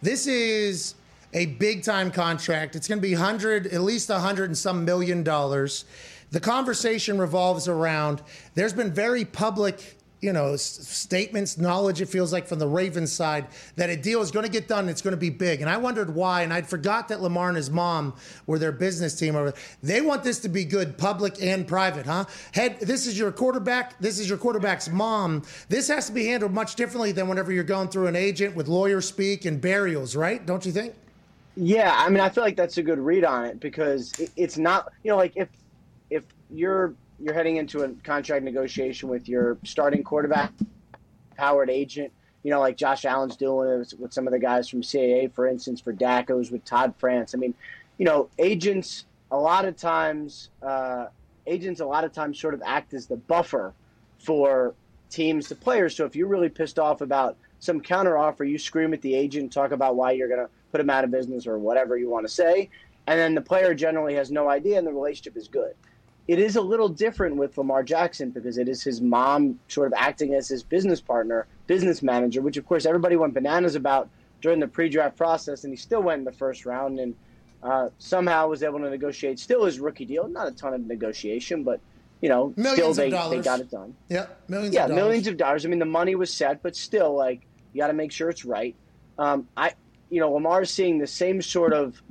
This 0.02 0.28
is 0.28 0.96
a 1.34 1.48
big 1.48 1.84
time 1.84 2.12
contract. 2.12 2.76
It's 2.76 2.88
going 2.88 3.00
to 3.00 3.02
be 3.02 3.14
hundred, 3.14 3.68
at 3.68 3.82
least 3.82 4.10
a 4.10 4.20
hundred 4.20 4.46
and 4.46 4.58
some 4.58 4.86
million 4.86 5.24
dollars. 5.24 5.86
The 6.32 6.40
conversation 6.40 7.18
revolves 7.18 7.68
around. 7.68 8.22
There's 8.56 8.74
been 8.74 8.94
very 8.94 9.26
public, 9.26 9.98
you 10.24 10.32
know, 10.32 10.56
statements, 10.56 11.58
knowledge. 11.58 12.00
It 12.02 12.08
feels 12.08 12.32
like 12.32 12.48
from 12.48 12.60
the 12.60 12.68
Ravens 12.68 13.12
side 13.12 13.48
that 13.76 13.90
a 13.90 13.98
deal 13.98 14.22
is 14.22 14.32
going 14.32 14.46
to 14.46 14.52
get 14.52 14.68
done. 14.68 14.88
It's 14.88 15.02
going 15.02 15.12
to 15.12 15.18
be 15.18 15.30
big, 15.30 15.62
and 15.62 15.70
I 15.70 15.78
wondered 15.78 16.16
why. 16.16 16.44
And 16.44 16.54
I'd 16.54 16.68
forgot 16.68 17.10
that 17.10 17.22
Lamar 17.22 17.50
and 17.50 17.58
his 17.58 17.70
mom 17.70 18.14
were 18.48 18.58
their 18.58 18.72
business 18.72 19.20
team. 19.20 19.36
Over. 19.36 19.54
They 19.84 20.00
want 20.02 20.24
this 20.24 20.40
to 20.40 20.50
be 20.50 20.64
good, 20.64 20.98
public 20.98 21.44
and 21.44 21.68
private, 21.68 22.06
huh? 22.06 22.26
Head. 22.54 22.80
This 22.80 23.06
is 23.06 23.20
your 23.20 23.32
quarterback. 23.32 24.00
This 24.00 24.18
is 24.18 24.30
your 24.30 24.38
quarterback's 24.38 24.90
mom. 24.90 25.44
This 25.68 25.90
has 25.90 26.08
to 26.08 26.14
be 26.14 26.26
handled 26.26 26.54
much 26.54 26.76
differently 26.76 27.12
than 27.12 27.28
whenever 27.28 27.52
you're 27.52 27.64
going 27.66 27.90
through 27.90 28.08
an 28.08 28.16
agent 28.16 28.56
with 28.56 28.70
lawyer 28.70 29.02
speak 29.02 29.44
and 29.46 29.60
burials, 29.60 30.16
right? 30.16 30.46
Don't 30.46 30.66
you 30.66 30.72
think? 30.72 30.96
Yeah, 31.56 31.94
I 31.96 32.10
mean, 32.10 32.22
I 32.22 32.30
feel 32.30 32.44
like 32.44 32.56
that's 32.56 32.78
a 32.78 32.84
good 32.84 32.98
read 32.98 33.26
on 33.26 33.46
it 33.46 33.60
because 33.60 34.14
it's 34.36 34.58
not, 34.58 34.92
you 35.04 35.12
know, 35.12 35.18
like 35.18 35.34
if 35.36 35.50
if 36.10 36.24
you're 36.50 36.94
you're 37.20 37.34
heading 37.34 37.58
into 37.58 37.84
a 37.84 37.90
contract 38.04 38.44
negotiation 38.44 39.10
with 39.10 39.28
your 39.28 39.58
starting 39.64 40.04
quarterback, 40.04 40.52
powered 41.38 41.70
agent, 41.70 42.12
you 42.44 42.52
know, 42.52 42.60
like 42.60 42.78
Josh 42.78 43.06
Allen's 43.06 43.38
doing 43.38 43.82
it 43.82 43.94
with, 43.98 44.14
some 44.14 44.28
of 44.28 44.34
the 44.34 44.40
guys 44.40 44.68
from 44.68 44.82
CAA, 44.82 45.34
for 45.34 45.48
instance, 45.48 45.80
for 45.80 45.94
Dacos 45.94 46.52
with 46.52 46.64
Todd 46.66 46.94
France. 46.98 47.34
I 47.34 47.38
mean, 47.38 47.54
you 47.98 48.06
know, 48.06 48.30
agents 48.38 49.06
a 49.32 49.38
lot 49.38 49.66
of 49.66 49.78
times, 49.78 50.50
uh, 50.62 51.08
agents 51.48 51.80
a 51.80 51.86
lot 51.86 52.04
of 52.04 52.12
times 52.12 52.40
sort 52.40 52.54
of 52.54 52.62
act 52.66 52.94
as 52.94 53.08
the 53.08 53.16
buffer 53.16 53.74
for 54.20 54.74
teams 55.10 55.48
to 55.48 55.56
players. 55.56 55.96
So 55.96 56.06
if 56.06 56.16
you're 56.16 56.28
really 56.28 56.50
pissed 56.50 56.80
off 56.80 57.02
about 57.02 57.38
some 57.60 57.80
counter 57.80 58.18
offer, 58.18 58.44
you 58.44 58.58
scream 58.58 58.94
at 58.94 59.02
the 59.02 59.16
agent, 59.16 59.54
talk 59.54 59.72
about 59.72 59.96
why 59.96 60.12
you're 60.12 60.28
going 60.28 60.42
to 60.42 60.50
put 60.72 60.82
him 60.82 60.90
out 60.90 61.04
of 61.04 61.12
business 61.12 61.48
or 61.48 61.58
whatever 61.58 61.98
you 61.98 62.10
want 62.10 62.26
to 62.28 62.34
say, 62.34 62.70
and 63.08 63.20
then 63.20 63.36
the 63.36 63.42
player 63.42 63.74
generally 63.74 64.16
has 64.16 64.32
no 64.32 64.50
idea, 64.50 64.78
and 64.78 64.88
the 64.88 64.92
relationship 64.92 65.38
is 65.38 65.48
good. 65.48 65.74
It 66.28 66.40
is 66.40 66.56
a 66.56 66.62
little 66.62 66.88
different 66.88 67.36
with 67.36 67.58
Lamar 67.58 67.84
Jackson 67.84 68.30
because 68.30 68.58
it 68.58 68.70
is 68.70 68.82
his 68.82 69.02
mom 69.02 69.60
sort 69.68 69.88
of 69.88 69.94
acting 69.98 70.34
as 70.36 70.48
his 70.48 70.64
business 70.64 71.02
partner, 71.02 71.48
business 71.68 72.02
manager, 72.02 72.42
which 72.42 72.58
of 72.58 72.66
course 72.66 72.86
everybody 72.86 73.16
went 73.16 73.34
bananas 73.34 73.76
about 73.76 74.10
during 74.42 74.60
the 74.60 74.68
pre-draft 74.68 75.18
process, 75.18 75.64
and 75.64 75.72
he 75.72 75.78
still 75.78 76.02
went 76.02 76.20
in 76.20 76.26
the 76.26 76.32
first 76.32 76.66
round 76.66 77.00
and 77.00 77.16
uh, 77.62 77.90
somehow 77.98 78.48
was 78.48 78.64
able 78.64 78.80
to 78.80 78.90
negotiate 78.90 79.40
still 79.40 79.66
his 79.66 79.80
rookie 79.80 80.06
deal. 80.06 80.28
Not 80.28 80.48
a 80.48 80.52
ton 80.52 80.74
of 80.74 80.86
negotiation, 80.86 81.64
but 81.64 81.80
you 82.22 82.30
know, 82.30 82.54
Millions 82.56 82.78
still 82.78 82.90
of 82.92 82.96
they, 82.96 83.10
they 83.10 83.44
got 83.44 83.60
it 83.60 83.70
done. 83.70 83.94
Yeah, 84.08 84.28
millions. 84.48 84.74
Yeah, 84.74 84.84
of 84.84 84.90
dollars. 84.90 85.04
millions 85.04 85.28
of 85.28 85.38
dollars. 85.38 85.66
I 85.66 85.70
mean, 85.70 85.80
the 85.80 85.86
money 85.86 86.16
was 86.16 86.34
set, 86.34 86.64
but 86.64 86.74
still, 86.74 87.14
like, 87.16 87.42
you 87.74 87.82
got 87.82 87.88
to 87.88 87.94
make 87.94 88.14
sure 88.14 88.30
it's 88.30 88.46
right. 88.46 88.76
Um, 89.20 89.48
I, 89.58 89.74
you 90.10 90.22
know, 90.22 90.32
Lamar's 90.32 90.72
seeing 90.72 91.00
the 91.00 91.08
same 91.08 91.42
sort 91.42 91.74
of 91.74 92.02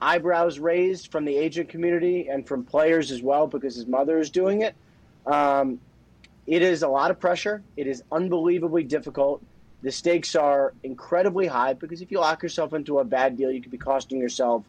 eyebrows 0.00 0.58
raised 0.58 1.10
from 1.10 1.24
the 1.24 1.36
agent 1.36 1.68
community 1.68 2.28
and 2.28 2.46
from 2.46 2.64
players 2.64 3.10
as 3.10 3.22
well 3.22 3.46
because 3.46 3.74
his 3.74 3.86
mother 3.86 4.18
is 4.18 4.30
doing 4.30 4.62
it. 4.62 4.74
Um, 5.26 5.80
it 6.46 6.62
is 6.62 6.82
a 6.82 6.88
lot 6.88 7.10
of 7.10 7.18
pressure. 7.18 7.62
It 7.76 7.86
is 7.86 8.02
unbelievably 8.12 8.84
difficult. 8.84 9.42
The 9.82 9.90
stakes 9.90 10.34
are 10.34 10.74
incredibly 10.82 11.46
high 11.46 11.74
because 11.74 12.00
if 12.02 12.10
you 12.10 12.20
lock 12.20 12.42
yourself 12.42 12.72
into 12.72 12.98
a 12.98 13.04
bad 13.04 13.36
deal, 13.36 13.50
you 13.50 13.60
could 13.60 13.70
be 13.72 13.78
costing 13.78 14.18
yourself 14.18 14.64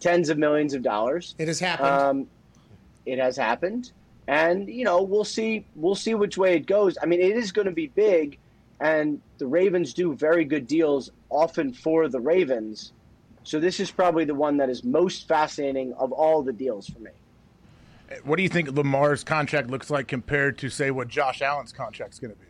tens 0.00 0.28
of 0.28 0.38
millions 0.38 0.74
of 0.74 0.82
dollars. 0.82 1.34
It 1.38 1.48
has 1.48 1.60
happened. 1.60 1.88
Um, 1.88 2.26
it 3.04 3.18
has 3.18 3.36
happened, 3.36 3.92
and 4.26 4.68
you 4.68 4.84
know 4.84 5.02
we'll 5.02 5.24
see. 5.24 5.64
We'll 5.76 5.94
see 5.94 6.14
which 6.14 6.36
way 6.36 6.56
it 6.56 6.66
goes. 6.66 6.98
I 7.00 7.06
mean, 7.06 7.20
it 7.20 7.36
is 7.36 7.52
going 7.52 7.66
to 7.66 7.72
be 7.72 7.86
big, 7.88 8.38
and 8.80 9.20
the 9.38 9.46
Ravens 9.46 9.94
do 9.94 10.14
very 10.14 10.44
good 10.44 10.66
deals 10.66 11.10
often 11.30 11.72
for 11.72 12.08
the 12.08 12.20
Ravens. 12.20 12.92
So 13.46 13.60
this 13.60 13.78
is 13.78 13.92
probably 13.92 14.24
the 14.24 14.34
one 14.34 14.56
that 14.56 14.68
is 14.68 14.82
most 14.82 15.28
fascinating 15.28 15.94
of 15.94 16.10
all 16.10 16.42
the 16.42 16.52
deals 16.52 16.88
for 16.88 16.98
me. 16.98 17.12
What 18.24 18.38
do 18.38 18.42
you 18.42 18.48
think 18.48 18.72
Lamar's 18.72 19.22
contract 19.22 19.70
looks 19.70 19.88
like 19.88 20.08
compared 20.08 20.58
to, 20.58 20.68
say, 20.68 20.90
what 20.90 21.06
Josh 21.06 21.42
Allen's 21.42 21.72
contract's 21.72 22.18
going 22.18 22.32
to 22.32 22.40
be? 22.40 22.46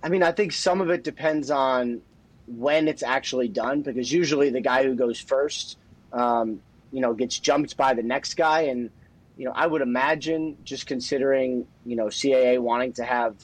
I 0.00 0.10
mean, 0.10 0.22
I 0.22 0.30
think 0.30 0.52
some 0.52 0.80
of 0.80 0.90
it 0.90 1.02
depends 1.02 1.50
on 1.50 2.02
when 2.46 2.86
it's 2.86 3.02
actually 3.02 3.48
done 3.48 3.82
because 3.82 4.12
usually 4.12 4.50
the 4.50 4.60
guy 4.60 4.84
who 4.84 4.94
goes 4.94 5.18
first, 5.18 5.76
um, 6.12 6.60
you 6.92 7.00
know, 7.00 7.12
gets 7.12 7.36
jumped 7.36 7.76
by 7.76 7.94
the 7.94 8.04
next 8.04 8.34
guy. 8.34 8.62
And, 8.62 8.90
you 9.36 9.44
know, 9.44 9.52
I 9.56 9.66
would 9.66 9.82
imagine 9.82 10.56
just 10.62 10.86
considering, 10.86 11.66
you 11.84 11.96
know, 11.96 12.06
CAA 12.06 12.60
wanting 12.60 12.92
to 12.92 13.04
have 13.04 13.34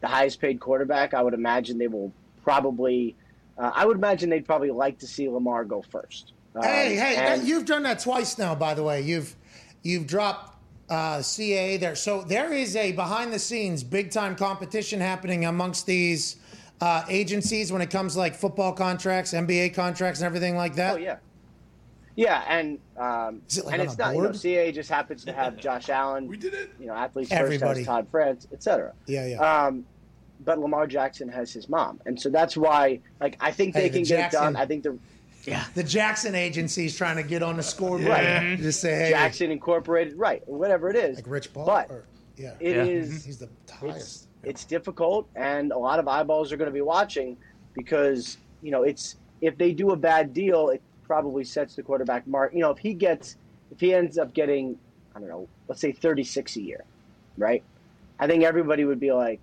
the 0.00 0.08
highest 0.08 0.40
paid 0.40 0.58
quarterback, 0.58 1.14
I 1.14 1.22
would 1.22 1.34
imagine 1.34 1.78
they 1.78 1.86
will 1.86 2.12
probably, 2.42 3.14
uh, 3.58 3.70
I 3.74 3.86
would 3.86 3.96
imagine 3.96 4.30
they'd 4.30 4.44
probably 4.46 4.70
like 4.70 4.98
to 4.98 5.06
see 5.06 5.28
Lamar 5.28 5.64
go 5.64 5.82
first. 5.82 6.32
Um, 6.54 6.62
hey, 6.62 6.94
hey, 6.96 7.16
and- 7.16 7.42
that- 7.42 7.46
you've 7.46 7.64
done 7.66 7.82
that 7.84 7.98
twice 8.00 8.38
now, 8.38 8.54
by 8.54 8.74
the 8.74 8.82
way. 8.82 9.00
You've 9.02 9.34
you've 9.82 10.06
dropped 10.06 10.56
uh, 10.88 11.18
CAA 11.18 11.78
there, 11.80 11.94
so 11.94 12.22
there 12.22 12.52
is 12.52 12.76
a 12.76 12.92
behind 12.92 13.32
the 13.32 13.38
scenes 13.38 13.82
big 13.82 14.10
time 14.10 14.36
competition 14.36 15.00
happening 15.00 15.44
amongst 15.44 15.84
these 15.86 16.36
uh, 16.80 17.04
agencies 17.08 17.72
when 17.72 17.82
it 17.82 17.90
comes 17.90 18.12
to, 18.14 18.18
like 18.20 18.34
football 18.34 18.72
contracts, 18.72 19.32
NBA 19.32 19.74
contracts, 19.74 20.20
and 20.20 20.26
everything 20.26 20.56
like 20.56 20.74
that. 20.76 20.94
Oh 20.94 20.98
yeah, 20.98 21.16
yeah, 22.14 22.44
and 22.48 22.78
um, 22.96 23.42
Is 23.48 23.58
it 23.58 23.64
like 23.66 23.74
and 23.74 23.82
it's 23.82 23.94
a 23.94 23.98
not. 23.98 24.14
You 24.14 24.22
know, 24.22 24.28
board? 24.28 24.36
CAA 24.36 24.72
just 24.74 24.88
happens 24.90 25.24
to 25.24 25.32
have 25.32 25.56
Josh 25.58 25.88
Allen. 25.90 26.26
We 26.28 26.36
did 26.36 26.54
it. 26.54 26.70
You 26.80 26.86
know, 26.86 26.94
athletes 26.94 27.30
Everybody. 27.32 27.58
first 27.58 27.78
has 27.80 27.86
Todd 27.86 28.06
France, 28.10 28.46
etc. 28.52 28.92
Yeah, 29.06 29.26
yeah. 29.26 29.64
Um, 29.66 29.84
but 30.44 30.58
Lamar 30.58 30.86
Jackson 30.86 31.28
has 31.28 31.52
his 31.52 31.68
mom, 31.68 32.00
and 32.06 32.20
so 32.20 32.28
that's 32.28 32.56
why. 32.56 33.00
Like, 33.20 33.36
I 33.40 33.50
think 33.50 33.74
Hey, 33.74 33.82
they 33.82 33.88
the 33.88 33.98
can 33.98 34.04
get 34.04 34.26
it 34.26 34.36
done. 34.36 34.56
I 34.56 34.66
think 34.66 34.82
the 34.84 34.98
yeah, 35.44 35.64
The 35.74 35.84
Jackson 35.84 36.34
agency 36.34 36.86
is 36.86 36.96
trying 36.96 37.16
to 37.16 37.22
get 37.22 37.42
on 37.42 37.56
the 37.56 37.62
scoreboard. 37.62 38.08
Right. 38.08 38.24
Mm-hmm. 38.26 38.62
Just 38.62 38.80
say, 38.80 38.96
hey, 38.96 39.10
Jackson 39.10 39.50
Incorporated, 39.52 40.18
right, 40.18 40.42
or 40.46 40.58
whatever 40.58 40.90
it 40.90 40.96
is. 40.96 41.16
like 41.16 41.26
Rich 41.28 41.52
Paul. 41.54 41.66
But 41.66 41.90
or, 41.90 42.04
yeah, 42.36 42.54
it 42.60 42.74
Yeah. 42.76 42.82
is- 42.84 43.08
mm-hmm. 43.08 43.26
he's 43.26 43.38
the 43.38 43.48
it's 43.64 43.72
highest. 43.72 44.28
it's 44.42 44.64
difficult, 44.64 45.28
and 45.36 45.70
a 45.72 45.78
lot 45.78 45.98
of 46.00 46.08
eyeballs 46.08 46.52
are 46.52 46.56
going 46.56 46.68
to 46.70 46.74
be 46.74 46.80
watching 46.80 47.36
because 47.74 48.38
you 48.62 48.70
know 48.70 48.82
it's 48.82 49.16
if 49.40 49.56
they 49.58 49.72
do 49.72 49.90
a 49.90 49.96
bad 49.96 50.32
deal, 50.32 50.70
it 50.70 50.82
probably 51.04 51.44
sets 51.44 51.76
the 51.76 51.82
quarterback 51.82 52.26
mark. 52.26 52.52
You 52.52 52.60
know, 52.60 52.70
if 52.70 52.78
he 52.78 52.92
gets 52.94 53.36
if 53.70 53.78
he 53.80 53.94
ends 53.94 54.18
up 54.18 54.34
getting 54.34 54.76
I 55.14 55.20
don't 55.20 55.28
know, 55.28 55.48
let's 55.68 55.80
say 55.80 55.92
thirty 55.92 56.24
six 56.24 56.56
a 56.56 56.60
year, 56.60 56.84
right? 57.38 57.62
I 58.18 58.26
think 58.26 58.42
everybody 58.44 58.84
would 58.84 58.98
be 58.98 59.12
like, 59.12 59.40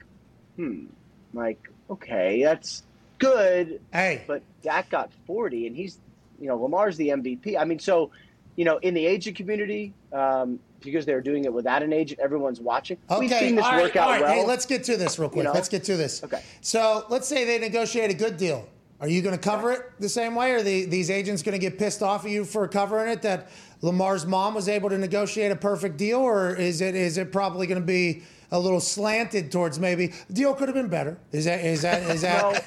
hmm, 0.56 0.86
like 1.34 1.60
okay, 1.90 2.44
that's 2.44 2.84
good, 3.20 3.80
Hey, 3.92 4.24
but 4.28 4.42
Dak 4.62 4.90
got 4.90 5.12
40, 5.26 5.68
and 5.68 5.76
he's, 5.76 6.00
you 6.40 6.48
know, 6.48 6.58
Lamar's 6.62 6.98
the 6.98 7.10
MVP. 7.10 7.58
I 7.58 7.64
mean, 7.64 7.80
so, 7.80 8.12
you 8.56 8.66
know, 8.66 8.78
in 8.78 8.94
the 8.94 9.06
agent 9.06 9.38
community, 9.38 9.94
um, 10.12 10.60
because 10.82 11.06
they're 11.06 11.22
doing 11.22 11.46
it 11.46 11.54
without 11.54 11.84
an 11.84 11.94
agent, 11.94 12.20
everyone's 12.20 12.60
watching. 12.60 12.98
We've 13.10 13.32
Okay, 13.32 13.48
seen 13.48 13.56
this 13.56 13.66
all 13.66 13.72
right, 13.72 13.84
work 13.84 13.96
out 13.96 14.10
right. 14.10 14.22
well. 14.22 14.34
Hey, 14.34 14.46
let's 14.46 14.66
get 14.66 14.84
to 14.86 14.98
this 14.98 15.18
real 15.18 15.30
quick. 15.30 15.38
You 15.40 15.44
know? 15.46 15.54
Let's 15.54 15.70
get 15.70 15.84
to 15.86 15.96
this. 15.98 16.24
Okay. 16.24 16.42
So 16.62 17.06
let's 17.10 17.28
say 17.28 17.46
they 17.46 17.60
negotiate 17.60 18.12
a 18.12 18.14
good 18.14 18.38
deal. 18.38 18.68
Are 19.00 19.08
you 19.08 19.22
going 19.22 19.36
to 19.36 19.42
cover 19.42 19.72
it 19.74 19.82
the 20.00 20.08
same 20.08 20.34
way, 20.36 20.52
or 20.52 20.58
are 20.58 20.64
the, 20.64 20.86
these 20.86 21.10
agents 21.10 21.42
going 21.44 21.54
to 21.54 21.60
get 21.60 21.78
pissed 21.78 22.02
off 22.02 22.24
at 22.26 22.32
you 22.32 22.46
for 22.46 22.68
covering 22.68 23.12
it? 23.12 23.22
That 23.22 23.50
Lamar's 23.82 24.26
mom 24.26 24.54
was 24.54 24.70
able 24.70 24.90
to 24.90 24.98
negotiate 24.98 25.52
a 25.52 25.58
perfect 25.58 25.98
deal, 25.98 26.20
or 26.20 26.56
is 26.56 26.80
it 26.80 26.96
is 26.96 27.18
it 27.18 27.32
probably 27.32 27.68
going 27.68 27.82
to 27.82 27.86
be 27.86 28.24
a 28.54 28.60
little 28.60 28.80
slanted 28.80 29.52
towards 29.52 29.80
maybe 29.80 30.14
the 30.28 30.34
deal 30.34 30.54
could 30.54 30.70
have 30.70 30.76
been 30.76 30.88
better? 30.88 31.18
Is 31.32 31.46
that 31.46 31.66
is 31.66 31.82
that 31.82 32.04
is 32.04 32.22
that? 32.22 32.64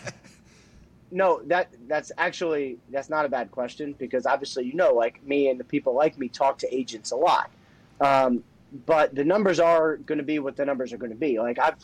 no, 1.12 1.38
no, 1.38 1.42
that 1.46 1.68
that's 1.86 2.10
actually 2.18 2.76
that's 2.90 3.08
not 3.08 3.24
a 3.24 3.28
bad 3.28 3.50
question 3.52 3.94
because 3.96 4.26
obviously 4.26 4.64
you 4.64 4.74
know, 4.74 4.92
like 4.92 5.24
me 5.24 5.48
and 5.48 5.58
the 5.58 5.64
people 5.64 5.94
like 5.94 6.18
me 6.18 6.28
talk 6.28 6.58
to 6.58 6.74
agents 6.74 7.12
a 7.12 7.16
lot, 7.16 7.50
um, 8.00 8.42
but 8.84 9.14
the 9.14 9.24
numbers 9.24 9.60
are 9.60 9.96
going 9.98 10.18
to 10.18 10.24
be 10.24 10.40
what 10.40 10.56
the 10.56 10.64
numbers 10.64 10.92
are 10.92 10.98
going 10.98 11.12
to 11.12 11.16
be. 11.16 11.38
Like 11.38 11.58
I've 11.60 11.76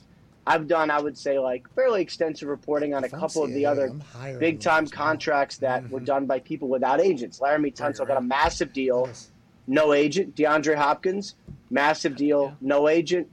I've 0.45 0.67
done, 0.67 0.91
I 0.91 1.01
would 1.01 1.17
say, 1.17 1.39
like 1.39 1.73
fairly 1.77 2.03
extensive 2.03 2.49
reporting 2.49 2.95
on 2.95 3.05
a 3.05 3.09
couple 3.09 3.45
of 3.45 3.53
the 3.55 3.65
other 3.65 3.95
big 4.41 4.59
time 4.59 4.89
contracts 4.89 5.59
that 5.59 5.85
Mm-hmm. 5.85 5.93
were 5.95 6.01
done 6.01 6.27
by 6.27 6.41
people 6.41 6.67
without 6.69 7.01
agents. 7.01 7.39
Laremy 7.39 7.73
Tunsil 7.73 8.05
got 8.09 8.17
a 8.17 8.21
massive 8.21 8.73
deal, 8.73 9.05
Yes. 9.07 9.31
no 9.69 9.93
agent. 9.93 10.35
DeAndre 10.35 10.75
Hopkins, 10.75 11.37
massive 11.71 12.17
deal, 12.17 12.57
no 12.61 12.89
agent. 12.89 13.29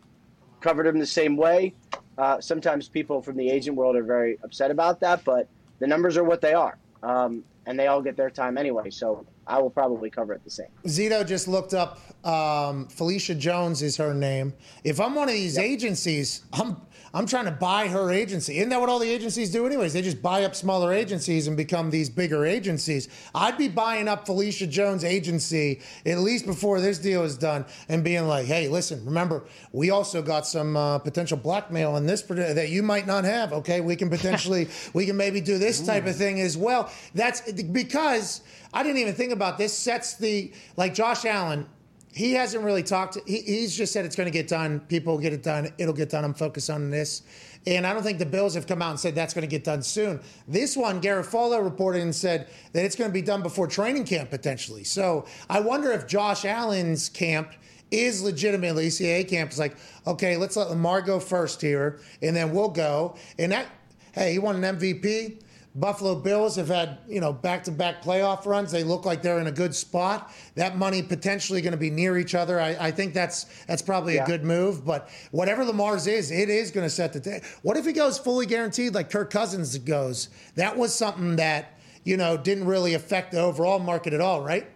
Covered 0.62 0.88
him 0.88 0.99
the 0.99 1.05
same 1.05 1.38
way. 1.38 1.74
Uh, 2.18 2.41
sometimes 2.41 2.89
people 2.89 3.22
from 3.22 3.38
the 3.38 3.49
agent 3.49 3.78
world 3.78 3.95
are 3.95 4.03
very 4.03 4.38
upset 4.43 4.72
about 4.72 4.99
that, 4.99 5.24
but 5.24 5.47
the 5.80 5.88
numbers 5.88 6.18
are 6.18 6.24
what 6.24 6.41
they 6.41 6.53
are, 6.53 6.78
um, 7.01 7.43
and 7.66 7.80
they 7.80 7.88
all 7.88 8.01
get 8.01 8.18
their 8.18 8.30
time 8.30 8.57
anyway. 8.57 8.89
So 8.89 9.26
I 9.50 9.60
will 9.60 9.72
probably 9.72 10.12
cover 10.12 10.34
it 10.34 10.43
the 10.43 10.52
same. 10.52 10.68
Zito 10.86 11.26
just 11.26 11.47
looked 11.47 11.74
up. 11.74 12.00
Um, 12.26 12.88
Felicia 12.88 13.34
Jones 13.34 13.82
is 13.82 13.97
her 13.97 14.14
name. 14.14 14.54
If 14.84 15.02
I'm 15.02 15.16
one 15.16 15.28
of 15.28 15.34
these 15.34 15.58
agencies, 15.58 16.43
I'm 16.54 16.78
I'm 17.12 17.26
trying 17.26 17.45
to 17.45 17.52
buy 17.52 17.88
her 17.88 18.12
agency. 18.12 18.58
Isn't 18.58 18.70
that 18.70 18.80
what 18.80 18.89
all 18.89 19.00
the 19.00 19.10
agencies 19.10 19.52
do, 19.52 19.66
anyways? 19.66 19.93
They 19.93 20.04
just 20.04 20.22
buy 20.22 20.43
up 20.43 20.54
smaller 20.54 20.93
agencies 20.93 21.47
and 21.47 21.58
become 21.58 21.89
these 21.89 22.08
bigger 22.08 22.45
agencies. 22.45 23.10
I'd 23.34 23.58
be 23.58 23.68
buying 23.68 24.08
up 24.08 24.28
Felicia 24.28 24.68
Jones' 24.68 25.04
agency 25.04 25.82
at 26.06 26.20
least 26.20 26.45
before 26.45 26.80
this 26.80 27.00
deal 27.00 27.24
is 27.24 27.36
done 27.36 27.66
and 27.88 28.04
being 28.04 28.28
like, 28.28 28.45
"Hey, 28.45 28.68
listen, 28.68 29.04
remember, 29.04 29.45
we 29.72 29.89
also 29.89 30.22
got 30.22 30.45
some 30.45 30.78
uh, 30.78 31.00
potential 31.00 31.38
blackmail 31.38 31.97
in 31.97 32.06
this 32.06 32.22
that 32.22 32.70
you 32.70 32.84
might 32.84 33.08
not 33.08 33.24
have. 33.24 33.54
Okay, 33.54 33.82
we 33.82 33.95
can 33.95 34.10
potentially, 34.10 34.68
we 34.93 35.08
can 35.08 35.18
maybe 35.18 35.41
do 35.41 35.58
this 35.58 35.84
type 35.84 36.06
of 36.06 36.16
thing 36.16 36.39
as 36.39 36.56
well. 36.56 36.91
That's 37.16 37.52
because." 37.52 38.41
I 38.74 38.84
didn't 38.84 38.99
even 38.99 39.13
think 39.13 39.32
about 39.32 39.57
this. 39.57 39.74
Sets 39.74 40.15
the 40.15 40.51
like 40.78 40.93
Josh 40.93 41.26
Allen. 41.26 41.67
He 42.11 42.34
hasn't 42.34 42.63
really 42.63 42.84
talked. 42.84 43.17
He, 43.28 43.41
he's 43.41 43.76
just 43.76 43.93
said 43.93 44.05
it's 44.05 44.15
going 44.15 44.28
to 44.28 44.32
get 44.32 44.47
done. 44.47 44.80
People 44.82 45.17
get 45.17 45.32
it 45.34 45.43
done. 45.43 45.72
It'll 45.78 45.93
get 45.93 46.09
done. 46.09 46.26
I'm 46.26 46.34
focused 46.34 46.70
on 46.70 46.89
this. 46.89 47.22
And 47.67 47.86
I 47.86 47.93
don't 47.93 48.03
think 48.03 48.20
the 48.20 48.26
Bills 48.26 48.55
have 48.55 48.65
come 48.65 48.82
out 48.82 48.91
and 48.91 48.99
said 48.99 49.15
that's 49.15 49.34
going 49.34 49.43
to 49.43 49.47
get 49.47 49.63
done 49.63 49.84
soon. 49.84 50.22
This 50.47 50.78
one, 50.78 51.01
Garafolo 51.01 51.63
reported 51.63 52.01
and 52.01 52.15
said 52.15 52.47
that 52.74 52.86
it's 52.86 52.95
going 52.95 53.09
to 53.09 53.13
be 53.13 53.22
done 53.22 53.43
before 53.43 53.67
training 53.67 54.05
camp 54.05 54.30
potentially. 54.30 54.84
So 54.84 55.26
I 55.49 55.59
wonder 55.59 55.91
if 55.91 56.07
Josh 56.07 56.45
Allen's 56.45 57.09
camp 57.09 57.53
is 57.91 58.22
legitimately 58.22 58.88
CAA 58.88 59.28
camp 59.28 59.51
is 59.51 59.59
like, 59.59 59.76
okay, 60.07 60.38
let's 60.38 60.55
let 60.55 60.70
Lamar 60.70 61.01
go 61.01 61.20
first 61.20 61.61
here, 61.61 61.99
and 62.22 62.36
then 62.36 62.53
we'll 62.53 62.70
go. 62.70 63.15
And 63.38 63.51
that, 63.51 63.67
hey, 64.13 64.34
he 64.34 64.39
won 64.39 64.63
an 64.63 64.78
MVP. 64.78 65.41
Buffalo 65.76 66.15
Bills 66.15 66.55
have 66.55 66.67
had, 66.67 66.97
you 67.07 67.22
know, 67.22 67.32
back-to-back 67.32 68.03
playoff 68.03 68.45
runs. 68.45 68.72
They 68.72 68.84
look 68.84 69.05
like 69.05 69.22
they're 69.22 69.39
in 69.39 69.47
a 69.47 69.51
good 69.51 69.76
spot. 69.76 70.34
That 70.55 70.78
money 70.78 71.03
potentially 71.03 71.61
going 71.61 71.74
to 71.74 71.78
be 71.78 71.91
near 71.91 72.17
each 72.17 72.34
other. 72.34 72.59
I, 72.59 72.88
I 72.88 72.91
think 72.91 73.13
that's 73.13 73.45
that's 73.65 73.82
probably 73.82 74.15
Yeah. 74.15 74.24
a 74.24 74.26
good 74.26 74.43
move. 74.43 74.84
But 74.84 75.09
whatever 75.32 75.63
Lamar's 75.63 76.07
is, 76.07 76.32
it 76.32 76.49
is 76.49 76.72
going 76.72 76.86
to 76.86 76.89
set 76.89 77.13
the. 77.13 77.20
ta- 77.20 77.45
what 77.61 77.78
if 77.78 77.86
he 77.86 77.93
goes 77.93 78.17
fully 78.17 78.47
guaranteed 78.47 78.95
like 78.95 79.11
Kirk 79.11 79.30
Cousins 79.30 79.78
goes? 79.78 80.30
That 80.55 80.76
was 80.76 80.93
something 80.93 81.36
that 81.36 81.74
you 82.03 82.17
know 82.17 82.36
didn't 82.36 82.65
really 82.65 82.95
affect 82.95 83.32
the 83.32 83.39
overall 83.39 83.78
market 83.80 84.13
at 84.13 84.22
all, 84.22 84.41
right? 84.41 84.67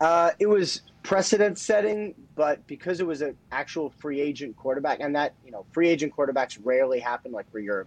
Uh, 0.00 0.30
it 0.38 0.46
was 0.46 0.82
precedent 1.02 1.58
setting, 1.58 2.14
but 2.34 2.66
because 2.66 3.00
it 3.00 3.06
was 3.06 3.22
an 3.22 3.36
actual 3.52 3.90
free 3.90 4.20
agent 4.20 4.56
quarterback, 4.56 5.00
and 5.00 5.14
that 5.16 5.32
you 5.44 5.50
know, 5.50 5.64
free 5.72 5.88
agent 5.88 6.14
quarterbacks 6.14 6.58
rarely 6.62 7.00
happen 7.00 7.32
like 7.32 7.46
where 7.52 7.62
you're 7.62 7.84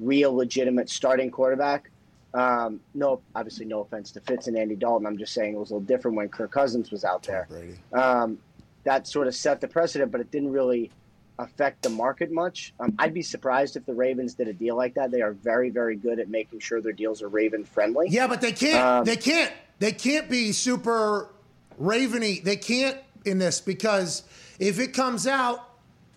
real 0.00 0.34
legitimate 0.34 0.88
starting 0.88 1.30
quarterback. 1.30 1.90
Um, 2.32 2.80
no, 2.94 3.20
obviously, 3.34 3.66
no 3.66 3.80
offense 3.80 4.12
to 4.12 4.20
Fitz 4.20 4.46
and 4.46 4.56
Andy 4.56 4.76
Dalton. 4.76 5.06
I'm 5.06 5.18
just 5.18 5.34
saying 5.34 5.54
it 5.54 5.58
was 5.58 5.70
a 5.70 5.74
little 5.74 5.86
different 5.86 6.16
when 6.16 6.28
Kirk 6.28 6.52
Cousins 6.52 6.90
was 6.90 7.04
out 7.04 7.22
there. 7.24 7.48
Um, 7.92 8.38
that 8.84 9.06
sort 9.06 9.26
of 9.26 9.34
set 9.34 9.60
the 9.60 9.68
precedent, 9.68 10.12
but 10.12 10.20
it 10.20 10.30
didn't 10.30 10.52
really 10.52 10.90
affect 11.38 11.82
the 11.82 11.90
market 11.90 12.30
much. 12.30 12.72
Um, 12.80 12.94
I'd 12.98 13.14
be 13.14 13.22
surprised 13.22 13.76
if 13.76 13.84
the 13.84 13.94
Ravens 13.94 14.34
did 14.34 14.48
a 14.48 14.52
deal 14.52 14.76
like 14.76 14.94
that. 14.94 15.10
They 15.10 15.22
are 15.22 15.32
very, 15.32 15.70
very 15.70 15.96
good 15.96 16.20
at 16.20 16.28
making 16.28 16.60
sure 16.60 16.80
their 16.80 16.92
deals 16.92 17.22
are 17.22 17.28
Raven 17.28 17.64
friendly. 17.64 18.08
Yeah, 18.08 18.26
but 18.26 18.40
they 18.40 18.52
can't. 18.52 18.84
Um, 18.84 19.04
they 19.04 19.16
can't. 19.16 19.52
They 19.78 19.92
can't 19.92 20.28
be 20.30 20.52
super 20.52 21.30
raveny. 21.78 22.40
They 22.40 22.56
can't 22.56 22.98
in 23.24 23.38
this 23.38 23.60
because 23.60 24.22
if 24.58 24.78
it 24.78 24.92
comes 24.92 25.26
out, 25.26 25.68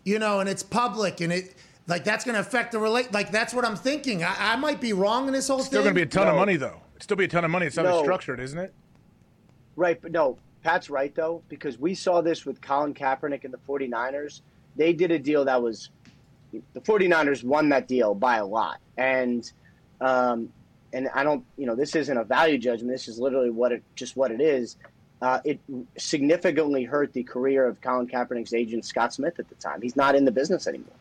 you 0.04 0.20
know, 0.20 0.42
and 0.42 0.50
it's 0.50 0.64
public 0.64 1.22
and 1.22 1.32
it 1.32 1.56
Like 1.88 2.04
that's 2.04 2.24
going 2.24 2.36
to 2.36 2.42
affect 2.42 2.72
the 2.72 2.80
relate. 2.80 3.12
Like 3.12 3.32
that's 3.32 3.54
what 3.54 3.66
I'm 3.66 3.76
thinking. 3.76 4.24
I, 4.24 4.36
I 4.40 4.56
might 4.56 4.80
be 4.80 4.94
wrong 4.94 5.28
in 5.28 5.34
this 5.34 5.48
whole 5.48 5.60
Still 5.60 5.64
thing. 5.64 5.70
Still 5.70 5.84
going 5.84 5.96
to 5.96 6.00
be 6.00 6.04
a 6.04 6.06
ton 6.06 6.28
of 6.28 6.36
money 6.36 6.56
though. 6.56 6.82
It'd 6.94 7.04
still 7.04 7.18
be 7.18 7.26
a 7.26 7.28
ton 7.28 7.44
of 7.44 7.52
money. 7.52 7.66
It's 7.66 7.76
not 7.76 7.86
No. 7.86 7.98
as 8.00 8.04
structured, 8.04 8.40
isn't 8.40 8.58
it? 8.58 8.74
Right, 9.76 10.00
but 10.02 10.12
no, 10.12 10.38
Pat's 10.64 10.90
right 10.90 11.14
though, 11.14 11.42
because 11.50 11.80
we 11.80 11.96
saw 11.96 12.22
this 12.22 12.46
with 12.46 12.62
Colin 12.62 12.94
Kaepernick 12.94 13.44
and 13.44 13.54
the 13.54 13.58
49ers. 13.68 14.42
They 14.76 14.94
did 14.94 15.12
a 15.12 15.20
deal 15.20 15.44
that 15.46 15.62
was 15.62 15.90
the 16.74 16.82
49ers 16.82 17.44
won 17.44 17.70
that 17.70 17.88
deal 17.88 18.14
by 18.16 18.38
a 18.38 18.46
lot. 18.46 18.80
And 18.98 19.52
um 20.00 20.50
and 20.94 21.10
I 21.16 21.24
don't, 21.24 21.44
you 21.58 21.66
know, 21.66 21.76
this 21.76 21.96
isn't 21.96 22.16
a 22.16 22.24
value 22.24 22.60
judgment. 22.60 22.92
This 22.92 23.08
is 23.08 23.20
literally 23.20 23.50
what 23.50 23.72
it 23.72 23.84
just 23.96 24.16
what 24.16 24.32
it 24.32 24.40
is. 24.40 24.78
Uh, 25.22 25.40
it 25.46 25.60
significantly 25.98 26.84
hurt 26.84 27.14
the 27.14 27.24
career 27.24 27.66
of 27.66 27.80
Colin 27.82 28.08
Kaepernick's 28.08 28.54
agent 28.54 28.86
Scott 28.86 29.14
Smith 29.14 29.40
at 29.40 29.48
the 29.50 29.56
time. 29.56 29.82
He's 29.82 29.96
not 29.96 30.16
in 30.16 30.26
the 30.26 30.32
business 30.32 30.68
anymore. 30.68 30.94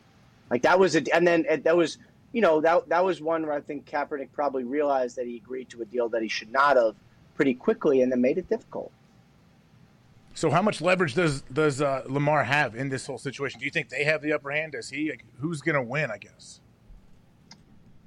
Like 0.53 0.61
that 0.61 0.77
was 0.77 0.95
a, 0.95 1.01
and 1.11 1.27
then 1.27 1.47
that 1.63 1.75
was, 1.75 1.97
you 2.31 2.39
know, 2.39 2.61
that 2.61 2.87
that 2.89 3.03
was 3.03 3.19
one 3.19 3.41
where 3.41 3.53
I 3.53 3.59
think 3.59 3.89
Kaepernick 3.89 4.31
probably 4.33 4.63
realized 4.63 5.15
that 5.15 5.25
he 5.25 5.37
agreed 5.37 5.67
to 5.69 5.81
a 5.81 5.85
deal 5.85 6.09
that 6.09 6.21
he 6.21 6.27
should 6.27 6.51
not 6.51 6.77
have 6.77 6.93
pretty 7.33 7.55
quickly, 7.55 8.03
and 8.03 8.11
then 8.11 8.21
made 8.21 8.37
it 8.37 8.47
difficult. 8.47 8.91
So 10.35 10.51
how 10.51 10.61
much 10.61 10.79
leverage 10.79 11.15
does 11.15 11.41
does 11.51 11.81
uh, 11.81 12.03
Lamar 12.05 12.43
have 12.43 12.75
in 12.75 12.89
this 12.89 13.07
whole 13.07 13.17
situation? 13.17 13.61
Do 13.61 13.65
you 13.65 13.71
think 13.71 13.89
they 13.89 14.03
have 14.03 14.21
the 14.21 14.31
upper 14.31 14.51
hand? 14.51 14.75
Is 14.75 14.91
he? 14.91 15.09
Like, 15.09 15.25
who's 15.39 15.61
going 15.61 15.73
to 15.73 15.81
win? 15.81 16.11
I 16.11 16.19
guess. 16.19 16.61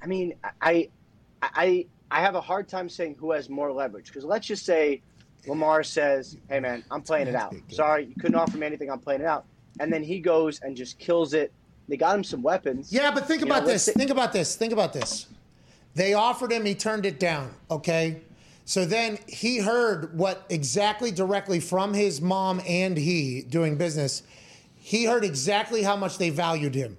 I 0.01 0.07
mean, 0.07 0.35
I, 0.63 0.89
I, 1.43 1.87
I 2.13 2.21
have 2.21 2.37
a 2.37 2.41
hard 2.41 2.69
time 2.69 2.89
saying 2.89 3.17
who 3.19 3.33
has 3.33 3.49
more 3.49 3.73
leverage 3.73 4.07
because 4.07 4.25
let's 4.25 4.47
just 4.47 4.65
say 4.65 5.03
Lamar 5.49 5.83
says, 5.83 6.37
"Hey, 6.49 6.61
man, 6.61 6.85
I'm 6.93 7.03
playing 7.03 7.27
it 7.27 7.35
out. 7.35 7.57
Sorry, 7.71 8.05
you 8.05 8.15
couldn't 8.15 8.37
offer 8.37 8.57
me 8.57 8.69
anything. 8.69 8.89
I'm 8.89 9.01
playing 9.01 9.23
it 9.23 9.27
out," 9.27 9.47
and 9.81 9.93
then 9.93 10.05
he 10.05 10.21
goes 10.21 10.61
and 10.61 10.77
just 10.77 11.01
kills 11.01 11.35
it. 11.35 11.53
They 11.89 11.97
got 11.97 12.17
him 12.17 12.25
some 12.25 12.43
weapons. 12.43 12.93
Yeah, 12.93 13.11
but 13.13 13.27
think 13.27 13.41
You 13.41 13.47
about 13.47 13.63
know, 13.63 13.71
this. 13.71 13.89
Think 13.89 14.11
about 14.11 14.33
this. 14.33 14.57
Think 14.57 14.73
about 14.73 14.93
this. 14.93 15.27
They 15.95 16.15
offered 16.15 16.53
him, 16.53 16.65
he 16.65 16.75
turned 16.75 17.07
it 17.07 17.19
down. 17.19 17.55
Okay. 17.71 18.21
So 18.67 18.85
then 18.85 19.19
he 19.29 19.59
heard 19.59 20.19
what 20.19 20.45
exactly 20.51 21.11
directly 21.11 21.61
from 21.61 21.95
his 21.95 22.21
mom 22.21 22.61
and 22.67 22.97
he 22.97 23.43
doing 23.43 23.77
business. 23.77 24.23
He 24.75 25.05
heard 25.05 25.25
exactly 25.25 25.83
how 25.83 25.97
much 25.97 26.19
they 26.19 26.31
valued 26.31 26.75
him 26.75 26.97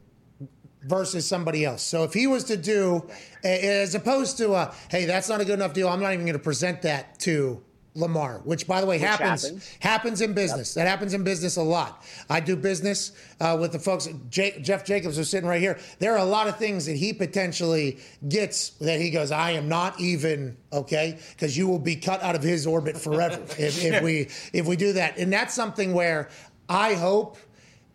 versus 0.84 1.28
somebody 1.28 1.66
else. 1.66 1.84
So 1.84 2.04
if 2.04 2.14
he 2.14 2.26
was 2.26 2.46
to 2.46 2.58
do, 2.58 3.08
as 3.44 3.94
opposed 3.96 4.38
to, 4.38 4.54
a, 4.54 4.74
hey, 4.90 5.06
that's 5.06 5.28
not 5.28 5.42
a 5.42 5.46
good 5.46 5.56
enough 5.56 5.74
deal, 5.74 5.90
I'm 5.90 6.00
not 6.00 6.14
even 6.14 6.26
going 6.26 6.34
to 6.34 6.40
present 6.40 6.82
that 6.84 7.20
to 7.20 7.62
Lamar, 7.98 8.42
which 8.44 8.68
by 8.68 8.80
the 8.80 8.88
way 8.88 9.00
happens 9.00 9.44
happens. 9.44 9.78
happens 9.80 10.22
in 10.22 10.34
business. 10.34 10.76
That 10.76 10.88
happens 10.88 11.14
in 11.14 11.24
business 11.24 11.58
a 11.58 11.64
lot. 11.64 12.04
I 12.30 12.40
do 12.40 12.56
business 12.56 13.12
uh, 13.40 13.58
with 13.60 13.72
the 13.72 13.80
folks. 13.80 14.08
J- 14.30 14.60
Jeff 14.62 14.86
Jacobs 14.86 15.18
who's 15.18 15.30
sitting 15.30 15.50
right 15.50 15.60
here. 15.60 15.80
There 16.00 16.14
are 16.14 16.20
a 16.20 16.26
lot 16.26 16.48
of 16.48 16.58
things 16.58 16.86
that 16.86 16.96
he 16.96 17.12
potentially 17.12 17.98
gets 18.30 18.70
that 18.82 19.02
he 19.02 19.10
goes, 19.10 19.32
I 19.32 19.52
am 19.52 19.68
not 19.68 20.00
even 20.00 20.56
okay, 20.72 21.20
because 21.32 21.58
you 21.58 21.68
will 21.68 21.80
be 21.80 21.96
cut 21.96 22.22
out 22.22 22.36
of 22.36 22.44
his 22.44 22.68
orbit 22.68 22.98
forever 22.98 23.42
if, 23.58 23.84
if 23.84 24.04
we 24.04 24.30
if 24.54 24.68
we 24.68 24.76
do 24.76 24.94
that. 24.94 25.18
And 25.18 25.34
that's 25.34 25.54
something 25.54 25.94
where 25.94 26.30
I 26.70 26.94
hope, 26.94 27.38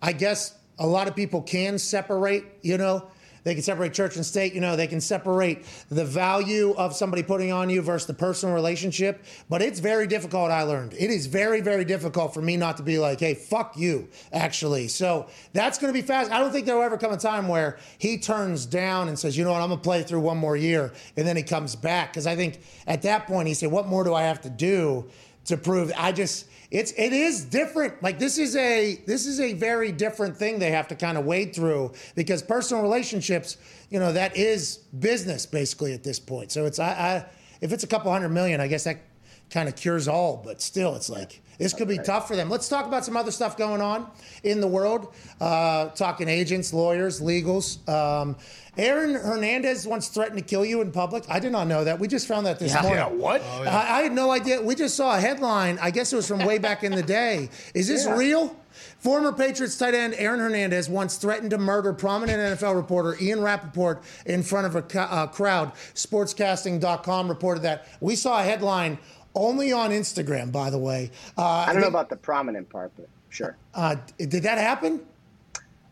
I 0.03 0.13
guess 0.13 0.59
a 0.79 0.87
lot 0.87 1.07
of 1.07 1.15
people 1.15 1.43
can 1.43 1.79
separate. 1.79 2.45
You 2.63 2.77
know. 2.77 3.09
They 3.45 3.55
can 3.55 3.63
separate 3.63 3.93
church 3.93 4.17
and 4.17 4.25
state. 4.25 4.55
You 4.55 4.61
know, 4.61 4.77
they 4.77 4.87
can 4.87 5.01
separate 5.01 5.65
the 5.89 6.05
value 6.05 6.75
of 6.77 6.95
somebody 6.95 7.23
putting 7.23 7.51
on 7.51 7.71
you 7.71 7.83
versus 7.83 8.07
the 8.07 8.15
personal 8.15 8.55
relationship. 8.55 9.25
But 9.49 9.63
it's 9.63 9.81
very 9.81 10.07
difficult, 10.07 10.51
I 10.51 10.63
learned. 10.63 10.95
It 10.95 11.11
is 11.11 11.27
very, 11.27 11.61
very 11.61 11.85
difficult 11.85 12.35
for 12.35 12.41
me 12.41 12.57
not 12.57 12.77
to 12.77 12.83
be 12.83 12.99
like, 12.99 13.21
hey, 13.21 13.35
fuck 13.35 13.77
you, 13.77 14.09
actually. 14.33 14.89
So 14.89 15.29
that's 15.53 15.79
going 15.79 15.93
to 15.93 15.99
be 15.99 16.07
fast. 16.07 16.31
I 16.31 16.39
don't 16.39 16.53
think 16.53 16.67
there'll 16.67 16.83
ever 16.83 16.99
come 16.99 17.13
a 17.13 17.17
time 17.17 17.49
where 17.49 17.79
he 17.99 18.19
turns 18.19 18.67
down 18.67 19.09
and 19.09 19.19
says, 19.19 19.37
you 19.37 19.45
know 19.45 19.53
what, 19.53 19.61
I'm 19.61 19.69
going 19.69 19.81
to 19.81 19.85
play 19.85 20.03
through 20.03 20.21
one 20.21 20.39
more 20.39 20.57
year. 20.57 20.93
And 21.17 21.27
then 21.27 21.37
he 21.37 21.43
comes 21.43 21.75
back. 21.75 22.13
Because 22.13 22.27
I 22.27 22.37
think 22.37 22.61
at 22.87 23.03
that 23.03 23.27
point, 23.27 23.49
he 23.49 23.55
said, 23.55 23.71
what 23.71 23.87
more 23.87 24.05
do 24.05 24.15
I 24.15 24.23
have 24.23 24.41
to 24.43 24.51
do 24.51 25.11
to 25.47 25.57
prove? 25.57 25.93
I 25.97 26.13
just. 26.13 26.47
It's 26.73 26.91
it 26.93 27.13
is 27.13 27.45
different. 27.45 28.03
Like 28.03 28.19
this 28.19 28.39
is 28.39 28.57
a 28.57 28.95
this 29.07 29.27
is 29.27 29.41
a 29.41 29.53
very 29.53 29.93
different 29.93 30.39
thing 30.39 30.59
they 30.59 30.71
have 30.71 30.89
to 30.89 30.97
kind 30.97 31.19
of 31.19 31.27
wade 31.27 31.55
through 31.55 31.93
because 32.15 32.43
personal 32.43 32.83
relationships, 32.83 33.59
you 33.91 34.01
know, 34.01 34.11
that 34.15 34.39
is 34.39 34.79
business 34.99 35.45
basically 35.45 35.93
at 35.93 36.03
this 36.03 36.19
point. 36.19 36.51
So 36.51 36.65
it's 36.65 36.79
I, 36.79 36.89
I 36.89 37.27
if 37.61 37.75
it's 37.75 37.85
a 37.85 37.87
couple 37.87 38.11
hundred 38.11 38.31
million, 38.31 38.59
I 38.59 38.69
guess 38.69 38.85
that 38.85 39.03
kind 39.51 39.69
of 39.69 39.77
cures 39.77 40.09
all. 40.09 40.41
But 40.43 40.63
still, 40.63 40.97
it's 40.97 41.11
like 41.11 41.42
this 41.63 41.73
could 41.73 41.89
be 41.89 41.99
tough 41.99 42.27
for 42.29 42.37
them. 42.37 42.51
Let's 42.51 42.69
talk 42.69 42.87
about 42.87 43.05
some 43.05 43.17
other 43.17 43.31
stuff 43.31 43.57
going 43.57 43.81
on 43.81 44.07
in 44.43 44.61
the 44.61 44.67
world. 44.67 45.15
Uh, 45.41 45.89
talking 45.91 46.29
agents, 46.29 46.73
lawyers, 46.75 47.21
legals. 47.21 47.87
Um, 47.89 48.37
Aaron 48.77 49.15
Hernandez 49.15 49.87
once 49.87 50.09
threatened 50.09 50.39
to 50.39 50.45
kill 50.45 50.65
you 50.65 50.81
in 50.81 50.91
public. 50.93 51.25
I 51.29 51.39
did 51.39 51.53
not 51.53 51.67
know 51.67 51.85
that. 51.85 51.99
We 51.99 52.09
just 52.09 52.27
found 52.27 52.47
that 52.47 52.59
this 52.59 52.73
morning. 52.75 52.93
Yeah. 52.95 53.09
What? 53.09 53.43
I, 53.43 53.99
I 53.99 54.03
had 54.03 54.13
no 54.13 54.31
idea. 54.31 54.61
We 54.63 54.75
just 54.75 54.97
saw 54.97 55.17
a 55.17 55.21
headline. 55.21 55.79
I 55.81 55.91
guess 55.91 56.13
it 56.13 56.17
was 56.17 56.27
from 56.27 56.45
way 56.45 56.59
back 56.59 56.83
in 56.83 56.93
the 56.95 57.03
day. 57.03 57.51
Is 57.75 57.87
this 57.87 58.07
Yeah. 58.07 58.17
real? 58.17 58.57
Former 58.99 59.33
Patriots 59.33 59.77
tight 59.77 59.93
end 59.95 60.15
Aaron 60.17 60.41
Hernandez 60.41 60.89
once 60.89 61.17
threatened 61.17 61.51
to 61.51 61.59
murder 61.59 61.93
prominent 61.93 62.59
NFL 62.59 62.75
reporter 62.75 63.17
Ian 63.21 63.43
Rapoport 63.43 64.03
in 64.25 64.43
front 64.43 64.67
of 64.67 64.75
a 64.75 64.81
ca- 64.83 65.09
uh, 65.11 65.27
crowd. 65.27 65.73
Sportscasting.com 65.95 67.29
reported 67.29 67.61
that. 67.65 67.87
We 68.01 68.17
saw 68.17 68.41
a 68.41 68.43
headline 68.43 68.99
only 69.35 69.73
on 69.73 69.91
Instagram, 69.91 70.53
by 70.53 70.71
the 70.71 70.79
way. 70.79 71.11
Uh, 71.37 71.43
I 71.43 71.73
don't 71.73 71.83
know 71.83 71.89
about 71.89 72.09
the 72.09 72.17
prominent 72.17 72.69
part, 72.69 72.93
but 72.97 73.09
sure. 73.29 73.57
Uh, 73.75 73.97
did 74.19 74.43
that 74.43 74.59
happen? 74.59 75.01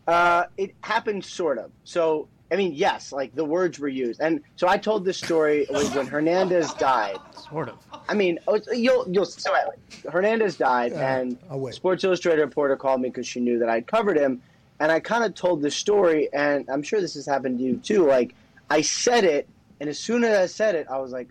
Uh, 0.07 0.45
it 0.57 0.75
happened 0.81 1.23
sort 1.23 1.57
of. 1.57 1.71
So, 1.83 2.27
I 2.51 2.55
mean, 2.55 2.73
yes, 2.73 3.11
like 3.11 3.33
the 3.35 3.45
words 3.45 3.79
were 3.79 3.87
used, 3.87 4.19
and 4.19 4.41
so 4.55 4.67
I 4.67 4.77
told 4.77 5.05
this 5.05 5.17
story 5.17 5.65
was 5.69 5.93
when 5.95 6.07
Hernandez 6.07 6.73
died. 6.73 7.17
Sort 7.49 7.69
of. 7.69 7.77
I 8.09 8.13
mean, 8.13 8.39
oh, 8.47 8.59
you'll 8.73 9.07
you'll 9.09 9.25
so 9.25 9.53
anyway, 9.53 9.75
Hernandez 10.11 10.57
died, 10.57 10.91
and 10.93 11.37
I'll. 11.49 11.71
Sports 11.71 12.03
Illustrated 12.03 12.41
reporter 12.41 12.75
called 12.75 13.01
me 13.01 13.09
because 13.09 13.27
she 13.27 13.39
knew 13.39 13.59
that 13.59 13.69
I'd 13.69 13.87
covered 13.87 14.17
him, 14.17 14.41
and 14.79 14.91
I 14.91 14.99
kind 14.99 15.23
of 15.23 15.33
told 15.33 15.61
this 15.61 15.75
story, 15.75 16.27
and 16.33 16.69
I'm 16.69 16.83
sure 16.83 16.99
this 16.99 17.13
has 17.13 17.25
happened 17.25 17.59
to 17.59 17.63
you 17.63 17.77
too. 17.77 18.05
Like, 18.05 18.35
I 18.69 18.81
said 18.81 19.23
it, 19.23 19.47
and 19.79 19.89
as 19.89 19.97
soon 19.97 20.23
as 20.23 20.37
I 20.37 20.45
said 20.47 20.75
it, 20.75 20.87
I 20.89 20.97
was 20.97 21.11
like, 21.11 21.29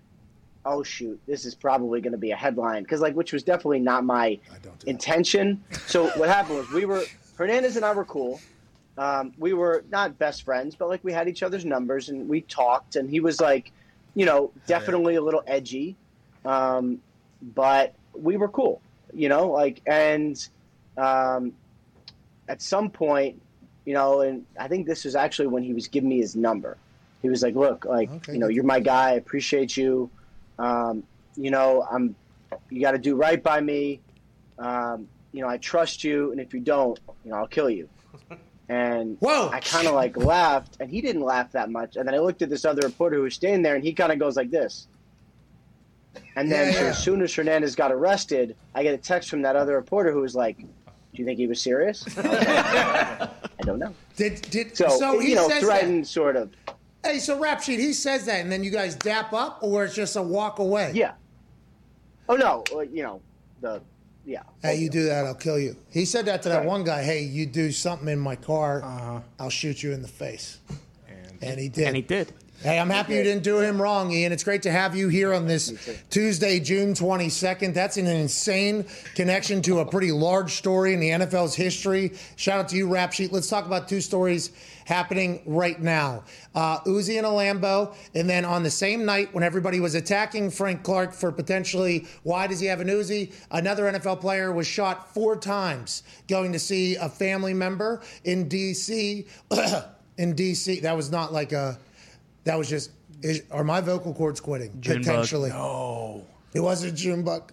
"Oh 0.64 0.82
shoot, 0.82 1.20
this 1.26 1.44
is 1.44 1.54
probably 1.54 2.00
going 2.00 2.12
to 2.12 2.18
be 2.18 2.30
a 2.32 2.36
headline," 2.36 2.82
because 2.82 3.00
like, 3.00 3.14
which 3.14 3.32
was 3.32 3.42
definitely 3.42 3.80
not 3.80 4.04
my 4.04 4.38
intention. 4.86 5.62
So 5.86 6.06
what 6.18 6.28
happened 6.28 6.58
was 6.58 6.70
we 6.70 6.84
were 6.84 7.04
Hernandez 7.36 7.76
and 7.76 7.84
I 7.84 7.92
were 7.92 8.04
cool. 8.04 8.40
Um, 8.98 9.32
we 9.38 9.52
were 9.54 9.84
not 9.90 10.18
best 10.18 10.42
friends, 10.42 10.74
but 10.74 10.88
like 10.88 11.02
we 11.02 11.12
had 11.12 11.28
each 11.28 11.42
other's 11.42 11.64
numbers 11.64 12.08
and 12.11 12.28
we 12.28 12.42
talked. 12.42 12.96
And 12.96 13.08
he 13.08 13.20
was 13.20 13.40
like, 13.40 13.72
you 14.14 14.26
know, 14.26 14.50
definitely 14.66 15.14
a 15.14 15.22
little 15.22 15.42
edgy, 15.46 15.96
um, 16.44 17.00
but 17.54 17.94
we 18.14 18.36
were 18.36 18.48
cool, 18.48 18.82
you 19.14 19.28
know, 19.28 19.48
like 19.50 19.80
and 19.86 20.36
um, 20.98 21.52
at 22.48 22.61
some 22.61 22.90
point, 22.90 23.40
you 23.86 23.94
know, 23.94 24.20
and 24.20 24.44
I 24.58 24.68
think 24.68 24.86
this 24.86 25.04
was 25.04 25.14
actually 25.16 25.48
when 25.48 25.62
he 25.62 25.72
was 25.72 25.88
giving 25.88 26.11
me 26.11 26.18
his 26.18 26.36
number. 26.36 26.76
He 27.22 27.30
was 27.30 27.42
like, 27.42 27.54
"Look, 27.54 27.84
like 27.84 28.11
Okay. 28.11 28.34
you 28.34 28.38
know, 28.38 28.48
you're 28.48 28.64
my 28.64 28.80
guy. 28.80 29.11
I 29.11 29.12
appreciate 29.14 29.76
you. 29.76 30.11
Um, 30.61 31.02
you 31.36 31.50
know, 31.50 31.86
I'm. 31.90 32.14
You 32.68 32.80
got 32.80 32.92
to 32.92 32.98
do 32.98 33.14
right 33.14 33.42
by 33.42 33.61
me. 33.61 34.00
Um, 34.58 35.08
you 35.32 35.40
know, 35.40 35.48
I 35.48 35.56
trust 35.56 36.04
you, 36.04 36.32
and 36.32 36.40
if 36.40 36.52
you 36.52 36.61
don't, 36.61 36.98
you 37.24 37.30
know, 37.30 37.38
I'll 37.38 37.48
kill 37.48 37.70
you." 37.70 37.88
And 38.70 39.16
Whoa. 39.18 39.50
I 39.52 39.58
kind 39.58 39.88
of 39.88 39.94
like 39.94 40.16
laughed, 40.16 40.76
and 40.78 40.88
he 40.88 41.00
didn't 41.00 41.22
laugh 41.22 41.50
that 41.52 41.72
much. 41.72 41.96
And 41.96 42.06
then 42.06 42.14
I 42.14 42.18
looked 42.18 42.40
at 42.40 42.48
this 42.48 42.64
other 42.64 42.82
reporter 42.82 43.16
who 43.16 43.22
was 43.22 43.34
standing 43.34 43.62
there, 43.62 43.74
and 43.74 43.82
he 43.82 43.92
kind 43.92 44.12
of 44.12 44.20
goes 44.20 44.36
like 44.36 44.52
this. 44.52 44.86
And 46.36 46.52
then 46.52 46.72
Yeah, 46.72 46.78
so 46.78 46.86
as 46.86 47.02
soon 47.02 47.20
as 47.20 47.34
Hernandez 47.34 47.74
got 47.74 47.90
arrested, 47.90 48.54
I 48.72 48.84
get 48.84 48.94
a 48.94 48.98
text 48.98 49.28
from 49.28 49.42
that 49.42 49.56
other 49.56 49.74
reporter 49.74 50.12
who 50.12 50.20
was 50.20 50.36
like, 50.36 50.56
"Do 50.58 50.66
you 51.14 51.24
think 51.24 51.40
he 51.40 51.48
was 51.48 51.61
serious?" 51.61 52.06
I, 52.16 52.22
was 52.22 52.30
like, 52.32 52.48
I 52.48 53.62
don't 53.62 53.80
know. 53.80 53.92
Did 54.14 54.40
did 54.42 54.76
So, 54.76 54.88
so, 54.88 55.18
he 55.18 55.30
you 55.30 55.34
know, 55.34 55.48
says 55.48 55.64
threatened 55.64 56.06
sort 56.06 56.36
of. 56.36 56.50
That? 57.03 57.12
Hey, 57.12 57.18
so 57.18 57.38
rap 57.38 57.62
sheet, 57.62 57.80
he 57.80 57.92
says 57.92 58.26
that, 58.26 58.40
and 58.40 58.51
then 58.51 58.62
you 58.64 58.70
guys 58.70 58.94
dap 58.94 59.32
up, 59.32 59.59
or 59.62 59.84
it's 59.84 59.94
just 59.94 60.16
a 60.16 60.22
walk 60.22 60.59
away. 60.59 60.92
Yeah. 60.94 61.12
Oh 62.28 62.36
no, 62.36 62.64
uh, 62.74 62.80
you 62.80 63.03
know 63.03 63.20
the 63.60 63.82
yeah. 64.24 64.43
Hey, 64.62 64.77
you 64.77 64.90
do 64.90 65.05
that, 65.05 65.24
I'll 65.24 65.35
kill 65.35 65.59
you. 65.59 65.77
He 65.90 66.05
said 66.05 66.27
that 66.27 66.43
to 66.43 66.48
that 66.51 66.59
Right. 66.59 66.66
one 66.66 66.85
guy. 66.85 67.02
Hey, 67.02 67.22
you 67.22 67.47
do 67.47 67.72
something 67.72 68.09
in 68.09 68.18
my 68.18 68.36
car, 68.36 68.82
I'll 69.39 69.51
shoot 69.51 69.82
you 69.82 69.93
in 69.93 70.02
the 70.02 70.09
face. 70.09 70.59
And, 71.43 71.59
he 71.59 71.70
did. 71.70 71.86
And 71.86 71.97
he 71.97 72.02
did. 72.02 72.32
Hey, 72.62 72.78
I'm 72.78 72.91
happy 72.91 73.15
you 73.15 73.23
didn't 73.23 73.43
do 73.43 73.61
him 73.61 73.81
wrong, 73.81 74.12
Ian. 74.12 74.32
It's 74.32 74.45
great 74.45 74.61
to 74.62 74.70
have 74.70 74.95
you 74.95 75.09
here 75.09 75.32
on 75.32 75.47
this 75.47 75.73
Tuesday, 76.11 76.61
June 76.61 76.93
22nd. 76.93 77.73
That's 77.73 77.97
an 77.97 78.07
insane 78.07 78.85
connection 79.15 79.62
to 79.62 79.78
a 79.78 79.87
pretty 79.87 80.12
large 80.12 80.53
story 80.53 80.93
in 80.93 81.01
the 81.01 81.09
NFL's 81.09 81.55
history. 81.55 82.12
Shout 82.37 82.61
out 82.61 82.69
to 82.69 82.77
you, 82.77 82.87
Rap 82.87 83.15
Sheet. 83.15 83.32
Let's 83.32 83.49
talk 83.49 83.65
about 83.65 83.89
two 83.89 84.03
stories 84.03 84.51
happening 84.85 85.41
right 85.47 85.81
now. 85.81 86.23
Uh, 86.55 86.81
Uzi 86.81 87.16
and 87.16 87.27
a 87.27 87.31
Lambo, 87.31 87.95
and 88.15 88.28
then 88.28 88.45
on 88.45 88.62
the 88.62 88.70
same 88.70 89.07
night 89.07 89.32
when 89.32 89.43
everybody 89.43 89.81
was 89.81 89.95
attacking 89.95 90.51
Frank 90.51 90.82
Clark 90.82 91.15
for 91.15 91.32
potentially 91.32 92.07
why 92.24 92.47
does 92.47 92.61
he 92.61 92.66
have 92.66 92.82
an 92.82 92.89
Uzi, 92.89 93.32
another 93.51 93.85
NFL 93.85 94.20
player 94.20 94.53
was 94.53 94.66
shot 94.66 95.15
four 95.15 95.35
times 95.35 96.03
going 96.28 96.53
to 96.53 96.59
see 96.59 96.97
a 96.97 97.09
family 97.09 97.55
member 97.55 98.03
in 98.24 98.49
D.C. 98.49 99.27
in 100.19 100.35
DC. 100.35 100.82
That 100.82 100.95
was 100.95 101.11
not 101.11 101.32
like 101.32 101.53
a. 101.53 101.78
That 102.44 102.58
was 102.58 102.68
just. 102.68 102.90
Is, 103.22 103.42
are 103.50 103.64
my 103.64 103.80
vocal 103.80 104.14
cords 104.14 104.40
quitting? 104.40 104.72
June 104.80 104.96
bug. 104.98 105.04
Potentially. 105.04 105.50
No. 105.50 106.24
It 106.54 106.60
wasn't 106.60 106.94
June 106.96 107.22
bug. 107.22 107.52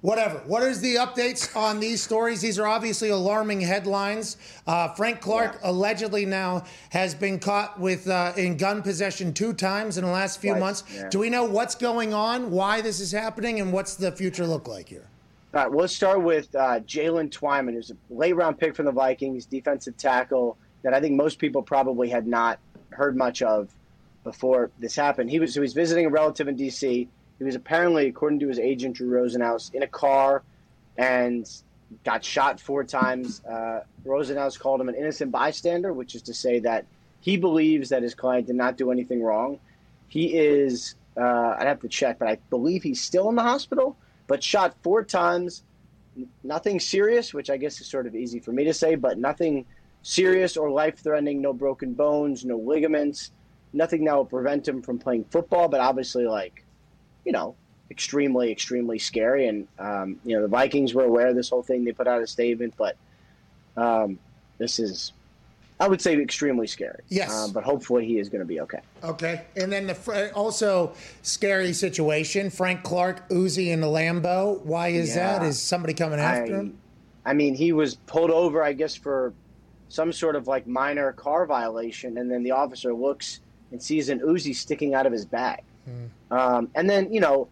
Whatever. 0.00 0.40
What 0.46 0.62
is 0.62 0.80
the 0.80 0.94
updates 0.94 1.56
on 1.56 1.80
these 1.80 2.00
stories? 2.00 2.40
These 2.40 2.56
are 2.60 2.68
obviously 2.68 3.08
alarming 3.08 3.60
headlines. 3.62 4.36
Uh, 4.64 4.88
Frank 4.94 5.20
Clark 5.20 5.54
Yeah. 5.60 5.70
allegedly 5.70 6.24
now 6.24 6.62
has 6.90 7.16
been 7.16 7.40
caught 7.40 7.80
with 7.80 8.06
uh, 8.08 8.32
in 8.36 8.56
gun 8.56 8.80
possession 8.82 9.32
two 9.34 9.52
times 9.52 9.98
in 9.98 10.04
the 10.04 10.10
last 10.10 10.40
few 10.40 10.52
Twice, 10.52 10.60
months. 10.60 10.84
yeah. 10.94 11.08
Do 11.08 11.18
we 11.18 11.30
know 11.30 11.44
what's 11.44 11.74
going 11.74 12.14
on, 12.14 12.52
why 12.52 12.80
this 12.80 13.00
is 13.00 13.10
happening, 13.10 13.58
and 13.60 13.72
what's 13.72 13.96
the 13.96 14.12
future 14.12 14.46
look 14.46 14.68
like 14.68 14.88
here? 14.88 15.08
All 15.52 15.62
right, 15.62 15.72
we'll 15.72 15.88
start 15.88 16.22
with 16.22 16.54
uh, 16.54 16.78
Jaylen 16.80 17.28
Twyman, 17.30 17.72
who's 17.72 17.90
a 17.90 17.96
late 18.08 18.36
round 18.36 18.56
pick 18.58 18.76
from 18.76 18.84
the 18.84 18.92
Vikings, 18.92 19.46
defensive 19.46 19.96
tackle 19.96 20.56
that 20.82 20.94
I 20.94 21.00
think 21.00 21.16
most 21.16 21.40
people 21.40 21.60
probably 21.60 22.08
had 22.08 22.24
not 22.28 22.60
heard 22.90 23.16
much 23.16 23.42
of 23.42 23.68
before 24.24 24.70
this 24.78 24.94
happened. 24.96 25.30
He 25.30 25.38
was 25.38 25.54
so 25.54 25.62
he's 25.62 25.72
visiting 25.72 26.06
a 26.06 26.10
relative 26.10 26.48
in 26.48 26.56
D.C. 26.56 27.08
He 27.38 27.44
was 27.44 27.54
apparently, 27.54 28.08
according 28.08 28.40
to 28.40 28.48
his 28.48 28.58
agent 28.58 28.96
Drew 28.96 29.10
Rosenhaus, 29.10 29.72
in 29.72 29.82
a 29.82 29.86
car 29.86 30.42
and 30.96 31.48
got 32.04 32.24
shot 32.24 32.60
four 32.60 32.84
times. 32.84 33.42
Uh, 33.44 33.80
Rosenhaus 34.04 34.58
called 34.58 34.80
him 34.80 34.88
an 34.88 34.94
innocent 34.94 35.30
bystander, 35.30 35.92
which 35.92 36.14
is 36.14 36.22
to 36.22 36.34
say 36.34 36.58
that 36.60 36.84
he 37.20 37.36
believes 37.36 37.88
that 37.90 38.02
his 38.02 38.14
client 38.14 38.46
did 38.46 38.56
not 38.56 38.76
do 38.76 38.90
anything 38.90 39.22
wrong. 39.22 39.58
He 40.08 40.36
is, 40.36 40.94
uh, 41.16 41.56
I'd 41.58 41.66
have 41.66 41.80
to 41.80 41.88
check, 41.88 42.18
but 42.18 42.28
I 42.28 42.38
believe 42.50 42.82
he's 42.82 43.00
still 43.00 43.28
in 43.28 43.34
the 43.34 43.42
hospital, 43.42 43.96
but 44.26 44.42
shot 44.42 44.74
four 44.82 45.04
times. 45.04 45.62
Nothing 46.42 46.80
serious, 46.80 47.32
which 47.32 47.48
I 47.48 47.56
guess 47.56 47.80
is 47.80 47.86
sort 47.86 48.06
of 48.06 48.16
easy 48.16 48.40
for 48.40 48.50
me 48.50 48.64
to 48.64 48.74
say, 48.74 48.96
but 48.96 49.18
nothing 49.18 49.66
serious 50.12 50.56
or 50.56 50.70
life 50.70 50.98
threatening, 51.00 51.42
no 51.42 51.52
broken 51.52 51.92
bones, 51.92 52.42
no 52.42 52.56
ligaments, 52.56 53.30
nothing 53.74 54.06
that 54.06 54.16
will 54.16 54.24
prevent 54.24 54.66
him 54.66 54.80
from 54.80 54.98
playing 54.98 55.22
football, 55.24 55.68
but 55.68 55.80
obviously, 55.80 56.26
like, 56.26 56.64
you 57.26 57.32
know, 57.32 57.54
extremely, 57.90 58.50
extremely 58.50 58.98
scary. 58.98 59.48
And, 59.48 59.68
um, 59.78 60.18
you 60.24 60.34
know, 60.34 60.40
the 60.40 60.48
Vikings 60.48 60.94
were 60.94 61.04
aware 61.04 61.28
of 61.28 61.36
this 61.36 61.50
whole 61.50 61.62
thing. 61.62 61.84
They 61.84 61.92
put 61.92 62.08
out 62.08 62.22
a 62.22 62.26
statement, 62.26 62.72
but 62.78 62.96
um, 63.76 64.18
this 64.56 64.78
is, 64.78 65.12
I 65.78 65.86
would 65.86 66.00
say, 66.00 66.16
extremely 66.18 66.68
scary. 66.68 67.02
Yes. 67.08 67.30
Uh, 67.30 67.48
but 67.52 67.62
hopefully 67.62 68.06
he 68.06 68.18
is 68.18 68.30
going 68.30 68.40
to 68.40 68.46
be 68.46 68.62
okay. 68.62 68.80
Okay, 69.04 69.44
and 69.56 69.70
then 69.70 69.86
the 69.86 69.94
fr- 69.94 70.32
also 70.34 70.94
scary 71.20 71.74
situation: 71.74 72.48
Frank 72.48 72.82
Clark, 72.82 73.28
Uzi, 73.28 73.74
and 73.74 73.82
the 73.82 73.86
Lambo. 73.86 74.58
Why 74.64 74.88
is 74.88 75.14
Yeah. 75.14 75.38
that? 75.38 75.46
Is 75.46 75.60
somebody 75.60 75.92
coming 75.92 76.18
after 76.18 76.54
I, 76.54 76.58
him? 76.60 76.78
I 77.26 77.34
mean, 77.34 77.54
he 77.54 77.72
was 77.72 77.94
pulled 77.94 78.30
over, 78.30 78.62
I 78.62 78.72
guess, 78.72 78.94
for 78.96 79.34
some 79.88 80.12
sort 80.12 80.36
of 80.36 80.46
like 80.46 80.66
minor 80.66 81.12
car 81.12 81.46
violation, 81.46 82.18
and 82.18 82.30
then 82.30 82.42
the 82.42 82.50
officer 82.50 82.92
looks 82.92 83.40
and 83.72 83.82
sees 83.82 84.08
an 84.08 84.20
Uzi 84.20 84.54
sticking 84.54 84.94
out 84.94 85.06
of 85.06 85.12
his 85.12 85.24
bag. 85.24 85.62
Um, 86.30 86.68
and 86.74 86.88
then, 86.88 87.12
you 87.12 87.20
know, 87.20 87.48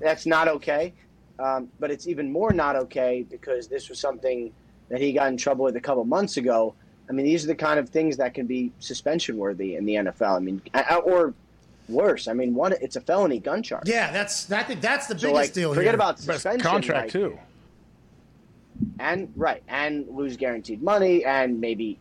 that's 0.00 0.24
not 0.26 0.48
okay. 0.48 0.92
Um, 1.38 1.68
but 1.80 1.90
it's 1.90 2.06
even 2.06 2.32
more 2.32 2.52
not 2.52 2.76
okay 2.76 3.26
because 3.30 3.68
this 3.68 3.88
was 3.90 3.98
something 3.98 4.52
that 4.88 5.00
he 5.00 5.12
got 5.12 5.28
in 5.28 5.36
trouble 5.36 5.64
with 5.64 5.76
a 5.76 5.80
couple 5.80 6.04
months 6.04 6.36
ago. 6.38 6.74
I 7.08 7.12
mean, 7.12 7.26
these 7.26 7.44
are 7.44 7.48
the 7.48 7.54
kind 7.54 7.78
of 7.78 7.90
things 7.90 8.16
that 8.16 8.32
can 8.32 8.46
be 8.46 8.72
suspension 8.78 9.36
worthy 9.36 9.76
in 9.76 9.84
the 9.84 9.94
NFL. 9.96 10.36
I 10.36 10.38
mean, 10.38 10.62
I- 10.72 10.96
or 10.96 11.34
worse. 11.88 12.28
I 12.28 12.32
mean, 12.32 12.54
one, 12.54 12.72
it's 12.80 12.96
a 12.96 13.00
felony 13.02 13.38
gun 13.40 13.62
charge. 13.62 13.86
Yeah, 13.86 14.10
that's 14.10 14.50
I 14.50 14.62
think 14.62 14.80
that's 14.80 15.06
the 15.06 15.18
So, 15.18 15.26
biggest 15.28 15.34
like, 15.34 15.52
deal 15.52 15.70
forget 15.74 15.84
here. 15.88 15.94
about 15.94 16.14
Best 16.16 16.24
suspension. 16.42 16.60
contract 16.62 17.06
like- 17.06 17.12
too. 17.12 17.38
And 18.98 19.32
right 19.36 19.62
and 19.68 20.06
lose 20.08 20.36
guaranteed 20.36 20.82
money 20.82 21.24
and 21.24 21.60
maybe 21.60 21.98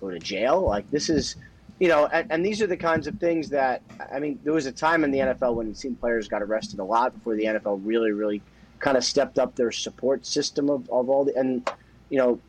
go 0.00 0.10
to 0.10 0.18
jail. 0.18 0.60
Like 0.60 0.90
this 0.90 1.08
is 1.08 1.36
you 1.78 1.88
know 1.88 2.06
and, 2.06 2.30
and 2.30 2.44
these 2.44 2.60
are 2.60 2.66
the 2.66 2.76
kinds 2.76 3.06
of 3.06 3.14
things 3.20 3.50
that 3.50 3.82
i 4.12 4.18
mean 4.18 4.36
there 4.42 4.52
was 4.52 4.66
a 4.66 4.72
time 4.72 5.04
in 5.04 5.12
the 5.12 5.18
nfl 5.20 5.54
when 5.54 5.72
seemed 5.76 6.00
players 6.00 6.26
got 6.26 6.42
arrested 6.42 6.80
a 6.80 6.84
lot 6.84 7.14
before 7.14 7.36
the 7.36 7.44
nfl 7.44 7.80
really 7.84 8.10
really 8.10 8.42
kind 8.80 8.96
of 8.96 9.04
stepped 9.04 9.38
up 9.38 9.54
their 9.54 9.70
support 9.70 10.26
system 10.26 10.68
of, 10.70 10.90
of 10.90 11.08
all 11.08 11.24
the 11.24 11.32
and 11.36 11.70
you 12.10 12.18
know 12.18 12.40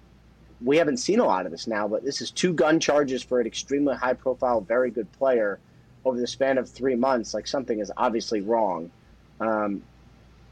we 0.66 0.78
haven't 0.78 0.98
seen 0.98 1.20
a 1.20 1.24
lot 1.24 1.46
of 1.46 1.52
this 1.52 1.68
now 1.68 1.88
but 1.88 2.04
this 2.04 2.22
is 2.22 2.32
two 2.32 2.52
gun 2.54 2.80
charges 2.80 3.22
for 3.22 3.40
an 3.40 3.46
extremely 3.46 3.96
high 3.96 4.14
profile 4.14 4.62
very 4.62 4.90
good 4.90 5.12
player 5.12 5.60
over 6.06 6.20
the 6.20 6.28
span 6.28 6.58
of 6.58 6.70
three 6.70 6.96
months. 6.96 7.34
Like 7.34 7.48
something 7.48 7.80
is 7.80 7.92
obviously 7.98 8.42
wrong. 8.42 8.92
Um, 9.40 9.84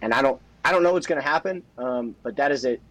and 0.01 0.13
I 0.13 0.21
don't 0.21 0.39
I 0.63 0.71
don't 0.71 0.83
know 0.83 0.93
what's 0.93 1.07
going 1.07 1.21
to 1.21 1.27
happen, 1.27 1.63
um, 1.77 2.15
but 2.23 2.35
that 2.35 2.51
is 2.51 2.65
it 2.65 2.81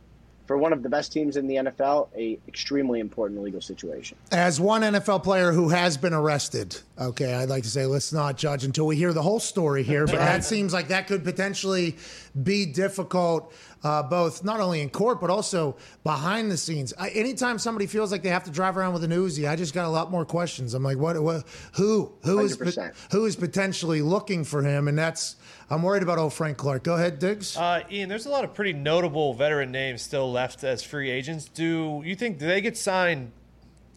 for 0.47 0.57
one 0.57 0.73
of 0.73 0.83
the 0.83 0.89
best 0.89 1.13
teams 1.13 1.37
in 1.37 1.47
the 1.47 1.57
NFL, 1.57 2.09
a 2.17 2.39
extremely 2.47 3.01
important 3.01 3.43
legal 3.43 3.61
situation. 3.61 4.17
As 4.31 4.61
one 4.61 4.83
NFL 4.83 5.23
player 5.23 5.53
who 5.53 5.69
has 5.71 5.97
been 5.97 6.15
arrested, 6.15 6.77
okay, 6.99 7.35
I'd 7.35 7.49
like 7.49 7.65
to 7.65 7.71
say 7.71 7.87
let's 7.87 8.13
not 8.13 8.37
judge 8.37 8.65
until 8.65 8.87
we 8.87 8.97
hear 8.97 9.13
the 9.13 9.23
whole 9.23 9.41
story 9.41 9.83
here. 9.83 10.07
But 10.07 10.17
that 10.17 10.45
seems 10.45 10.73
like 10.73 10.89
that 10.89 11.07
could 11.07 11.25
potentially 11.25 11.97
be 12.43 12.67
difficult, 12.67 13.53
uh, 13.83 14.03
both 14.03 14.45
not 14.45 14.61
only 14.61 14.81
in 14.81 14.91
court 14.91 15.21
but 15.21 15.31
also 15.31 15.77
behind 16.05 16.51
the 16.51 16.57
scenes. 16.57 16.93
I, 16.99 17.09
anytime 17.11 17.59
somebody 17.59 17.87
feels 17.87 18.13
like 18.13 18.23
they 18.23 18.29
have 18.29 18.45
to 18.45 18.51
drive 18.51 18.77
around 18.77 18.93
with 18.93 19.05
an 19.05 19.11
Uzi, 19.11 19.49
I 19.49 19.57
just 19.57 19.75
got 19.75 19.87
a 19.87 19.89
lot 19.89 20.11
more 20.11 20.25
questions. 20.25 20.75
I'm 20.75 20.83
like, 20.83 20.99
what? 20.99 21.21
what 21.23 21.45
who? 21.75 22.13
Who 22.25 22.41
is 22.41 22.57
100%. 22.57 22.95
who 23.13 23.25
is 23.27 23.37
potentially 23.37 24.03
looking 24.03 24.45
for 24.45 24.63
him? 24.63 24.89
And 24.89 24.99
that's 24.99 25.37
I'm 25.71 25.83
worried 25.83 26.03
about 26.03 26.19
old 26.19 26.33
Frank 26.33 26.57
Clark. 26.57 26.85
Go 26.85 26.95
ahead, 26.95 27.19
Diggs. 27.19 27.57
Uh, 27.57 27.83
Ian, 27.91 28.09
there's 28.09 28.27
a 28.27 28.31
lot 28.31 28.45
of 28.45 28.55
pretty 28.55 28.73
notable 28.73 29.35
veteran 29.35 29.73
names 29.73 30.03
still 30.03 30.31
left 30.31 30.63
as 30.63 30.83
free 30.83 31.11
agents. 31.11 31.47
Do 31.47 32.03
you 32.05 32.15
think 32.15 32.39
do 32.39 32.47
they 32.47 32.61
get 32.61 32.77
signed 32.77 33.33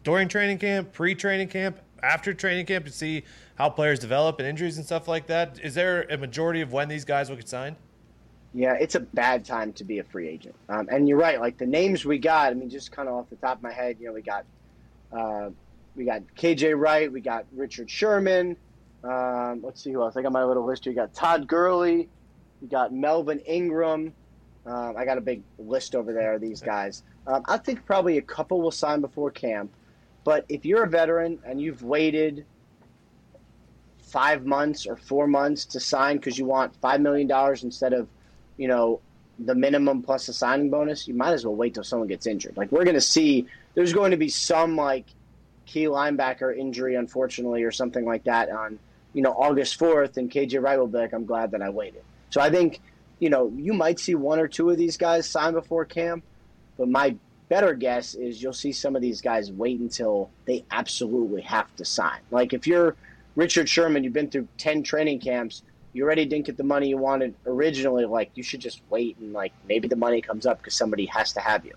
during 0.02 0.28
training 0.28 0.58
camp, 0.58 0.92
pre-training 0.92 1.48
camp, 1.48 1.78
after 2.02 2.32
training 2.32 2.66
camp 2.66 2.86
to 2.86 2.92
see 2.92 3.24
how 3.56 3.68
players 3.68 3.98
develop 3.98 4.38
and 4.38 4.48
injuries 4.48 4.78
and 4.78 4.86
stuff 4.86 5.06
like 5.06 5.26
that? 5.26 5.60
Is 5.62 5.74
there 5.74 6.02
a 6.10 6.16
majority 6.16 6.60
of 6.60 6.72
when 6.72 6.88
these 6.88 7.04
guys 7.04 7.28
will 7.28 7.36
get 7.36 7.48
signed? 7.48 7.76
Yeah, 8.52 8.74
it's 8.74 8.96
a 8.96 9.00
bad 9.00 9.44
time 9.44 9.72
to 9.74 9.84
be 9.84 9.98
a 9.98 10.04
free 10.04 10.28
agent. 10.28 10.56
Um, 10.68 10.88
and 10.90 11.08
you're 11.08 11.18
right, 11.18 11.40
like 11.40 11.56
the 11.56 11.66
names 11.66 12.04
we 12.04 12.18
got. 12.18 12.50
I 12.50 12.54
mean, 12.54 12.68
just 12.68 12.90
kind 12.90 13.08
of 13.08 13.14
off 13.14 13.30
the 13.30 13.36
top 13.36 13.58
of 13.58 13.62
my 13.62 13.72
head, 13.72 13.96
you 14.00 14.06
know, 14.06 14.12
we 14.12 14.22
got 14.22 14.44
uh, 15.12 15.50
we 15.94 16.04
got 16.04 16.22
KJ 16.36 16.78
Wright, 16.78 17.12
we 17.12 17.20
got 17.20 17.46
Richard 17.52 17.90
Sherman. 17.90 18.56
Um, 19.04 19.60
let's 19.62 19.82
see 19.82 19.92
who 19.92 20.02
else. 20.02 20.16
I 20.16 20.22
got 20.22 20.32
my 20.32 20.44
little 20.44 20.64
list 20.64 20.84
here. 20.84 20.92
We 20.92 20.96
got 20.96 21.14
Todd 21.14 21.46
Gurley, 21.46 22.08
you 22.60 22.68
got 22.68 22.92
Melvin 22.92 23.38
Ingram. 23.40 24.12
Um, 24.66 24.94
I 24.96 25.04
got 25.04 25.16
a 25.16 25.22
big 25.22 25.42
list 25.58 25.94
over 25.94 26.12
there 26.12 26.34
of 26.34 26.40
these 26.40 26.60
guys. 26.60 27.02
Um, 27.26 27.42
I 27.46 27.56
think 27.56 27.84
probably 27.86 28.18
a 28.18 28.22
couple 28.22 28.60
will 28.60 28.70
sign 28.70 29.00
before 29.00 29.30
camp. 29.30 29.70
But 30.24 30.44
if 30.48 30.66
you're 30.66 30.84
a 30.84 30.88
veteran 30.88 31.38
and 31.46 31.60
you've 31.60 31.82
waited 31.82 32.44
five 34.02 34.44
months 34.44 34.86
or 34.86 34.96
four 34.96 35.26
months 35.26 35.64
to 35.66 35.80
sign 35.80 36.16
because 36.16 36.38
you 36.38 36.44
want 36.44 36.74
five 36.76 37.00
million 37.00 37.26
dollars 37.26 37.64
instead 37.64 37.92
of, 37.92 38.08
you 38.60 38.68
know, 38.68 39.00
the 39.38 39.54
minimum 39.54 40.02
plus 40.02 40.28
a 40.28 40.34
signing 40.34 40.68
bonus, 40.68 41.08
you 41.08 41.14
might 41.14 41.32
as 41.32 41.46
well 41.46 41.54
wait 41.54 41.72
till 41.72 41.82
someone 41.82 42.08
gets 42.08 42.26
injured. 42.26 42.58
Like 42.58 42.70
we're 42.70 42.84
going 42.84 42.94
to 42.94 43.00
see, 43.00 43.46
there's 43.74 43.94
going 43.94 44.10
to 44.10 44.18
be 44.18 44.28
some 44.28 44.76
like 44.76 45.06
key 45.64 45.84
linebacker 45.84 46.54
injury, 46.54 46.94
unfortunately, 46.94 47.62
or 47.62 47.70
something 47.70 48.04
like 48.04 48.24
that 48.24 48.50
on, 48.50 48.78
you 49.14 49.22
know, 49.22 49.32
August 49.32 49.80
4th, 49.80 50.18
and 50.18 50.30
KJ 50.30 50.62
Wright 50.62 50.78
will 50.78 50.88
be 50.88 50.98
like, 50.98 51.14
I'm 51.14 51.24
glad 51.24 51.52
that 51.52 51.62
I 51.62 51.70
waited. 51.70 52.02
So 52.28 52.42
I 52.42 52.50
think, 52.50 52.80
you 53.18 53.30
know, 53.30 53.50
you 53.56 53.72
might 53.72 53.98
see 53.98 54.14
one 54.14 54.38
or 54.38 54.46
two 54.46 54.68
of 54.68 54.76
these 54.76 54.98
guys 54.98 55.26
sign 55.26 55.54
before 55.54 55.86
camp, 55.86 56.22
but 56.76 56.90
my 56.90 57.16
better 57.48 57.72
guess 57.72 58.14
is 58.14 58.42
you'll 58.42 58.52
see 58.52 58.72
some 58.72 58.94
of 58.94 59.00
these 59.00 59.22
guys 59.22 59.50
wait 59.50 59.80
until 59.80 60.28
they 60.44 60.66
absolutely 60.70 61.40
have 61.42 61.74
to 61.76 61.86
sign. 61.86 62.20
Like 62.30 62.52
if 62.52 62.66
you're 62.66 62.94
Richard 63.36 63.70
Sherman, 63.70 64.04
you've 64.04 64.12
been 64.12 64.28
through 64.28 64.48
10 64.58 64.82
training 64.82 65.20
camps, 65.20 65.62
you 65.92 66.04
already 66.04 66.24
didn't 66.24 66.46
get 66.46 66.56
the 66.56 66.64
money 66.64 66.88
you 66.88 66.96
wanted 66.96 67.34
originally, 67.46 68.04
like 68.04 68.30
you 68.34 68.42
should 68.42 68.60
just 68.60 68.80
wait 68.90 69.16
and 69.18 69.32
like 69.32 69.52
maybe 69.68 69.88
the 69.88 69.96
money 69.96 70.20
comes 70.20 70.46
up 70.46 70.58
because 70.58 70.74
somebody 70.74 71.06
has 71.06 71.32
to 71.32 71.40
have 71.40 71.64
you. 71.64 71.74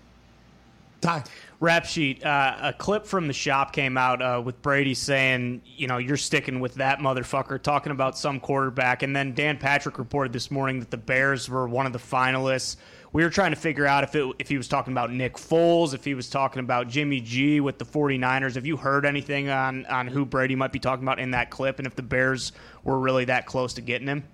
Ty. 1.00 1.24
Rap 1.60 1.84
sheet. 1.84 2.24
Uh, 2.24 2.56
a 2.60 2.72
clip 2.72 3.06
from 3.06 3.26
the 3.26 3.32
shop 3.32 3.72
came 3.72 3.96
out 3.96 4.20
uh, 4.22 4.40
with 4.44 4.60
Brady 4.62 4.94
saying, 4.94 5.62
you 5.64 5.86
know, 5.86 5.98
you're 5.98 6.16
sticking 6.16 6.60
with 6.60 6.74
that 6.74 6.98
motherfucker, 6.98 7.62
talking 7.62 7.92
about 7.92 8.18
some 8.18 8.40
quarterback. 8.40 9.02
And 9.02 9.14
then 9.14 9.34
Dan 9.34 9.58
Patrick 9.58 9.98
reported 9.98 10.32
this 10.32 10.50
morning 10.50 10.80
that 10.80 10.90
the 10.90 10.96
Bears 10.96 11.48
were 11.48 11.68
one 11.68 11.86
of 11.86 11.92
the 11.92 11.98
finalists. 11.98 12.76
We 13.14 13.22
were 13.22 13.30
trying 13.30 13.52
to 13.52 13.56
figure 13.56 13.86
out 13.86 14.02
if 14.02 14.16
it, 14.16 14.34
if 14.40 14.48
he 14.48 14.56
was 14.56 14.66
talking 14.66 14.92
about 14.92 15.12
Nick 15.12 15.34
Foles, 15.34 15.94
if 15.94 16.04
he 16.04 16.14
was 16.14 16.28
talking 16.28 16.58
about 16.58 16.88
Jimmy 16.88 17.20
G 17.20 17.60
with 17.60 17.78
the 17.78 17.84
49ers. 17.84 18.56
Have 18.56 18.66
you 18.66 18.76
heard 18.76 19.06
anything 19.06 19.48
on, 19.48 19.86
on 19.86 20.08
who 20.08 20.24
Brady 20.24 20.56
might 20.56 20.72
be 20.72 20.80
talking 20.80 21.04
about 21.04 21.20
in 21.20 21.30
that 21.30 21.48
clip 21.48 21.78
and 21.78 21.86
if 21.86 21.94
the 21.94 22.02
Bears 22.02 22.50
were 22.82 22.98
really 22.98 23.24
that 23.26 23.46
close 23.46 23.72
to 23.74 23.80
getting 23.80 24.08
him? 24.08 24.24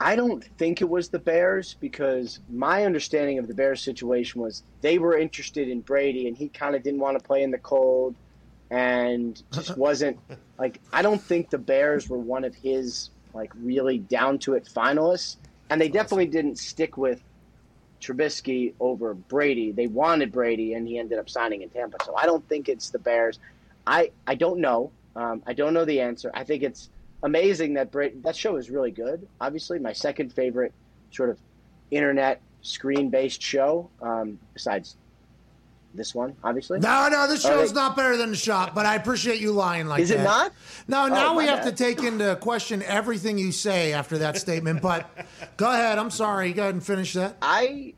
I 0.00 0.14
don't 0.14 0.44
think 0.58 0.80
it 0.80 0.88
was 0.88 1.08
the 1.08 1.18
Bears 1.18 1.74
because 1.80 2.38
my 2.48 2.84
understanding 2.84 3.40
of 3.40 3.48
the 3.48 3.54
Bears 3.54 3.82
situation 3.82 4.40
was 4.40 4.62
they 4.80 4.98
were 4.98 5.18
interested 5.18 5.68
in 5.68 5.80
Brady 5.80 6.28
and 6.28 6.36
he 6.36 6.48
kind 6.50 6.76
of 6.76 6.84
didn't 6.84 7.00
want 7.00 7.18
to 7.18 7.24
play 7.24 7.42
in 7.42 7.50
the 7.50 7.58
cold 7.58 8.14
and 8.70 9.42
just 9.52 9.76
wasn't 9.76 10.20
like 10.56 10.80
I 10.92 11.02
don't 11.02 11.20
think 11.20 11.50
the 11.50 11.58
Bears 11.58 12.08
were 12.08 12.18
one 12.18 12.44
of 12.44 12.54
his 12.54 13.10
like 13.32 13.50
really 13.56 13.98
down 13.98 14.38
to 14.40 14.54
it 14.54 14.70
finalists 14.72 15.34
and 15.68 15.80
they 15.80 15.88
definitely 15.88 16.26
didn't 16.26 16.58
stick 16.60 16.96
with 16.96 17.20
Trubisky 18.04 18.74
over 18.80 19.14
Brady. 19.14 19.72
They 19.72 19.86
wanted 19.86 20.30
Brady 20.30 20.74
and 20.74 20.86
he 20.86 20.98
ended 20.98 21.18
up 21.18 21.30
signing 21.30 21.62
in 21.62 21.70
Tampa. 21.70 21.96
So 22.04 22.14
I 22.14 22.26
don't 22.26 22.46
think 22.48 22.68
it's 22.68 22.90
the 22.90 22.98
Bears. 22.98 23.38
I 23.86 24.10
I 24.26 24.34
don't 24.34 24.60
know. 24.60 24.90
Um, 25.16 25.42
I 25.46 25.52
don't 25.52 25.74
know 25.74 25.84
the 25.84 26.00
answer. 26.00 26.30
I 26.34 26.44
think 26.44 26.62
it's 26.62 26.90
amazing 27.22 27.74
that 27.74 27.90
Bra- 27.90 28.08
that 28.22 28.36
show 28.36 28.56
is 28.56 28.70
really 28.70 28.90
good. 28.90 29.26
Obviously, 29.40 29.78
my 29.78 29.92
second 29.92 30.32
favorite 30.32 30.72
sort 31.10 31.30
of 31.30 31.38
internet 31.90 32.40
screen 32.62 33.10
based 33.10 33.40
show, 33.42 33.88
um, 34.02 34.38
besides 34.52 34.96
this 35.94 36.14
one, 36.14 36.36
obviously. 36.42 36.80
No, 36.80 37.08
no, 37.08 37.26
this 37.28 37.42
show's 37.42 37.72
they- 37.72 37.74
not 37.80 37.96
better 37.96 38.16
than 38.16 38.30
the 38.30 38.36
shop, 38.36 38.74
but 38.74 38.84
I 38.86 38.96
appreciate 38.96 39.40
you 39.40 39.52
lying 39.52 39.86
like 39.86 40.00
Is 40.00 40.08
that. 40.10 40.20
it 40.20 40.24
not? 40.24 40.52
No, 40.88 41.04
oh, 41.04 41.08
now 41.08 41.32
Oh, 41.32 41.36
we 41.36 41.46
have 41.46 41.64
to 41.64 41.72
take 41.72 42.02
into 42.02 42.36
question 42.36 42.82
everything 42.82 43.38
you 43.38 43.52
say 43.52 43.92
after 43.92 44.18
that 44.18 44.36
statement. 44.36 44.82
But 44.82 45.08
go 45.56 45.70
ahead. 45.72 45.98
I'm 45.98 46.10
sorry. 46.10 46.52
Go 46.52 46.62
ahead 46.62 46.74
and 46.74 46.84
finish 46.84 47.12
that. 47.14 47.36
I 47.40 47.94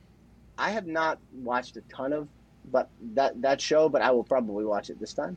I 0.58 0.70
have 0.70 0.86
not 0.86 1.18
watched 1.34 1.76
a 1.76 1.80
ton 1.82 2.12
of 2.12 2.28
but 2.70 2.88
that 3.14 3.40
that 3.42 3.60
show, 3.60 3.88
but 3.88 4.02
I 4.02 4.10
will 4.10 4.24
probably 4.24 4.64
watch 4.64 4.90
it 4.90 4.98
this 5.00 5.14
time. 5.14 5.36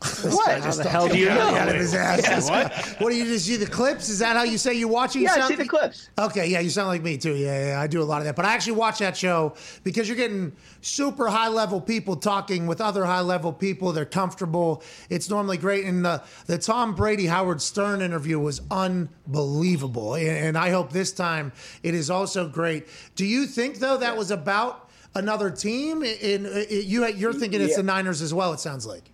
What? 0.00 0.60
How 0.60 0.70
the 0.72 0.88
hell 0.88 1.08
do 1.08 1.18
you 1.18 1.26
know? 1.26 1.54
Out 1.56 1.68
of 1.68 1.74
his 1.74 1.92
ass. 1.94 2.48
What? 2.48 2.72
what 3.00 3.10
do 3.10 3.16
you 3.16 3.24
just 3.24 3.46
see 3.46 3.56
the 3.56 3.66
clips? 3.66 4.08
Is 4.08 4.20
that 4.20 4.36
how 4.36 4.44
you 4.44 4.56
say 4.56 4.74
you 4.74 4.86
watch 4.86 5.16
it? 5.16 5.20
You 5.20 5.24
Yeah, 5.26 5.44
I 5.44 5.48
see 5.48 5.56
the 5.56 5.66
clips. 5.66 6.08
Okay, 6.18 6.46
yeah, 6.46 6.60
you 6.60 6.70
sound 6.70 6.88
like 6.88 7.02
me 7.02 7.18
too. 7.18 7.34
Yeah, 7.34 7.70
yeah, 7.70 7.80
I 7.80 7.86
do 7.88 8.00
a 8.00 8.04
lot 8.04 8.18
of 8.18 8.24
that. 8.24 8.36
But 8.36 8.44
I 8.44 8.54
actually 8.54 8.74
watch 8.74 8.98
that 9.00 9.16
show 9.16 9.54
because 9.82 10.08
you're 10.08 10.16
getting 10.16 10.52
super 10.82 11.28
high 11.28 11.48
level 11.48 11.80
people 11.80 12.14
talking 12.14 12.66
with 12.66 12.80
other 12.80 13.04
high 13.04 13.20
level 13.22 13.52
people. 13.52 13.92
They're 13.92 14.04
comfortable. 14.04 14.82
It's 15.10 15.28
normally 15.28 15.56
great. 15.56 15.84
And 15.84 16.04
the, 16.04 16.22
the 16.46 16.58
Tom 16.58 16.94
Brady 16.94 17.26
Howard 17.26 17.60
Stern 17.60 18.00
interview 18.00 18.38
was 18.38 18.60
unbelievable. 18.70 20.14
And, 20.14 20.28
and 20.28 20.58
I 20.58 20.70
hope 20.70 20.92
this 20.92 21.12
time 21.12 21.52
it 21.82 21.94
is 21.94 22.08
also 22.08 22.48
great. 22.48 22.86
Do 23.16 23.26
you 23.26 23.46
think, 23.46 23.78
though, 23.78 23.96
that 23.96 24.16
was 24.16 24.30
about 24.30 24.88
another 25.16 25.50
team? 25.50 26.02
In, 26.04 26.46
in, 26.46 26.66
you, 26.70 27.04
you're 27.08 27.32
thinking 27.32 27.60
it's 27.60 27.70
Yeah. 27.72 27.78
the 27.78 27.82
Niners 27.82 28.22
as 28.22 28.32
well, 28.32 28.52
it 28.52 28.60
sounds 28.60 28.86
like. 28.86 29.10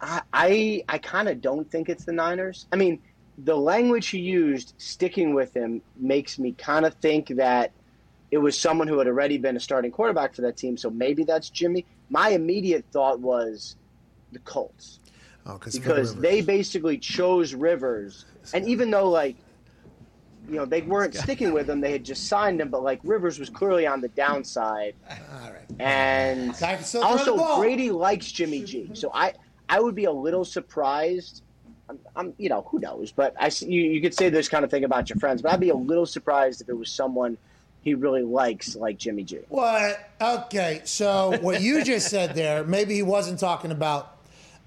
I 0.00 0.22
I, 0.32 0.84
I 0.88 0.98
kind 0.98 1.28
of 1.28 1.40
don't 1.40 1.70
think 1.70 1.88
it's 1.88 2.04
the 2.04 2.12
Niners. 2.12 2.66
I 2.72 2.76
mean, 2.76 3.00
the 3.36 3.56
language 3.56 4.08
he 4.08 4.18
used, 4.18 4.74
sticking 4.78 5.34
with 5.34 5.54
him, 5.54 5.82
makes 5.98 6.38
me 6.38 6.52
kind 6.52 6.84
of 6.84 6.94
think 6.96 7.28
that 7.36 7.72
it 8.30 8.38
was 8.38 8.58
someone 8.58 8.88
who 8.88 8.98
had 8.98 9.06
already 9.06 9.38
been 9.38 9.56
a 9.56 9.60
starting 9.60 9.90
quarterback 9.90 10.34
for 10.34 10.42
that 10.42 10.56
team. 10.56 10.76
So 10.76 10.90
maybe 10.90 11.24
that's 11.24 11.50
Jimmy. 11.50 11.86
My 12.10 12.30
immediate 12.30 12.84
thought 12.92 13.20
was 13.20 13.76
the 14.32 14.38
Colts 14.40 15.00
Oh, 15.46 15.58
because 15.72 16.14
they 16.16 16.42
basically 16.42 16.98
chose 16.98 17.54
Rivers, 17.54 18.26
and 18.52 18.68
even 18.68 18.90
though 18.90 19.08
like 19.08 19.36
you 20.46 20.56
know 20.56 20.66
they 20.66 20.82
weren't 20.82 21.14
sticking 21.14 21.52
with 21.54 21.70
him, 21.70 21.80
they 21.80 21.92
had 21.92 22.04
just 22.04 22.26
signed 22.28 22.60
him, 22.60 22.68
but 22.68 22.82
like 22.82 23.00
Rivers 23.02 23.38
was 23.38 23.48
clearly 23.48 23.86
on 23.86 24.02
the 24.02 24.08
downside, 24.08 24.94
All 25.10 25.50
right. 25.50 25.64
and 25.80 26.52
Guy 26.58 26.74
can 26.76 26.84
still 26.84 27.00
throw 27.00 27.36
the 27.36 27.42
also. 27.42 27.60
Brady 27.62 27.90
likes 27.90 28.30
Jimmy 28.30 28.62
G, 28.62 28.90
so 28.92 29.10
I 29.14 29.32
I 29.68 29.80
would 29.80 29.94
be 29.94 30.04
a 30.04 30.12
little 30.12 30.44
surprised. 30.44 31.42
I'm, 31.88 31.98
I'm 32.16 32.34
you 32.38 32.48
know 32.48 32.62
who 32.62 32.78
knows, 32.78 33.12
but 33.12 33.34
I 33.38 33.50
you, 33.60 33.80
you 33.80 34.00
could 34.00 34.14
say 34.14 34.28
this 34.28 34.48
kind 34.48 34.64
of 34.64 34.70
thing 34.70 34.84
about 34.84 35.08
your 35.08 35.18
friends, 35.18 35.42
but 35.42 35.52
I'd 35.52 35.60
be 35.60 35.70
a 35.70 35.76
little 35.76 36.06
surprised 36.06 36.60
if 36.60 36.68
it 36.68 36.74
was 36.74 36.90
someone 36.90 37.38
he 37.82 37.94
really 37.94 38.22
likes 38.22 38.76
like 38.76 38.98
Jimmy 38.98 39.24
G. 39.24 39.38
What? 39.48 40.10
Okay, 40.20 40.82
so 40.84 41.38
what 41.40 41.60
you 41.62 41.84
just 41.84 42.08
said 42.08 42.34
there, 42.34 42.64
maybe 42.64 42.94
he 42.94 43.02
wasn't 43.02 43.40
talking 43.40 43.70
about 43.70 44.16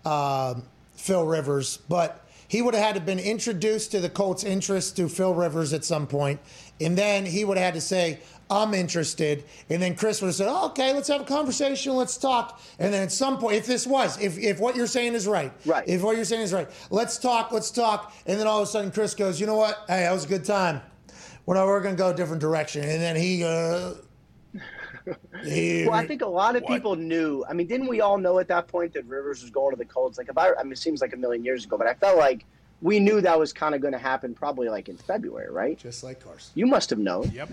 um, 0.06 0.64
Phil 0.95 1.26
Rivers, 1.26 1.78
but 1.90 2.26
he 2.52 2.61
would 2.61 2.73
have 2.73 2.84
had 2.84 2.95
to 2.95 2.99
been 3.02 3.18
introduced 3.18 3.91
to 3.91 4.02
the 4.02 4.10
Colts' 4.10 4.44
interest 4.44 4.98
to 4.98 5.07
Phil 5.07 5.34
Rivers 5.34 5.72
at 5.72 5.86
some 5.86 6.06
point, 6.06 6.41
and 6.82 6.98
then 6.98 7.26
he 7.26 7.45
would 7.45 7.56
have 7.56 7.64
had 7.68 7.73
to 7.76 7.80
say, 7.82 8.19
"I'm 8.49 8.73
interested," 8.73 9.45
and 9.69 9.82
then 9.82 9.95
Chris 9.95 10.22
would 10.22 10.28
have 10.28 10.36
said, 10.36 10.49
oh, 10.49 10.65
"Okay, 10.65 10.94
let's 10.94 11.07
have 11.07 11.22
a 11.22 11.23
conversation, 11.23 11.95
let's 11.95 12.18
talk," 12.18 12.60
and 12.78 12.94
then 12.94 13.03
at 13.03 13.11
some 13.14 13.38
point, 13.38 13.56
if 13.56 13.68
this 13.68 13.88
was, 13.88 14.19
if 14.19 14.38
if 14.38 14.60
what 14.60 14.76
you're 14.76 14.86
saying 14.86 15.14
is 15.14 15.28
right, 15.28 15.53
Right. 15.65 15.86
if 15.88 16.02
what 16.02 16.18
you're 16.18 16.26
saying 16.26 16.41
is 16.41 16.52
right, 16.52 16.68
let's 16.90 17.18
talk, 17.18 17.53
let's 17.53 17.72
talk, 17.72 18.14
and 18.26 18.38
then 18.38 18.48
all 18.48 18.61
of 18.61 18.68
a 18.68 18.69
sudden, 18.69 18.91
Chris 18.91 19.15
goes, 19.15 19.40
"You 19.40 19.48
know 19.48 19.56
what? 19.56 19.78
Hey, 19.88 20.02
that 20.02 20.11
was 20.11 20.26
a 20.26 20.28
good 20.28 20.44
time." 20.44 20.82
Well, 21.45 21.65
we're 21.65 21.80
going 21.80 21.95
to 21.95 21.99
go 21.99 22.10
a 22.10 22.14
different 22.14 22.41
direction, 22.41 22.84
and 22.84 23.02
then 23.02 23.15
he. 23.15 23.45
Uh, 23.45 23.94
he 23.94 24.11
Well, 25.06 25.94
I 25.94 26.06
think 26.06 26.22
a 26.22 26.28
lot 26.28 26.56
of 26.56 26.65
people 26.65 26.95
knew. 26.95 27.44
I 27.49 27.53
mean, 27.53 27.68
didn't 27.68 27.88
we 27.88 28.02
all 28.02 28.18
know 28.18 28.40
at 28.40 28.48
that 28.49 28.68
point 28.68 28.94
that 28.94 29.06
Rivers 29.06 29.41
was 29.41 29.49
going 29.49 29.72
to 29.72 29.78
the 29.78 29.86
Colts? 29.86 30.18
Like, 30.18 30.30
if 30.30 30.38
I, 30.38 30.53
I 30.53 30.64
mean, 30.64 30.73
it 30.73 30.78
seems 30.78 31.02
like 31.02 31.14
a 31.14 31.18
million 31.18 31.44
years 31.44 31.65
ago, 31.65 31.78
but 31.78 31.88
I 31.88 31.94
felt 31.95 32.18
like 32.18 32.45
we 32.82 32.99
knew 32.99 33.22
that 33.22 33.38
was 33.40 33.53
kind 33.53 33.76
of 33.76 33.82
going 33.82 33.94
to 33.94 33.99
happen, 33.99 34.34
probably 34.34 34.69
like 34.69 34.90
in 34.90 34.98
February, 34.98 35.52
right? 35.52 35.78
just 35.78 36.03
like 36.03 36.23
Carson. 36.23 36.52
You 36.56 36.68
must 36.68 36.90
have 36.90 36.99
known. 36.99 37.32
Yep. 37.32 37.49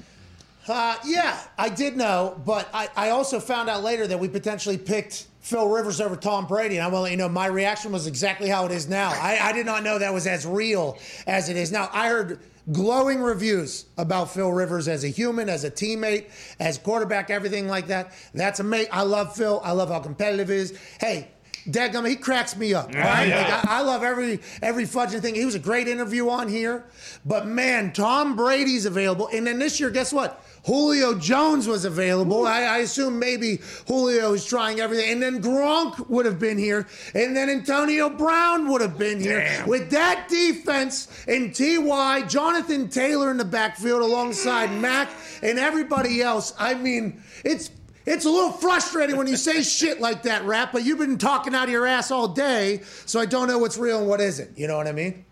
Uh, 0.68 0.96
yeah, 1.06 1.40
I 1.56 1.70
did 1.70 1.96
know, 1.96 2.40
but 2.44 2.68
I, 2.74 2.88
I 2.94 3.10
also 3.10 3.40
found 3.40 3.70
out 3.70 3.82
later 3.82 4.06
that 4.06 4.20
we 4.20 4.28
potentially 4.28 4.76
picked 4.76 5.26
Phil 5.40 5.66
Rivers 5.66 5.98
over 6.00 6.14
Tom 6.14 6.46
Brady. 6.46 6.76
And 6.76 6.84
I 6.84 6.88
want 6.88 6.96
to 6.96 7.00
let 7.04 7.10
you 7.12 7.16
know 7.16 7.28
my 7.28 7.46
reaction 7.46 7.90
was 7.90 8.06
exactly 8.06 8.50
how 8.50 8.66
it 8.66 8.72
is 8.72 8.86
now. 8.86 9.10
I, 9.10 9.38
I 9.40 9.52
did 9.52 9.64
not 9.64 9.82
know 9.82 9.98
that 9.98 10.12
was 10.12 10.26
as 10.26 10.44
real 10.44 10.98
as 11.26 11.48
it 11.48 11.56
is 11.56 11.72
now. 11.72 11.88
I 11.92 12.08
heard 12.08 12.40
glowing 12.72 13.20
reviews 13.20 13.86
about 13.96 14.30
Phil 14.30 14.50
Rivers 14.52 14.88
as 14.88 15.04
a 15.04 15.08
human, 15.08 15.48
as 15.48 15.64
a 15.64 15.70
teammate, 15.70 16.30
as 16.60 16.78
quarterback, 16.78 17.30
everything 17.30 17.68
like 17.68 17.88
that. 17.88 18.12
That's 18.34 18.60
amazing. 18.60 18.90
I 18.92 19.02
love 19.02 19.36
Phil. 19.36 19.60
I 19.64 19.72
love 19.72 19.88
how 19.88 20.00
competitive 20.00 20.48
he 20.48 20.56
is. 20.56 20.78
Hey, 21.00 21.28
Dadgum, 21.66 22.08
he 22.08 22.16
cracks 22.16 22.56
me 22.56 22.72
up. 22.74 22.94
Right, 22.94 23.28
yeah. 23.28 23.42
Like, 23.42 23.68
I, 23.68 23.78
I 23.78 23.82
love 23.82 24.02
every 24.02 24.40
every 24.62 24.84
fudging 24.84 25.20
thing. 25.20 25.34
He 25.34 25.44
was 25.44 25.54
a 25.54 25.60
great 25.60 25.88
interview 25.88 26.28
on 26.30 26.48
here, 26.48 26.84
but 27.26 27.46
man, 27.46 27.92
Tom 27.92 28.36
Brady's 28.36 28.86
available, 28.86 29.28
and 29.32 29.46
then 29.46 29.58
this 29.58 29.78
year, 29.78 29.90
guess 29.90 30.12
what? 30.12 30.42
Julio 30.64 31.14
Jones 31.14 31.66
was 31.66 31.84
available. 31.84 32.46
I, 32.46 32.62
I 32.62 32.78
assume 32.78 33.18
maybe 33.18 33.60
Julio 33.86 34.32
is 34.32 34.44
trying 34.44 34.80
everything, 34.80 35.10
and 35.12 35.22
then 35.22 35.42
Gronk 35.42 36.08
would 36.08 36.26
have 36.26 36.38
been 36.38 36.58
here, 36.58 36.86
and 37.14 37.36
then 37.36 37.48
Antonio 37.48 38.10
Brown 38.10 38.68
would 38.68 38.80
have 38.80 38.98
been 38.98 39.20
here 39.20 39.64
with 39.66 39.90
that 39.90 40.28
defense 40.28 41.08
and 41.26 41.54
Ty 41.54 42.22
Jonathan 42.22 42.88
Taylor 42.88 43.30
in 43.30 43.36
the 43.36 43.44
backfield 43.44 44.02
alongside 44.02 44.70
Mac 44.80 45.08
and 45.42 45.58
everybody 45.58 46.22
else. 46.22 46.54
I 46.58 46.74
mean, 46.74 47.22
it's 47.44 47.70
it's 48.06 48.24
a 48.24 48.30
little 48.30 48.52
frustrating 48.52 49.16
when 49.16 49.26
you 49.26 49.36
say 49.36 49.62
shit 49.62 50.00
like 50.00 50.22
that, 50.22 50.44
rap, 50.44 50.72
but 50.72 50.84
you've 50.84 50.98
been 50.98 51.18
talking 51.18 51.54
out 51.54 51.64
of 51.64 51.70
your 51.70 51.86
ass 51.86 52.10
all 52.10 52.28
day, 52.28 52.80
so 53.04 53.20
I 53.20 53.26
don't 53.26 53.48
know 53.48 53.58
what's 53.58 53.76
real 53.76 54.00
and 54.00 54.08
what 54.08 54.20
isn't. 54.20 54.58
You 54.58 54.66
know 54.66 54.76
what 54.76 54.86
I 54.86 54.92
mean? 54.92 55.24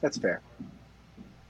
That's 0.00 0.18
fair. 0.18 0.40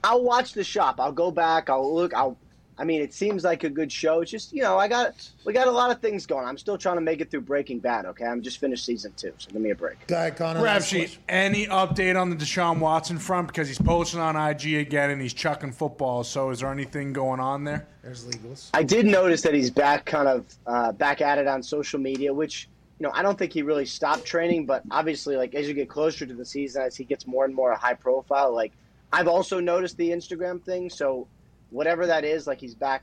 I'll 0.02 0.22
watch 0.22 0.52
the 0.52 0.64
shop. 0.64 1.00
I'll 1.00 1.12
go 1.12 1.30
back. 1.30 1.70
I'll 1.70 1.94
look. 1.94 2.12
I'll. 2.14 2.36
I 2.76 2.84
mean, 2.84 3.00
it 3.02 3.14
seems 3.14 3.44
like 3.44 3.62
a 3.62 3.70
good 3.70 3.92
show. 3.92 4.20
It's 4.20 4.30
just 4.30 4.52
you 4.52 4.62
know, 4.62 4.78
I 4.78 4.88
got 4.88 5.30
we 5.44 5.52
got 5.52 5.68
a 5.68 5.70
lot 5.70 5.90
of 5.90 6.00
things 6.00 6.26
going. 6.26 6.44
I'm 6.44 6.58
still 6.58 6.76
trying 6.76 6.96
to 6.96 7.00
make 7.00 7.20
it 7.20 7.30
through 7.30 7.42
Breaking 7.42 7.78
Bad. 7.78 8.04
Okay, 8.06 8.24
I'm 8.24 8.42
just 8.42 8.58
finished 8.58 8.84
season 8.84 9.12
two, 9.16 9.32
so 9.38 9.50
give 9.50 9.62
me 9.62 9.70
a 9.70 9.74
break. 9.76 10.04
Go 10.08 10.16
ahead, 10.16 10.36
Connor. 10.36 10.62
Rap 10.62 10.82
sheet. 10.82 11.18
Any 11.28 11.66
update 11.66 12.20
on 12.20 12.30
the 12.30 12.36
Deshaun 12.36 12.80
Watson 12.80 13.18
front 13.18 13.46
because 13.46 13.68
he's 13.68 13.78
posting 13.78 14.20
on 14.20 14.36
IG 14.36 14.74
again 14.74 15.10
and 15.10 15.22
he's 15.22 15.32
chucking 15.34 15.72
football. 15.72 16.24
So 16.24 16.50
is 16.50 16.60
there 16.60 16.72
anything 16.72 17.12
going 17.12 17.38
on 17.38 17.62
there? 17.64 17.86
There's 18.02 18.24
legals. 18.24 18.70
I 18.74 18.82
did 18.82 19.06
notice 19.06 19.42
that 19.42 19.54
he's 19.54 19.70
back, 19.70 20.04
kind 20.04 20.28
of 20.28 20.46
uh, 20.66 20.92
back 20.92 21.20
at 21.20 21.38
it 21.38 21.46
on 21.46 21.62
social 21.62 22.00
media, 22.00 22.34
which 22.34 22.68
you 22.98 23.06
know 23.06 23.12
I 23.14 23.22
don't 23.22 23.38
think 23.38 23.52
he 23.52 23.62
really 23.62 23.86
stopped 23.86 24.24
training, 24.24 24.66
but 24.66 24.82
obviously, 24.90 25.36
like 25.36 25.54
as 25.54 25.68
you 25.68 25.74
get 25.74 25.88
closer 25.88 26.26
to 26.26 26.34
the 26.34 26.44
season, 26.44 26.82
as 26.82 26.96
he 26.96 27.04
gets 27.04 27.26
more 27.26 27.44
and 27.44 27.54
more 27.54 27.72
high 27.74 27.94
profile, 27.94 28.52
like 28.52 28.72
I've 29.12 29.28
also 29.28 29.60
noticed 29.60 29.96
the 29.96 30.10
Instagram 30.10 30.60
thing. 30.60 30.90
So 30.90 31.28
whatever 31.74 32.06
that 32.06 32.24
is, 32.24 32.46
like 32.46 32.60
he's 32.60 32.74
back 32.74 33.02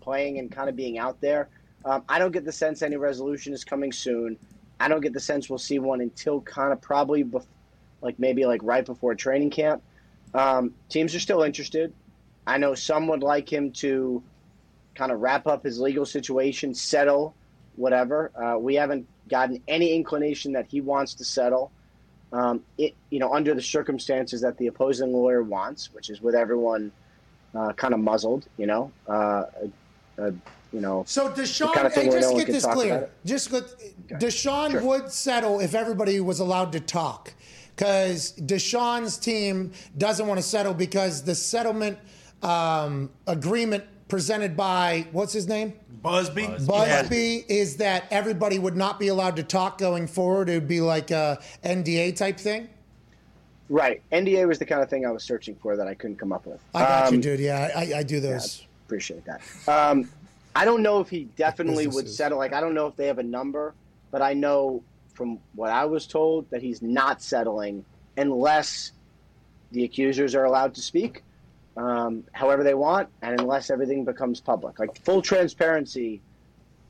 playing 0.00 0.38
and 0.38 0.52
kind 0.52 0.68
of 0.68 0.76
being 0.76 0.98
out 0.98 1.18
there. 1.22 1.48
Um, 1.86 2.04
I 2.06 2.18
don't 2.18 2.32
get 2.32 2.44
the 2.44 2.52
sense 2.52 2.82
any 2.82 2.96
resolution 2.96 3.54
is 3.54 3.64
coming 3.64 3.92
soon. 3.92 4.36
I 4.78 4.88
don't 4.88 5.00
get 5.00 5.14
the 5.14 5.20
sense 5.20 5.48
we'll 5.48 5.58
see 5.58 5.78
one 5.78 6.02
until 6.02 6.42
kind 6.42 6.72
of 6.72 6.82
probably, 6.82 7.24
bef- 7.24 7.46
like 8.02 8.18
maybe 8.18 8.44
like 8.44 8.60
right 8.62 8.84
before 8.84 9.14
training 9.14 9.50
camp. 9.50 9.82
Um, 10.34 10.74
teams 10.90 11.14
are 11.14 11.20
still 11.20 11.42
interested. 11.42 11.94
I 12.46 12.58
know 12.58 12.74
some 12.74 13.08
would 13.08 13.22
like 13.22 13.50
him 13.50 13.72
to 13.72 14.22
kind 14.94 15.12
of 15.12 15.20
wrap 15.20 15.46
up 15.46 15.64
his 15.64 15.80
legal 15.80 16.04
situation, 16.04 16.74
settle, 16.74 17.34
whatever. 17.76 18.30
Uh, 18.36 18.58
we 18.58 18.74
haven't 18.74 19.08
gotten 19.30 19.62
any 19.66 19.94
inclination 19.94 20.52
that 20.52 20.66
he 20.66 20.82
wants 20.82 21.14
to 21.14 21.24
settle. 21.24 21.72
Um, 22.34 22.62
it, 22.76 22.94
you 23.08 23.18
know, 23.18 23.32
under 23.32 23.54
the 23.54 23.62
circumstances 23.62 24.42
that 24.42 24.58
the 24.58 24.66
opposing 24.66 25.10
lawyer 25.10 25.42
wants, 25.42 25.92
which 25.94 26.10
is 26.10 26.20
with 26.20 26.34
everyone 26.34 26.92
uh, 27.54 27.72
kind 27.72 27.94
of 27.94 28.00
muzzled, 28.00 28.46
you 28.56 28.66
know, 28.66 28.90
uh, 29.08 29.44
uh, 30.18 30.30
you 30.72 30.80
know. 30.80 31.04
So 31.06 31.28
Deshaun, 31.30 31.72
kind 31.72 31.86
of 31.86 31.94
hey, 31.94 32.04
just 32.08 32.30
no 32.30 32.38
get 32.38 32.46
this 32.46 32.66
clear. 32.66 32.94
it. 32.96 33.12
Just 33.24 33.50
get, 33.50 33.64
Deshaun 34.20 34.72
Sure. 34.72 34.82
would 34.82 35.10
settle 35.10 35.60
if 35.60 35.74
everybody 35.74 36.20
was 36.20 36.40
allowed 36.40 36.72
to 36.72 36.80
talk. 36.80 37.32
Because 37.74 38.32
Deshaun's 38.32 39.16
team 39.16 39.72
doesn't 39.96 40.26
want 40.26 40.38
to 40.38 40.42
settle 40.42 40.74
because 40.74 41.22
the 41.22 41.34
settlement 41.34 41.98
um, 42.42 43.10
agreement 43.26 43.84
presented 44.08 44.56
by 44.56 45.06
what's 45.12 45.32
his 45.32 45.48
name? 45.48 45.72
Buzbee. 46.04 46.58
Buzbee 46.66 47.44
is 47.48 47.76
that 47.76 48.04
everybody 48.10 48.58
would 48.58 48.76
not 48.76 48.98
be 48.98 49.08
allowed 49.08 49.36
to 49.36 49.42
talk 49.42 49.78
going 49.78 50.06
forward. 50.06 50.48
It 50.48 50.54
would 50.54 50.68
be 50.68 50.80
like 50.80 51.10
a 51.10 51.38
NDA 51.64 52.16
type 52.16 52.38
thing. 52.38 52.68
Right. 53.70 54.02
NDA 54.10 54.46
was 54.48 54.58
the 54.58 54.66
kind 54.66 54.82
of 54.82 54.90
thing 54.90 55.06
I 55.06 55.12
was 55.12 55.22
searching 55.22 55.54
for 55.54 55.76
that 55.76 55.86
I 55.86 55.94
couldn't 55.94 56.16
come 56.16 56.32
up 56.32 56.44
with. 56.44 56.60
I 56.74 56.80
got 56.80 57.10
you, 57.12 57.16
Um, 57.16 57.20
dude. 57.20 57.38
Yeah, 57.38 57.70
I, 57.74 57.92
I 57.98 58.02
do 58.02 58.18
those. 58.18 58.66
Appreciate 58.86 59.24
that. 59.24 59.40
Um, 59.68 60.10
I 60.56 60.64
don't 60.64 60.82
know 60.82 60.98
if 60.98 61.08
he 61.08 61.24
definitely 61.36 61.86
would 61.86 62.08
settle. 62.08 62.36
Like, 62.36 62.52
I 62.52 62.60
don't 62.60 62.74
know 62.74 62.88
if 62.88 62.96
they 62.96 63.06
have 63.06 63.20
a 63.20 63.22
number, 63.22 63.72
but 64.10 64.22
I 64.22 64.34
know 64.34 64.82
from 65.14 65.38
what 65.54 65.70
I 65.70 65.84
was 65.84 66.08
told, 66.08 66.50
that 66.50 66.62
he's 66.62 66.82
not 66.82 67.22
settling 67.22 67.84
unless 68.16 68.90
the 69.70 69.84
accusers 69.84 70.34
are 70.34 70.44
allowed 70.44 70.74
to 70.74 70.80
speak 70.82 71.22
um, 71.76 72.24
however 72.32 72.64
they 72.64 72.74
want 72.74 73.08
and 73.22 73.40
unless 73.40 73.70
everything 73.70 74.04
becomes 74.04 74.40
public. 74.40 74.80
Like 74.80 75.00
full 75.04 75.22
transparency 75.22 76.20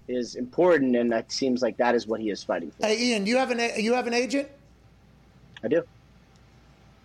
is 0.08 0.34
important, 0.34 0.96
and 0.96 1.12
that 1.12 1.30
seems 1.30 1.60
like 1.60 1.76
that 1.76 1.94
is 1.94 2.06
what 2.06 2.20
he 2.20 2.30
is 2.30 2.42
fighting 2.42 2.70
for. 2.70 2.86
Hey, 2.86 2.98
Ian, 3.10 3.26
you 3.26 3.36
have 3.36 3.50
an 3.50 3.60
you 3.82 3.92
have 3.92 4.06
an 4.06 4.14
agent? 4.14 4.48
I 5.62 5.68
do. 5.68 5.82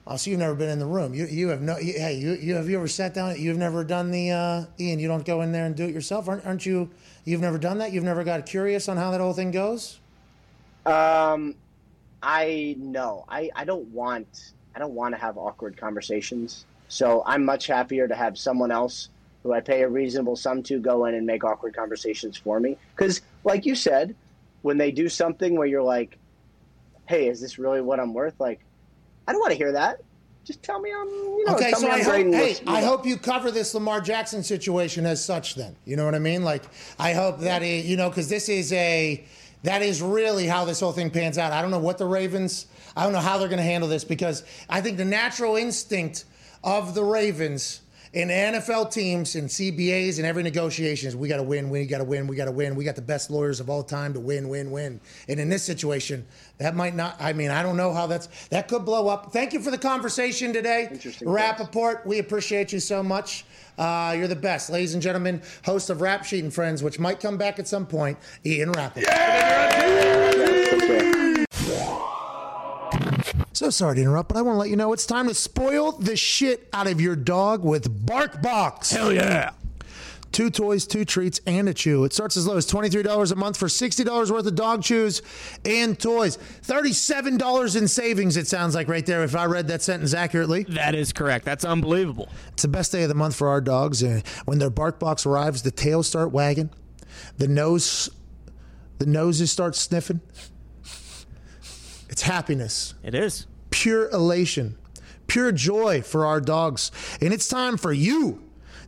Oh, 0.08 0.18
so 0.18 0.30
you've 0.30 0.40
never 0.40 0.54
been 0.54 0.70
in 0.70 0.78
the 0.78 0.86
room. 0.86 1.16
You 1.16 1.26
you 1.26 1.48
have 1.50 1.62
no. 1.62 1.78
You, 1.80 1.94
hey, 1.94 2.16
you, 2.16 2.34
you 2.34 2.54
have 2.56 2.70
you 2.70 2.78
ever 2.78 2.88
sat 2.88 3.16
down? 3.16 3.40
You've 3.40 3.58
never 3.58 3.84
done 3.84 4.12
the 4.12 4.32
uh, 4.32 4.66
Ian. 4.80 5.00
You 5.00 5.08
don't 5.08 5.26
go 5.26 5.42
in 5.42 5.52
there 5.52 5.66
and 5.66 5.76
do 5.76 5.86
it 5.86 5.94
yourself, 5.94 6.30
aren't, 6.30 6.46
aren't 6.46 6.66
you? 6.66 6.90
You've 7.24 7.42
never 7.42 7.58
done 7.58 7.80
that. 7.80 7.92
You've 7.92 8.04
never 8.04 8.24
got 8.24 8.46
curious 8.46 8.88
on 8.88 8.98
how 8.98 9.10
that 9.12 9.20
whole 9.20 9.34
thing 9.34 9.50
goes. 9.50 10.00
Um, 10.86 11.56
I 12.22 12.76
no, 12.78 13.26
I 13.28 13.50
I 13.56 13.66
don't 13.66 13.88
want 13.88 14.54
I 14.76 14.80
don't 14.80 14.94
want 14.94 15.16
to 15.16 15.22
have 15.22 15.38
awkward 15.38 15.76
conversations. 15.76 16.66
So 16.88 17.24
I'm 17.26 17.44
much 17.44 17.66
happier 17.66 18.08
to 18.08 18.16
have 18.16 18.38
someone 18.38 18.72
else 18.72 19.10
who 19.42 19.54
I 19.54 19.60
pay 19.60 19.82
a 19.84 19.90
reasonable 19.90 20.36
sum 20.36 20.62
to 20.64 20.80
go 20.80 21.06
in 21.06 21.16
and 21.16 21.26
make 21.26 21.44
awkward 21.44 21.76
conversations 21.76 22.38
for 22.38 22.60
me. 22.60 22.78
Because, 22.96 23.22
like 23.44 23.66
you 23.66 23.76
said, 23.76 24.16
when 24.62 24.78
they 24.78 24.92
do 24.92 25.10
something 25.10 25.58
where 25.58 25.68
you're 25.68 25.84
like, 25.84 26.18
"Hey, 27.08 27.28
is 27.28 27.42
this 27.42 27.58
really 27.58 27.82
what 27.82 28.00
I'm 28.00 28.14
worth?" 28.14 28.40
Like, 28.40 28.60
I 29.28 29.32
don't 29.32 29.40
want 29.42 29.52
to 29.52 29.58
hear 29.58 29.72
that. 29.72 30.02
Just 30.44 30.62
tell 30.62 30.80
me 30.80 30.92
I'm, 30.92 31.08
you 31.08 31.44
know, 31.48 31.56
Okay, 31.56 31.72
so 31.72 31.88
I 31.88 31.96
I'm 31.96 32.04
hope, 32.04 32.34
hey, 32.36 32.56
I 32.68 32.82
know. 32.82 32.88
hope 32.88 33.06
you 33.06 33.18
cover 33.18 33.50
this 33.50 33.74
Lamar 33.74 34.00
Jackson 34.00 34.44
situation 34.44 35.06
as 35.06 35.24
such. 35.24 35.56
Then 35.56 35.76
you 35.86 35.96
know 35.96 36.06
what 36.06 36.14
I 36.14 36.20
mean. 36.20 36.44
Like 36.44 36.64
I 37.00 37.14
hope 37.14 37.40
that 37.40 37.64
it, 37.64 37.86
you 37.86 37.98
know 37.98 38.10
because 38.10 38.30
this 38.30 38.48
is 38.48 38.72
a 38.74 39.26
that 39.64 39.82
is 39.82 40.04
really 40.04 40.46
how 40.46 40.64
this 40.64 40.80
whole 40.80 40.92
thing 40.92 41.10
pans 41.10 41.40
out. 41.40 41.52
I 41.52 41.64
don't 41.64 41.72
know 41.72 41.80
what 41.80 41.98
the 41.98 42.06
Ravens. 42.06 42.68
I 42.96 43.04
don't 43.04 43.14
know 43.14 43.20
how 43.20 43.40
they're 43.40 43.48
going 43.50 43.58
to 43.58 43.64
handle 43.64 43.90
this 43.90 44.04
because 44.04 44.44
I 44.70 44.82
think 44.82 44.98
the 44.98 45.06
natural 45.06 45.56
instinct 45.56 46.26
of 46.64 46.94
the 46.94 47.04
Ravens 47.04 47.82
in 48.16 48.30
NFL 48.30 48.92
teams 48.94 49.36
and 49.36 49.50
CBAs 49.50 50.18
and 50.18 50.26
every 50.26 50.42
negotiation 50.42 51.10
is 51.10 51.18
we 51.18 51.28
got 51.28 51.36
to 51.36 51.44
win, 51.44 51.70
we 51.70 51.86
got 51.86 51.98
to 51.98 52.06
win, 52.06 52.28
we 52.28 52.38
got 52.38 52.46
to 52.46 52.52
win. 52.52 52.74
We 52.74 52.86
got 52.86 52.96
the 52.96 53.02
best 53.02 53.30
lawyers 53.30 53.60
of 53.60 53.70
all 53.70 53.84
time 53.84 54.14
to 54.14 54.22
win, 54.22 54.48
win, 54.48 54.72
win. 54.72 55.02
And 55.28 55.38
in 55.38 55.50
this 55.50 55.64
situation, 55.64 56.26
that 56.58 56.76
might 56.78 56.96
not. 56.96 57.18
I 57.20 57.34
mean, 57.34 57.52
I 57.52 57.62
don't 57.62 57.76
know 57.76 57.94
how 57.94 58.08
that's 58.08 58.28
that 58.48 58.70
could 58.70 58.86
blow 58.86 59.10
up. 59.10 59.34
Thank 59.34 59.52
you 59.52 59.60
for 59.60 59.70
the 59.70 59.78
conversation 59.78 60.54
today, 60.54 60.88
Interesting 60.90 61.30
Rapoport. 61.30 62.08
We 62.08 62.20
appreciate 62.20 62.72
you 62.72 62.80
so 62.80 63.04
much. 63.04 63.44
Uh, 63.78 64.16
you're 64.18 64.30
the 64.30 64.36
best, 64.38 64.70
ladies 64.70 64.94
and 64.94 65.04
gentlemen. 65.04 65.42
Host 65.66 65.90
of 65.90 66.00
Rap 66.00 66.24
Sheet 66.24 66.46
and 66.46 66.54
Friends, 66.54 66.82
which 66.82 66.98
might 66.98 67.20
come 67.20 67.38
back 67.38 67.60
at 67.60 67.68
some 67.68 67.86
point. 67.86 68.18
Ian 68.46 68.72
Rapoport. 68.72 69.08
Take 70.70 70.80
care. 70.88 72.06
So 73.56 73.70
sorry 73.70 73.96
to 73.96 74.02
interrupt, 74.02 74.28
but 74.28 74.38
I 74.38 74.42
want 74.42 74.56
to 74.56 74.60
let 74.60 74.70
you 74.70 74.76
know 74.76 74.92
it's 74.92 75.06
time 75.06 75.30
to 75.30 75.34
spoil 75.34 75.94
the 75.94 76.18
shit 76.18 76.68
out 76.74 76.88
of 76.88 77.00
your 77.00 77.16
dog 77.16 77.64
with 77.64 78.06
BarkBox. 78.06 78.94
Hell 78.94 79.14
yeah. 79.14 79.52
Two 80.34 80.50
toys, 80.50 80.86
two 80.86 81.06
treats, 81.06 81.40
and 81.48 81.70
a 81.70 81.74
chew. 81.74 82.04
It 82.04 82.12
starts 82.12 82.36
as 82.36 82.46
low 82.46 82.58
as 82.58 82.70
$23 82.70 83.32
a 83.32 83.36
month 83.38 83.56
for 83.56 83.68
$60 83.68 84.30
worth 84.30 84.46
of 84.46 84.56
dog 84.56 84.84
chews 84.84 85.22
and 85.64 85.98
toys. 85.98 86.38
$37 86.64 87.78
in 87.78 87.88
savings, 87.88 88.36
it 88.36 88.48
sounds 88.48 88.76
like 88.76 88.90
right 88.90 89.06
there, 89.06 89.24
if 89.24 89.38
I 89.38 89.46
read 89.46 89.70
that 89.70 89.82
sentence 89.82 90.14
accurately. 90.14 90.64
That 90.64 90.94
is 90.94 91.14
correct. 91.14 91.46
That's 91.46 91.64
unbelievable. 91.64 92.28
It's 92.52 92.64
the 92.64 92.68
best 92.68 92.92
day 92.92 93.04
of 93.04 93.10
the 93.10 93.16
month 93.16 93.38
for 93.38 93.48
our 93.48 93.62
dogs. 93.62 94.04
And 94.04 94.28
when 94.44 94.60
their 94.60 94.70
BarkBox 94.70 95.26
arrives, 95.26 95.62
the 95.62 95.72
tails 95.72 96.08
start 96.08 96.32
wagging, 96.32 96.72
the 97.38 97.48
nose, 97.48 98.10
the 98.98 99.06
noses 99.06 99.50
start 99.50 99.78
sniffing. 99.78 100.20
It's 102.16 102.22
happiness 102.22 102.94
It 103.04 103.14
is. 103.14 103.46
pure 103.72 104.10
elation, 104.10 104.78
pure 105.28 105.52
joy 105.52 106.02
for 106.02 106.26
our 106.26 106.40
dogs. 106.40 106.90
And 107.20 107.34
it's 107.34 107.46
time 107.46 107.76
for 107.76 107.92
you 107.92 108.42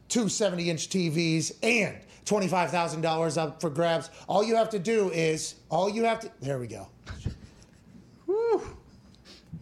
two 0.09 0.29
70 0.29 0.71
inch 0.71 0.89
TVs 0.89 1.53
and 1.63 1.97
$25,000 2.25 3.39
up 3.39 3.61
for 3.61 3.71
grabs. 3.71 4.11
All 4.29 4.45
you 4.45 4.57
have 4.57 4.71
to 4.71 4.79
do 4.79 5.11
is, 5.11 5.55
all 5.71 5.89
you 5.89 6.05
have 6.05 6.21
to, 6.21 6.31
there 6.41 6.59
we 6.59 6.67
go. 6.67 6.89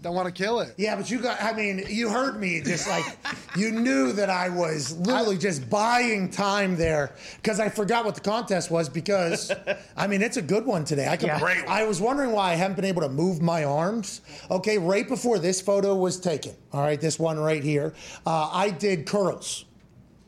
Don't 0.03 0.15
want 0.15 0.33
to 0.33 0.43
kill 0.43 0.61
it. 0.61 0.73
Yeah, 0.77 0.95
but 0.95 1.11
you 1.11 1.21
got, 1.21 1.43
I 1.43 1.53
mean, 1.53 1.83
you 1.89 2.09
heard 2.09 2.39
me 2.39 2.61
just 2.61 2.89
like, 2.89 3.05
you 3.57 3.73
knew 3.73 4.13
that 4.13 4.31
I 4.31 4.49
was 4.49 4.97
literally 4.99 5.37
just 5.37 5.69
buying 5.69 6.31
time 6.31 6.77
there 6.77 7.13
because 7.43 7.59
I 7.59 7.69
forgot 7.69 8.05
what 8.05 8.15
the 8.15 8.21
contest 8.21 8.71
was 8.71 8.89
because, 8.89 9.51
I 9.97 10.07
mean, 10.07 10.23
it's 10.23 10.37
a 10.37 10.43
good 10.43 10.65
one 10.65 10.85
today. 10.85 11.09
I, 11.09 11.17
can, 11.17 11.31
I 11.31 11.85
was 11.85 12.01
wondering 12.01 12.31
why 12.31 12.53
I 12.53 12.55
haven't 12.55 12.77
been 12.77 12.85
able 12.85 13.03
to 13.03 13.09
move 13.09 13.43
my 13.43 13.65
arms. 13.65 14.21
Okay, 14.49 14.79
right 14.79 15.09
before 15.09 15.41
this 15.41 15.61
photo 15.61 15.97
was 15.97 16.21
taken, 16.21 16.55
all 16.73 16.83
right, 16.83 17.01
this 17.01 17.19
one 17.19 17.37
right 17.37 17.65
here, 17.65 17.93
uh, 18.27 18.51
I 18.53 18.71
did 18.71 19.07
curls. 19.07 19.65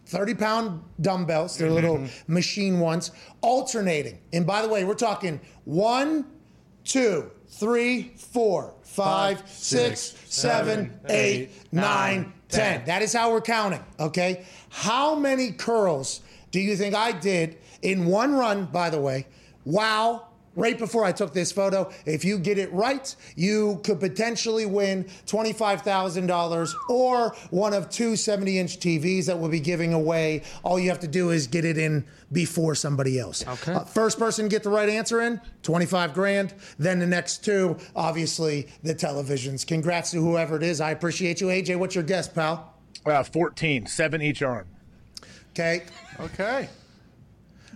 30 0.09 0.35
pound 0.35 0.83
dumbbells, 1.01 1.59
they're 1.59 1.71
little 1.71 1.99
mm-hmm. 1.99 2.33
machine 2.33 2.81
ones, 2.81 3.11
alternating. 3.43 4.19
And 4.33 4.47
by 4.47 4.63
the 4.63 4.69
way, 4.69 4.85
we're 4.85 4.95
talking 4.95 5.39
one, 5.65 6.25
two, 6.85 7.31
three, 7.49 8.13
four, 8.17 8.75
five, 8.83 9.43
six, 9.47 10.17
seven, 10.27 10.99
eight, 11.11 11.51
nine, 11.73 12.33
ten. 12.49 12.85
That 12.87 13.03
is 13.03 13.13
how 13.13 13.33
we're 13.33 13.43
counting, 13.43 13.85
okay? 14.01 14.47
How 14.71 15.15
many 15.15 15.53
curls 15.53 16.23
do 16.51 16.61
you 16.61 16.75
think 16.75 16.95
I 16.95 17.13
did 17.13 17.59
in 17.83 18.07
one 18.07 18.35
run, 18.35 18.65
by 18.65 18.89
the 18.89 19.01
way? 19.01 19.27
Wow. 19.67 20.28
Right 20.59 20.77
before 20.77 21.05
I 21.05 21.13
took 21.13 21.33
this 21.33 21.53
photo, 21.53 21.89
if 22.05 22.25
you 22.25 22.37
get 22.37 22.59
it 22.59 22.73
right, 22.73 23.15
you 23.37 23.81
could 23.85 24.01
potentially 24.01 24.67
win 24.67 25.05
$25,000 25.27 26.75
or 26.91 27.37
one 27.51 27.73
of 27.73 27.89
two 27.91 28.17
70 28.17 28.59
inch 28.59 28.81
TVs 28.81 29.27
that 29.27 29.39
we'll 29.39 29.51
be 29.51 29.61
giving 29.61 29.95
away. 29.95 30.43
All 30.65 30.81
you 30.81 30.89
have 30.89 30.99
to 30.99 31.07
do 31.07 31.31
is 31.31 31.47
get 31.47 31.65
it 31.65 31.79
in 31.79 32.05
before 32.33 32.75
somebody 32.75 33.21
else. 33.21 33.47
Okay. 33.47 33.79
first 33.87 34.19
person 34.19 34.47
to 34.47 34.49
get 34.49 34.65
the 34.65 34.71
right 34.71 34.89
answer 34.89 35.23
in, 35.23 35.41
25 35.63 36.13
grand. 36.13 36.55
Then 36.77 36.99
the 36.99 37.07
next 37.07 37.45
two, 37.45 37.77
obviously, 37.95 38.67
the 38.83 38.97
televisions. 38.97 39.65
Congrats 39.65 40.11
to 40.11 40.17
whoever 40.17 40.57
it 40.57 40.65
is. 40.65 40.81
I 40.81 40.91
appreciate 40.91 41.41
you. 41.41 41.47
AJ, 41.47 41.77
what's 41.79 41.95
your 41.95 42.03
guess, 42.03 42.27
pal? 42.27 42.75
Uh, 43.07 43.23
14, 43.23 43.87
seven 43.87 44.21
each 44.21 44.43
arm. 44.43 44.67
Okay. 45.53 45.85
Okay. 46.19 46.69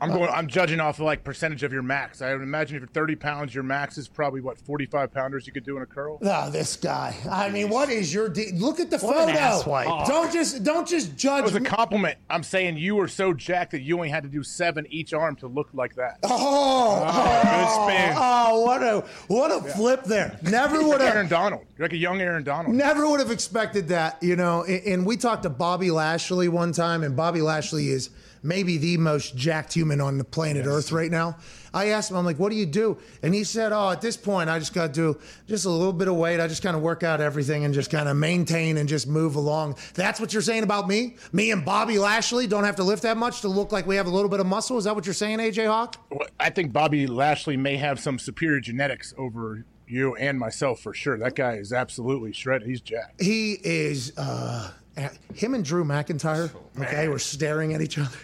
I'm 0.03 0.11
going. 0.11 0.29
I'm 0.31 0.49
judging 0.49 0.81
off 0.81 0.99
of 0.99 1.05
like 1.07 1.23
percentage 1.23 1.63
of 1.63 1.73
your 1.73 1.83
max. 1.83 2.21
I 2.21 2.33
would 2.33 2.43
imagine 2.43 2.77
if 2.77 2.81
you're 2.81 2.89
30 2.89 3.17
pounds, 3.17 3.55
your 3.55 3.65
max 3.65 3.97
is 3.99 4.09
probably 4.09 4.41
what 4.41 4.59
45 4.59 5.13
pounders 5.13 5.47
you 5.47 5.53
could 5.53 5.65
do 5.65 5.77
in 5.77 5.83
a 5.83 5.87
curl. 5.87 6.19
Oh, 6.23 6.51
this 6.51 6.77
guy. 6.77 7.17
I 7.31 7.51
mean, 7.51 7.69
what 7.69 7.89
is 7.89 8.13
your 8.13 8.29
de- 8.29 8.53
look 8.53 8.81
at 8.81 8.91
the 8.91 8.99
What 8.99 9.29
photo? 9.29 10.05
Don't 10.07 10.33
just 10.33 10.65
don't 10.65 10.89
just 10.89 11.17
judge. 11.17 11.41
It 11.41 11.45
was 11.45 11.55
a 11.55 11.61
me. 11.61 11.71
compliment. 11.71 12.19
I'm 12.29 12.43
saying 12.43 12.77
you 12.77 12.97
were 12.97 13.09
so 13.09 13.33
jacked 13.33 13.71
that 13.71 13.83
you 13.83 13.97
only 13.97 14.09
had 14.09 14.25
to 14.25 14.29
do 14.29 14.43
seven 14.43 14.87
each 14.91 15.15
arm 15.15 15.37
to 15.37 15.47
look 15.47 15.69
like 15.73 15.95
that. 15.95 16.19
Oh, 16.25 17.05
oh, 17.07 17.43
good 17.43 17.95
spin. 17.95 18.15
Oh, 18.17 18.49
oh, 18.53 18.61
what 18.63 18.83
a 18.83 19.05
what 19.29 19.51
a 19.51 19.63
flip 19.73 20.05
there. 20.05 20.39
Never 20.43 20.83
would 20.83 21.01
have. 21.01 21.15
Aaron 21.15 21.29
Donald. 21.29 21.65
You're 21.77 21.87
like 21.87 21.93
a 21.93 21.97
young 21.99 22.21
Aaron 22.21 22.43
Donald. 22.43 22.75
never 22.75 23.09
would 23.09 23.21
have 23.21 23.31
expected 23.31 23.89
that, 23.89 24.23
you 24.23 24.37
know. 24.37 24.65
And 24.65 24.83
and 24.87 25.07
we 25.07 25.17
talked 25.17 25.45
to 25.45 25.51
Bobby 25.51 25.91
Lashley 25.91 26.49
one 26.49 26.73
time, 26.73 27.03
and 27.03 27.17
Bobby 27.17 27.41
Lashley 27.41 27.89
is 27.89 28.11
maybe 28.43 28.79
the 28.79 28.97
most 28.97 29.37
jacked 29.37 29.73
human 29.73 30.01
on 30.01 30.19
the 30.19 30.25
planet 30.25 30.67
Earth 30.67 30.93
right 30.93 31.11
now. 31.11 31.37
I 31.75 31.89
asked 31.89 32.11
him, 32.11 32.17
I'm 32.17 32.25
like, 32.25 32.39
what 32.39 32.51
do 32.51 32.57
you 32.57 32.67
do? 32.67 32.99
And 33.23 33.35
he 33.35 33.45
said, 33.45 33.73
oh, 33.73 33.91
at 33.91 34.01
this 34.01 34.17
point, 34.17 34.51
I 34.51 34.59
just 34.59 34.75
got 34.75 34.89
to 34.89 34.93
do 34.93 35.21
just 35.47 35.65
a 35.65 35.71
little 35.71 35.93
bit 35.93 36.09
of 36.09 36.17
weight. 36.17 36.39
I 36.39 36.47
just 36.47 36.63
kind 36.63 36.77
of 36.77 36.83
work 36.83 37.03
out 37.03 37.21
everything 37.21 37.65
and 37.65 37.73
just 37.73 37.91
kind 37.91 38.09
of 38.09 38.17
maintain 38.17 38.77
and 38.77 38.89
just 38.89 39.07
move 39.07 39.37
along. 39.37 39.77
That's 39.95 40.21
what 40.21 40.33
you're 40.33 40.43
saying 40.43 40.65
about 40.65 40.87
me? 40.87 41.17
Me 41.33 41.51
and 41.51 41.65
Bobby 41.65 41.99
Lashley 41.99 42.47
don't 42.47 42.65
have 42.65 42.77
to 42.77 42.85
lift 42.85 43.03
that 43.05 43.17
much 43.17 43.41
to 43.43 43.49
look 43.49 43.73
like 43.73 43.87
we 43.87 43.97
have 43.97 44.07
a 44.07 44.11
little 44.11 44.29
bit 44.29 44.41
of 44.41 44.47
muscle? 44.47 44.77
Is 44.77 44.85
that 44.85 44.95
what 44.95 45.07
you're 45.07 45.15
saying, 45.15 45.39
AJ 45.39 45.67
Hawk? 45.67 45.97
Well, 46.11 46.29
I 46.39 46.51
think 46.51 46.73
Bobby 46.73 47.07
Lashley 47.07 47.57
may 47.57 47.77
have 47.77 47.99
some 47.99 48.19
superior 48.19 48.61
genetics 48.61 49.15
over 49.17 49.65
you 49.87 50.15
and 50.17 50.39
myself 50.39 50.81
for 50.81 50.95
sure. 50.95 51.19
That 51.19 51.35
guy 51.35 51.55
is 51.55 51.73
absolutely 51.73 52.33
shredded. 52.33 52.69
He's 52.69 52.81
jacked. 52.81 53.21
He 53.21 53.59
is, 53.63 54.17
uh, 54.17 54.73
him 55.35 55.55
and 55.55 55.65
Drew 55.65 55.85
McIntyre, 55.85 56.51
okay, 56.81 57.09
were 57.09 57.19
staring 57.19 57.75
at 57.75 57.81
each 57.81 57.99
other. 57.99 58.17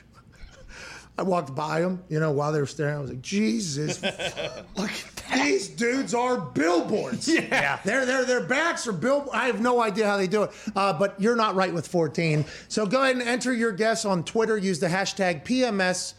I 1.18 1.22
walked 1.22 1.52
by 1.52 1.80
them, 1.80 2.04
you 2.08 2.20
know, 2.20 2.30
while 2.30 2.52
they 2.52 2.60
were 2.60 2.66
staring. 2.66 2.96
I 2.96 3.00
was 3.00 3.10
like, 3.10 3.20
Jesus, 3.20 4.00
look, 4.76 4.90
at 5.26 5.34
these 5.34 5.66
dudes 5.66 6.14
are 6.14 6.38
billboards. 6.38 7.28
Yeah. 7.48 7.80
Their, 7.84 8.04
their, 8.04 8.24
their 8.24 8.42
backs 8.42 8.86
are 8.86 8.92
bill. 8.92 9.28
I 9.32 9.46
have 9.46 9.60
no 9.60 9.80
idea 9.80 10.06
how 10.06 10.16
they 10.16 10.26
do 10.26 10.44
it. 10.44 10.50
Uh, 10.76 10.92
but 10.92 11.20
you're 11.20 11.36
not 11.36 11.54
right 11.54 11.72
with 11.72 11.88
14. 11.88 12.44
So 12.68 12.84
go 12.86 13.02
ahead 13.02 13.16
and 13.16 13.26
enter 13.26 13.52
your 13.52 13.72
guess 13.72 14.04
on 14.04 14.22
Twitter. 14.22 14.56
Use 14.56 14.78
the 14.80 14.86
hashtag 14.86 15.44
PMS 15.44 16.14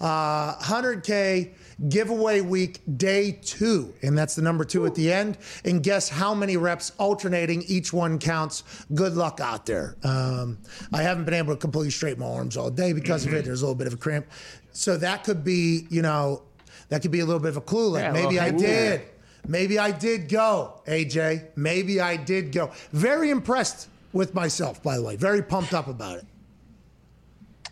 uh, 0.00 0.56
100K 0.56 1.52
giveaway 1.88 2.40
week 2.40 2.80
day 2.96 3.32
two. 3.42 3.94
And 4.02 4.16
that's 4.16 4.34
the 4.34 4.42
number 4.42 4.64
two 4.64 4.86
at 4.86 4.94
the 4.94 5.12
end. 5.12 5.38
And 5.64 5.82
guess 5.82 6.08
how 6.08 6.34
many 6.34 6.56
reps 6.56 6.92
alternating. 6.98 7.62
Each 7.62 7.92
one 7.92 8.18
counts. 8.18 8.64
Good 8.94 9.14
luck 9.14 9.40
out 9.40 9.66
there. 9.66 9.96
Um, 10.04 10.58
I 10.92 11.02
haven't 11.02 11.24
been 11.24 11.34
able 11.34 11.54
to 11.54 11.60
completely 11.60 11.90
straighten 11.90 12.20
my 12.20 12.26
arms 12.26 12.56
all 12.56 12.70
day 12.70 12.92
because 12.92 13.26
of 13.26 13.34
it. 13.34 13.44
There's 13.44 13.62
a 13.62 13.66
little 13.66 13.74
bit 13.74 13.86
of 13.86 13.94
a 13.94 13.98
cramp. 13.98 14.26
So 14.72 14.96
that 14.96 15.24
could 15.24 15.44
be, 15.44 15.86
you 15.90 16.02
know, 16.02 16.42
that 16.88 17.02
could 17.02 17.10
be 17.10 17.20
a 17.20 17.26
little 17.26 17.40
bit 17.40 17.50
of 17.50 17.56
a 17.56 17.62
clue. 17.62 17.90
Like 17.90 18.04
Yeah, 18.04 18.12
maybe 18.12 18.40
I 18.40 18.50
did. 18.50 19.02
Maybe 19.48 19.78
I 19.78 19.90
did 19.90 20.28
go, 20.28 20.80
AJ. 20.86 21.48
Maybe 21.56 22.00
I 22.00 22.16
did 22.16 22.52
go. 22.52 22.70
Very 22.92 23.30
impressed 23.30 23.88
with 24.12 24.34
myself, 24.34 24.82
by 24.82 24.96
the 24.96 25.02
way. 25.02 25.16
Very 25.16 25.42
pumped 25.42 25.74
up 25.74 25.88
about 25.88 26.18
it. 26.18 26.26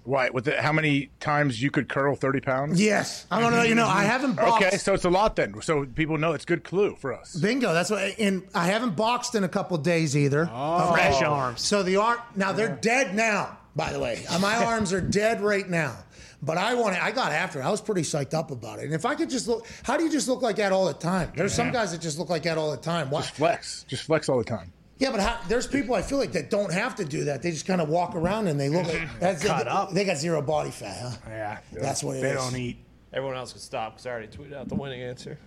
Right. 0.04 0.32
With 0.32 0.44
the, 0.46 0.60
how 0.60 0.72
many 0.72 1.10
times 1.20 1.62
you 1.62 1.70
could 1.70 1.88
curl 1.88 2.16
30 2.16 2.40
pounds? 2.40 2.80
Yes. 2.82 3.26
I 3.30 3.42
want 3.42 3.54
to 3.54 3.60
let 3.60 3.68
you 3.68 3.74
know, 3.74 3.86
I 3.86 4.04
haven't 4.04 4.34
boxed. 4.34 4.66
Okay, 4.66 4.76
so 4.76 4.94
it's 4.94 5.04
a 5.04 5.10
lot 5.10 5.36
then. 5.36 5.60
So 5.62 5.84
people 5.84 6.18
know 6.18 6.32
it's 6.32 6.44
good 6.44 6.64
clue 6.64 6.96
for 6.96 7.12
us. 7.12 7.36
Bingo. 7.36 7.72
That's 7.72 7.90
what. 7.90 8.18
And 8.18 8.46
I 8.54 8.66
haven't 8.66 8.96
boxed 8.96 9.34
in 9.34 9.44
a 9.44 9.48
couple 9.48 9.76
days 9.78 10.16
either. 10.16 10.48
Oh. 10.52 10.92
Fresh 10.92 11.22
arms. 11.22 11.60
So 11.60 11.82
the 11.82 11.96
arm 11.96 12.18
now 12.36 12.52
they're 12.52 12.76
dead 12.76 13.14
now. 13.14 13.58
By 13.76 13.92
the 13.92 14.00
way, 14.00 14.24
my 14.40 14.56
arms 14.64 14.92
are 14.92 15.00
dead 15.00 15.40
right 15.40 15.68
now. 15.68 15.96
But 16.42 16.56
I 16.56 16.74
want 16.74 17.00
I 17.00 17.10
got 17.12 17.32
after. 17.32 17.60
it. 17.60 17.64
I 17.64 17.70
was 17.70 17.80
pretty 17.82 18.00
psyched 18.02 18.32
up 18.34 18.50
about 18.50 18.78
it. 18.78 18.86
And 18.86 18.94
if 18.94 19.04
I 19.04 19.14
could 19.14 19.28
just 19.28 19.46
look, 19.46 19.66
how 19.82 19.96
do 19.96 20.04
you 20.04 20.10
just 20.10 20.26
look 20.26 20.40
like 20.42 20.56
that 20.56 20.72
all 20.72 20.86
the 20.86 20.94
time? 20.94 21.30
There's 21.36 21.52
some 21.52 21.70
guys 21.70 21.92
that 21.92 22.00
just 22.00 22.18
look 22.18 22.30
like 22.30 22.42
that 22.44 22.56
all 22.56 22.70
the 22.70 22.78
time. 22.78 23.10
Why? 23.10 23.20
Just 23.20 23.34
flex. 23.34 23.84
Just 23.88 24.04
flex 24.04 24.28
all 24.28 24.38
the 24.38 24.44
time. 24.44 24.72
Yeah, 25.00 25.10
but 25.10 25.20
how, 25.20 25.40
there's 25.48 25.66
people 25.66 25.94
I 25.94 26.02
feel 26.02 26.18
like 26.18 26.32
that 26.32 26.50
don't 26.50 26.70
have 26.70 26.94
to 26.96 27.06
do 27.06 27.24
that. 27.24 27.40
They 27.42 27.50
just 27.52 27.66
kind 27.66 27.80
of 27.80 27.88
walk 27.88 28.14
around 28.14 28.48
and 28.48 28.60
they 28.60 28.68
look 28.68 28.86
like 28.86 29.08
that's, 29.20 29.42
Cut 29.42 29.64
they, 29.64 29.70
up. 29.70 29.92
They 29.92 30.04
got 30.04 30.18
zero 30.18 30.42
body 30.42 30.70
fat, 30.70 30.98
huh? 31.00 31.16
Yeah, 31.26 31.58
That's 31.72 32.04
what 32.04 32.18
it 32.18 32.20
they 32.20 32.32
is. 32.32 32.36
don't 32.36 32.56
eat. 32.56 32.76
Everyone 33.12 33.36
else 33.36 33.52
can 33.52 33.62
stop 33.62 33.94
because 33.94 34.06
I 34.06 34.10
already 34.10 34.28
tweeted 34.28 34.52
out 34.52 34.68
the 34.68 34.74
winning 34.74 35.00
answer. 35.00 35.38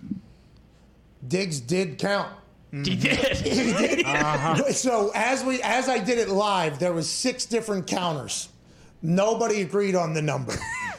Diggs 1.28 1.60
did 1.62 2.00
count. 2.00 2.34
He 2.72 2.78
mm-hmm. 2.80 3.00
did. 3.00 4.06
Uh-huh. 4.14 4.72
So 4.72 5.12
as 5.14 5.44
we 5.44 5.62
as 5.62 5.88
I 5.88 6.00
did 6.00 6.18
it 6.18 6.30
live, 6.30 6.80
there 6.80 6.92
was 6.92 7.08
six 7.08 7.46
different 7.46 7.86
counters. 7.86 8.50
Nobody 9.04 9.62
agreed 9.62 9.96
on 9.96 10.14
the 10.14 10.22
number. 10.22 10.56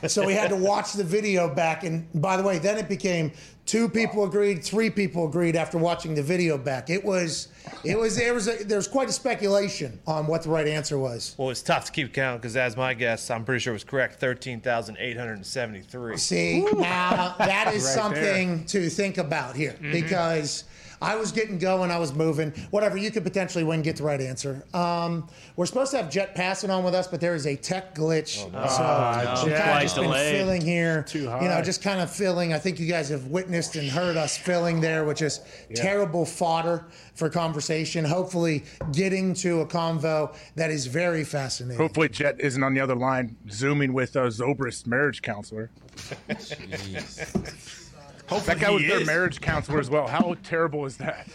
so 0.06 0.24
we 0.24 0.34
had 0.34 0.50
to 0.50 0.56
watch 0.56 0.92
the 0.92 1.04
video 1.04 1.52
back 1.52 1.82
and 1.82 2.06
by 2.20 2.36
the 2.36 2.42
way, 2.42 2.58
then 2.58 2.78
it 2.78 2.88
became 2.88 3.32
two 3.74 3.88
people 3.88 4.22
agreed, 4.22 4.62
three 4.62 4.88
people 4.88 5.26
agreed 5.26 5.56
after 5.56 5.78
watching 5.78 6.14
the 6.14 6.22
video 6.22 6.56
back. 6.56 6.90
It 6.90 7.04
was 7.04 7.48
it 7.82 7.98
was 7.98 8.16
there 8.16 8.32
was 8.32 8.46
a, 8.46 8.62
there 8.62 8.76
was 8.78 8.86
quite 8.86 9.08
a 9.08 9.12
speculation 9.12 9.98
on 10.06 10.28
what 10.28 10.44
the 10.44 10.50
right 10.50 10.68
answer 10.68 10.96
was. 10.96 11.34
Well, 11.36 11.50
it's 11.50 11.60
tough 11.60 11.86
to 11.86 11.92
keep 11.92 12.14
count 12.14 12.40
because, 12.40 12.56
as 12.56 12.76
my 12.76 12.94
guess, 12.94 13.28
I'm 13.32 13.44
pretty 13.44 13.58
sure 13.58 13.72
it 13.72 13.74
was 13.74 13.82
correct 13.82 14.20
13,873. 14.20 16.16
See, 16.18 16.60
now 16.60 17.34
that 17.38 17.74
is 17.74 17.82
Right 17.82 17.94
something 17.94 18.64
to 18.66 18.88
think 18.88 19.18
about 19.18 19.56
here 19.56 19.72
mm-hmm. 19.72 19.90
because 19.90 20.62
I 21.04 21.16
was 21.16 21.32
getting 21.32 21.58
going, 21.58 21.90
I 21.90 21.98
was 21.98 22.14
moving, 22.14 22.50
whatever. 22.70 22.96
You 22.96 23.10
could 23.10 23.24
potentially 23.24 23.62
win, 23.62 23.82
get 23.82 23.96
the 23.96 24.02
right 24.02 24.20
answer. 24.20 24.64
Um, 24.72 25.28
we're 25.56 25.66
supposed 25.66 25.90
to 25.90 25.98
have 25.98 26.10
Jeff 26.10 26.34
Passan 26.34 26.70
on 26.70 26.82
with 26.82 26.94
us, 26.94 27.06
but 27.06 27.20
there 27.20 27.34
is 27.34 27.46
a 27.46 27.56
tech 27.56 27.94
glitch, 27.94 28.36
so 28.38 28.48
I'm 28.48 28.52
kind 28.52 29.28
of 29.28 29.64
Flight 29.64 29.82
just 29.82 29.96
been 29.96 30.04
delayed. 30.04 30.36
filling 30.36 30.60
here. 30.62 31.02
Too 31.02 31.22
You 31.24 31.48
know, 31.48 31.60
just 31.62 31.82
kind 31.82 32.00
of 32.00 32.10
filling. 32.10 32.52
I 32.52 32.58
think 32.58 32.80
you 32.80 32.86
guys 32.86 33.08
have 33.10 33.26
witnessed 33.26 33.76
and 33.76 33.88
heard 33.88 34.16
us 34.16 34.36
filling 34.36 34.80
there, 34.80 35.04
which 35.04 35.22
is 35.22 35.40
terrible 35.74 36.24
fodder 36.24 36.86
for 37.14 37.28
conversation. 37.28 38.04
Hopefully, 38.04 38.64
getting 38.92 39.34
to 39.34 39.60
a 39.60 39.66
convo 39.66 40.34
that 40.56 40.70
is 40.70 40.86
very 40.86 41.24
fascinating. 41.24 41.78
Hopefully, 41.78 42.08
Jeff 42.08 42.38
isn't 42.38 42.62
on 42.62 42.74
the 42.74 42.80
other 42.80 42.96
line 42.96 43.36
zooming 43.50 43.92
with 43.92 44.16
a 44.16 44.26
Zobrist 44.28 44.86
marriage 44.86 45.22
counselor. 45.22 45.70
that 48.28 48.58
guy 48.58 48.70
was 48.70 48.82
he 48.82 48.88
their 48.88 49.00
is. 49.00 49.06
marriage 49.06 49.40
counselor 49.40 49.78
as 49.78 49.90
well. 49.90 50.06
How 50.06 50.36
terrible 50.42 50.86
is 50.86 50.96
that? 50.98 51.28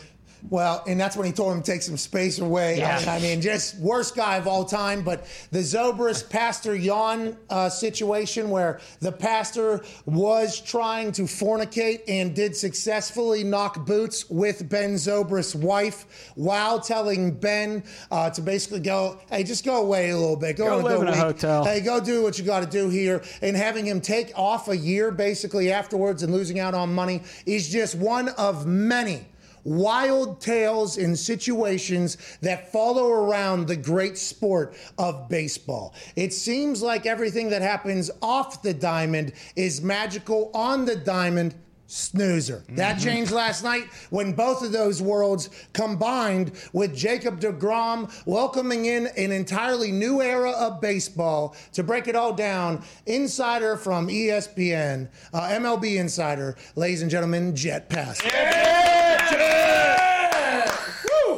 Well, 0.49 0.83
and 0.87 0.99
that's 0.99 1.17
when 1.17 1.25
he 1.25 1.33
told 1.33 1.53
him 1.53 1.61
to 1.61 1.71
take 1.71 1.81
some 1.81 1.97
space 1.97 2.39
away. 2.39 2.83
I, 2.83 2.99
mean, 2.99 3.09
I 3.09 3.19
mean, 3.19 3.41
just 3.41 3.77
worst 3.79 4.15
guy 4.15 4.37
of 4.37 4.47
all 4.47 4.63
time. 4.63 5.01
But 5.03 5.25
the 5.51 5.59
Zobrist 5.59 6.29
Pastor 6.29 6.75
Yawn 6.75 7.37
uh, 7.49 7.69
situation 7.69 8.49
where 8.49 8.79
the 8.99 9.11
pastor 9.11 9.83
was 10.05 10.59
trying 10.59 11.11
to 11.13 11.23
fornicate 11.23 12.01
and 12.07 12.33
did 12.33 12.55
successfully 12.55 13.43
knock 13.43 13.85
boots 13.85 14.29
with 14.29 14.69
Ben 14.69 14.95
Zobrist's 14.95 15.55
wife 15.55 16.31
while 16.35 16.79
telling 16.79 17.31
Ben 17.31 17.83
uh, 18.11 18.29
to 18.29 18.41
basically 18.41 18.79
go, 18.79 19.19
hey, 19.29 19.43
just 19.43 19.65
go 19.65 19.81
away 19.81 20.09
a 20.11 20.17
little 20.17 20.35
bit. 20.37 20.57
Go, 20.57 20.81
Go 20.81 20.85
live 20.85 21.01
in 21.01 21.07
a 21.07 21.11
week. 21.11 21.19
hotel. 21.19 21.63
Hey, 21.65 21.81
go 21.81 21.99
do 21.99 22.23
what 22.23 22.39
you 22.39 22.45
got 22.45 22.61
to 22.61 22.65
do 22.69 22.89
here. 22.89 23.21
And 23.41 23.55
having 23.55 23.85
him 23.85 24.01
take 24.01 24.31
off 24.37 24.67
a 24.69 24.77
year 24.77 25.11
basically 25.11 25.71
afterwards 25.71 26.23
and 26.23 26.31
losing 26.33 26.59
out 26.59 26.73
on 26.73 26.93
money 26.93 27.21
is 27.45 27.69
just 27.69 27.95
one 27.95 28.29
of 28.29 28.65
many 28.65 29.25
wild 29.63 30.41
tales 30.41 30.97
and 30.97 31.17
situations 31.17 32.17
that 32.41 32.71
follow 32.71 33.09
around 33.09 33.67
the 33.67 33.75
great 33.75 34.17
sport 34.17 34.75
of 34.97 35.29
baseball. 35.29 35.93
It 36.15 36.33
seems 36.33 36.81
like 36.81 37.05
everything 37.05 37.49
that 37.49 37.61
happens 37.61 38.11
off 38.21 38.61
the 38.61 38.73
diamond 38.73 39.33
is 39.55 39.81
magical 39.81 40.51
on 40.53 40.85
the 40.85 40.95
diamond. 40.95 41.55
Snoozer. 41.89 42.63
That 42.69 42.99
changed 42.99 43.31
last 43.31 43.63
night 43.63 43.85
when 44.11 44.33
both 44.33 44.61
of 44.61 44.71
those 44.71 45.01
worlds 45.01 45.49
combined 45.73 46.51
with 46.71 46.95
Jacob 46.95 47.39
DeGrom 47.39 48.11
welcoming 48.27 48.85
in 48.85 49.07
an 49.17 49.31
entirely 49.31 49.91
new 49.91 50.21
era 50.21 50.51
of 50.51 50.79
baseball. 50.81 51.55
To 51.73 51.81
break 51.83 52.07
it 52.07 52.15
all 52.15 52.31
down, 52.31 52.83
insider 53.07 53.75
from 53.75 54.07
ESPN, 54.07 55.09
uh, 55.33 55.41
MLB 55.49 55.97
insider, 55.99 56.55
ladies 56.75 57.01
and 57.01 57.09
gentlemen, 57.09 57.55
Jeff 57.55 57.89
Passan. 57.89 58.29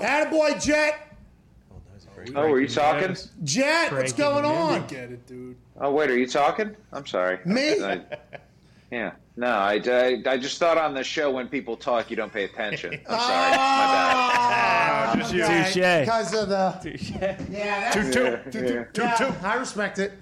Attaboy, 0.02 0.61
Jeff. 0.61 0.95
Oh, 2.36 2.49
were 2.49 2.60
you 2.60 2.68
talking? 2.68 3.15
Jeff, 3.45 3.91
what's 3.94 4.14
going 4.14 4.44
on? 4.45 4.86
Get 4.88 5.11
it, 5.11 5.26
dude. 5.26 5.56
Oh, 5.80 5.91
wait, 5.91 6.11
are 6.11 6.18
you 6.18 6.28
talking? 6.28 6.76
I'm 6.91 7.07
sorry. 7.07 7.40
Me? 7.45 7.82
I- 7.84 8.02
yeah. 8.91 9.11
No, 9.38 9.47
I, 9.47 9.81
I, 9.85 10.22
I 10.27 10.38
just 10.38 10.57
thought 10.59 10.77
on 10.77 10.93
the 10.93 11.03
show 11.03 11.31
when 11.31 11.47
people 11.47 11.77
talk, 11.77 12.09
you 12.09 12.15
don't 12.18 12.31
pay 12.34 12.43
attention. 12.43 12.93
I'm 13.09 13.19
sorry. 13.19 13.55
Ah, 13.57 15.13
just 15.18 15.34
you. 15.34 15.43
okay, 15.43 15.63
Touche. 15.63 15.76
Because 16.01 16.34
of 16.35 16.49
the. 16.49 16.99
Yeah, 17.49 17.80
that's, 17.80 17.95
Two, 17.95 18.11
two, 18.11 18.23
Yeah, 18.23 18.38
two, 18.51 18.59
yeah. 18.73 18.84
two, 18.93 19.01
yeah, 19.03 19.15
two. 19.15 19.34
I 19.47 19.55
respect 19.55 19.99
it. 19.99 20.13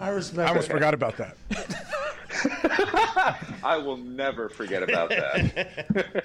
I 0.00 0.08
respect 0.08 0.46
I 0.46 0.48
almost 0.50 0.68
it. 0.68 0.72
forgot 0.72 0.94
about 0.94 1.16
that. 1.18 1.36
my 2.44 2.68
bad. 3.14 3.36
I 3.62 3.76
will 3.76 3.96
never 3.96 4.48
forget 4.48 4.82
about 4.82 5.10
that. 5.10 6.24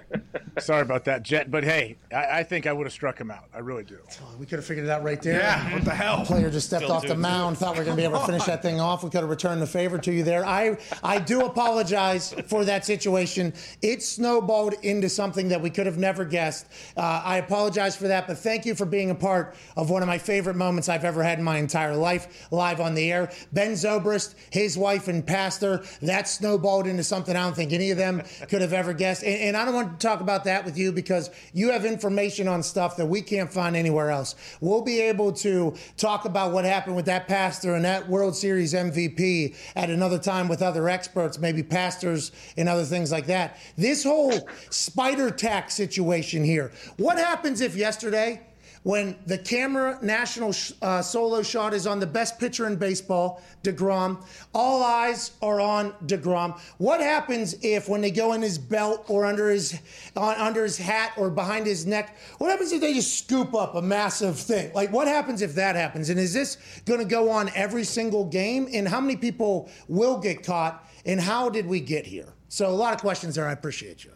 Sorry 0.60 0.82
about 0.82 1.06
that, 1.06 1.22
Jeff. 1.24 1.50
But 1.52 1.64
hey, 1.64 1.98
I, 2.12 2.40
I 2.40 2.44
think 2.44 2.66
I 2.66 2.74
would 2.74 2.86
have 2.88 2.94
struck 2.94 3.20
him 3.20 3.30
out. 3.30 3.46
I 3.54 3.60
really 3.60 3.84
do. 3.84 4.00
We 4.40 4.46
could 4.46 4.58
have 4.58 4.66
figured 4.66 4.88
it 4.88 4.90
out 4.90 5.04
right 5.04 5.22
there. 5.22 5.40
Yeah, 5.40 5.74
what 5.74 5.86
the 5.86 5.94
hell? 5.94 6.26
Player 6.26 6.50
just 6.50 6.68
stepped 6.68 6.84
Still 6.84 6.96
off 6.96 7.04
do 7.04 7.10
the 7.10 7.14
it, 7.14 7.18
mound, 7.18 7.58
thought 7.58 7.76
we 7.76 7.82
are 7.82 7.84
going 7.86 7.96
to 7.96 8.02
be 8.02 8.06
able 8.06 8.20
to 8.20 8.26
finish 8.26 8.44
that 8.46 8.62
thing 8.62 8.80
off. 8.80 9.04
We 9.04 9.10
could 9.12 9.22
have 9.22 9.30
returned 9.30 9.62
the 9.62 9.68
favor 9.68 9.98
to 10.00 10.12
you 10.12 10.24
there. 10.24 10.46
I, 10.46 10.78
I 11.04 11.20
do 11.20 11.46
apologize 11.46 12.34
for 12.48 12.66
that 12.66 12.86
situation. 12.86 13.54
It 13.82 14.02
snowballed 14.02 14.74
into 14.82 15.10
something 15.10 15.50
that 15.50 15.62
we 15.62 15.70
could 15.70 15.86
have 15.86 15.98
never 15.98 16.26
guessed. 16.26 16.66
Uh, 16.96 17.22
I 17.24 17.38
apologize 17.38 17.96
for 17.96 18.08
that, 18.08 18.26
but 18.28 18.40
thank 18.40 18.66
you 18.66 18.74
for 18.74 18.86
being 18.86 19.12
a 19.12 19.16
part 19.16 19.56
of 19.76 19.90
one 19.90 20.02
of 20.02 20.08
my 20.08 20.18
favorite 20.18 20.56
moments 20.56 20.90
I've 20.90 21.06
ever 21.06 21.22
had 21.22 21.38
in 21.38 21.44
my 21.46 21.58
entire 21.58 21.96
life, 21.96 22.48
live 22.52 22.82
on 22.82 22.96
the 22.96 23.12
air. 23.12 23.32
Ben 23.54 23.74
Zobrist, 23.74 24.36
his 24.52 24.78
wife 24.78 25.08
and 25.08 25.26
pastor, 25.26 25.84
that 26.02 26.28
snowballed 26.28 26.88
into 26.88 27.04
something 27.04 27.36
I 27.36 27.44
don't 27.44 27.56
think 27.56 27.74
any 27.74 27.92
of 27.92 27.98
them 27.98 28.22
could 28.50 28.62
have 28.62 28.74
ever 28.74 28.94
guessed. 28.94 29.24
And, 29.24 29.40
and 29.42 29.58
I 29.58 29.66
don't 29.66 29.74
want 29.74 30.00
to 30.00 30.08
talk 30.08 30.22
about 30.22 30.44
that 30.46 30.66
with 30.66 30.78
you 30.78 30.92
because 30.92 31.30
you 31.54 31.72
have 31.72 31.86
information 31.86 32.48
on 32.48 32.64
stuff 32.64 32.98
that 32.98 33.06
we 33.06 33.22
can't 33.22 33.52
find 33.52 33.76
anywhere 33.76 34.12
else. 34.12 34.36
We'll 34.62 34.82
be 34.82 35.00
able 35.02 35.32
to 35.34 35.76
talk 35.98 36.26
about 36.26 36.52
what 36.52 36.66
happened 36.66 36.96
with 36.96 37.06
that 37.06 37.28
pastor 37.28 37.76
and 37.76 37.86
that 37.86 38.08
World 38.08 38.36
Series 38.36 38.74
MVP 38.74 39.56
at 39.76 39.90
another 39.90 40.20
time 40.20 40.48
with 40.48 40.62
other 40.62 40.90
experts, 40.90 41.40
maybe 41.40 41.64
pastors 41.64 42.32
and 42.58 42.70
other 42.70 42.86
things 42.86 43.12
like 43.12 43.28
that. 43.28 43.58
This 43.78 44.04
whole 44.04 44.48
spider 44.70 45.32
tack 45.32 45.72
situation 45.72 46.44
here. 46.44 46.72
What 46.98 47.18
happens 47.18 47.62
if 47.62 47.76
yesterday 47.76 48.42
when 48.84 49.16
the 49.26 49.38
camera 49.38 50.00
national 50.02 50.52
sh- 50.52 50.72
uh, 50.82 51.02
solo 51.02 51.42
shot 51.42 51.74
is 51.74 51.88
on 51.88 52.00
the 52.00 52.08
best 52.08 52.40
pitcher 52.40 52.68
in 52.68 52.76
baseball, 52.76 53.42
DeGrom. 53.64 54.24
All 54.54 54.84
eyes 54.84 55.32
are 55.42 55.60
on 55.60 55.92
DeGrom. 56.06 56.60
What 56.78 57.02
happens 57.02 57.56
if 57.62 57.90
when 57.90 58.02
they 58.02 58.12
go 58.12 58.34
in 58.34 58.42
his 58.42 58.58
belt 58.58 59.06
or 59.08 59.26
under 59.26 59.50
his 59.50 59.80
on, 60.16 60.36
under 60.36 60.64
his 60.64 60.78
hat 60.78 61.14
or 61.18 61.30
behind 61.30 61.66
his 61.66 61.86
neck? 61.86 62.18
What 62.38 62.50
happens 62.50 62.72
if 62.72 62.82
they 62.82 62.94
just 62.94 63.20
scoop 63.20 63.54
up 63.54 63.76
a 63.76 63.82
massive 63.82 64.38
thing? 64.38 64.72
Like 64.74 64.92
what 64.92 65.08
happens 65.08 65.42
if 65.42 65.56
that 65.56 65.76
happens? 65.76 66.10
And 66.10 66.20
is 66.20 66.34
this 66.34 66.58
going 66.86 67.00
to 67.00 67.06
go 67.06 67.30
on 67.30 67.50
every 67.56 67.84
single 67.84 68.26
game? 68.26 68.68
And 68.74 68.88
how 68.88 69.02
many 69.02 69.16
people 69.16 69.70
will 69.88 70.18
get 70.18 70.44
caught? 70.44 70.88
And 71.06 71.20
how 71.20 71.50
did 71.50 71.66
we 71.66 71.80
get 71.80 72.06
here? 72.06 72.34
So 72.50 72.68
a 72.68 72.72
lot 72.72 72.94
of 72.94 73.02
questions 73.02 73.36
there. 73.36 73.48
I 73.48 73.52
appreciate 73.52 74.04
you. 74.04 74.12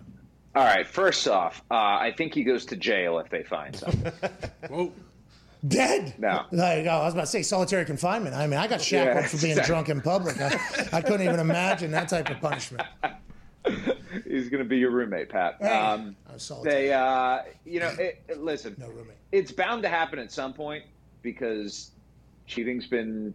All 0.56 0.64
right. 0.66 0.86
First 0.86 1.28
off, 1.28 1.62
uh, 1.72 1.76
I 1.76 2.14
think 2.18 2.34
he 2.34 2.44
goes 2.44 2.66
to 2.66 2.76
jail 2.76 3.20
if 3.20 3.30
they 3.30 3.44
find 3.44 3.76
something. 3.76 4.12
Whoa. 4.70 4.92
Dead? 5.68 6.16
No. 6.18 6.46
Like, 6.52 6.86
oh, 6.88 6.90
I 6.90 7.06
was 7.06 7.14
about 7.14 7.22
to 7.22 7.28
say 7.28 7.44
solitary 7.44 7.86
confinement. 7.86 8.36
I 8.36 8.48
mean, 8.48 8.60
I 8.60 8.68
got 8.68 8.82
shackled 8.82 9.16
Yeah, 9.24 9.28
for 9.28 9.38
being 9.38 9.52
exactly. 9.52 9.72
drunk 9.72 9.90
in 9.90 10.02
public. 10.02 10.42
I, 10.42 10.60
I 10.92 11.02
couldn't 11.02 11.22
even 11.22 11.40
imagine 11.40 11.92
that 11.92 12.10
type 12.10 12.30
of 12.30 12.40
punishment. 12.42 12.82
He's 14.28 14.50
going 14.50 14.64
to 14.64 14.68
be 14.68 14.78
your 14.78 14.90
roommate, 14.92 15.30
Pat. 15.30 15.58
Hey, 15.62 15.68
Um, 15.70 16.16
I 16.30 16.34
was 16.34 16.52
they, 16.64 16.92
uh, 16.92 17.44
you 17.64 17.80
know, 17.80 17.90
it, 18.00 18.22
it- 18.28 18.42
listen, 18.42 18.76
No 18.80 18.88
roommate. 18.88 19.18
it's 19.32 19.52
bound 19.52 19.84
to 19.84 19.90
happen 19.90 20.18
at 20.20 20.32
some 20.32 20.52
point 20.54 20.84
because 21.22 21.92
cheating's 22.48 22.88
been 22.88 23.34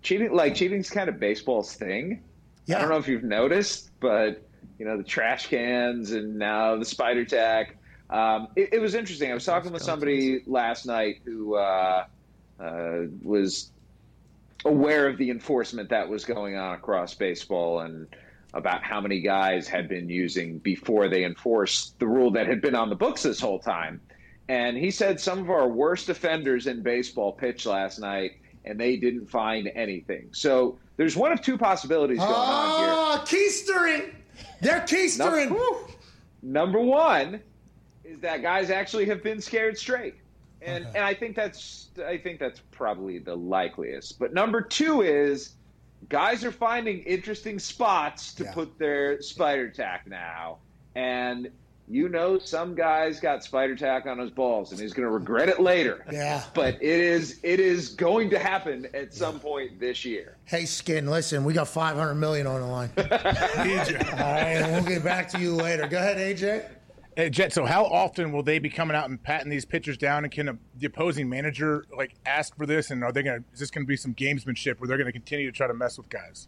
cheating. 0.00 0.32
Like 0.32 0.54
cheating's 0.54 0.88
kind 0.90 1.08
of 1.08 1.18
baseball's 1.18 1.74
thing. 1.74 2.22
Yeah. 2.66 2.76
I 2.78 2.80
don't 2.82 2.90
know 2.90 2.96
if 2.98 3.08
you've 3.08 3.24
noticed, 3.24 3.90
but 4.00 4.46
you 4.78 4.84
know 4.84 4.96
the 4.96 5.04
trash 5.04 5.46
cans 5.46 6.12
and 6.12 6.36
now 6.36 6.76
the 6.76 6.84
spider 6.84 7.24
tack. 7.24 7.76
Um, 8.10 8.48
it, 8.56 8.74
it 8.74 8.78
was 8.80 8.94
interesting. 8.94 9.30
I 9.30 9.34
was 9.34 9.44
talking 9.44 9.72
with 9.72 9.82
somebody 9.82 10.42
last 10.46 10.86
night 10.86 11.20
who 11.24 11.56
uh, 11.56 12.04
uh, 12.60 13.00
was 13.22 13.70
aware 14.64 15.08
of 15.08 15.18
the 15.18 15.30
enforcement 15.30 15.88
that 15.90 16.08
was 16.08 16.24
going 16.24 16.56
on 16.56 16.74
across 16.74 17.14
baseball 17.14 17.80
and 17.80 18.06
about 18.54 18.82
how 18.84 19.00
many 19.00 19.20
guys 19.20 19.66
had 19.66 19.88
been 19.88 20.08
using 20.08 20.58
before 20.58 21.08
they 21.08 21.24
enforced 21.24 21.98
the 21.98 22.06
rule 22.06 22.30
that 22.30 22.46
had 22.46 22.60
been 22.60 22.74
on 22.74 22.88
the 22.88 22.94
books 22.94 23.22
this 23.22 23.40
whole 23.40 23.58
time. 23.58 24.00
And 24.48 24.76
he 24.76 24.90
said 24.90 25.20
some 25.20 25.40
of 25.40 25.50
our 25.50 25.68
worst 25.68 26.08
offenders 26.08 26.66
in 26.66 26.82
baseball 26.82 27.32
pitched 27.32 27.66
last 27.66 27.98
night 27.98 28.38
and 28.64 28.78
they 28.78 28.96
didn't 28.96 29.26
find 29.26 29.70
anything. 29.74 30.28
So 30.32 30.78
there's 30.96 31.16
one 31.16 31.32
of 31.32 31.42
two 31.42 31.58
possibilities 31.58 32.18
going 32.18 32.30
on 32.30 33.18
here. 33.18 33.26
Keystering. 33.26 34.14
They're 34.60 34.80
keystering. 34.82 35.50
Whew. 35.50 35.86
Number 36.42 36.80
one 36.80 37.40
is 38.04 38.20
that 38.20 38.42
guys 38.42 38.70
actually 38.70 39.06
have 39.06 39.22
been 39.22 39.40
scared 39.40 39.78
straight, 39.78 40.14
and 40.62 40.84
and 40.94 40.98
I 41.04 41.14
think 41.14 41.36
that's 41.36 41.88
I 42.06 42.18
think 42.18 42.38
that's 42.38 42.60
probably 42.70 43.18
the 43.18 43.34
likeliest. 43.34 44.18
But 44.18 44.34
number 44.34 44.60
two 44.60 45.02
is 45.02 45.54
guys 46.10 46.44
are 46.44 46.52
finding 46.52 46.98
interesting 47.00 47.58
spots 47.58 48.34
to 48.34 48.44
Yeah. 48.44 48.52
put 48.52 48.78
their 48.78 49.22
spider 49.22 49.70
tack 49.70 50.06
now, 50.06 50.58
and 50.94 51.50
you 51.88 52.08
know 52.08 52.38
some 52.38 52.74
guys 52.74 53.20
got 53.20 53.44
spider 53.44 53.76
tack 53.76 54.06
on 54.06 54.18
his 54.18 54.30
balls, 54.30 54.72
and 54.72 54.80
he's 54.80 54.92
going 54.92 55.06
to 55.06 55.10
regret 55.10 55.48
it 55.48 55.60
later. 55.60 56.04
Yeah. 56.14 56.44
But 56.54 56.76
it 56.76 57.00
is 57.00 57.40
it 57.42 57.58
is 57.58 57.88
going 57.88 58.30
to 58.30 58.38
happen 58.38 58.86
at 58.94 59.12
some 59.12 59.40
point 59.40 59.80
this 59.80 60.04
year. 60.04 60.36
Hey, 60.44 60.64
Skin, 60.64 61.06
listen, 61.06 61.44
we 61.44 61.52
got 61.52 61.66
500 61.66 62.14
million 62.14 62.46
on 62.46 62.60
the 62.60 62.66
line. 62.66 62.90
All 62.98 63.04
right, 63.04 64.56
and 64.56 64.72
we'll 64.72 64.84
get 64.84 65.02
back 65.02 65.28
to 65.30 65.40
you 65.40 65.54
later. 65.54 65.88
Go 65.88 65.98
ahead, 65.98 66.18
AJ. 66.18 66.68
Hey, 67.16 67.30
Jet, 67.30 67.52
so 67.52 67.64
how 67.64 67.84
often 67.84 68.30
will 68.30 68.44
they 68.44 68.60
be 68.60 68.70
coming 68.70 68.96
out 68.96 69.08
and 69.08 69.20
patting 69.20 69.50
these 69.50 69.64
pitchers 69.64 69.96
down? 69.96 70.24
And 70.24 70.32
can 70.32 70.48
a, 70.48 70.58
the 70.78 70.86
opposing 70.86 71.28
manager 71.28 71.84
like 71.96 72.14
ask 72.26 72.56
for 72.56 72.66
this? 72.66 72.90
And 72.92 73.02
are 73.02 73.10
they 73.10 73.22
going 73.24 73.42
to? 73.42 73.44
Is 73.52 73.58
this 73.58 73.70
going 73.70 73.84
to 73.84 73.88
be 73.88 73.96
some 73.96 74.14
gamesmanship 74.14 74.78
where 74.78 74.86
they're 74.86 74.98
going 74.98 75.06
to 75.06 75.12
continue 75.12 75.46
to 75.50 75.56
try 75.56 75.66
to 75.66 75.74
mess 75.74 75.98
with 75.98 76.08
guys? 76.08 76.46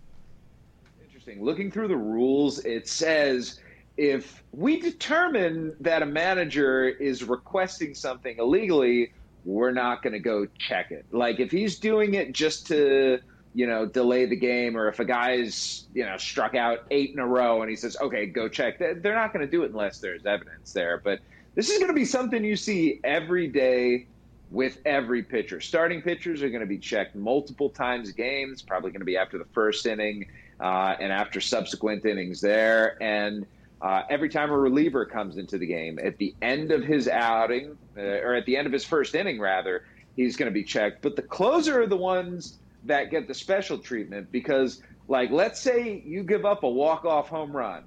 interesting. 1.26 1.44
Looking 1.44 1.70
through 1.70 1.88
the 1.88 1.96
rules, 1.96 2.64
it 2.64 2.88
says 2.88 3.60
if 3.96 4.42
we 4.52 4.80
determine 4.80 5.74
that 5.80 6.02
a 6.02 6.06
manager 6.06 6.88
is 6.88 7.24
requesting 7.24 7.94
something 7.94 8.36
illegally, 8.38 9.12
we're 9.44 9.72
not 9.72 10.02
going 10.02 10.12
to 10.12 10.18
go 10.18 10.46
check 10.58 10.90
it. 10.90 11.06
Like 11.12 11.40
if 11.40 11.50
he's 11.50 11.78
doing 11.78 12.14
it 12.14 12.32
just 12.32 12.66
to, 12.66 13.18
you 13.54 13.66
know, 13.66 13.86
delay 13.86 14.26
the 14.26 14.36
game, 14.36 14.76
or 14.76 14.88
if 14.88 14.98
a 15.00 15.04
guy's, 15.04 15.84
you 15.94 16.04
know, 16.04 16.16
struck 16.18 16.54
out 16.54 16.80
eight 16.90 17.12
in 17.12 17.20
a 17.20 17.26
row 17.26 17.62
and 17.62 17.70
he 17.70 17.76
says, 17.76 17.96
okay, 18.00 18.26
go 18.26 18.48
check, 18.48 18.78
they- 18.78 18.94
they're 18.94 19.14
not 19.14 19.32
going 19.32 19.44
to 19.44 19.50
do 19.50 19.62
it 19.62 19.70
unless 19.70 19.98
there's 19.98 20.26
evidence 20.26 20.72
there. 20.72 21.00
But 21.02 21.20
this 21.54 21.70
is 21.70 21.78
going 21.78 21.88
to 21.88 21.94
be 21.94 22.04
something 22.04 22.44
you 22.44 22.56
see 22.56 23.00
every 23.02 23.48
day 23.48 24.08
with 24.50 24.78
every 24.84 25.22
pitcher. 25.22 25.60
Starting 25.60 26.02
pitchers 26.02 26.42
are 26.42 26.50
going 26.50 26.60
to 26.60 26.66
be 26.66 26.78
checked 26.78 27.16
multiple 27.16 27.70
times 27.70 28.10
a 28.10 28.12
game. 28.12 28.52
It's 28.52 28.62
probably 28.62 28.90
going 28.90 29.00
to 29.00 29.06
be 29.06 29.16
after 29.16 29.38
the 29.38 29.46
first 29.46 29.86
inning 29.86 30.26
uh, 30.60 30.94
and 31.00 31.12
after 31.12 31.40
subsequent 31.40 32.04
innings 32.04 32.40
there. 32.40 33.02
And 33.02 33.46
uh, 33.80 34.02
every 34.08 34.28
time 34.28 34.50
a 34.50 34.58
reliever 34.58 35.04
comes 35.04 35.36
into 35.36 35.58
the 35.58 35.66
game, 35.66 35.98
at 36.02 36.18
the 36.18 36.34
end 36.42 36.70
of 36.72 36.84
his 36.84 37.08
outing, 37.08 37.76
uh, 37.96 38.00
or 38.00 38.34
at 38.34 38.46
the 38.46 38.56
end 38.56 38.66
of 38.66 38.72
his 38.72 38.84
first 38.84 39.14
inning, 39.14 39.38
rather, 39.38 39.84
he's 40.16 40.36
going 40.36 40.50
to 40.50 40.54
be 40.54 40.64
checked. 40.64 41.02
But 41.02 41.16
the 41.16 41.22
closer 41.22 41.82
are 41.82 41.86
the 41.86 41.96
ones 41.96 42.58
that 42.84 43.10
get 43.10 43.28
the 43.28 43.34
special 43.34 43.78
treatment 43.78 44.30
because, 44.32 44.82
like, 45.08 45.30
let's 45.30 45.60
say 45.60 46.02
you 46.06 46.22
give 46.22 46.44
up 46.44 46.62
a 46.62 46.68
walk-off 46.68 47.28
home 47.28 47.54
run 47.54 47.84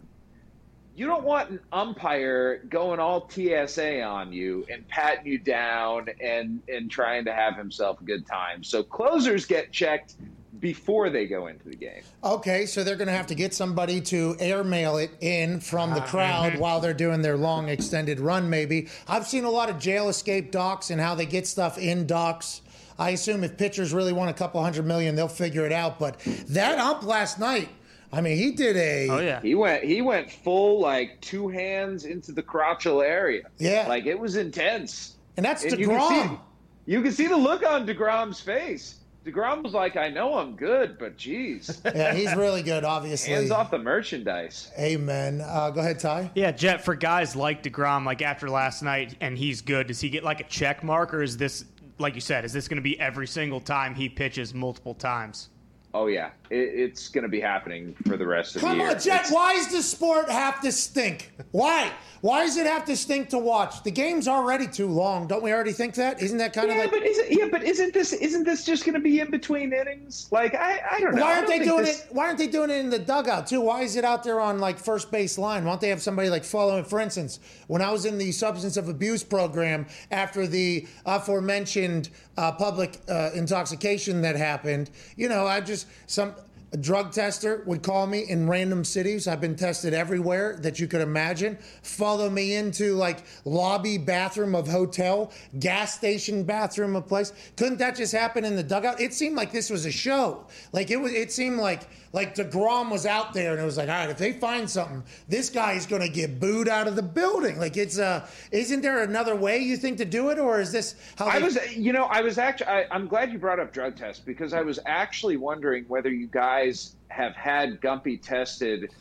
you 0.99 1.06
don't 1.06 1.24
want 1.24 1.49
an 1.49 1.61
umpire 1.72 2.57
going 2.68 2.99
all 2.99 3.30
TSA 3.30 4.02
on 4.02 4.34
you 4.34 4.66
and 4.70 4.86
patting 4.90 5.26
you 5.32 5.38
down 5.38 6.07
and 6.20 6.61
and 6.68 6.91
trying 6.91 7.24
to 7.24 7.34
have 7.34 7.56
himself 7.56 8.02
a 8.02 8.03
good 8.03 8.28
time. 8.28 8.66
So 8.66 8.84
closers 8.84 9.45
get 9.45 9.72
checked 9.72 10.16
before 10.60 11.10
they 11.10 11.26
go 11.26 11.48
into 11.48 11.69
the 11.69 11.76
game. 11.76 12.02
Okay, 12.23 12.65
so 12.65 12.84
they're 12.84 12.95
going 12.95 13.07
to 13.07 13.14
have 13.14 13.27
to 13.27 13.36
get 13.36 13.53
somebody 13.53 14.02
to 14.02 14.36
airmail 14.40 14.98
it 14.98 15.11
in 15.22 15.60
from 15.60 15.91
Ah, 15.91 15.95
the 15.95 16.02
crowd 16.02 16.52
mm-hmm. 16.53 16.61
while 16.61 16.80
they're 16.80 16.94
doing 16.94 17.22
their 17.22 17.38
long 17.38 17.69
extended 17.69 18.19
run, 18.19 18.49
maybe. 18.49 18.88
I've 19.07 19.27
seen 19.27 19.44
a 19.45 19.49
lot 19.49 19.69
of 19.69 19.80
jail 19.80 20.10
escape 20.10 20.52
docs 20.52 20.90
and 20.90 20.99
how 20.99 21.15
they 21.15 21.26
get 21.26 21.48
stuff 21.48 21.77
in 21.77 22.07
docs. 22.07 22.61
I 22.98 23.11
assume 23.11 23.44
if 23.44 23.57
pitchers 23.57 23.94
really 23.94 24.11
want 24.11 24.30
a 24.30 24.34
couple 24.34 24.61
hundred 24.61 24.86
million, 24.86 25.15
they'll 25.15 25.30
figure 25.30 25.65
it 25.65 25.72
out. 25.72 25.99
But 25.99 26.19
that 26.49 26.77
ump 26.77 27.03
last 27.03 27.40
night, 27.40 27.69
I 28.11 28.19
mean, 28.22 28.38
he 28.38 28.52
did 28.52 28.76
a. 28.76 29.07
Oh 29.10 29.19
yeah. 29.19 29.40
He 29.41 29.56
went 29.56 29.84
he 29.84 30.02
went 30.02 30.30
full 30.30 30.81
like 30.81 31.22
two 31.22 31.48
hands 31.48 32.06
into 32.06 32.31
the 32.34 32.44
crotchal 32.44 33.02
area. 33.03 33.44
Yeah. 33.57 33.86
Like 33.88 34.06
it 34.06 34.19
was 34.19 34.36
intense. 34.36 35.15
And 35.38 35.45
that's 35.45 35.64
you 35.64 35.72
can 35.72 35.80
DeGrom. 35.80 36.30
see 36.30 36.40
you 36.88 37.02
can 37.02 37.11
see 37.11 37.27
the 37.27 37.38
look 37.38 37.64
on 37.64 37.86
DeGrom's 37.88 38.41
face. 38.41 38.95
DeGrom 39.30 39.64
was 39.64 39.74
like, 39.74 39.98
I 39.98 40.10
know 40.10 40.36
I'm 40.38 40.56
good, 40.56 40.98
but 40.98 41.18
geez. 41.18 41.82
Yeah, 42.00 42.14
he's 42.14 42.34
really 42.36 42.62
good, 42.62 42.84
obviously. 42.84 43.34
Hands 43.34 43.52
off 43.52 43.72
the 43.72 43.80
merchandise. 43.80 44.72
Amen. 44.78 45.42
Uh, 45.42 45.70
go 45.72 45.82
ahead, 45.82 46.00
Ty. 46.00 46.32
Yeah, 46.36 46.52
Jet, 46.52 46.84
for 46.84 46.96
guys 46.96 47.36
like 47.36 47.64
DeGrom, 47.64 48.06
like 48.06 48.22
after 48.22 48.50
last 48.50 48.84
night, 48.84 49.16
and 49.22 49.38
he's 49.38 49.62
good, 49.62 49.88
does 49.88 50.00
he 50.00 50.10
get 50.10 50.24
like 50.24 50.40
a 50.40 50.44
check 50.46 50.84
mark, 50.84 51.14
or 51.14 51.22
is 51.24 51.36
this, 51.36 51.66
like 51.98 52.16
you 52.16 52.22
said, 52.22 52.46
is 52.46 52.54
this 52.54 52.68
going 52.68 52.78
to 52.78 52.82
be 52.82 53.00
every 53.00 53.28
single 53.28 53.60
time 53.60 53.96
he 53.96 54.08
pitches 54.08 54.54
multiple 54.54 54.94
times? 54.94 55.50
Oh 55.94 56.08
yeah, 56.08 56.28
it, 56.28 56.32
it's 56.50 57.10
going 57.10 57.24
to 57.24 57.30
be 57.30 57.40
happening 57.40 57.96
for 58.08 58.18
the 58.18 58.26
rest 58.26 58.56
of 58.56 58.62
Come 58.62 58.78
the 58.78 58.84
year. 58.84 58.88
Come 58.88 58.96
on, 58.98 59.02
Jet. 59.02 59.16
It's- 59.22 59.32
Why 59.32 59.56
does 59.56 59.68
the 59.72 59.84
sport 59.84 60.30
have 60.30 60.62
to 60.62 60.72
stink? 60.72 61.32
Why? 61.52 61.92
Why 62.22 62.46
does 62.46 62.58
it 62.58 62.66
have 62.66 62.84
to 62.86 62.98
stink 62.98 63.30
to 63.30 63.38
watch? 63.38 63.82
The 63.84 63.92
game's 63.92 64.28
already 64.28 64.68
too 64.68 64.88
long. 64.88 65.28
Don't 65.28 65.42
we 65.42 65.54
already 65.54 65.72
think 65.72 65.96
that? 65.96 66.22
Isn't 66.22 66.38
that 66.40 66.52
kind 66.52 66.68
yeah, 66.68 66.76
of 66.76 66.92
like? 66.92 66.92
but 66.92 67.04
isn't 67.04 67.32
yeah, 67.32 67.48
but 67.50 67.64
isn't 67.64 67.94
this 67.94 68.12
isn't 68.12 68.44
this 68.44 68.66
just 68.66 68.84
going 68.84 68.96
to 68.96 69.00
be 69.00 69.22
in 69.22 69.32
between 69.32 69.72
innings? 69.72 70.28
Like 70.30 70.54
I, 70.54 70.82
I 70.92 71.00
don't 71.00 71.16
know. 71.16 71.22
Why 71.22 71.36
aren't 71.36 71.48
they 71.48 71.60
doing 71.60 71.86
this- 71.86 72.06
it? 72.06 72.14
Why 72.14 72.26
aren't 72.26 72.38
they 72.38 72.48
doing 72.48 72.72
it 72.72 72.78
in 72.80 72.90
the 72.90 73.00
dugout 73.00 73.48
too? 73.48 73.62
Why 73.62 73.84
is 73.84 73.96
it 73.96 74.04
out 74.04 74.24
there 74.24 74.42
on 74.42 74.60
like 74.60 74.78
first 74.78 75.12
base 75.12 75.38
line? 75.38 75.64
Why 75.64 75.72
don't 75.72 75.82
they 75.82 75.90
have 75.90 76.02
somebody 76.02 76.30
like 76.30 76.44
following? 76.44 76.84
For 76.84 77.00
instance, 77.00 77.40
when 77.68 77.82
I 77.82 77.90
was 77.90 78.04
in 78.04 78.18
the 78.18 78.34
substance 78.34 78.76
of 78.76 78.90
abuse 78.90 79.24
program 79.24 79.86
after 80.12 80.46
the 80.46 80.88
aforementioned 81.06 82.10
uh, 82.38 82.52
public 82.52 83.00
uh, 83.08 83.30
intoxication 83.34 84.22
that 84.24 84.36
happened, 84.36 84.90
you 85.16 85.30
know, 85.30 85.48
I 85.48 85.62
just 85.62 85.88
some. 86.06 86.34
A 86.72 86.78
drug 86.78 87.12
tester 87.12 87.64
would 87.66 87.82
call 87.82 88.06
me 88.06 88.20
in 88.20 88.48
random 88.48 88.86
cities. 88.86 89.28
I've 89.28 89.41
been 89.41 89.56
tested 89.56 89.94
everywhere 89.94 90.56
that 90.62 90.80
you 90.80 90.88
could 90.88 91.02
imagine. 91.02 91.58
Follow 91.82 92.30
me 92.30 92.56
into 92.56 92.94
like 92.94 93.24
lobby 93.44 93.98
bathroom 93.98 94.54
of 94.54 94.68
hotel, 94.68 95.32
gas 95.60 95.96
station 95.96 96.44
bathroom 96.44 96.96
of 96.96 97.08
place. 97.08 97.34
Couldn't 97.56 97.80
that 97.80 97.96
just 97.96 98.14
happen 98.14 98.46
in 98.46 98.56
the 98.56 98.62
dugout? 98.62 99.02
It 99.02 99.16
seemed 99.16 99.36
like 99.36 99.52
this 99.52 99.72
was 99.72 99.88
a 99.88 99.91
show. 99.91 100.46
Like 100.72 100.91
it 100.91 100.98
was. 100.98 101.12
It 101.12 101.32
seemed 101.32 101.58
like 101.58 101.88
like 102.11 102.36
Degrom 102.36 102.90
was 102.90 103.06
out 103.06 103.34
there, 103.34 103.52
and 103.52 103.61
it 103.61 103.65
was 103.65 103.77
like, 103.77 103.90
all 103.90 103.95
right, 103.95 104.10
if 104.10 104.18
they 104.18 104.34
find 104.34 104.69
something, 104.69 105.03
this 105.27 105.49
guy 105.49 105.73
is 105.73 105.86
going 105.86 106.02
to 106.02 106.10
get 106.10 106.40
booed 106.40 106.68
out 106.68 106.88
of 106.88 106.95
the 106.95 107.03
building. 107.03 107.60
Like 107.60 107.77
it's 107.77 107.99
uh, 107.99 108.27
isn't 108.52 108.81
there 108.81 109.03
another 109.03 109.36
way 109.36 109.60
you 109.60 109.77
think 109.77 109.98
to 109.99 110.06
do 110.06 110.30
it, 110.30 110.40
or 110.40 110.60
is 110.60 110.72
this 110.72 110.95
how 111.18 111.27
I 111.27 111.40
was, 111.40 111.57
you 111.76 111.94
know, 111.94 112.06
I 112.06 112.22
was 112.22 112.38
actually. 112.38 112.68
I, 112.68 112.86
I'm 112.91 113.07
glad 113.07 113.31
you 113.31 113.40
brought 113.40 113.60
up 113.60 113.72
drug 113.72 113.95
tests 113.95 114.23
because 114.23 114.53
I 114.53 114.61
was 114.61 114.80
actually 114.86 115.38
wondering 115.38 115.86
whether 115.88 116.10
you 116.10 116.27
guys 116.27 116.95
have 117.10 117.36
had 117.36 117.81
Gumpy 117.81 118.22
tested 118.22 118.91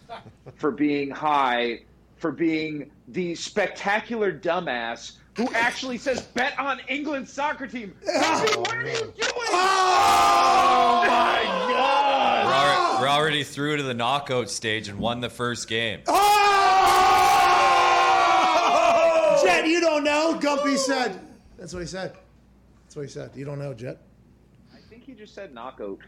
for 0.57 0.71
being 0.71 1.11
high, 1.11 1.81
for 2.17 2.33
being 2.33 2.91
the 3.09 3.35
spectacular 3.35 4.33
dumbass 4.33 5.13
who 5.37 5.53
actually 5.55 5.99
says 5.99 6.23
bet 6.23 6.59
on 6.59 6.81
England's 6.89 7.33
soccer 7.33 7.67
team. 7.67 7.95
Gumpy, 8.05 8.57
what 8.57 8.75
are 8.75 8.87
you 8.87 8.95
doing? 8.95 9.15
Oh 9.51 11.05
my 11.07 11.43
God! 11.73 12.18
We're 12.49 12.55
already, 12.55 13.03
we're 13.03 13.09
already 13.09 13.45
through 13.45 13.77
to 13.77 13.83
the 13.83 13.93
knockout 13.95 14.49
stage 14.49 14.89
and 14.89 14.99
won 14.99 15.21
the 15.21 15.29
first 15.29 15.69
game. 15.69 16.01
Oh! 16.07 16.15
Jet, 19.45 19.67
you 19.67 19.81
don't 19.81 20.03
know. 20.05 20.39
Gumpy 20.41 20.77
said. 20.79 21.21
That's 21.59 21.73
what 21.75 21.81
he 21.81 21.87
said. 21.87 22.17
That's 22.85 22.97
what 22.97 23.03
he 23.03 23.09
said. 23.09 23.31
You 23.35 23.45
don't 23.45 23.59
know, 23.59 23.75
Jet. 23.75 23.99
I 24.75 24.79
think 24.89 25.05
he 25.05 25.13
just 25.13 25.35
said 25.35 25.53
knockout. 25.53 25.99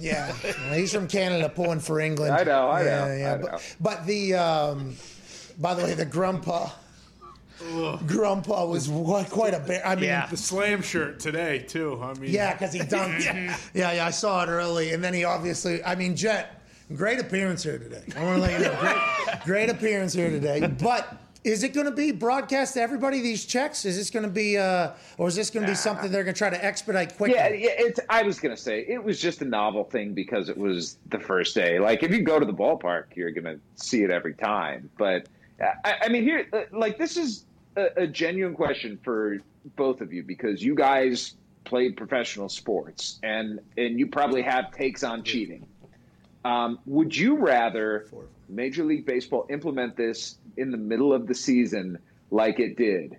Yeah, 0.00 0.32
he's 0.72 0.92
from 0.92 1.08
Canada, 1.08 1.48
pulling 1.48 1.80
for 1.80 1.98
England. 1.98 2.32
I 2.32 2.44
know, 2.44 2.68
I 2.68 2.84
yeah, 2.84 3.04
know, 3.08 3.14
Yeah, 3.16 3.34
I 3.34 3.38
but, 3.38 3.52
know. 3.52 3.58
but 3.80 4.06
the, 4.06 4.34
um, 4.34 4.94
by 5.58 5.74
the 5.74 5.82
way, 5.82 5.94
the 5.94 6.04
grandpa, 6.04 6.70
grandpa 8.06 8.64
was 8.66 8.88
wa- 8.88 9.24
quite 9.24 9.54
a 9.54 9.60
bear. 9.60 9.86
I 9.86 9.94
mean, 9.94 10.22
The 10.30 10.36
slam 10.36 10.82
shirt 10.82 11.20
today 11.20 11.60
too. 11.60 12.00
I 12.02 12.14
mean, 12.14 12.30
yeah, 12.30 12.52
because 12.52 12.72
he 12.72 12.80
dunked. 12.80 13.24
yeah, 13.74 13.92
yeah, 13.92 14.06
I 14.06 14.10
saw 14.10 14.42
it 14.44 14.48
early, 14.48 14.92
and 14.92 15.02
then 15.02 15.14
he 15.14 15.24
obviously. 15.24 15.82
I 15.84 15.94
mean, 15.94 16.16
Jet, 16.16 16.62
great 16.94 17.18
appearance 17.20 17.62
here 17.62 17.78
today. 17.78 18.02
I 18.16 18.22
want 18.24 18.36
to 18.36 18.42
let 18.42 18.52
you 18.60 18.66
know, 18.66 18.76
great, 18.80 19.40
great 19.44 19.70
appearance 19.70 20.12
here 20.12 20.30
today. 20.30 20.66
But 20.66 21.16
is 21.44 21.62
it 21.62 21.72
going 21.72 21.86
to 21.86 21.92
be 21.92 22.10
broadcast 22.12 22.74
to 22.74 22.80
everybody 22.80 23.20
these 23.20 23.44
checks? 23.44 23.84
Is 23.84 23.96
this 23.96 24.10
going 24.10 24.24
to 24.24 24.30
be, 24.30 24.58
uh, 24.58 24.90
or 25.18 25.28
is 25.28 25.36
this 25.36 25.50
going 25.50 25.64
to 25.64 25.70
be 25.70 25.76
something 25.76 26.10
they're 26.10 26.24
going 26.24 26.34
to 26.34 26.38
try 26.38 26.50
to 26.50 26.62
expedite 26.64 27.16
quickly? 27.16 27.36
Yeah, 27.36 27.48
yeah. 27.50 27.70
It's. 27.78 28.00
I 28.10 28.22
was 28.22 28.38
gonna 28.40 28.56
say 28.56 28.84
it 28.88 29.02
was 29.02 29.20
just 29.20 29.40
a 29.42 29.44
novel 29.44 29.84
thing 29.84 30.14
because 30.14 30.48
it 30.48 30.56
was 30.58 30.98
the 31.10 31.18
first 31.18 31.54
day. 31.54 31.78
Like 31.78 32.02
if 32.02 32.10
you 32.12 32.22
go 32.22 32.38
to 32.38 32.44
the 32.46 32.52
ballpark, 32.54 33.04
you're 33.14 33.30
gonna 33.30 33.58
see 33.76 34.02
it 34.02 34.10
every 34.10 34.34
time. 34.34 34.90
But 34.98 35.28
I, 35.84 35.94
I 36.02 36.08
mean, 36.08 36.22
here, 36.22 36.46
uh, 36.52 36.62
like 36.72 36.98
this 36.98 37.16
is 37.16 37.44
a, 37.78 38.02
a 38.02 38.06
genuine 38.06 38.54
question 38.54 38.98
for 39.02 39.38
both 39.76 40.00
of 40.00 40.12
you 40.12 40.22
because 40.22 40.62
you 40.62 40.74
guys 40.74 41.34
played 41.64 41.96
professional 41.96 42.48
sports 42.48 43.18
and 43.22 43.60
and 43.76 43.98
you 43.98 44.06
probably 44.06 44.42
have 44.42 44.72
takes 44.72 45.04
on 45.04 45.22
cheating. 45.22 45.66
Um, 46.44 46.78
would 46.86 47.14
you 47.16 47.36
rather 47.36 48.06
Major 48.48 48.84
League 48.84 49.04
Baseball 49.06 49.46
implement 49.50 49.96
this 49.96 50.38
in 50.56 50.70
the 50.70 50.78
middle 50.78 51.12
of 51.12 51.26
the 51.26 51.34
season 51.34 51.98
like 52.30 52.58
it 52.60 52.76
did? 52.76 53.18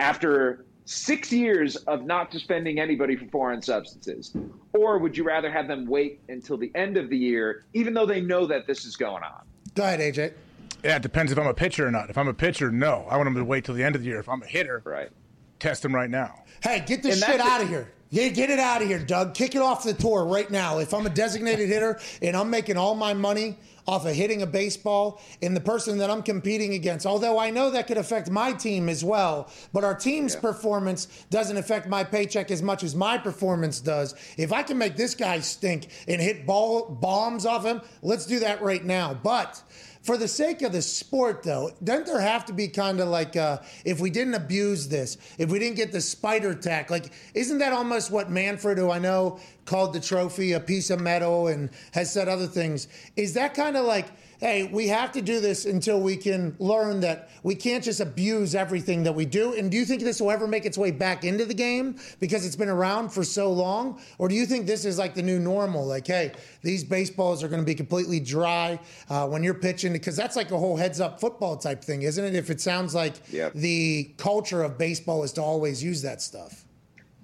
after 0.00 0.64
six 0.86 1.30
years 1.30 1.76
of 1.76 2.04
not 2.04 2.32
suspending 2.32 2.80
anybody 2.80 3.14
for 3.14 3.26
foreign 3.26 3.62
substances? 3.62 4.34
Or 4.72 4.98
would 4.98 5.16
you 5.16 5.22
rather 5.22 5.50
have 5.52 5.68
them 5.68 5.86
wait 5.86 6.20
until 6.28 6.56
the 6.56 6.72
end 6.74 6.96
of 6.96 7.10
the 7.10 7.16
year, 7.16 7.64
even 7.74 7.94
though 7.94 8.06
they 8.06 8.20
know 8.20 8.46
that 8.46 8.66
this 8.66 8.84
is 8.84 8.96
going 8.96 9.22
on? 9.22 9.42
Go 9.74 9.84
ahead, 9.84 10.00
AJ. 10.00 10.32
Yeah, 10.82 10.96
it 10.96 11.02
depends 11.02 11.32
if 11.32 11.38
I'm 11.38 11.46
a 11.46 11.54
pitcher 11.54 11.86
or 11.86 11.90
not. 11.90 12.10
If 12.10 12.18
I'm 12.18 12.28
a 12.28 12.34
pitcher, 12.34 12.70
no. 12.70 13.06
I 13.10 13.16
want 13.16 13.28
him 13.28 13.34
to 13.34 13.44
wait 13.44 13.64
till 13.64 13.74
the 13.74 13.84
end 13.84 13.96
of 13.96 14.02
the 14.02 14.08
year. 14.08 14.18
If 14.18 14.28
I'm 14.28 14.42
a 14.42 14.46
hitter, 14.46 14.82
right, 14.84 15.10
test 15.58 15.84
him 15.84 15.94
right 15.94 16.10
now. 16.10 16.42
Hey, 16.62 16.82
get 16.86 17.02
this 17.02 17.22
And 17.22 17.32
shit 17.32 17.40
out 17.40 17.62
of 17.62 17.68
here. 17.68 17.92
Yeah, 18.12 18.28
get 18.28 18.50
it 18.50 18.58
out 18.58 18.82
of 18.82 18.88
here, 18.88 18.98
Doug. 18.98 19.34
Kick 19.34 19.54
it 19.54 19.62
off 19.62 19.84
the 19.84 19.94
tour 19.94 20.24
right 20.24 20.50
now. 20.50 20.78
If 20.78 20.92
I'm 20.92 21.06
a 21.06 21.10
designated 21.10 21.68
hitter 21.68 22.00
and 22.20 22.36
I'm 22.36 22.50
making 22.50 22.76
all 22.76 22.96
my 22.96 23.14
money 23.14 23.56
off 23.86 24.04
of 24.04 24.14
hitting 24.14 24.42
a 24.42 24.46
baseball 24.46 25.20
and 25.42 25.56
the 25.56 25.60
person 25.60 25.98
that 25.98 26.10
I'm 26.10 26.22
competing 26.22 26.74
against, 26.74 27.06
although 27.06 27.38
I 27.38 27.50
know 27.50 27.70
that 27.70 27.86
could 27.86 27.98
affect 27.98 28.28
my 28.28 28.52
team 28.52 28.88
as 28.88 29.04
well, 29.04 29.48
but 29.72 29.84
our 29.84 29.94
team's 29.94 30.34
performance 30.34 31.06
doesn't 31.30 31.56
affect 31.56 31.88
my 31.88 32.02
paycheck 32.02 32.50
as 32.50 32.62
much 32.62 32.82
as 32.82 32.96
my 32.96 33.16
performance 33.16 33.80
does. 33.80 34.14
If 34.36 34.52
I 34.52 34.64
can 34.64 34.76
make 34.76 34.96
this 34.96 35.14
guy 35.14 35.38
stink 35.38 35.88
and 36.08 36.20
hit 36.20 36.46
ball 36.46 36.88
bombs 36.90 37.46
off 37.46 37.64
him, 37.64 37.80
let's 38.02 38.26
do 38.26 38.40
that 38.40 38.60
right 38.60 38.84
now. 38.84 39.14
But 39.14 39.62
for 40.02 40.16
the 40.16 40.28
sake 40.28 40.62
of 40.62 40.72
the 40.72 40.80
sport, 40.80 41.42
though, 41.42 41.72
doesn't 41.84 42.06
there 42.06 42.20
have 42.20 42.46
to 42.46 42.52
be 42.54 42.68
kind 42.68 43.00
of 43.00 43.08
like 43.08 43.36
uh, 43.36 43.58
if 43.84 44.00
we 44.00 44.08
didn't 44.08 44.34
abuse 44.34 44.88
this, 44.88 45.18
if 45.36 45.50
we 45.50 45.58
didn't 45.58 45.76
get 45.76 45.92
the 45.92 46.00
spider 46.00 46.54
tack, 46.54 46.90
like 46.90 47.12
isn't 47.34 47.58
that 47.58 47.72
almost 47.72 48.10
what 48.10 48.30
Manfred, 48.30 48.78
who 48.78 48.90
I 48.90 48.98
know 48.98 49.38
called 49.66 49.92
the 49.92 50.00
trophy 50.00 50.52
a 50.52 50.60
piece 50.60 50.88
of 50.90 51.00
metal 51.00 51.48
and 51.48 51.70
has 51.92 52.12
said 52.12 52.28
other 52.28 52.46
things, 52.46 52.88
is 53.16 53.34
that 53.34 53.54
kind 53.54 53.76
of 53.76 53.84
like, 53.84 54.06
hey, 54.40 54.64
we 54.64 54.88
have 54.88 55.12
to 55.12 55.20
do 55.20 55.38
this 55.38 55.66
until 55.66 56.00
we 56.00 56.16
can 56.16 56.56
learn 56.58 57.00
that 57.00 57.28
we 57.42 57.54
can't 57.54 57.84
just 57.84 58.00
abuse 58.00 58.54
everything 58.54 59.02
that 59.02 59.14
we 59.14 59.26
do? 59.26 59.54
And 59.54 59.70
do 59.70 59.76
you 59.76 59.84
think 59.84 60.02
this 60.02 60.20
will 60.20 60.30
ever 60.30 60.46
make 60.46 60.64
its 60.64 60.78
way 60.78 60.90
back 60.90 61.24
into 61.24 61.44
the 61.44 61.54
game 61.54 61.96
because 62.18 62.44
it's 62.46 62.56
been 62.56 62.68
around 62.68 63.10
for 63.10 63.22
so 63.22 63.52
long? 63.52 64.00
Or 64.18 64.28
do 64.28 64.34
you 64.34 64.46
think 64.46 64.66
this 64.66 64.84
is 64.84 64.98
like 64.98 65.14
the 65.14 65.22
new 65.22 65.38
normal? 65.38 65.86
Like, 65.86 66.06
hey, 66.06 66.32
these 66.62 66.82
baseballs 66.82 67.44
are 67.44 67.48
going 67.48 67.60
to 67.60 67.66
be 67.66 67.74
completely 67.74 68.18
dry 68.18 68.80
uh, 69.08 69.28
when 69.28 69.42
you're 69.42 69.54
pitching 69.54 69.92
because 69.92 70.16
that's 70.16 70.36
like 70.36 70.50
a 70.50 70.58
whole 70.58 70.76
heads 70.76 71.00
up 71.00 71.20
football 71.20 71.56
type 71.56 71.84
thing, 71.84 72.02
isn't 72.02 72.24
it? 72.24 72.34
If 72.34 72.50
it 72.50 72.60
sounds 72.60 72.94
like 72.94 73.24
the 73.54 74.12
culture 74.16 74.62
of 74.62 74.78
baseball 74.78 75.22
is 75.22 75.32
to 75.32 75.42
always 75.42 75.84
use 75.84 76.02
that 76.02 76.22
stuff. 76.22 76.64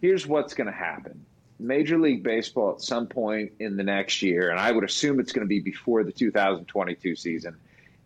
Here's 0.01 0.27
what's 0.27 0.55
going 0.55 0.67
to 0.67 0.73
happen 0.73 1.26
Major 1.59 1.99
League 1.99 2.23
Baseball 2.23 2.73
at 2.73 2.83
some 2.83 3.07
point 3.07 3.53
in 3.61 3.77
the 3.77 3.83
next 3.83 4.23
year, 4.23 4.51
and 4.51 4.61
I 4.61 4.73
would 4.73 4.85
assume 4.85 5.20
it's 5.20 5.33
going 5.33 5.45
to 5.45 5.49
be 5.49 5.61
before 5.61 6.05
the 6.05 6.12
2022 6.12 7.16
season, 7.16 7.57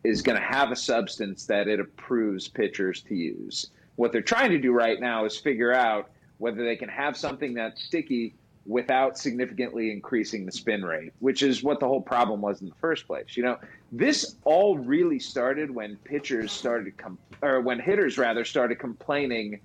is 0.05 0.23
going 0.23 0.39
to 0.39 0.45
have 0.45 0.71
a 0.71 0.77
substance 0.77 1.47
that 1.47 1.69
it 1.69 1.81
approves 1.81 2.49
pitchers 2.49 3.03
to 3.03 3.15
use. 3.15 3.71
What 3.97 4.13
they're 4.13 4.23
trying 4.23 4.51
to 4.51 4.59
do 4.59 4.73
right 4.73 4.99
now 5.01 5.25
is 5.25 5.37
figure 5.37 5.73
out 5.73 6.11
whether 6.39 6.65
they 6.65 6.77
can 6.77 6.89
have 6.89 7.17
something 7.17 7.55
that's 7.55 7.83
sticky 7.83 8.35
without 8.67 9.19
significantly 9.19 9.91
increasing 9.91 10.47
the 10.47 10.53
spin 10.53 10.85
rate, 10.85 11.13
which 11.19 11.43
is 11.43 11.63
what 11.63 11.81
the 11.81 11.87
whole 11.87 12.01
problem 12.01 12.41
was 12.41 12.61
in 12.61 12.69
the 12.69 12.75
first 12.77 13.07
place. 13.07 13.37
You 13.37 13.43
know, 13.43 13.59
this 13.91 14.37
all 14.45 14.79
really 14.79 15.19
started 15.19 15.71
when 15.71 15.97
pitchers 15.97 16.53
started 16.53 16.97
com- 16.97 17.19
or 17.43 17.61
when 17.61 17.81
hitters 17.81 18.17
rather 18.17 18.45
started 18.45 18.79
complaining 18.79 19.61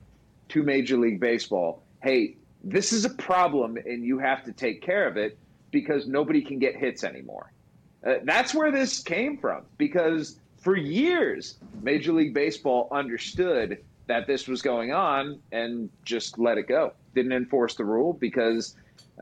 to 0.50 0.64
Major 0.64 0.98
League 0.98 1.20
Baseball, 1.20 1.84
"Hey, 2.02 2.38
this 2.66 2.92
is 2.92 3.06
a 3.06 3.10
problem 3.10 3.78
and 3.78 4.04
you 4.04 4.20
have 4.20 4.44
to 4.44 4.52
take 4.52 4.82
care 4.82 5.08
of 5.08 5.16
it 5.16 5.38
because 5.72 6.08
nobody 6.08 6.42
can 6.42 6.60
get 6.60 6.76
hits 6.76 7.04
anymore." 7.04 7.52
Uh, 8.06 8.16
that's 8.24 8.54
where 8.54 8.72
this 8.72 9.02
came 9.02 9.38
from 9.38 9.64
because 9.78 10.40
for 10.58 10.76
years 10.76 11.58
Major 11.82 12.12
League 12.12 12.34
Baseball 12.34 12.88
understood 12.92 13.84
that 14.08 14.28
this 14.28 14.48
was 14.48 14.62
going 14.62 14.92
on 14.92 15.40
and 15.52 15.90
just 16.04 16.38
let 16.38 16.58
it 16.58 16.68
go. 16.68 16.94
Didn't 17.16 17.32
enforce 17.32 17.76
the 17.76 17.86
rule 17.86 18.14
because 18.14 18.76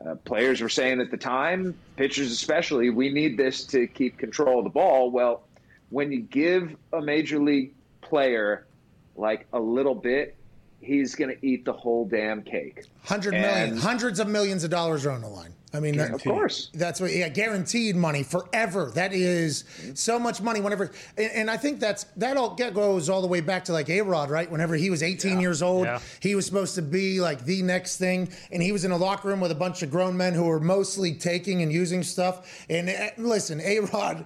uh, 0.04 0.16
players 0.16 0.60
were 0.60 0.68
saying 0.68 1.00
at 1.00 1.10
the 1.10 1.16
time, 1.16 1.74
pitchers 1.96 2.30
especially, 2.32 2.90
we 2.90 3.10
need 3.10 3.36
this 3.36 3.64
to 3.66 3.86
keep 3.86 4.18
control 4.18 4.58
of 4.58 4.64
the 4.64 4.70
ball. 4.70 5.10
Well, 5.10 5.44
when 5.90 6.10
you 6.10 6.22
give 6.22 6.76
a 6.92 7.00
major 7.00 7.38
league 7.38 7.72
player 8.00 8.66
like 9.16 9.46
a 9.52 9.60
little 9.60 9.94
bit, 9.94 10.36
he's 10.84 11.14
going 11.14 11.34
to 11.36 11.46
eat 11.46 11.64
the 11.64 11.72
whole 11.72 12.04
damn 12.04 12.42
cake. 12.42 12.84
Hundred 13.04 13.32
million, 13.32 13.70
And- 13.70 13.78
hundreds 13.78 14.20
of 14.20 14.28
millions 14.28 14.64
of 14.64 14.70
dollars 14.70 15.04
are 15.06 15.10
on 15.10 15.20
the 15.22 15.28
line. 15.28 15.52
I 15.72 15.80
mean, 15.80 15.96
that- 15.96 16.12
Of 16.12 16.22
course. 16.22 16.70
that's 16.72 17.00
what 17.00 17.12
yeah, 17.12 17.28
guaranteed 17.28 17.96
money 17.96 18.22
forever. 18.22 18.92
That 18.94 19.12
is 19.12 19.64
so 19.94 20.20
much 20.20 20.40
money. 20.40 20.60
Whenever, 20.60 20.92
and, 21.18 21.32
and 21.32 21.50
I 21.50 21.56
think 21.56 21.80
that's 21.80 22.04
that 22.16 22.36
all 22.36 22.54
that 22.54 22.74
goes 22.74 23.08
all 23.08 23.20
the 23.20 23.26
way 23.26 23.40
back 23.40 23.64
to 23.64 23.72
like 23.72 23.90
A 23.90 24.00
Rod, 24.02 24.30
right? 24.30 24.48
Whenever 24.48 24.76
he 24.76 24.88
was 24.90 25.02
18 25.02 25.40
years 25.40 25.62
old, 25.62 25.86
Yeah. 25.86 25.98
he 26.20 26.36
was 26.36 26.46
supposed 26.46 26.76
to 26.76 26.82
be 26.82 27.20
like 27.20 27.44
the 27.44 27.62
next 27.62 27.96
thing, 27.96 28.28
and 28.52 28.62
he 28.62 28.70
was 28.70 28.84
in 28.84 28.92
a 28.92 28.96
locker 28.96 29.26
room 29.28 29.40
with 29.40 29.50
a 29.50 29.54
bunch 29.56 29.82
of 29.82 29.90
grown 29.90 30.16
men 30.16 30.32
who 30.34 30.44
were 30.44 30.60
mostly 30.60 31.12
taking 31.12 31.60
and 31.62 31.72
using 31.72 32.04
stuff. 32.04 32.64
And 32.70 32.88
uh, 32.88 33.08
listen, 33.18 33.60
A 33.60 33.80
Rod. 33.80 34.24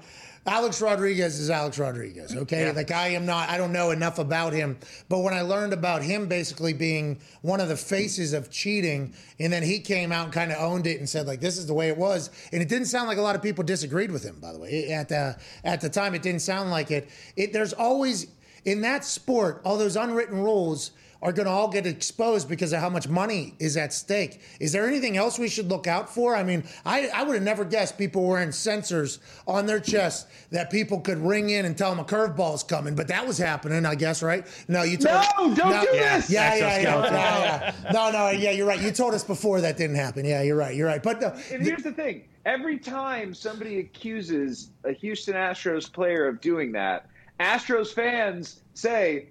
Alex 0.48 0.80
Rodriguez 0.80 1.38
is 1.38 1.50
Alex 1.50 1.78
Rodriguez, 1.78 2.34
okay? 2.34 2.72
Like 2.72 2.90
I 2.90 3.08
am 3.08 3.26
not, 3.26 3.50
I 3.50 3.58
don't 3.58 3.72
know 3.72 3.90
enough 3.90 4.18
about 4.18 4.52
him. 4.52 4.78
But 5.08 5.18
when 5.18 5.34
I 5.34 5.42
learned 5.42 5.74
about 5.74 6.02
him 6.02 6.26
basically 6.26 6.72
being 6.72 7.20
one 7.42 7.60
of 7.60 7.68
the 7.68 7.76
faces 7.76 8.32
of 8.32 8.50
cheating, 8.50 9.14
and 9.38 9.52
then 9.52 9.62
he 9.62 9.78
came 9.78 10.10
out 10.10 10.24
and 10.24 10.32
kind 10.32 10.50
of 10.50 10.58
owned 10.58 10.86
it 10.86 10.98
and 10.98 11.08
said, 11.08 11.26
like, 11.26 11.40
this 11.40 11.58
is 11.58 11.66
the 11.66 11.74
way 11.74 11.88
it 11.88 11.96
was. 11.96 12.30
And 12.52 12.62
it 12.62 12.68
didn't 12.68 12.86
sound 12.86 13.08
like 13.08 13.18
a 13.18 13.22
lot 13.22 13.36
of 13.36 13.42
people 13.42 13.62
disagreed 13.62 14.10
with 14.10 14.24
him, 14.24 14.38
by 14.40 14.52
the 14.52 14.58
way. 14.58 14.90
At 14.90 15.10
the 15.10 15.36
at 15.64 15.80
the 15.80 15.90
time, 15.90 16.14
it 16.14 16.22
didn't 16.22 16.42
sound 16.42 16.70
like 16.70 16.90
it. 16.90 17.08
It 17.36 17.52
there's 17.52 17.74
always 17.74 18.28
in 18.64 18.80
that 18.82 19.04
sport, 19.04 19.60
all 19.64 19.76
those 19.76 19.96
unwritten 19.96 20.38
rules 20.38 20.92
are 21.20 21.32
going 21.32 21.46
to 21.46 21.52
all 21.52 21.68
get 21.68 21.86
exposed 21.86 22.48
because 22.48 22.72
of 22.72 22.80
how 22.80 22.88
much 22.88 23.08
money 23.08 23.54
is 23.58 23.76
at 23.76 23.92
stake. 23.92 24.40
Is 24.60 24.72
there 24.72 24.86
anything 24.86 25.16
else 25.16 25.38
we 25.38 25.48
should 25.48 25.68
look 25.68 25.86
out 25.86 26.08
for? 26.08 26.36
I 26.36 26.44
mean, 26.44 26.62
I, 26.86 27.08
I 27.08 27.24
would 27.24 27.34
have 27.34 27.42
never 27.42 27.64
guessed 27.64 27.98
people 27.98 28.22
were 28.22 28.34
wearing 28.34 28.50
sensors 28.50 29.18
on 29.46 29.66
their 29.66 29.80
chest 29.80 30.28
that 30.50 30.70
people 30.70 31.00
could 31.00 31.18
ring 31.18 31.50
in 31.50 31.64
and 31.64 31.76
tell 31.76 31.90
them 31.90 31.98
a 31.98 32.04
curveball's 32.04 32.62
coming, 32.62 32.94
but 32.94 33.08
that 33.08 33.26
was 33.26 33.36
happening, 33.36 33.84
I 33.84 33.96
guess, 33.96 34.22
right? 34.22 34.46
No, 34.68 34.82
you 34.84 34.96
told 34.96 35.24
No, 35.38 35.54
don't 35.54 35.84
do 35.90 35.96
yeah, 35.96 36.18
this! 36.18 36.30
Yeah, 36.30 36.54
yeah, 36.54 36.60
yeah, 36.60 36.76
Exoskeleton. 36.76 37.14
yeah, 37.14 37.74
yeah. 37.84 37.92
No, 37.92 38.10
no, 38.10 38.30
yeah, 38.30 38.50
you're 38.52 38.66
right. 38.66 38.80
You 38.80 38.92
told 38.92 39.14
us 39.14 39.24
before 39.24 39.60
that 39.60 39.76
didn't 39.76 39.96
happen. 39.96 40.24
Yeah, 40.24 40.42
you're 40.42 40.56
right. 40.56 40.74
You're 40.76 40.86
right. 40.86 41.02
But 41.02 41.22
uh, 41.22 41.36
And 41.52 41.62
here's 41.62 41.82
the 41.82 41.92
thing: 41.92 42.24
every 42.46 42.78
time 42.78 43.34
somebody 43.34 43.80
accuses 43.80 44.70
a 44.84 44.92
Houston 44.92 45.34
Astros 45.34 45.92
player 45.92 46.28
of 46.28 46.40
doing 46.40 46.70
that, 46.72 47.06
Astros 47.40 47.92
fans 47.92 48.62
say, 48.74 49.28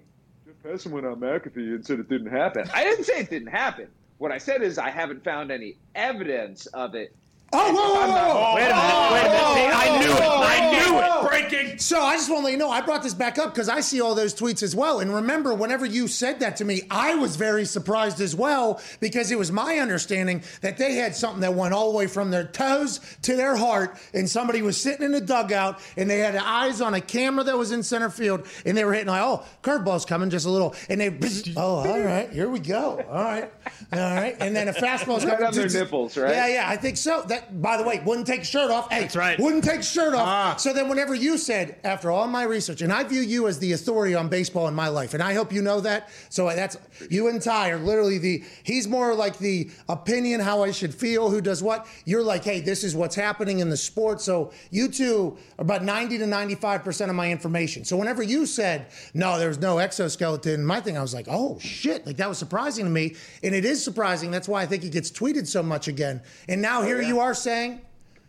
"Jeff 0.62 0.72
Passan 0.72 0.92
went 0.92 1.06
on 1.06 1.20
McAfee 1.20 1.74
and 1.74 1.86
said 1.86 2.00
it 2.00 2.08
didn't 2.08 2.30
happen." 2.30 2.68
I 2.72 2.84
didn't 2.84 3.04
say 3.04 3.20
it 3.20 3.30
didn't 3.30 3.48
happen. 3.48 3.88
What 4.18 4.32
I 4.32 4.38
said 4.38 4.62
is 4.62 4.78
I 4.78 4.90
haven't 4.90 5.24
found 5.24 5.50
any 5.50 5.76
evidence 5.94 6.66
of 6.66 6.94
it. 6.94 7.14
Oh, 7.52 7.72
whoa, 7.72 7.94
whoa, 7.94 8.08
whoa, 8.08 8.34
whoa. 8.34 8.54
Wait 8.56 8.70
a 8.70 8.74
minute. 8.74 9.12
Wait 9.12 9.26
a 9.26 9.54
minute. 9.54 9.76
I 9.76 9.98
knew 9.98 10.12
it. 10.12 10.22
I 10.22 10.70
knew 10.72 10.98
it. 10.98 11.28
Breaking. 11.28 11.78
So 11.78 12.00
I 12.02 12.16
just 12.16 12.28
want 12.28 12.40
to 12.40 12.44
let 12.46 12.52
you 12.52 12.58
know, 12.58 12.70
I 12.70 12.80
brought 12.80 13.02
this 13.02 13.14
back 13.14 13.38
up 13.38 13.54
because 13.54 13.68
I 13.68 13.80
see 13.80 14.00
all 14.00 14.14
those 14.14 14.34
tweets 14.34 14.62
as 14.62 14.74
well. 14.74 15.00
And 15.00 15.14
remember, 15.14 15.54
whenever 15.54 15.86
you 15.86 16.08
said 16.08 16.40
that 16.40 16.56
to 16.56 16.64
me, 16.64 16.82
I 16.90 17.14
was 17.14 17.36
very 17.36 17.64
surprised 17.64 18.20
as 18.20 18.34
well 18.34 18.80
because 19.00 19.30
it 19.30 19.38
was 19.38 19.50
my 19.52 19.78
understanding 19.78 20.42
that 20.60 20.76
they 20.78 20.94
had 20.94 21.14
something 21.14 21.40
that 21.40 21.54
went 21.54 21.74
all 21.74 21.90
the 21.92 21.96
way 21.98 22.06
from 22.06 22.30
their 22.30 22.44
toes 22.44 23.00
to 23.22 23.36
their 23.36 23.56
heart. 23.56 23.96
And 24.12 24.28
somebody 24.28 24.60
was 24.62 24.80
sitting 24.80 25.04
in 25.04 25.12
the 25.12 25.20
dugout 25.20 25.80
and 25.96 26.10
they 26.10 26.18
had 26.18 26.36
eyes 26.36 26.80
on 26.80 26.94
a 26.94 27.00
camera 27.00 27.44
that 27.44 27.56
was 27.56 27.72
in 27.72 27.82
center 27.82 28.10
field 28.10 28.46
and 28.66 28.76
they 28.76 28.84
were 28.84 28.92
hitting 28.92 29.08
like, 29.08 29.22
oh, 29.22 29.44
curveball's 29.62 30.04
coming 30.04 30.30
just 30.30 30.46
a 30.46 30.50
little. 30.50 30.74
And 30.88 31.00
they, 31.00 31.08
oh, 31.56 31.76
all 31.88 32.00
right, 32.00 32.30
here 32.30 32.48
we 32.48 32.58
go. 32.58 33.04
All 33.08 33.24
right. 33.24 33.50
All 33.92 33.98
right. 33.98 34.36
And 34.40 34.54
then 34.54 34.68
a 34.68 34.72
fastball's 34.72 35.24
Right 35.24 35.38
coming. 35.38 35.46
on 35.46 35.54
their 35.54 35.68
nipples, 35.84 36.16
right? 36.16 36.32
Yeah, 36.34 36.46
yeah, 36.48 36.68
I 36.68 36.76
think 36.76 36.96
so. 36.96 37.22
That, 37.28 37.37
by 37.50 37.76
the 37.76 37.84
way, 37.84 38.02
wouldn't 38.04 38.26
take 38.26 38.44
shirt 38.44 38.70
off. 38.70 38.90
Hey, 38.90 39.00
That's 39.00 39.16
right. 39.16 39.38
Wouldn't 39.38 39.64
take 39.64 39.82
shirt 39.82 40.14
off. 40.14 40.26
Ah. 40.26 40.56
So 40.56 40.72
then, 40.72 40.88
whenever 40.88 41.14
you 41.14 41.38
said, 41.38 41.76
after 41.84 42.10
all 42.10 42.26
my 42.28 42.44
research, 42.44 42.82
and 42.82 42.92
I 42.92 43.04
view 43.04 43.20
you 43.20 43.48
as 43.48 43.58
the 43.58 43.72
authority 43.72 44.14
on 44.14 44.28
baseball 44.28 44.68
in 44.68 44.74
my 44.74 44.88
life, 44.88 45.14
and 45.14 45.22
I 45.22 45.34
hope 45.34 45.52
you 45.52 45.62
know 45.62 45.80
that. 45.80 46.08
So 46.28 46.46
that's 46.46 46.76
you 47.10 47.28
and 47.28 47.40
Ty 47.40 47.70
are 47.70 47.78
literally 47.78 48.18
the. 48.18 48.44
He's 48.62 48.86
more 48.88 49.14
like 49.14 49.38
the 49.38 49.70
opinion, 49.88 50.40
how 50.40 50.62
I 50.62 50.70
should 50.70 50.94
feel, 50.94 51.30
who 51.30 51.40
does 51.40 51.62
what. 51.62 51.86
You're 52.04 52.22
like, 52.22 52.44
hey, 52.44 52.60
this 52.60 52.84
is 52.84 52.94
what's 52.94 53.14
happening 53.14 53.60
in 53.60 53.70
the 53.70 53.76
sport. 53.76 54.20
So 54.20 54.52
you 54.70 54.88
two 54.88 55.36
are 55.58 55.62
about 55.62 55.84
ninety 55.84 56.18
to 56.18 56.26
ninety-five 56.26 56.84
percent 56.84 57.10
of 57.10 57.16
my 57.16 57.30
information. 57.30 57.84
So 57.84 57.96
whenever 57.96 58.22
you 58.22 58.46
said 58.46 58.86
no, 59.14 59.38
there's 59.38 59.58
no 59.58 59.78
exoskeleton, 59.78 60.64
my 60.64 60.80
thing, 60.80 60.96
I 60.96 61.02
was 61.02 61.14
like, 61.14 61.26
oh 61.28 61.58
shit, 61.58 62.06
like 62.06 62.16
that 62.16 62.28
was 62.28 62.38
surprising 62.38 62.84
to 62.84 62.90
me, 62.90 63.16
and 63.42 63.54
it 63.54 63.64
is 63.64 63.82
surprising. 63.82 64.30
That's 64.30 64.48
why 64.48 64.62
I 64.62 64.66
think 64.66 64.84
it 64.84 64.92
gets 64.92 65.10
tweeted 65.10 65.46
so 65.46 65.62
much 65.62 65.88
again. 65.88 66.22
And 66.48 66.62
now 66.62 66.82
here 66.82 67.00
you 67.00 67.20
are 67.20 67.27
saying. 67.34 67.80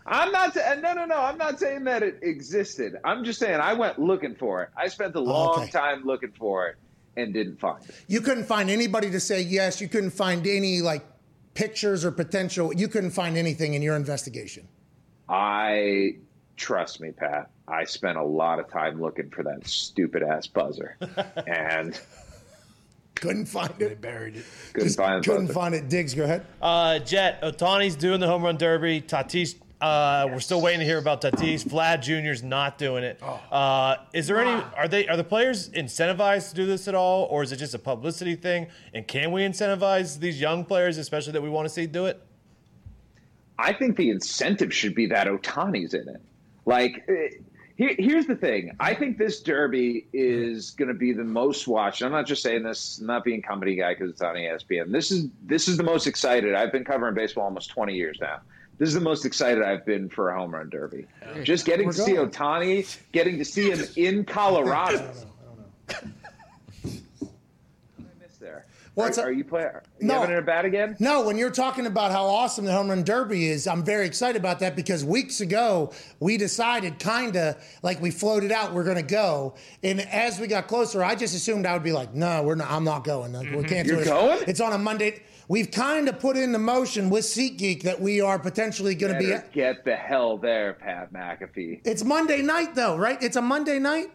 I'm 0.05 0.31
not. 0.31 0.55
uh, 0.57 0.75
no, 0.75 0.93
no, 0.93 1.05
no. 1.05 1.17
I'm 1.17 1.37
not 1.37 1.59
saying 1.59 1.83
that 1.83 2.03
it 2.03 2.19
existed. 2.21 2.95
I'm 3.03 3.23
just 3.23 3.39
saying 3.39 3.59
I 3.59 3.73
went 3.73 3.99
looking 3.99 4.35
for 4.35 4.63
it. 4.63 4.69
I 4.75 4.87
spent 4.87 5.15
a 5.15 5.19
long 5.19 5.61
okay. 5.61 5.69
time 5.69 6.03
looking 6.03 6.31
for 6.31 6.67
it 6.67 6.77
and 7.15 7.33
didn't 7.33 7.59
find 7.59 7.83
it. 7.83 7.95
You 8.07 8.21
couldn't 8.21 8.45
find 8.45 8.69
anybody 8.69 9.11
to 9.11 9.19
say 9.19 9.41
yes. 9.41 9.79
You 9.81 9.87
couldn't 9.87 10.11
find 10.11 10.45
any 10.47 10.81
like 10.81 11.05
pictures 11.53 12.05
or 12.05 12.11
potential. 12.11 12.73
You 12.73 12.87
couldn't 12.87 13.11
find 13.11 13.37
anything 13.37 13.73
in 13.73 13.81
your 13.81 13.95
investigation. 13.95 14.67
I 15.27 16.15
trust 16.55 16.99
me, 17.01 17.11
Pat. 17.11 17.49
I 17.67 17.83
spent 17.83 18.17
a 18.17 18.23
lot 18.23 18.59
of 18.59 18.69
time 18.69 18.99
looking 18.99 19.29
for 19.29 19.43
that 19.43 19.67
stupid 19.67 20.23
ass 20.23 20.47
buzzer, 20.47 20.97
and 21.47 21.99
Couldn't 23.19 23.45
find 23.47 23.73
They 23.77 23.87
it. 23.87 24.01
buried 24.01 24.37
it. 24.37 24.45
couldn't 24.73 24.87
Just 24.87 24.97
find 24.97 25.21
the 25.23 25.27
couldn't 25.27 25.47
buzzer. 25.47 25.53
find 25.59 25.75
it. 25.75 25.89
Diggs, 25.89 26.13
go 26.13 26.23
ahead. 26.23 26.45
Uh, 26.61 26.99
Jet, 26.99 27.41
Ohtani's 27.41 27.95
doing 27.95 28.19
the 28.19 28.27
home 28.27 28.43
run 28.43 28.55
derby. 28.57 29.01
Tatis, 29.01 29.55
uh, 29.81 30.27
we're 30.31 30.39
still 30.39 30.61
waiting 30.61 30.79
to 30.79 30.85
hear 30.85 30.97
about 30.99 31.21
Tatis. 31.21 31.65
Vlad 31.65 32.01
Jr.'s 32.01 32.43
not 32.43 32.77
doing 32.77 33.03
it. 33.03 33.21
Uh, 33.51 33.97
is 34.13 34.27
there 34.27 34.39
any? 34.39 34.63
Are 34.75 34.87
they? 34.87 35.07
Are 35.07 35.17
the 35.17 35.23
players 35.23 35.69
incentivized 35.69 36.49
to 36.51 36.55
do 36.55 36.65
this 36.65 36.87
at 36.87 36.95
all, 36.95 37.25
or 37.25 37.43
is 37.43 37.51
it 37.51 37.57
just 37.57 37.73
a 37.73 37.79
publicity 37.79 38.35
thing? 38.35 38.67
And 38.93 39.05
can 39.07 39.31
we 39.31 39.41
incentivize 39.41 40.17
these 40.19 40.39
young 40.39 40.63
players, 40.63 40.97
especially 40.97 41.33
that 41.33 41.41
we 41.41 41.49
want 41.49 41.65
to 41.67 41.73
see 41.73 41.85
do 41.87 42.05
it? 42.05 42.21
I 43.57 43.73
think 43.73 43.97
the 43.97 44.09
incentive 44.11 44.73
should 44.73 44.95
be 44.95 45.07
that 45.07 45.27
Ohtani's 45.27 45.93
in 45.93 46.07
it. 46.07 46.21
Like, 46.65 47.03
eh, 47.09 47.29
here, 47.79 47.95
here's 47.97 48.25
the 48.25 48.35
thing. 48.35 48.75
I 48.77 48.93
think 48.93 49.17
this 49.17 49.39
Derby 49.39 50.05
is 50.11 50.71
going 50.71 50.89
to 50.89 50.93
be 50.93 51.13
the 51.13 51.23
most 51.23 51.65
watched. 51.65 52.01
I'm 52.01 52.11
not 52.11 52.27
just 52.27 52.43
saying 52.43 52.63
this, 52.63 52.99
not 52.99 53.23
being 53.23 53.41
company 53.41 53.75
guy 53.75 53.93
because 53.93 54.11
it's 54.11 54.21
on 54.21 54.35
ESPN. 54.35 54.91
This 54.91 55.11
is 55.11 55.29
this 55.43 55.69
is 55.69 55.77
the 55.77 55.83
most 55.83 56.05
excited. 56.05 56.55
I've 56.55 56.73
been 56.73 56.83
covering 56.83 57.15
baseball 57.15 57.45
almost 57.45 57.69
20 57.69 57.95
years 57.95 58.17
now. 58.19 58.41
This 58.79 58.89
is 58.89 58.95
the 58.95 59.01
most 59.01 59.23
excited 59.23 59.63
I've 59.63 59.85
been 59.85 60.09
for 60.09 60.29
a 60.29 60.37
home 60.37 60.53
run 60.53 60.69
derby. 60.69 61.07
Just 61.43 61.65
getting 61.65 61.85
We're 61.85 61.93
to 61.93 62.01
see 62.01 62.13
going. 62.15 62.29
Ohtani, 62.29 62.97
getting 63.13 63.37
to 63.37 63.45
see 63.45 63.71
him 63.71 63.79
in 63.95 64.25
Colorado. 64.25 65.13
I 65.89 65.93
missed 65.93 66.05
there. 66.05 66.18
What's 68.95 69.17
are, 69.17 69.27
are 69.27 69.31
you 69.31 69.43
playing? 69.43 69.69
You 69.99 70.07
No. 70.07 70.21
having 70.21 70.37
a 70.37 70.41
bat 70.41 70.65
again? 70.65 70.95
No, 70.99 71.21
when 71.21 71.37
you're 71.37 71.51
talking 71.51 71.85
about 71.85 72.11
how 72.11 72.25
awesome 72.25 72.65
the 72.65 72.71
home 72.71 72.89
run 72.89 73.03
derby 73.03 73.47
is, 73.47 73.67
I'm 73.67 73.83
very 73.83 74.05
excited 74.05 74.37
about 74.39 74.59
that 74.59 74.75
because 74.75 75.05
weeks 75.05 75.41
ago 75.41 75.91
we 76.19 76.37
decided, 76.37 76.99
kind 76.99 77.35
of 77.35 77.55
like 77.83 78.01
we 78.01 78.11
floated 78.11 78.51
out, 78.51 78.73
we're 78.73 78.83
going 78.83 78.97
to 78.97 79.01
go, 79.01 79.55
and 79.83 80.01
as 80.01 80.39
we 80.39 80.47
got 80.47 80.67
closer, 80.67 81.03
I 81.03 81.15
just 81.15 81.35
assumed 81.35 81.65
I 81.65 81.73
would 81.73 81.83
be 81.83 81.91
like, 81.91 82.13
no, 82.13 82.43
we're 82.43 82.55
not. 82.55 82.69
I'm 82.71 82.83
not 82.83 83.03
going. 83.03 83.33
Like, 83.33 83.49
We 83.49 83.57
mm-hmm. 83.57 83.67
can't 83.67 83.87
do 83.87 83.93
You're 83.95 84.03
it. 84.03 84.07
going? 84.07 84.39
It's 84.47 84.59
on 84.61 84.73
a 84.73 84.77
Monday. 84.77 85.21
We've 85.47 85.71
kind 85.71 86.07
of 86.07 86.19
put 86.19 86.37
into 86.37 86.59
motion 86.59 87.09
with 87.09 87.25
SeatGeek 87.25 87.81
that 87.81 87.99
we 87.99 88.21
are 88.21 88.37
potentially 88.37 88.93
going 88.93 89.13
to 89.13 89.19
be. 89.19 89.35
Get 89.51 89.83
the 89.83 89.95
hell 89.95 90.37
there, 90.37 90.73
Pat 90.73 91.11
McAfee. 91.11 91.81
It's 91.85 92.03
Monday 92.03 92.43
night 92.43 92.75
though, 92.75 92.95
right? 92.95 93.21
It's 93.21 93.35
a 93.35 93.41
Monday 93.41 93.79
night. 93.79 94.11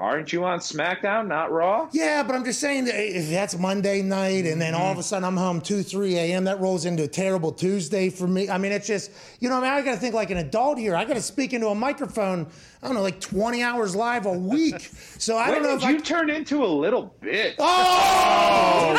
Aren't 0.00 0.32
you 0.32 0.44
on 0.44 0.60
SmackDown, 0.60 1.26
not 1.26 1.52
Raw? 1.52 1.86
Yeah, 1.92 2.22
but 2.22 2.34
I'm 2.34 2.42
just 2.42 2.58
saying 2.58 2.86
that 2.86 2.94
if 2.94 3.28
that's 3.28 3.58
Monday 3.58 4.00
night 4.00 4.46
and 4.46 4.58
then 4.58 4.74
all 4.74 4.90
of 4.90 4.96
a 4.96 5.00
mm-hmm. 5.00 5.02
sudden 5.02 5.24
I'm 5.24 5.36
home 5.36 5.60
2, 5.60 5.82
3 5.82 6.16
a.m., 6.16 6.44
that 6.44 6.58
rolls 6.58 6.86
into 6.86 7.02
a 7.02 7.06
terrible 7.06 7.52
Tuesday 7.52 8.08
for 8.08 8.26
me. 8.26 8.48
I 8.48 8.56
mean, 8.56 8.72
it's 8.72 8.86
just, 8.86 9.10
you 9.40 9.50
know, 9.50 9.58
I 9.58 9.60
mean, 9.60 9.70
I 9.70 9.82
got 9.82 9.92
to 9.92 9.98
think 9.98 10.14
like 10.14 10.30
an 10.30 10.38
adult 10.38 10.78
here. 10.78 10.96
I 10.96 11.04
got 11.04 11.14
to 11.14 11.20
speak 11.22 11.52
into 11.52 11.68
a 11.68 11.74
microphone, 11.74 12.46
I 12.82 12.86
don't 12.86 12.96
know, 12.96 13.02
like 13.02 13.20
20 13.20 13.62
hours 13.62 13.94
live 13.94 14.24
a 14.24 14.32
week. 14.32 14.80
So 15.18 15.36
I 15.36 15.50
When 15.50 15.62
don't 15.62 15.64
know 15.64 15.78
did 15.78 15.84
if 15.84 15.90
you 15.90 15.96
I. 15.98 16.00
turn 16.00 16.30
into 16.30 16.64
a 16.64 16.66
little 16.66 17.14
bitch? 17.20 17.56
Oh! 17.58 18.96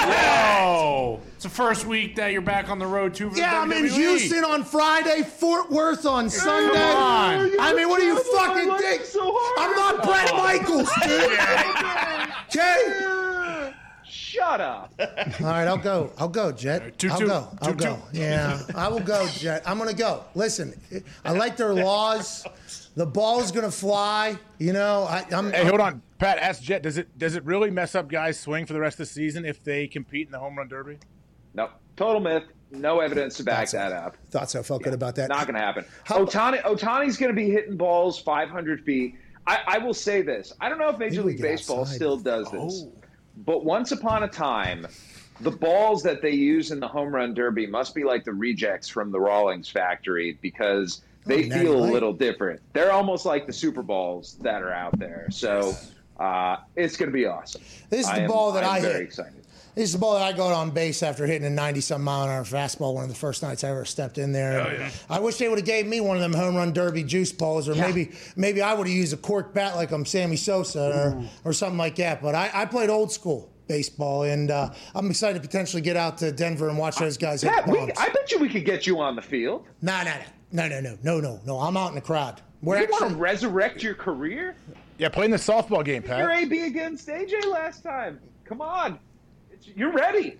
Oh, 0.61 1.19
it's 1.41 1.49
the 1.51 1.55
first 1.63 1.87
week 1.87 2.17
that 2.17 2.31
you're 2.33 2.39
back 2.39 2.69
on 2.69 2.77
the 2.77 2.85
road 2.85 3.15
too. 3.15 3.31
For 3.31 3.35
Yeah, 3.35 3.49
the 3.53 3.57
I'm 3.61 3.71
in 3.71 3.91
Houston 3.91 4.43
on 4.45 4.63
Friday, 4.63 5.23
Fort 5.23 5.71
Worth 5.71 6.05
on 6.05 6.29
Sunday. 6.29 6.77
Come 6.77 6.95
on. 6.95 7.59
I 7.59 7.73
mean, 7.73 7.89
what 7.89 7.99
do 7.99 8.05
you 8.05 8.19
fucking 8.19 8.67
like 8.69 8.79
think? 8.79 9.05
so 9.05 9.21
hard. 9.35 9.57
I'm 9.57 9.75
not 9.75 10.03
Bret 10.03 10.35
Michaels, 10.35 10.91
dude. 11.01 12.61
Okay? 12.61 13.73
Shut 14.03 14.61
up. 14.61 14.93
All 14.99 15.47
right, 15.47 15.67
I'll 15.67 15.79
go. 15.79 16.13
I'll 16.19 16.29
go, 16.29 16.51
Jet. 16.51 16.99
two, 16.99 17.09
I'll 17.09 17.17
two. 17.17 17.25
go. 17.25 17.47
I'll 17.63 17.71
two. 17.73 17.85
go. 17.85 17.99
Yeah, 18.13 18.61
I 18.75 18.87
will 18.87 18.99
go, 18.99 19.27
Jet. 19.29 19.63
I'm 19.65 19.79
gonna 19.79 19.95
go. 19.95 20.23
Listen, 20.35 20.79
I 21.25 21.31
like 21.31 21.57
their 21.57 21.73
laws. 21.73 22.45
The 22.95 23.07
ball's 23.07 23.51
gonna 23.51 23.71
fly. 23.71 24.37
You 24.59 24.73
know, 24.73 25.05
I, 25.09 25.25
I'm. 25.31 25.51
Hey, 25.51 25.65
hold 25.65 25.81
on, 25.81 26.03
Pat. 26.19 26.37
Ask 26.37 26.61
Jet. 26.61 26.83
Does 26.83 26.99
it 26.99 27.17
does 27.17 27.33
it 27.33 27.43
really 27.45 27.71
mess 27.71 27.95
up 27.95 28.09
guys' 28.09 28.39
swing 28.39 28.67
for 28.67 28.73
the 28.73 28.79
rest 28.79 28.99
of 28.99 29.07
the 29.07 29.11
season 29.13 29.43
if 29.43 29.63
they 29.63 29.87
compete 29.87 30.27
in 30.27 30.31
the 30.31 30.37
home 30.39 30.55
run 30.55 30.67
derby? 30.67 30.99
No, 31.53 31.69
total 31.95 32.19
myth. 32.21 32.43
No 32.71 32.99
evidence 33.01 33.35
to 33.37 33.43
back 33.43 33.59
Thought 33.67 33.69
so. 33.69 33.77
that 33.77 33.91
up. 33.91 34.17
Thought 34.29 34.49
so. 34.49 34.63
Felt 34.63 34.83
good 34.83 34.93
about 34.93 35.15
that. 35.15 35.27
Not 35.29 35.45
going 35.45 35.55
to 35.55 35.61
happen. 35.61 35.83
How- 36.05 36.23
Ohtani, 36.25 36.61
Ohtani's 36.63 37.17
going 37.17 37.29
to 37.29 37.35
be 37.35 37.49
hitting 37.49 37.75
balls 37.75 38.17
500 38.19 38.85
feet. 38.85 39.15
I, 39.45 39.59
I 39.67 39.77
will 39.79 39.93
say 39.93 40.21
this. 40.21 40.53
I 40.61 40.69
don't 40.69 40.77
know 40.79 40.87
if 40.89 40.97
Major 40.97 41.15
Maybe 41.15 41.23
we 41.23 41.31
League 41.31 41.37
get 41.41 41.43
Baseball 41.51 41.81
outside. 41.81 41.95
still 41.95 42.17
does 42.17 42.49
this, 42.51 42.83
oh. 42.85 42.93
but 43.45 43.65
once 43.65 43.91
upon 43.91 44.23
a 44.23 44.27
time, 44.27 44.87
the 45.41 45.51
balls 45.51 46.01
that 46.03 46.21
they 46.21 46.29
use 46.31 46.71
in 46.71 46.79
the 46.79 46.87
home 46.87 47.13
run 47.13 47.33
derby 47.33 47.65
must 47.67 47.93
be 47.95 48.03
like 48.03 48.23
the 48.23 48.31
rejects 48.33 48.87
from 48.87 49.11
the 49.11 49.19
Rawlings 49.19 49.67
factory 49.69 50.37
because 50.41 51.01
they 51.25 51.47
Oh, 51.51 51.59
feel 51.59 51.83
a 51.83 51.85
little 51.91 52.13
different. 52.13 52.61
They're 52.73 52.91
almost 52.93 53.25
like 53.25 53.47
the 53.47 53.53
Super 53.53 53.81
Balls 53.83 54.37
that 54.41 54.61
are 54.61 54.71
out 54.71 54.97
there. 54.97 55.27
So 55.31 55.73
uh, 56.21 56.57
it's 56.75 56.97
going 56.97 57.09
to 57.09 57.13
be 57.13 57.25
awesome. 57.25 57.61
This 57.89 58.01
is 58.05 58.11
the 58.13 58.21
am- 58.21 58.27
ball 58.27 58.51
that 58.53 58.63
I'm 58.63 58.73
I 58.73 58.79
very 58.81 58.93
hit. 58.93 59.01
excited. 59.03 59.33
This 59.73 59.85
is 59.85 59.93
the 59.93 59.99
ball 59.99 60.13
that 60.15 60.21
I 60.23 60.33
got 60.33 60.51
on 60.51 60.71
base 60.71 61.01
after 61.01 61.25
hitting 61.25 61.47
a 61.47 61.49
90 61.49 61.79
some 61.79 62.03
mile 62.03 62.25
an 62.25 62.29
hour 62.29 62.43
fastball 62.43 62.93
one 62.93 63.03
of 63.03 63.09
the 63.09 63.15
first 63.15 63.41
nights 63.41 63.63
I 63.63 63.69
ever 63.69 63.85
stepped 63.85 64.17
in 64.17 64.33
there. 64.33 64.91
I 65.09 65.19
wish 65.19 65.37
they 65.37 65.47
would 65.47 65.59
have 65.59 65.65
gave 65.65 65.87
me 65.87 66.01
one 66.01 66.17
of 66.17 66.21
them 66.21 66.33
home 66.33 66.55
run 66.55 66.73
derby 66.73 67.03
juice 67.05 67.31
balls, 67.31 67.69
or 67.69 67.75
maybe 67.75 68.11
maybe 68.35 68.61
I 68.61 68.73
would 68.73 68.85
have 68.85 68.95
used 68.95 69.13
a 69.13 69.17
cork 69.17 69.53
bat 69.53 69.77
like 69.77 69.91
I'm 69.91 70.05
Sammy 70.05 70.35
Sosa 70.35 71.23
or, 71.45 71.49
or 71.49 71.53
something 71.53 71.77
like 71.77 71.95
that. 71.95 72.21
But 72.21 72.35
I, 72.35 72.51
I 72.53 72.65
played 72.65 72.89
old 72.89 73.13
school 73.13 73.49
baseball, 73.69 74.23
and 74.23 74.51
uh, 74.51 74.73
I'm 74.93 75.09
excited 75.09 75.41
to 75.41 75.47
potentially 75.47 75.81
get 75.81 75.95
out 75.95 76.17
to 76.17 76.33
Denver 76.33 76.67
and 76.67 76.77
watch 76.77 76.97
those 76.97 77.17
guys 77.17 77.41
hit 77.41 77.53
Pat, 77.53 77.65
we. 77.67 77.79
I 77.79 78.09
bet 78.09 78.29
you 78.29 78.39
we 78.39 78.49
could 78.49 78.65
get 78.65 78.85
you 78.85 78.99
on 78.99 79.15
the 79.15 79.21
field. 79.21 79.65
No, 79.81 80.03
no, 80.03 80.13
no, 80.51 80.67
no, 80.67 80.81
no, 80.81 80.97
no, 81.01 81.19
no, 81.21 81.39
no. 81.45 81.59
I'm 81.59 81.77
out 81.77 81.89
in 81.89 81.95
the 81.95 82.01
crowd. 82.01 82.41
We're 82.61 82.81
you 82.81 82.87
want 82.91 83.09
to 83.11 83.15
resurrect 83.15 83.81
your 83.81 83.95
career? 83.95 84.55
Yeah, 85.01 85.09
playing 85.09 85.31
the 85.31 85.37
softball 85.37 85.83
game, 85.83 86.03
Your 86.03 86.29
Pat. 86.29 86.43
AB 86.43 86.59
against 86.67 87.07
AJ 87.07 87.47
last 87.47 87.81
time. 87.81 88.19
Come 88.43 88.61
on, 88.61 88.99
it's, 89.49 89.65
you're 89.65 89.91
ready. 89.91 90.37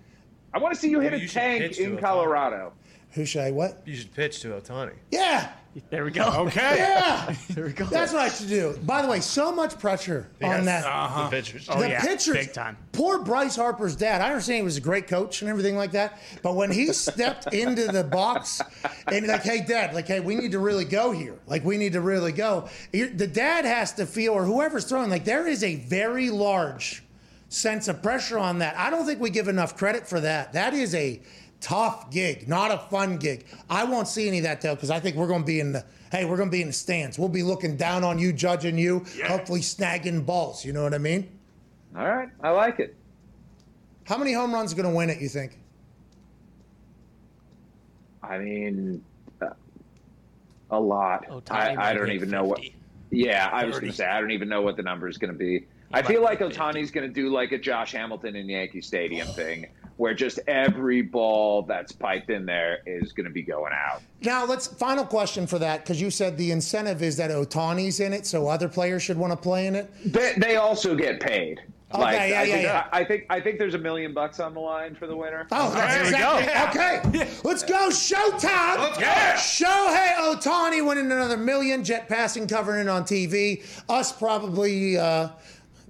I 0.54 0.58
want 0.60 0.72
to 0.72 0.80
see 0.80 0.88
you 0.88 1.00
hit 1.00 1.10
Maybe 1.10 1.22
a 1.24 1.26
you 1.26 1.28
tank 1.28 1.78
in 1.78 1.98
Colorado. 1.98 2.72
who 3.10 3.24
should 3.24 3.42
I 3.42 3.50
what? 3.50 3.82
You 3.84 3.96
should 3.96 4.14
pitch 4.14 4.38
to 4.42 4.50
Ohtani. 4.50 4.92
Yeah, 5.10 5.50
There 5.90 6.04
we 6.04 6.10
go. 6.10 6.24
Okay. 6.46 6.76
yeah. 6.76 7.34
There 7.50 7.64
we 7.64 7.72
go. 7.72 7.84
That's 7.84 8.12
what 8.12 8.22
I 8.22 8.28
should 8.28 8.48
do. 8.48 8.78
By 8.84 9.02
the 9.02 9.08
way, 9.08 9.20
so 9.20 9.52
much 9.52 9.78
pressure 9.78 10.28
on 10.42 10.64
that. 10.66 10.84
Uh-huh. 10.84 11.24
The 11.24 11.30
pitchers. 11.30 11.66
Oh, 11.70 11.80
the 11.80 11.90
yeah, 11.90 12.02
pitchers, 12.02 12.34
big 12.34 12.52
time. 12.52 12.76
Poor 12.92 13.18
Bryce 13.18 13.56
Harper's 13.56 13.96
dad. 13.96 14.20
I 14.20 14.28
understand 14.28 14.58
he 14.58 14.62
was 14.62 14.76
a 14.76 14.82
great 14.82 15.08
coach 15.08 15.42
and 15.42 15.50
everything 15.50 15.76
like 15.76 15.92
that, 15.92 16.18
but 16.42 16.54
when 16.56 16.70
he 16.70 16.92
stepped 16.92 17.52
into 17.54 17.86
the 17.86 18.04
box 18.04 18.60
and 19.06 19.26
like, 19.26 19.42
hey, 19.42 19.64
dad, 19.66 19.94
like, 19.94 20.08
hey, 20.08 20.20
we 20.20 20.34
need 20.34 20.52
to 20.52 20.58
really 20.58 20.84
go 20.84 21.12
here. 21.12 21.38
Like, 21.46 21.64
we 21.64 21.76
need 21.76 21.92
to 21.94 22.00
really 22.00 22.32
go. 22.32 22.68
The 22.92 23.26
dad 23.26 23.64
has 23.64 23.92
to 23.94 24.06
feel, 24.06 24.32
or 24.32 24.44
whoever's 24.44 24.84
throwing, 24.84 25.10
like, 25.10 25.24
there 25.24 25.46
is 25.46 25.62
a 25.62 25.76
very 25.76 26.30
large 26.30 27.02
sense 27.48 27.88
of 27.88 28.02
pressure 28.02 28.38
on 28.38 28.58
that. 28.58 28.76
I 28.78 28.90
don't 28.90 29.04
think 29.06 29.20
we 29.20 29.30
give 29.30 29.48
enough 29.48 29.76
credit 29.76 30.06
for 30.06 30.20
that. 30.20 30.54
That 30.54 30.74
is 30.74 30.94
a 30.94 31.20
tough 31.62 32.10
gig, 32.10 32.48
not 32.48 32.70
a 32.70 32.78
fun 32.90 33.16
gig. 33.16 33.46
I 33.70 33.84
won't 33.84 34.08
see 34.08 34.28
any 34.28 34.38
of 34.38 34.44
that 34.44 34.60
though, 34.60 34.74
because 34.74 34.90
I 34.90 35.00
think 35.00 35.16
we're 35.16 35.28
going 35.28 35.42
to 35.42 35.46
be 35.46 35.60
in 35.60 35.72
the. 35.72 35.84
Hey, 36.10 36.26
we're 36.26 36.36
going 36.36 36.50
to 36.50 36.52
be 36.52 36.60
in 36.60 36.66
the 36.66 36.74
stands. 36.74 37.18
We'll 37.18 37.30
be 37.30 37.42
looking 37.42 37.78
down 37.78 38.04
on 38.04 38.18
you, 38.18 38.34
judging 38.34 38.76
you, 38.76 39.02
hopefully 39.24 39.60
snagging 39.60 40.26
balls. 40.26 40.62
You 40.62 40.74
know 40.74 40.82
what 40.82 40.92
I 40.92 40.98
mean? 40.98 41.26
All 41.96 42.06
right, 42.06 42.28
I 42.42 42.50
like 42.50 42.80
it. 42.80 42.94
How 44.04 44.18
many 44.18 44.34
home 44.34 44.52
runs 44.52 44.74
are 44.74 44.76
going 44.76 44.88
to 44.90 44.94
win 44.94 45.08
it, 45.08 45.22
you 45.22 45.28
think? 45.28 45.58
I 48.22 48.38
mean, 48.38 49.02
uh, 49.40 49.50
a 50.70 50.78
lot. 50.78 51.26
Ohtani 51.28 51.78
I, 51.78 51.90
I 51.90 51.94
don't 51.94 52.08
hit 52.08 52.16
even 52.16 52.30
know 52.30 52.44
what. 52.44 52.60
Yeah, 53.10 53.48
I 53.52 53.64
was 53.64 53.78
going 53.78 53.90
to 53.90 53.96
say 53.96 54.06
I 54.06 54.20
don't 54.20 54.30
even 54.30 54.48
know 54.48 54.62
what 54.62 54.76
the 54.76 54.82
number 54.82 55.08
is 55.08 55.18
going 55.18 55.32
to 55.32 55.38
be. 55.38 55.66
I 55.94 56.02
feel 56.02 56.22
like 56.22 56.40
Ohtani's 56.40 56.90
going 56.90 57.06
to 57.06 57.12
do 57.12 57.28
like 57.30 57.52
a 57.52 57.58
Josh 57.58 57.92
Hamilton 57.92 58.34
in 58.36 58.48
Yankee 58.48 58.80
Stadium 58.80 59.28
thing, 59.28 59.66
where 60.02 60.14
just 60.14 60.40
every 60.48 61.00
ball 61.00 61.62
that's 61.62 61.92
piped 61.92 62.28
in 62.28 62.44
there 62.44 62.78
is 62.86 63.12
going 63.12 63.24
to 63.24 63.30
be 63.30 63.40
going 63.40 63.72
out. 63.72 64.02
Now, 64.22 64.44
let's 64.44 64.66
final 64.66 65.04
question 65.04 65.46
for 65.46 65.60
that 65.60 65.84
because 65.84 66.00
you 66.00 66.10
said 66.10 66.36
the 66.36 66.50
incentive 66.50 67.04
is 67.04 67.16
that 67.18 67.30
Ohtani's 67.30 68.00
in 68.00 68.12
it, 68.12 68.26
so 68.26 68.48
other 68.48 68.68
players 68.68 69.04
should 69.04 69.16
want 69.16 69.32
to 69.32 69.36
play 69.36 69.68
in 69.68 69.76
it. 69.76 69.88
They, 70.04 70.32
they 70.36 70.56
also 70.56 70.96
get 70.96 71.20
paid. 71.20 71.62
Okay, 71.94 72.02
like, 72.02 72.14
yeah, 72.14 72.18
I, 72.18 72.26
yeah, 72.26 72.44
think, 72.44 72.62
yeah. 72.64 72.88
I, 72.90 73.00
I 73.00 73.04
think 73.04 73.26
I 73.30 73.40
think 73.40 73.58
there's 73.60 73.74
a 73.74 73.78
million 73.78 74.12
bucks 74.12 74.40
on 74.40 74.54
the 74.54 74.60
line 74.60 74.96
for 74.96 75.06
the 75.06 75.14
winner. 75.14 75.46
Oh, 75.52 75.72
that's 75.72 76.08
exactly. 76.08 76.80
Okay, 76.80 77.28
let's 77.44 77.62
go. 77.62 77.90
Showtime. 77.90 78.78
Let's 78.78 78.98
go. 78.98 79.64
Shohei 79.64 80.14
Ohtani 80.16 80.84
winning 80.84 81.12
another 81.12 81.36
million, 81.36 81.84
Jeff 81.84 82.08
Passan 82.08 82.48
covering 82.48 82.80
it 82.80 82.88
on 82.88 83.04
TV. 83.04 83.62
Us 83.88 84.10
probably 84.10 84.96
uh, 84.96 85.28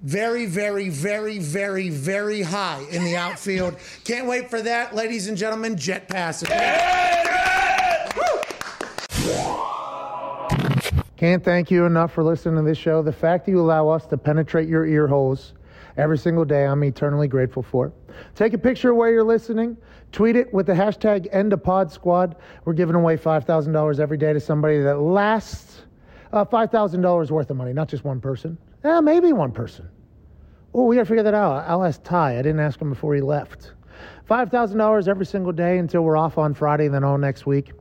very, 0.03 0.45
very, 0.45 0.89
very, 0.89 1.39
very, 1.39 1.89
very 1.89 2.41
high 2.41 2.85
in 2.91 3.03
the 3.03 3.15
outfield. 3.15 3.77
Can't 4.03 4.27
wait 4.27 4.49
for 4.49 4.61
that, 4.61 4.93
ladies 4.93 5.27
and 5.27 5.37
gentlemen. 5.37 5.77
Jeff 5.77 6.07
Passan. 6.07 6.49
Can't 11.15 11.41
thank 11.41 11.71
you 11.71 11.85
enough 11.85 12.11
for 12.11 12.21
listening 12.21 12.57
to 12.57 12.63
this 12.63 12.77
show. 12.77 13.01
The 13.01 13.13
fact 13.13 13.45
that 13.45 13.51
you 13.51 13.61
allow 13.61 13.87
us 13.87 14.05
to 14.07 14.17
penetrate 14.17 14.67
your 14.67 14.85
ear 14.85 15.07
holes 15.07 15.53
every 15.95 16.17
single 16.17 16.43
day, 16.43 16.65
I'm 16.65 16.83
eternally 16.83 17.29
grateful 17.29 17.63
for. 17.63 17.93
Take 18.35 18.51
a 18.51 18.57
picture 18.57 18.91
of 18.91 18.97
where 18.97 19.09
you're 19.09 19.23
listening, 19.23 19.77
tweet 20.11 20.35
it 20.35 20.53
with 20.53 20.65
the 20.65 20.73
hashtag 20.73 21.33
EndAPodSquad. 21.33 22.35
We're 22.65 22.73
giving 22.73 22.95
away 22.95 23.15
$5,000 23.15 23.99
every 23.99 24.17
day 24.17 24.33
to 24.33 24.39
somebody 24.41 24.81
that 24.81 24.99
lasts 24.99 25.83
uh, 26.33 26.43
$5,000 26.43 27.31
worth 27.31 27.49
of 27.49 27.55
money, 27.55 27.71
not 27.71 27.87
just 27.87 28.03
one 28.03 28.19
person. 28.19 28.57
Eh, 28.83 28.99
maybe 28.99 29.31
one 29.31 29.51
person. 29.51 29.87
Oh, 30.73 30.85
we 30.85 30.95
got 30.95 31.03
to 31.03 31.05
figure 31.05 31.23
that 31.23 31.33
out. 31.33 31.65
I'll 31.67 31.83
ask 31.83 32.03
Ty. 32.03 32.37
I 32.37 32.41
didn't 32.41 32.59
ask 32.59 32.81
him 32.81 32.89
before 32.89 33.15
he 33.15 33.21
left. 33.21 33.73
$5,000 34.29 35.07
every 35.07 35.25
single 35.25 35.51
day 35.51 35.77
until 35.77 36.01
we're 36.01 36.17
off 36.17 36.37
on 36.37 36.53
Friday, 36.53 36.87
then 36.87 37.03
all 37.03 37.17
next 37.17 37.45
week. 37.45 37.71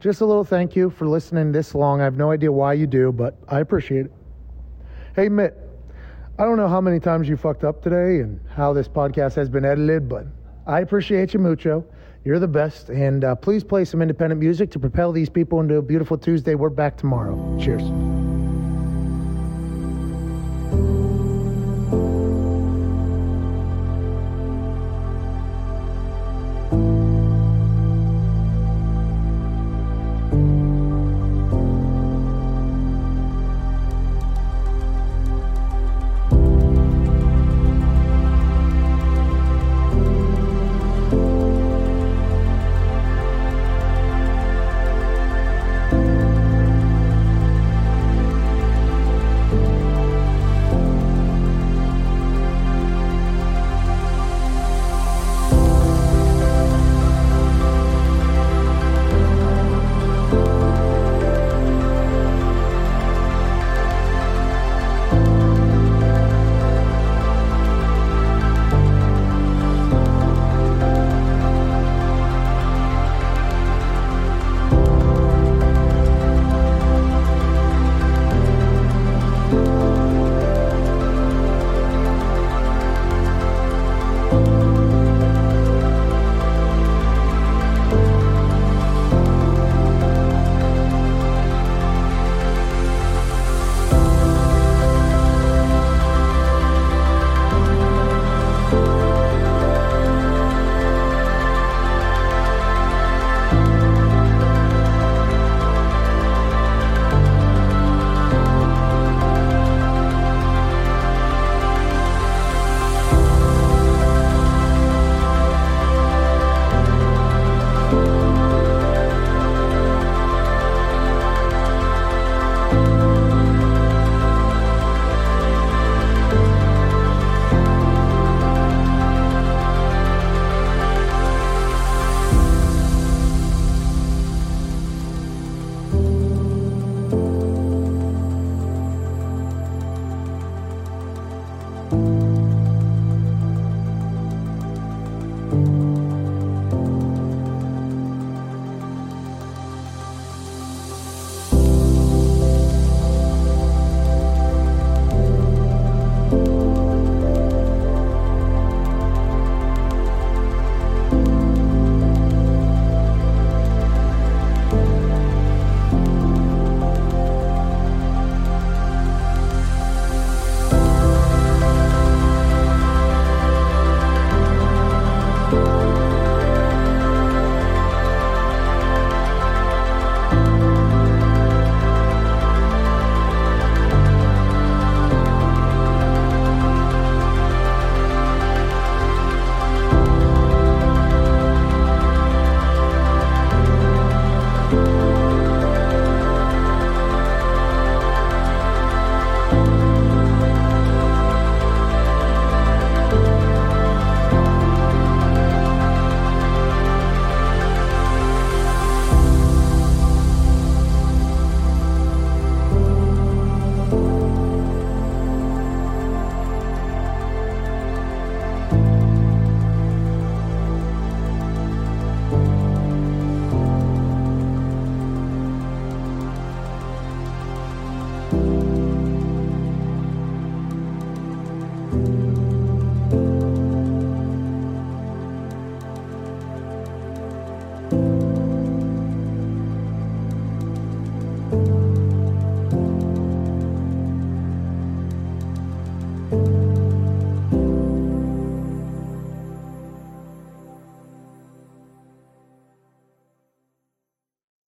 Just 0.00 0.20
a 0.20 0.26
little 0.26 0.44
thank 0.44 0.76
you 0.76 0.90
for 0.90 1.06
listening 1.06 1.52
this 1.52 1.74
long. 1.74 2.00
I 2.00 2.04
have 2.04 2.16
no 2.16 2.30
idea 2.30 2.52
why 2.52 2.74
you 2.74 2.86
do, 2.86 3.12
but 3.12 3.36
I 3.48 3.60
appreciate 3.60 4.06
it. 4.06 4.12
Hey, 5.16 5.28
Mitt, 5.28 5.56
I 6.38 6.44
don't 6.44 6.56
know 6.56 6.68
how 6.68 6.80
many 6.80 7.00
times 7.00 7.28
you 7.28 7.36
fucked 7.36 7.64
up 7.64 7.82
today 7.82 8.20
and 8.20 8.40
how 8.54 8.72
this 8.72 8.88
podcast 8.88 9.34
has 9.34 9.48
been 9.48 9.64
edited, 9.64 10.08
but 10.08 10.26
I 10.66 10.80
appreciate 10.80 11.34
you 11.34 11.40
mucho. 11.40 11.84
You're 12.24 12.38
the 12.38 12.48
best. 12.48 12.88
And 12.88 13.24
uh, 13.24 13.34
please 13.34 13.64
play 13.64 13.84
some 13.84 14.02
independent 14.02 14.40
music 14.40 14.70
to 14.72 14.78
propel 14.78 15.12
these 15.12 15.28
people 15.28 15.60
into 15.60 15.76
a 15.76 15.82
beautiful 15.82 16.18
Tuesday. 16.18 16.54
We're 16.54 16.70
back 16.70 16.96
tomorrow. 16.96 17.58
Cheers. 17.60 17.82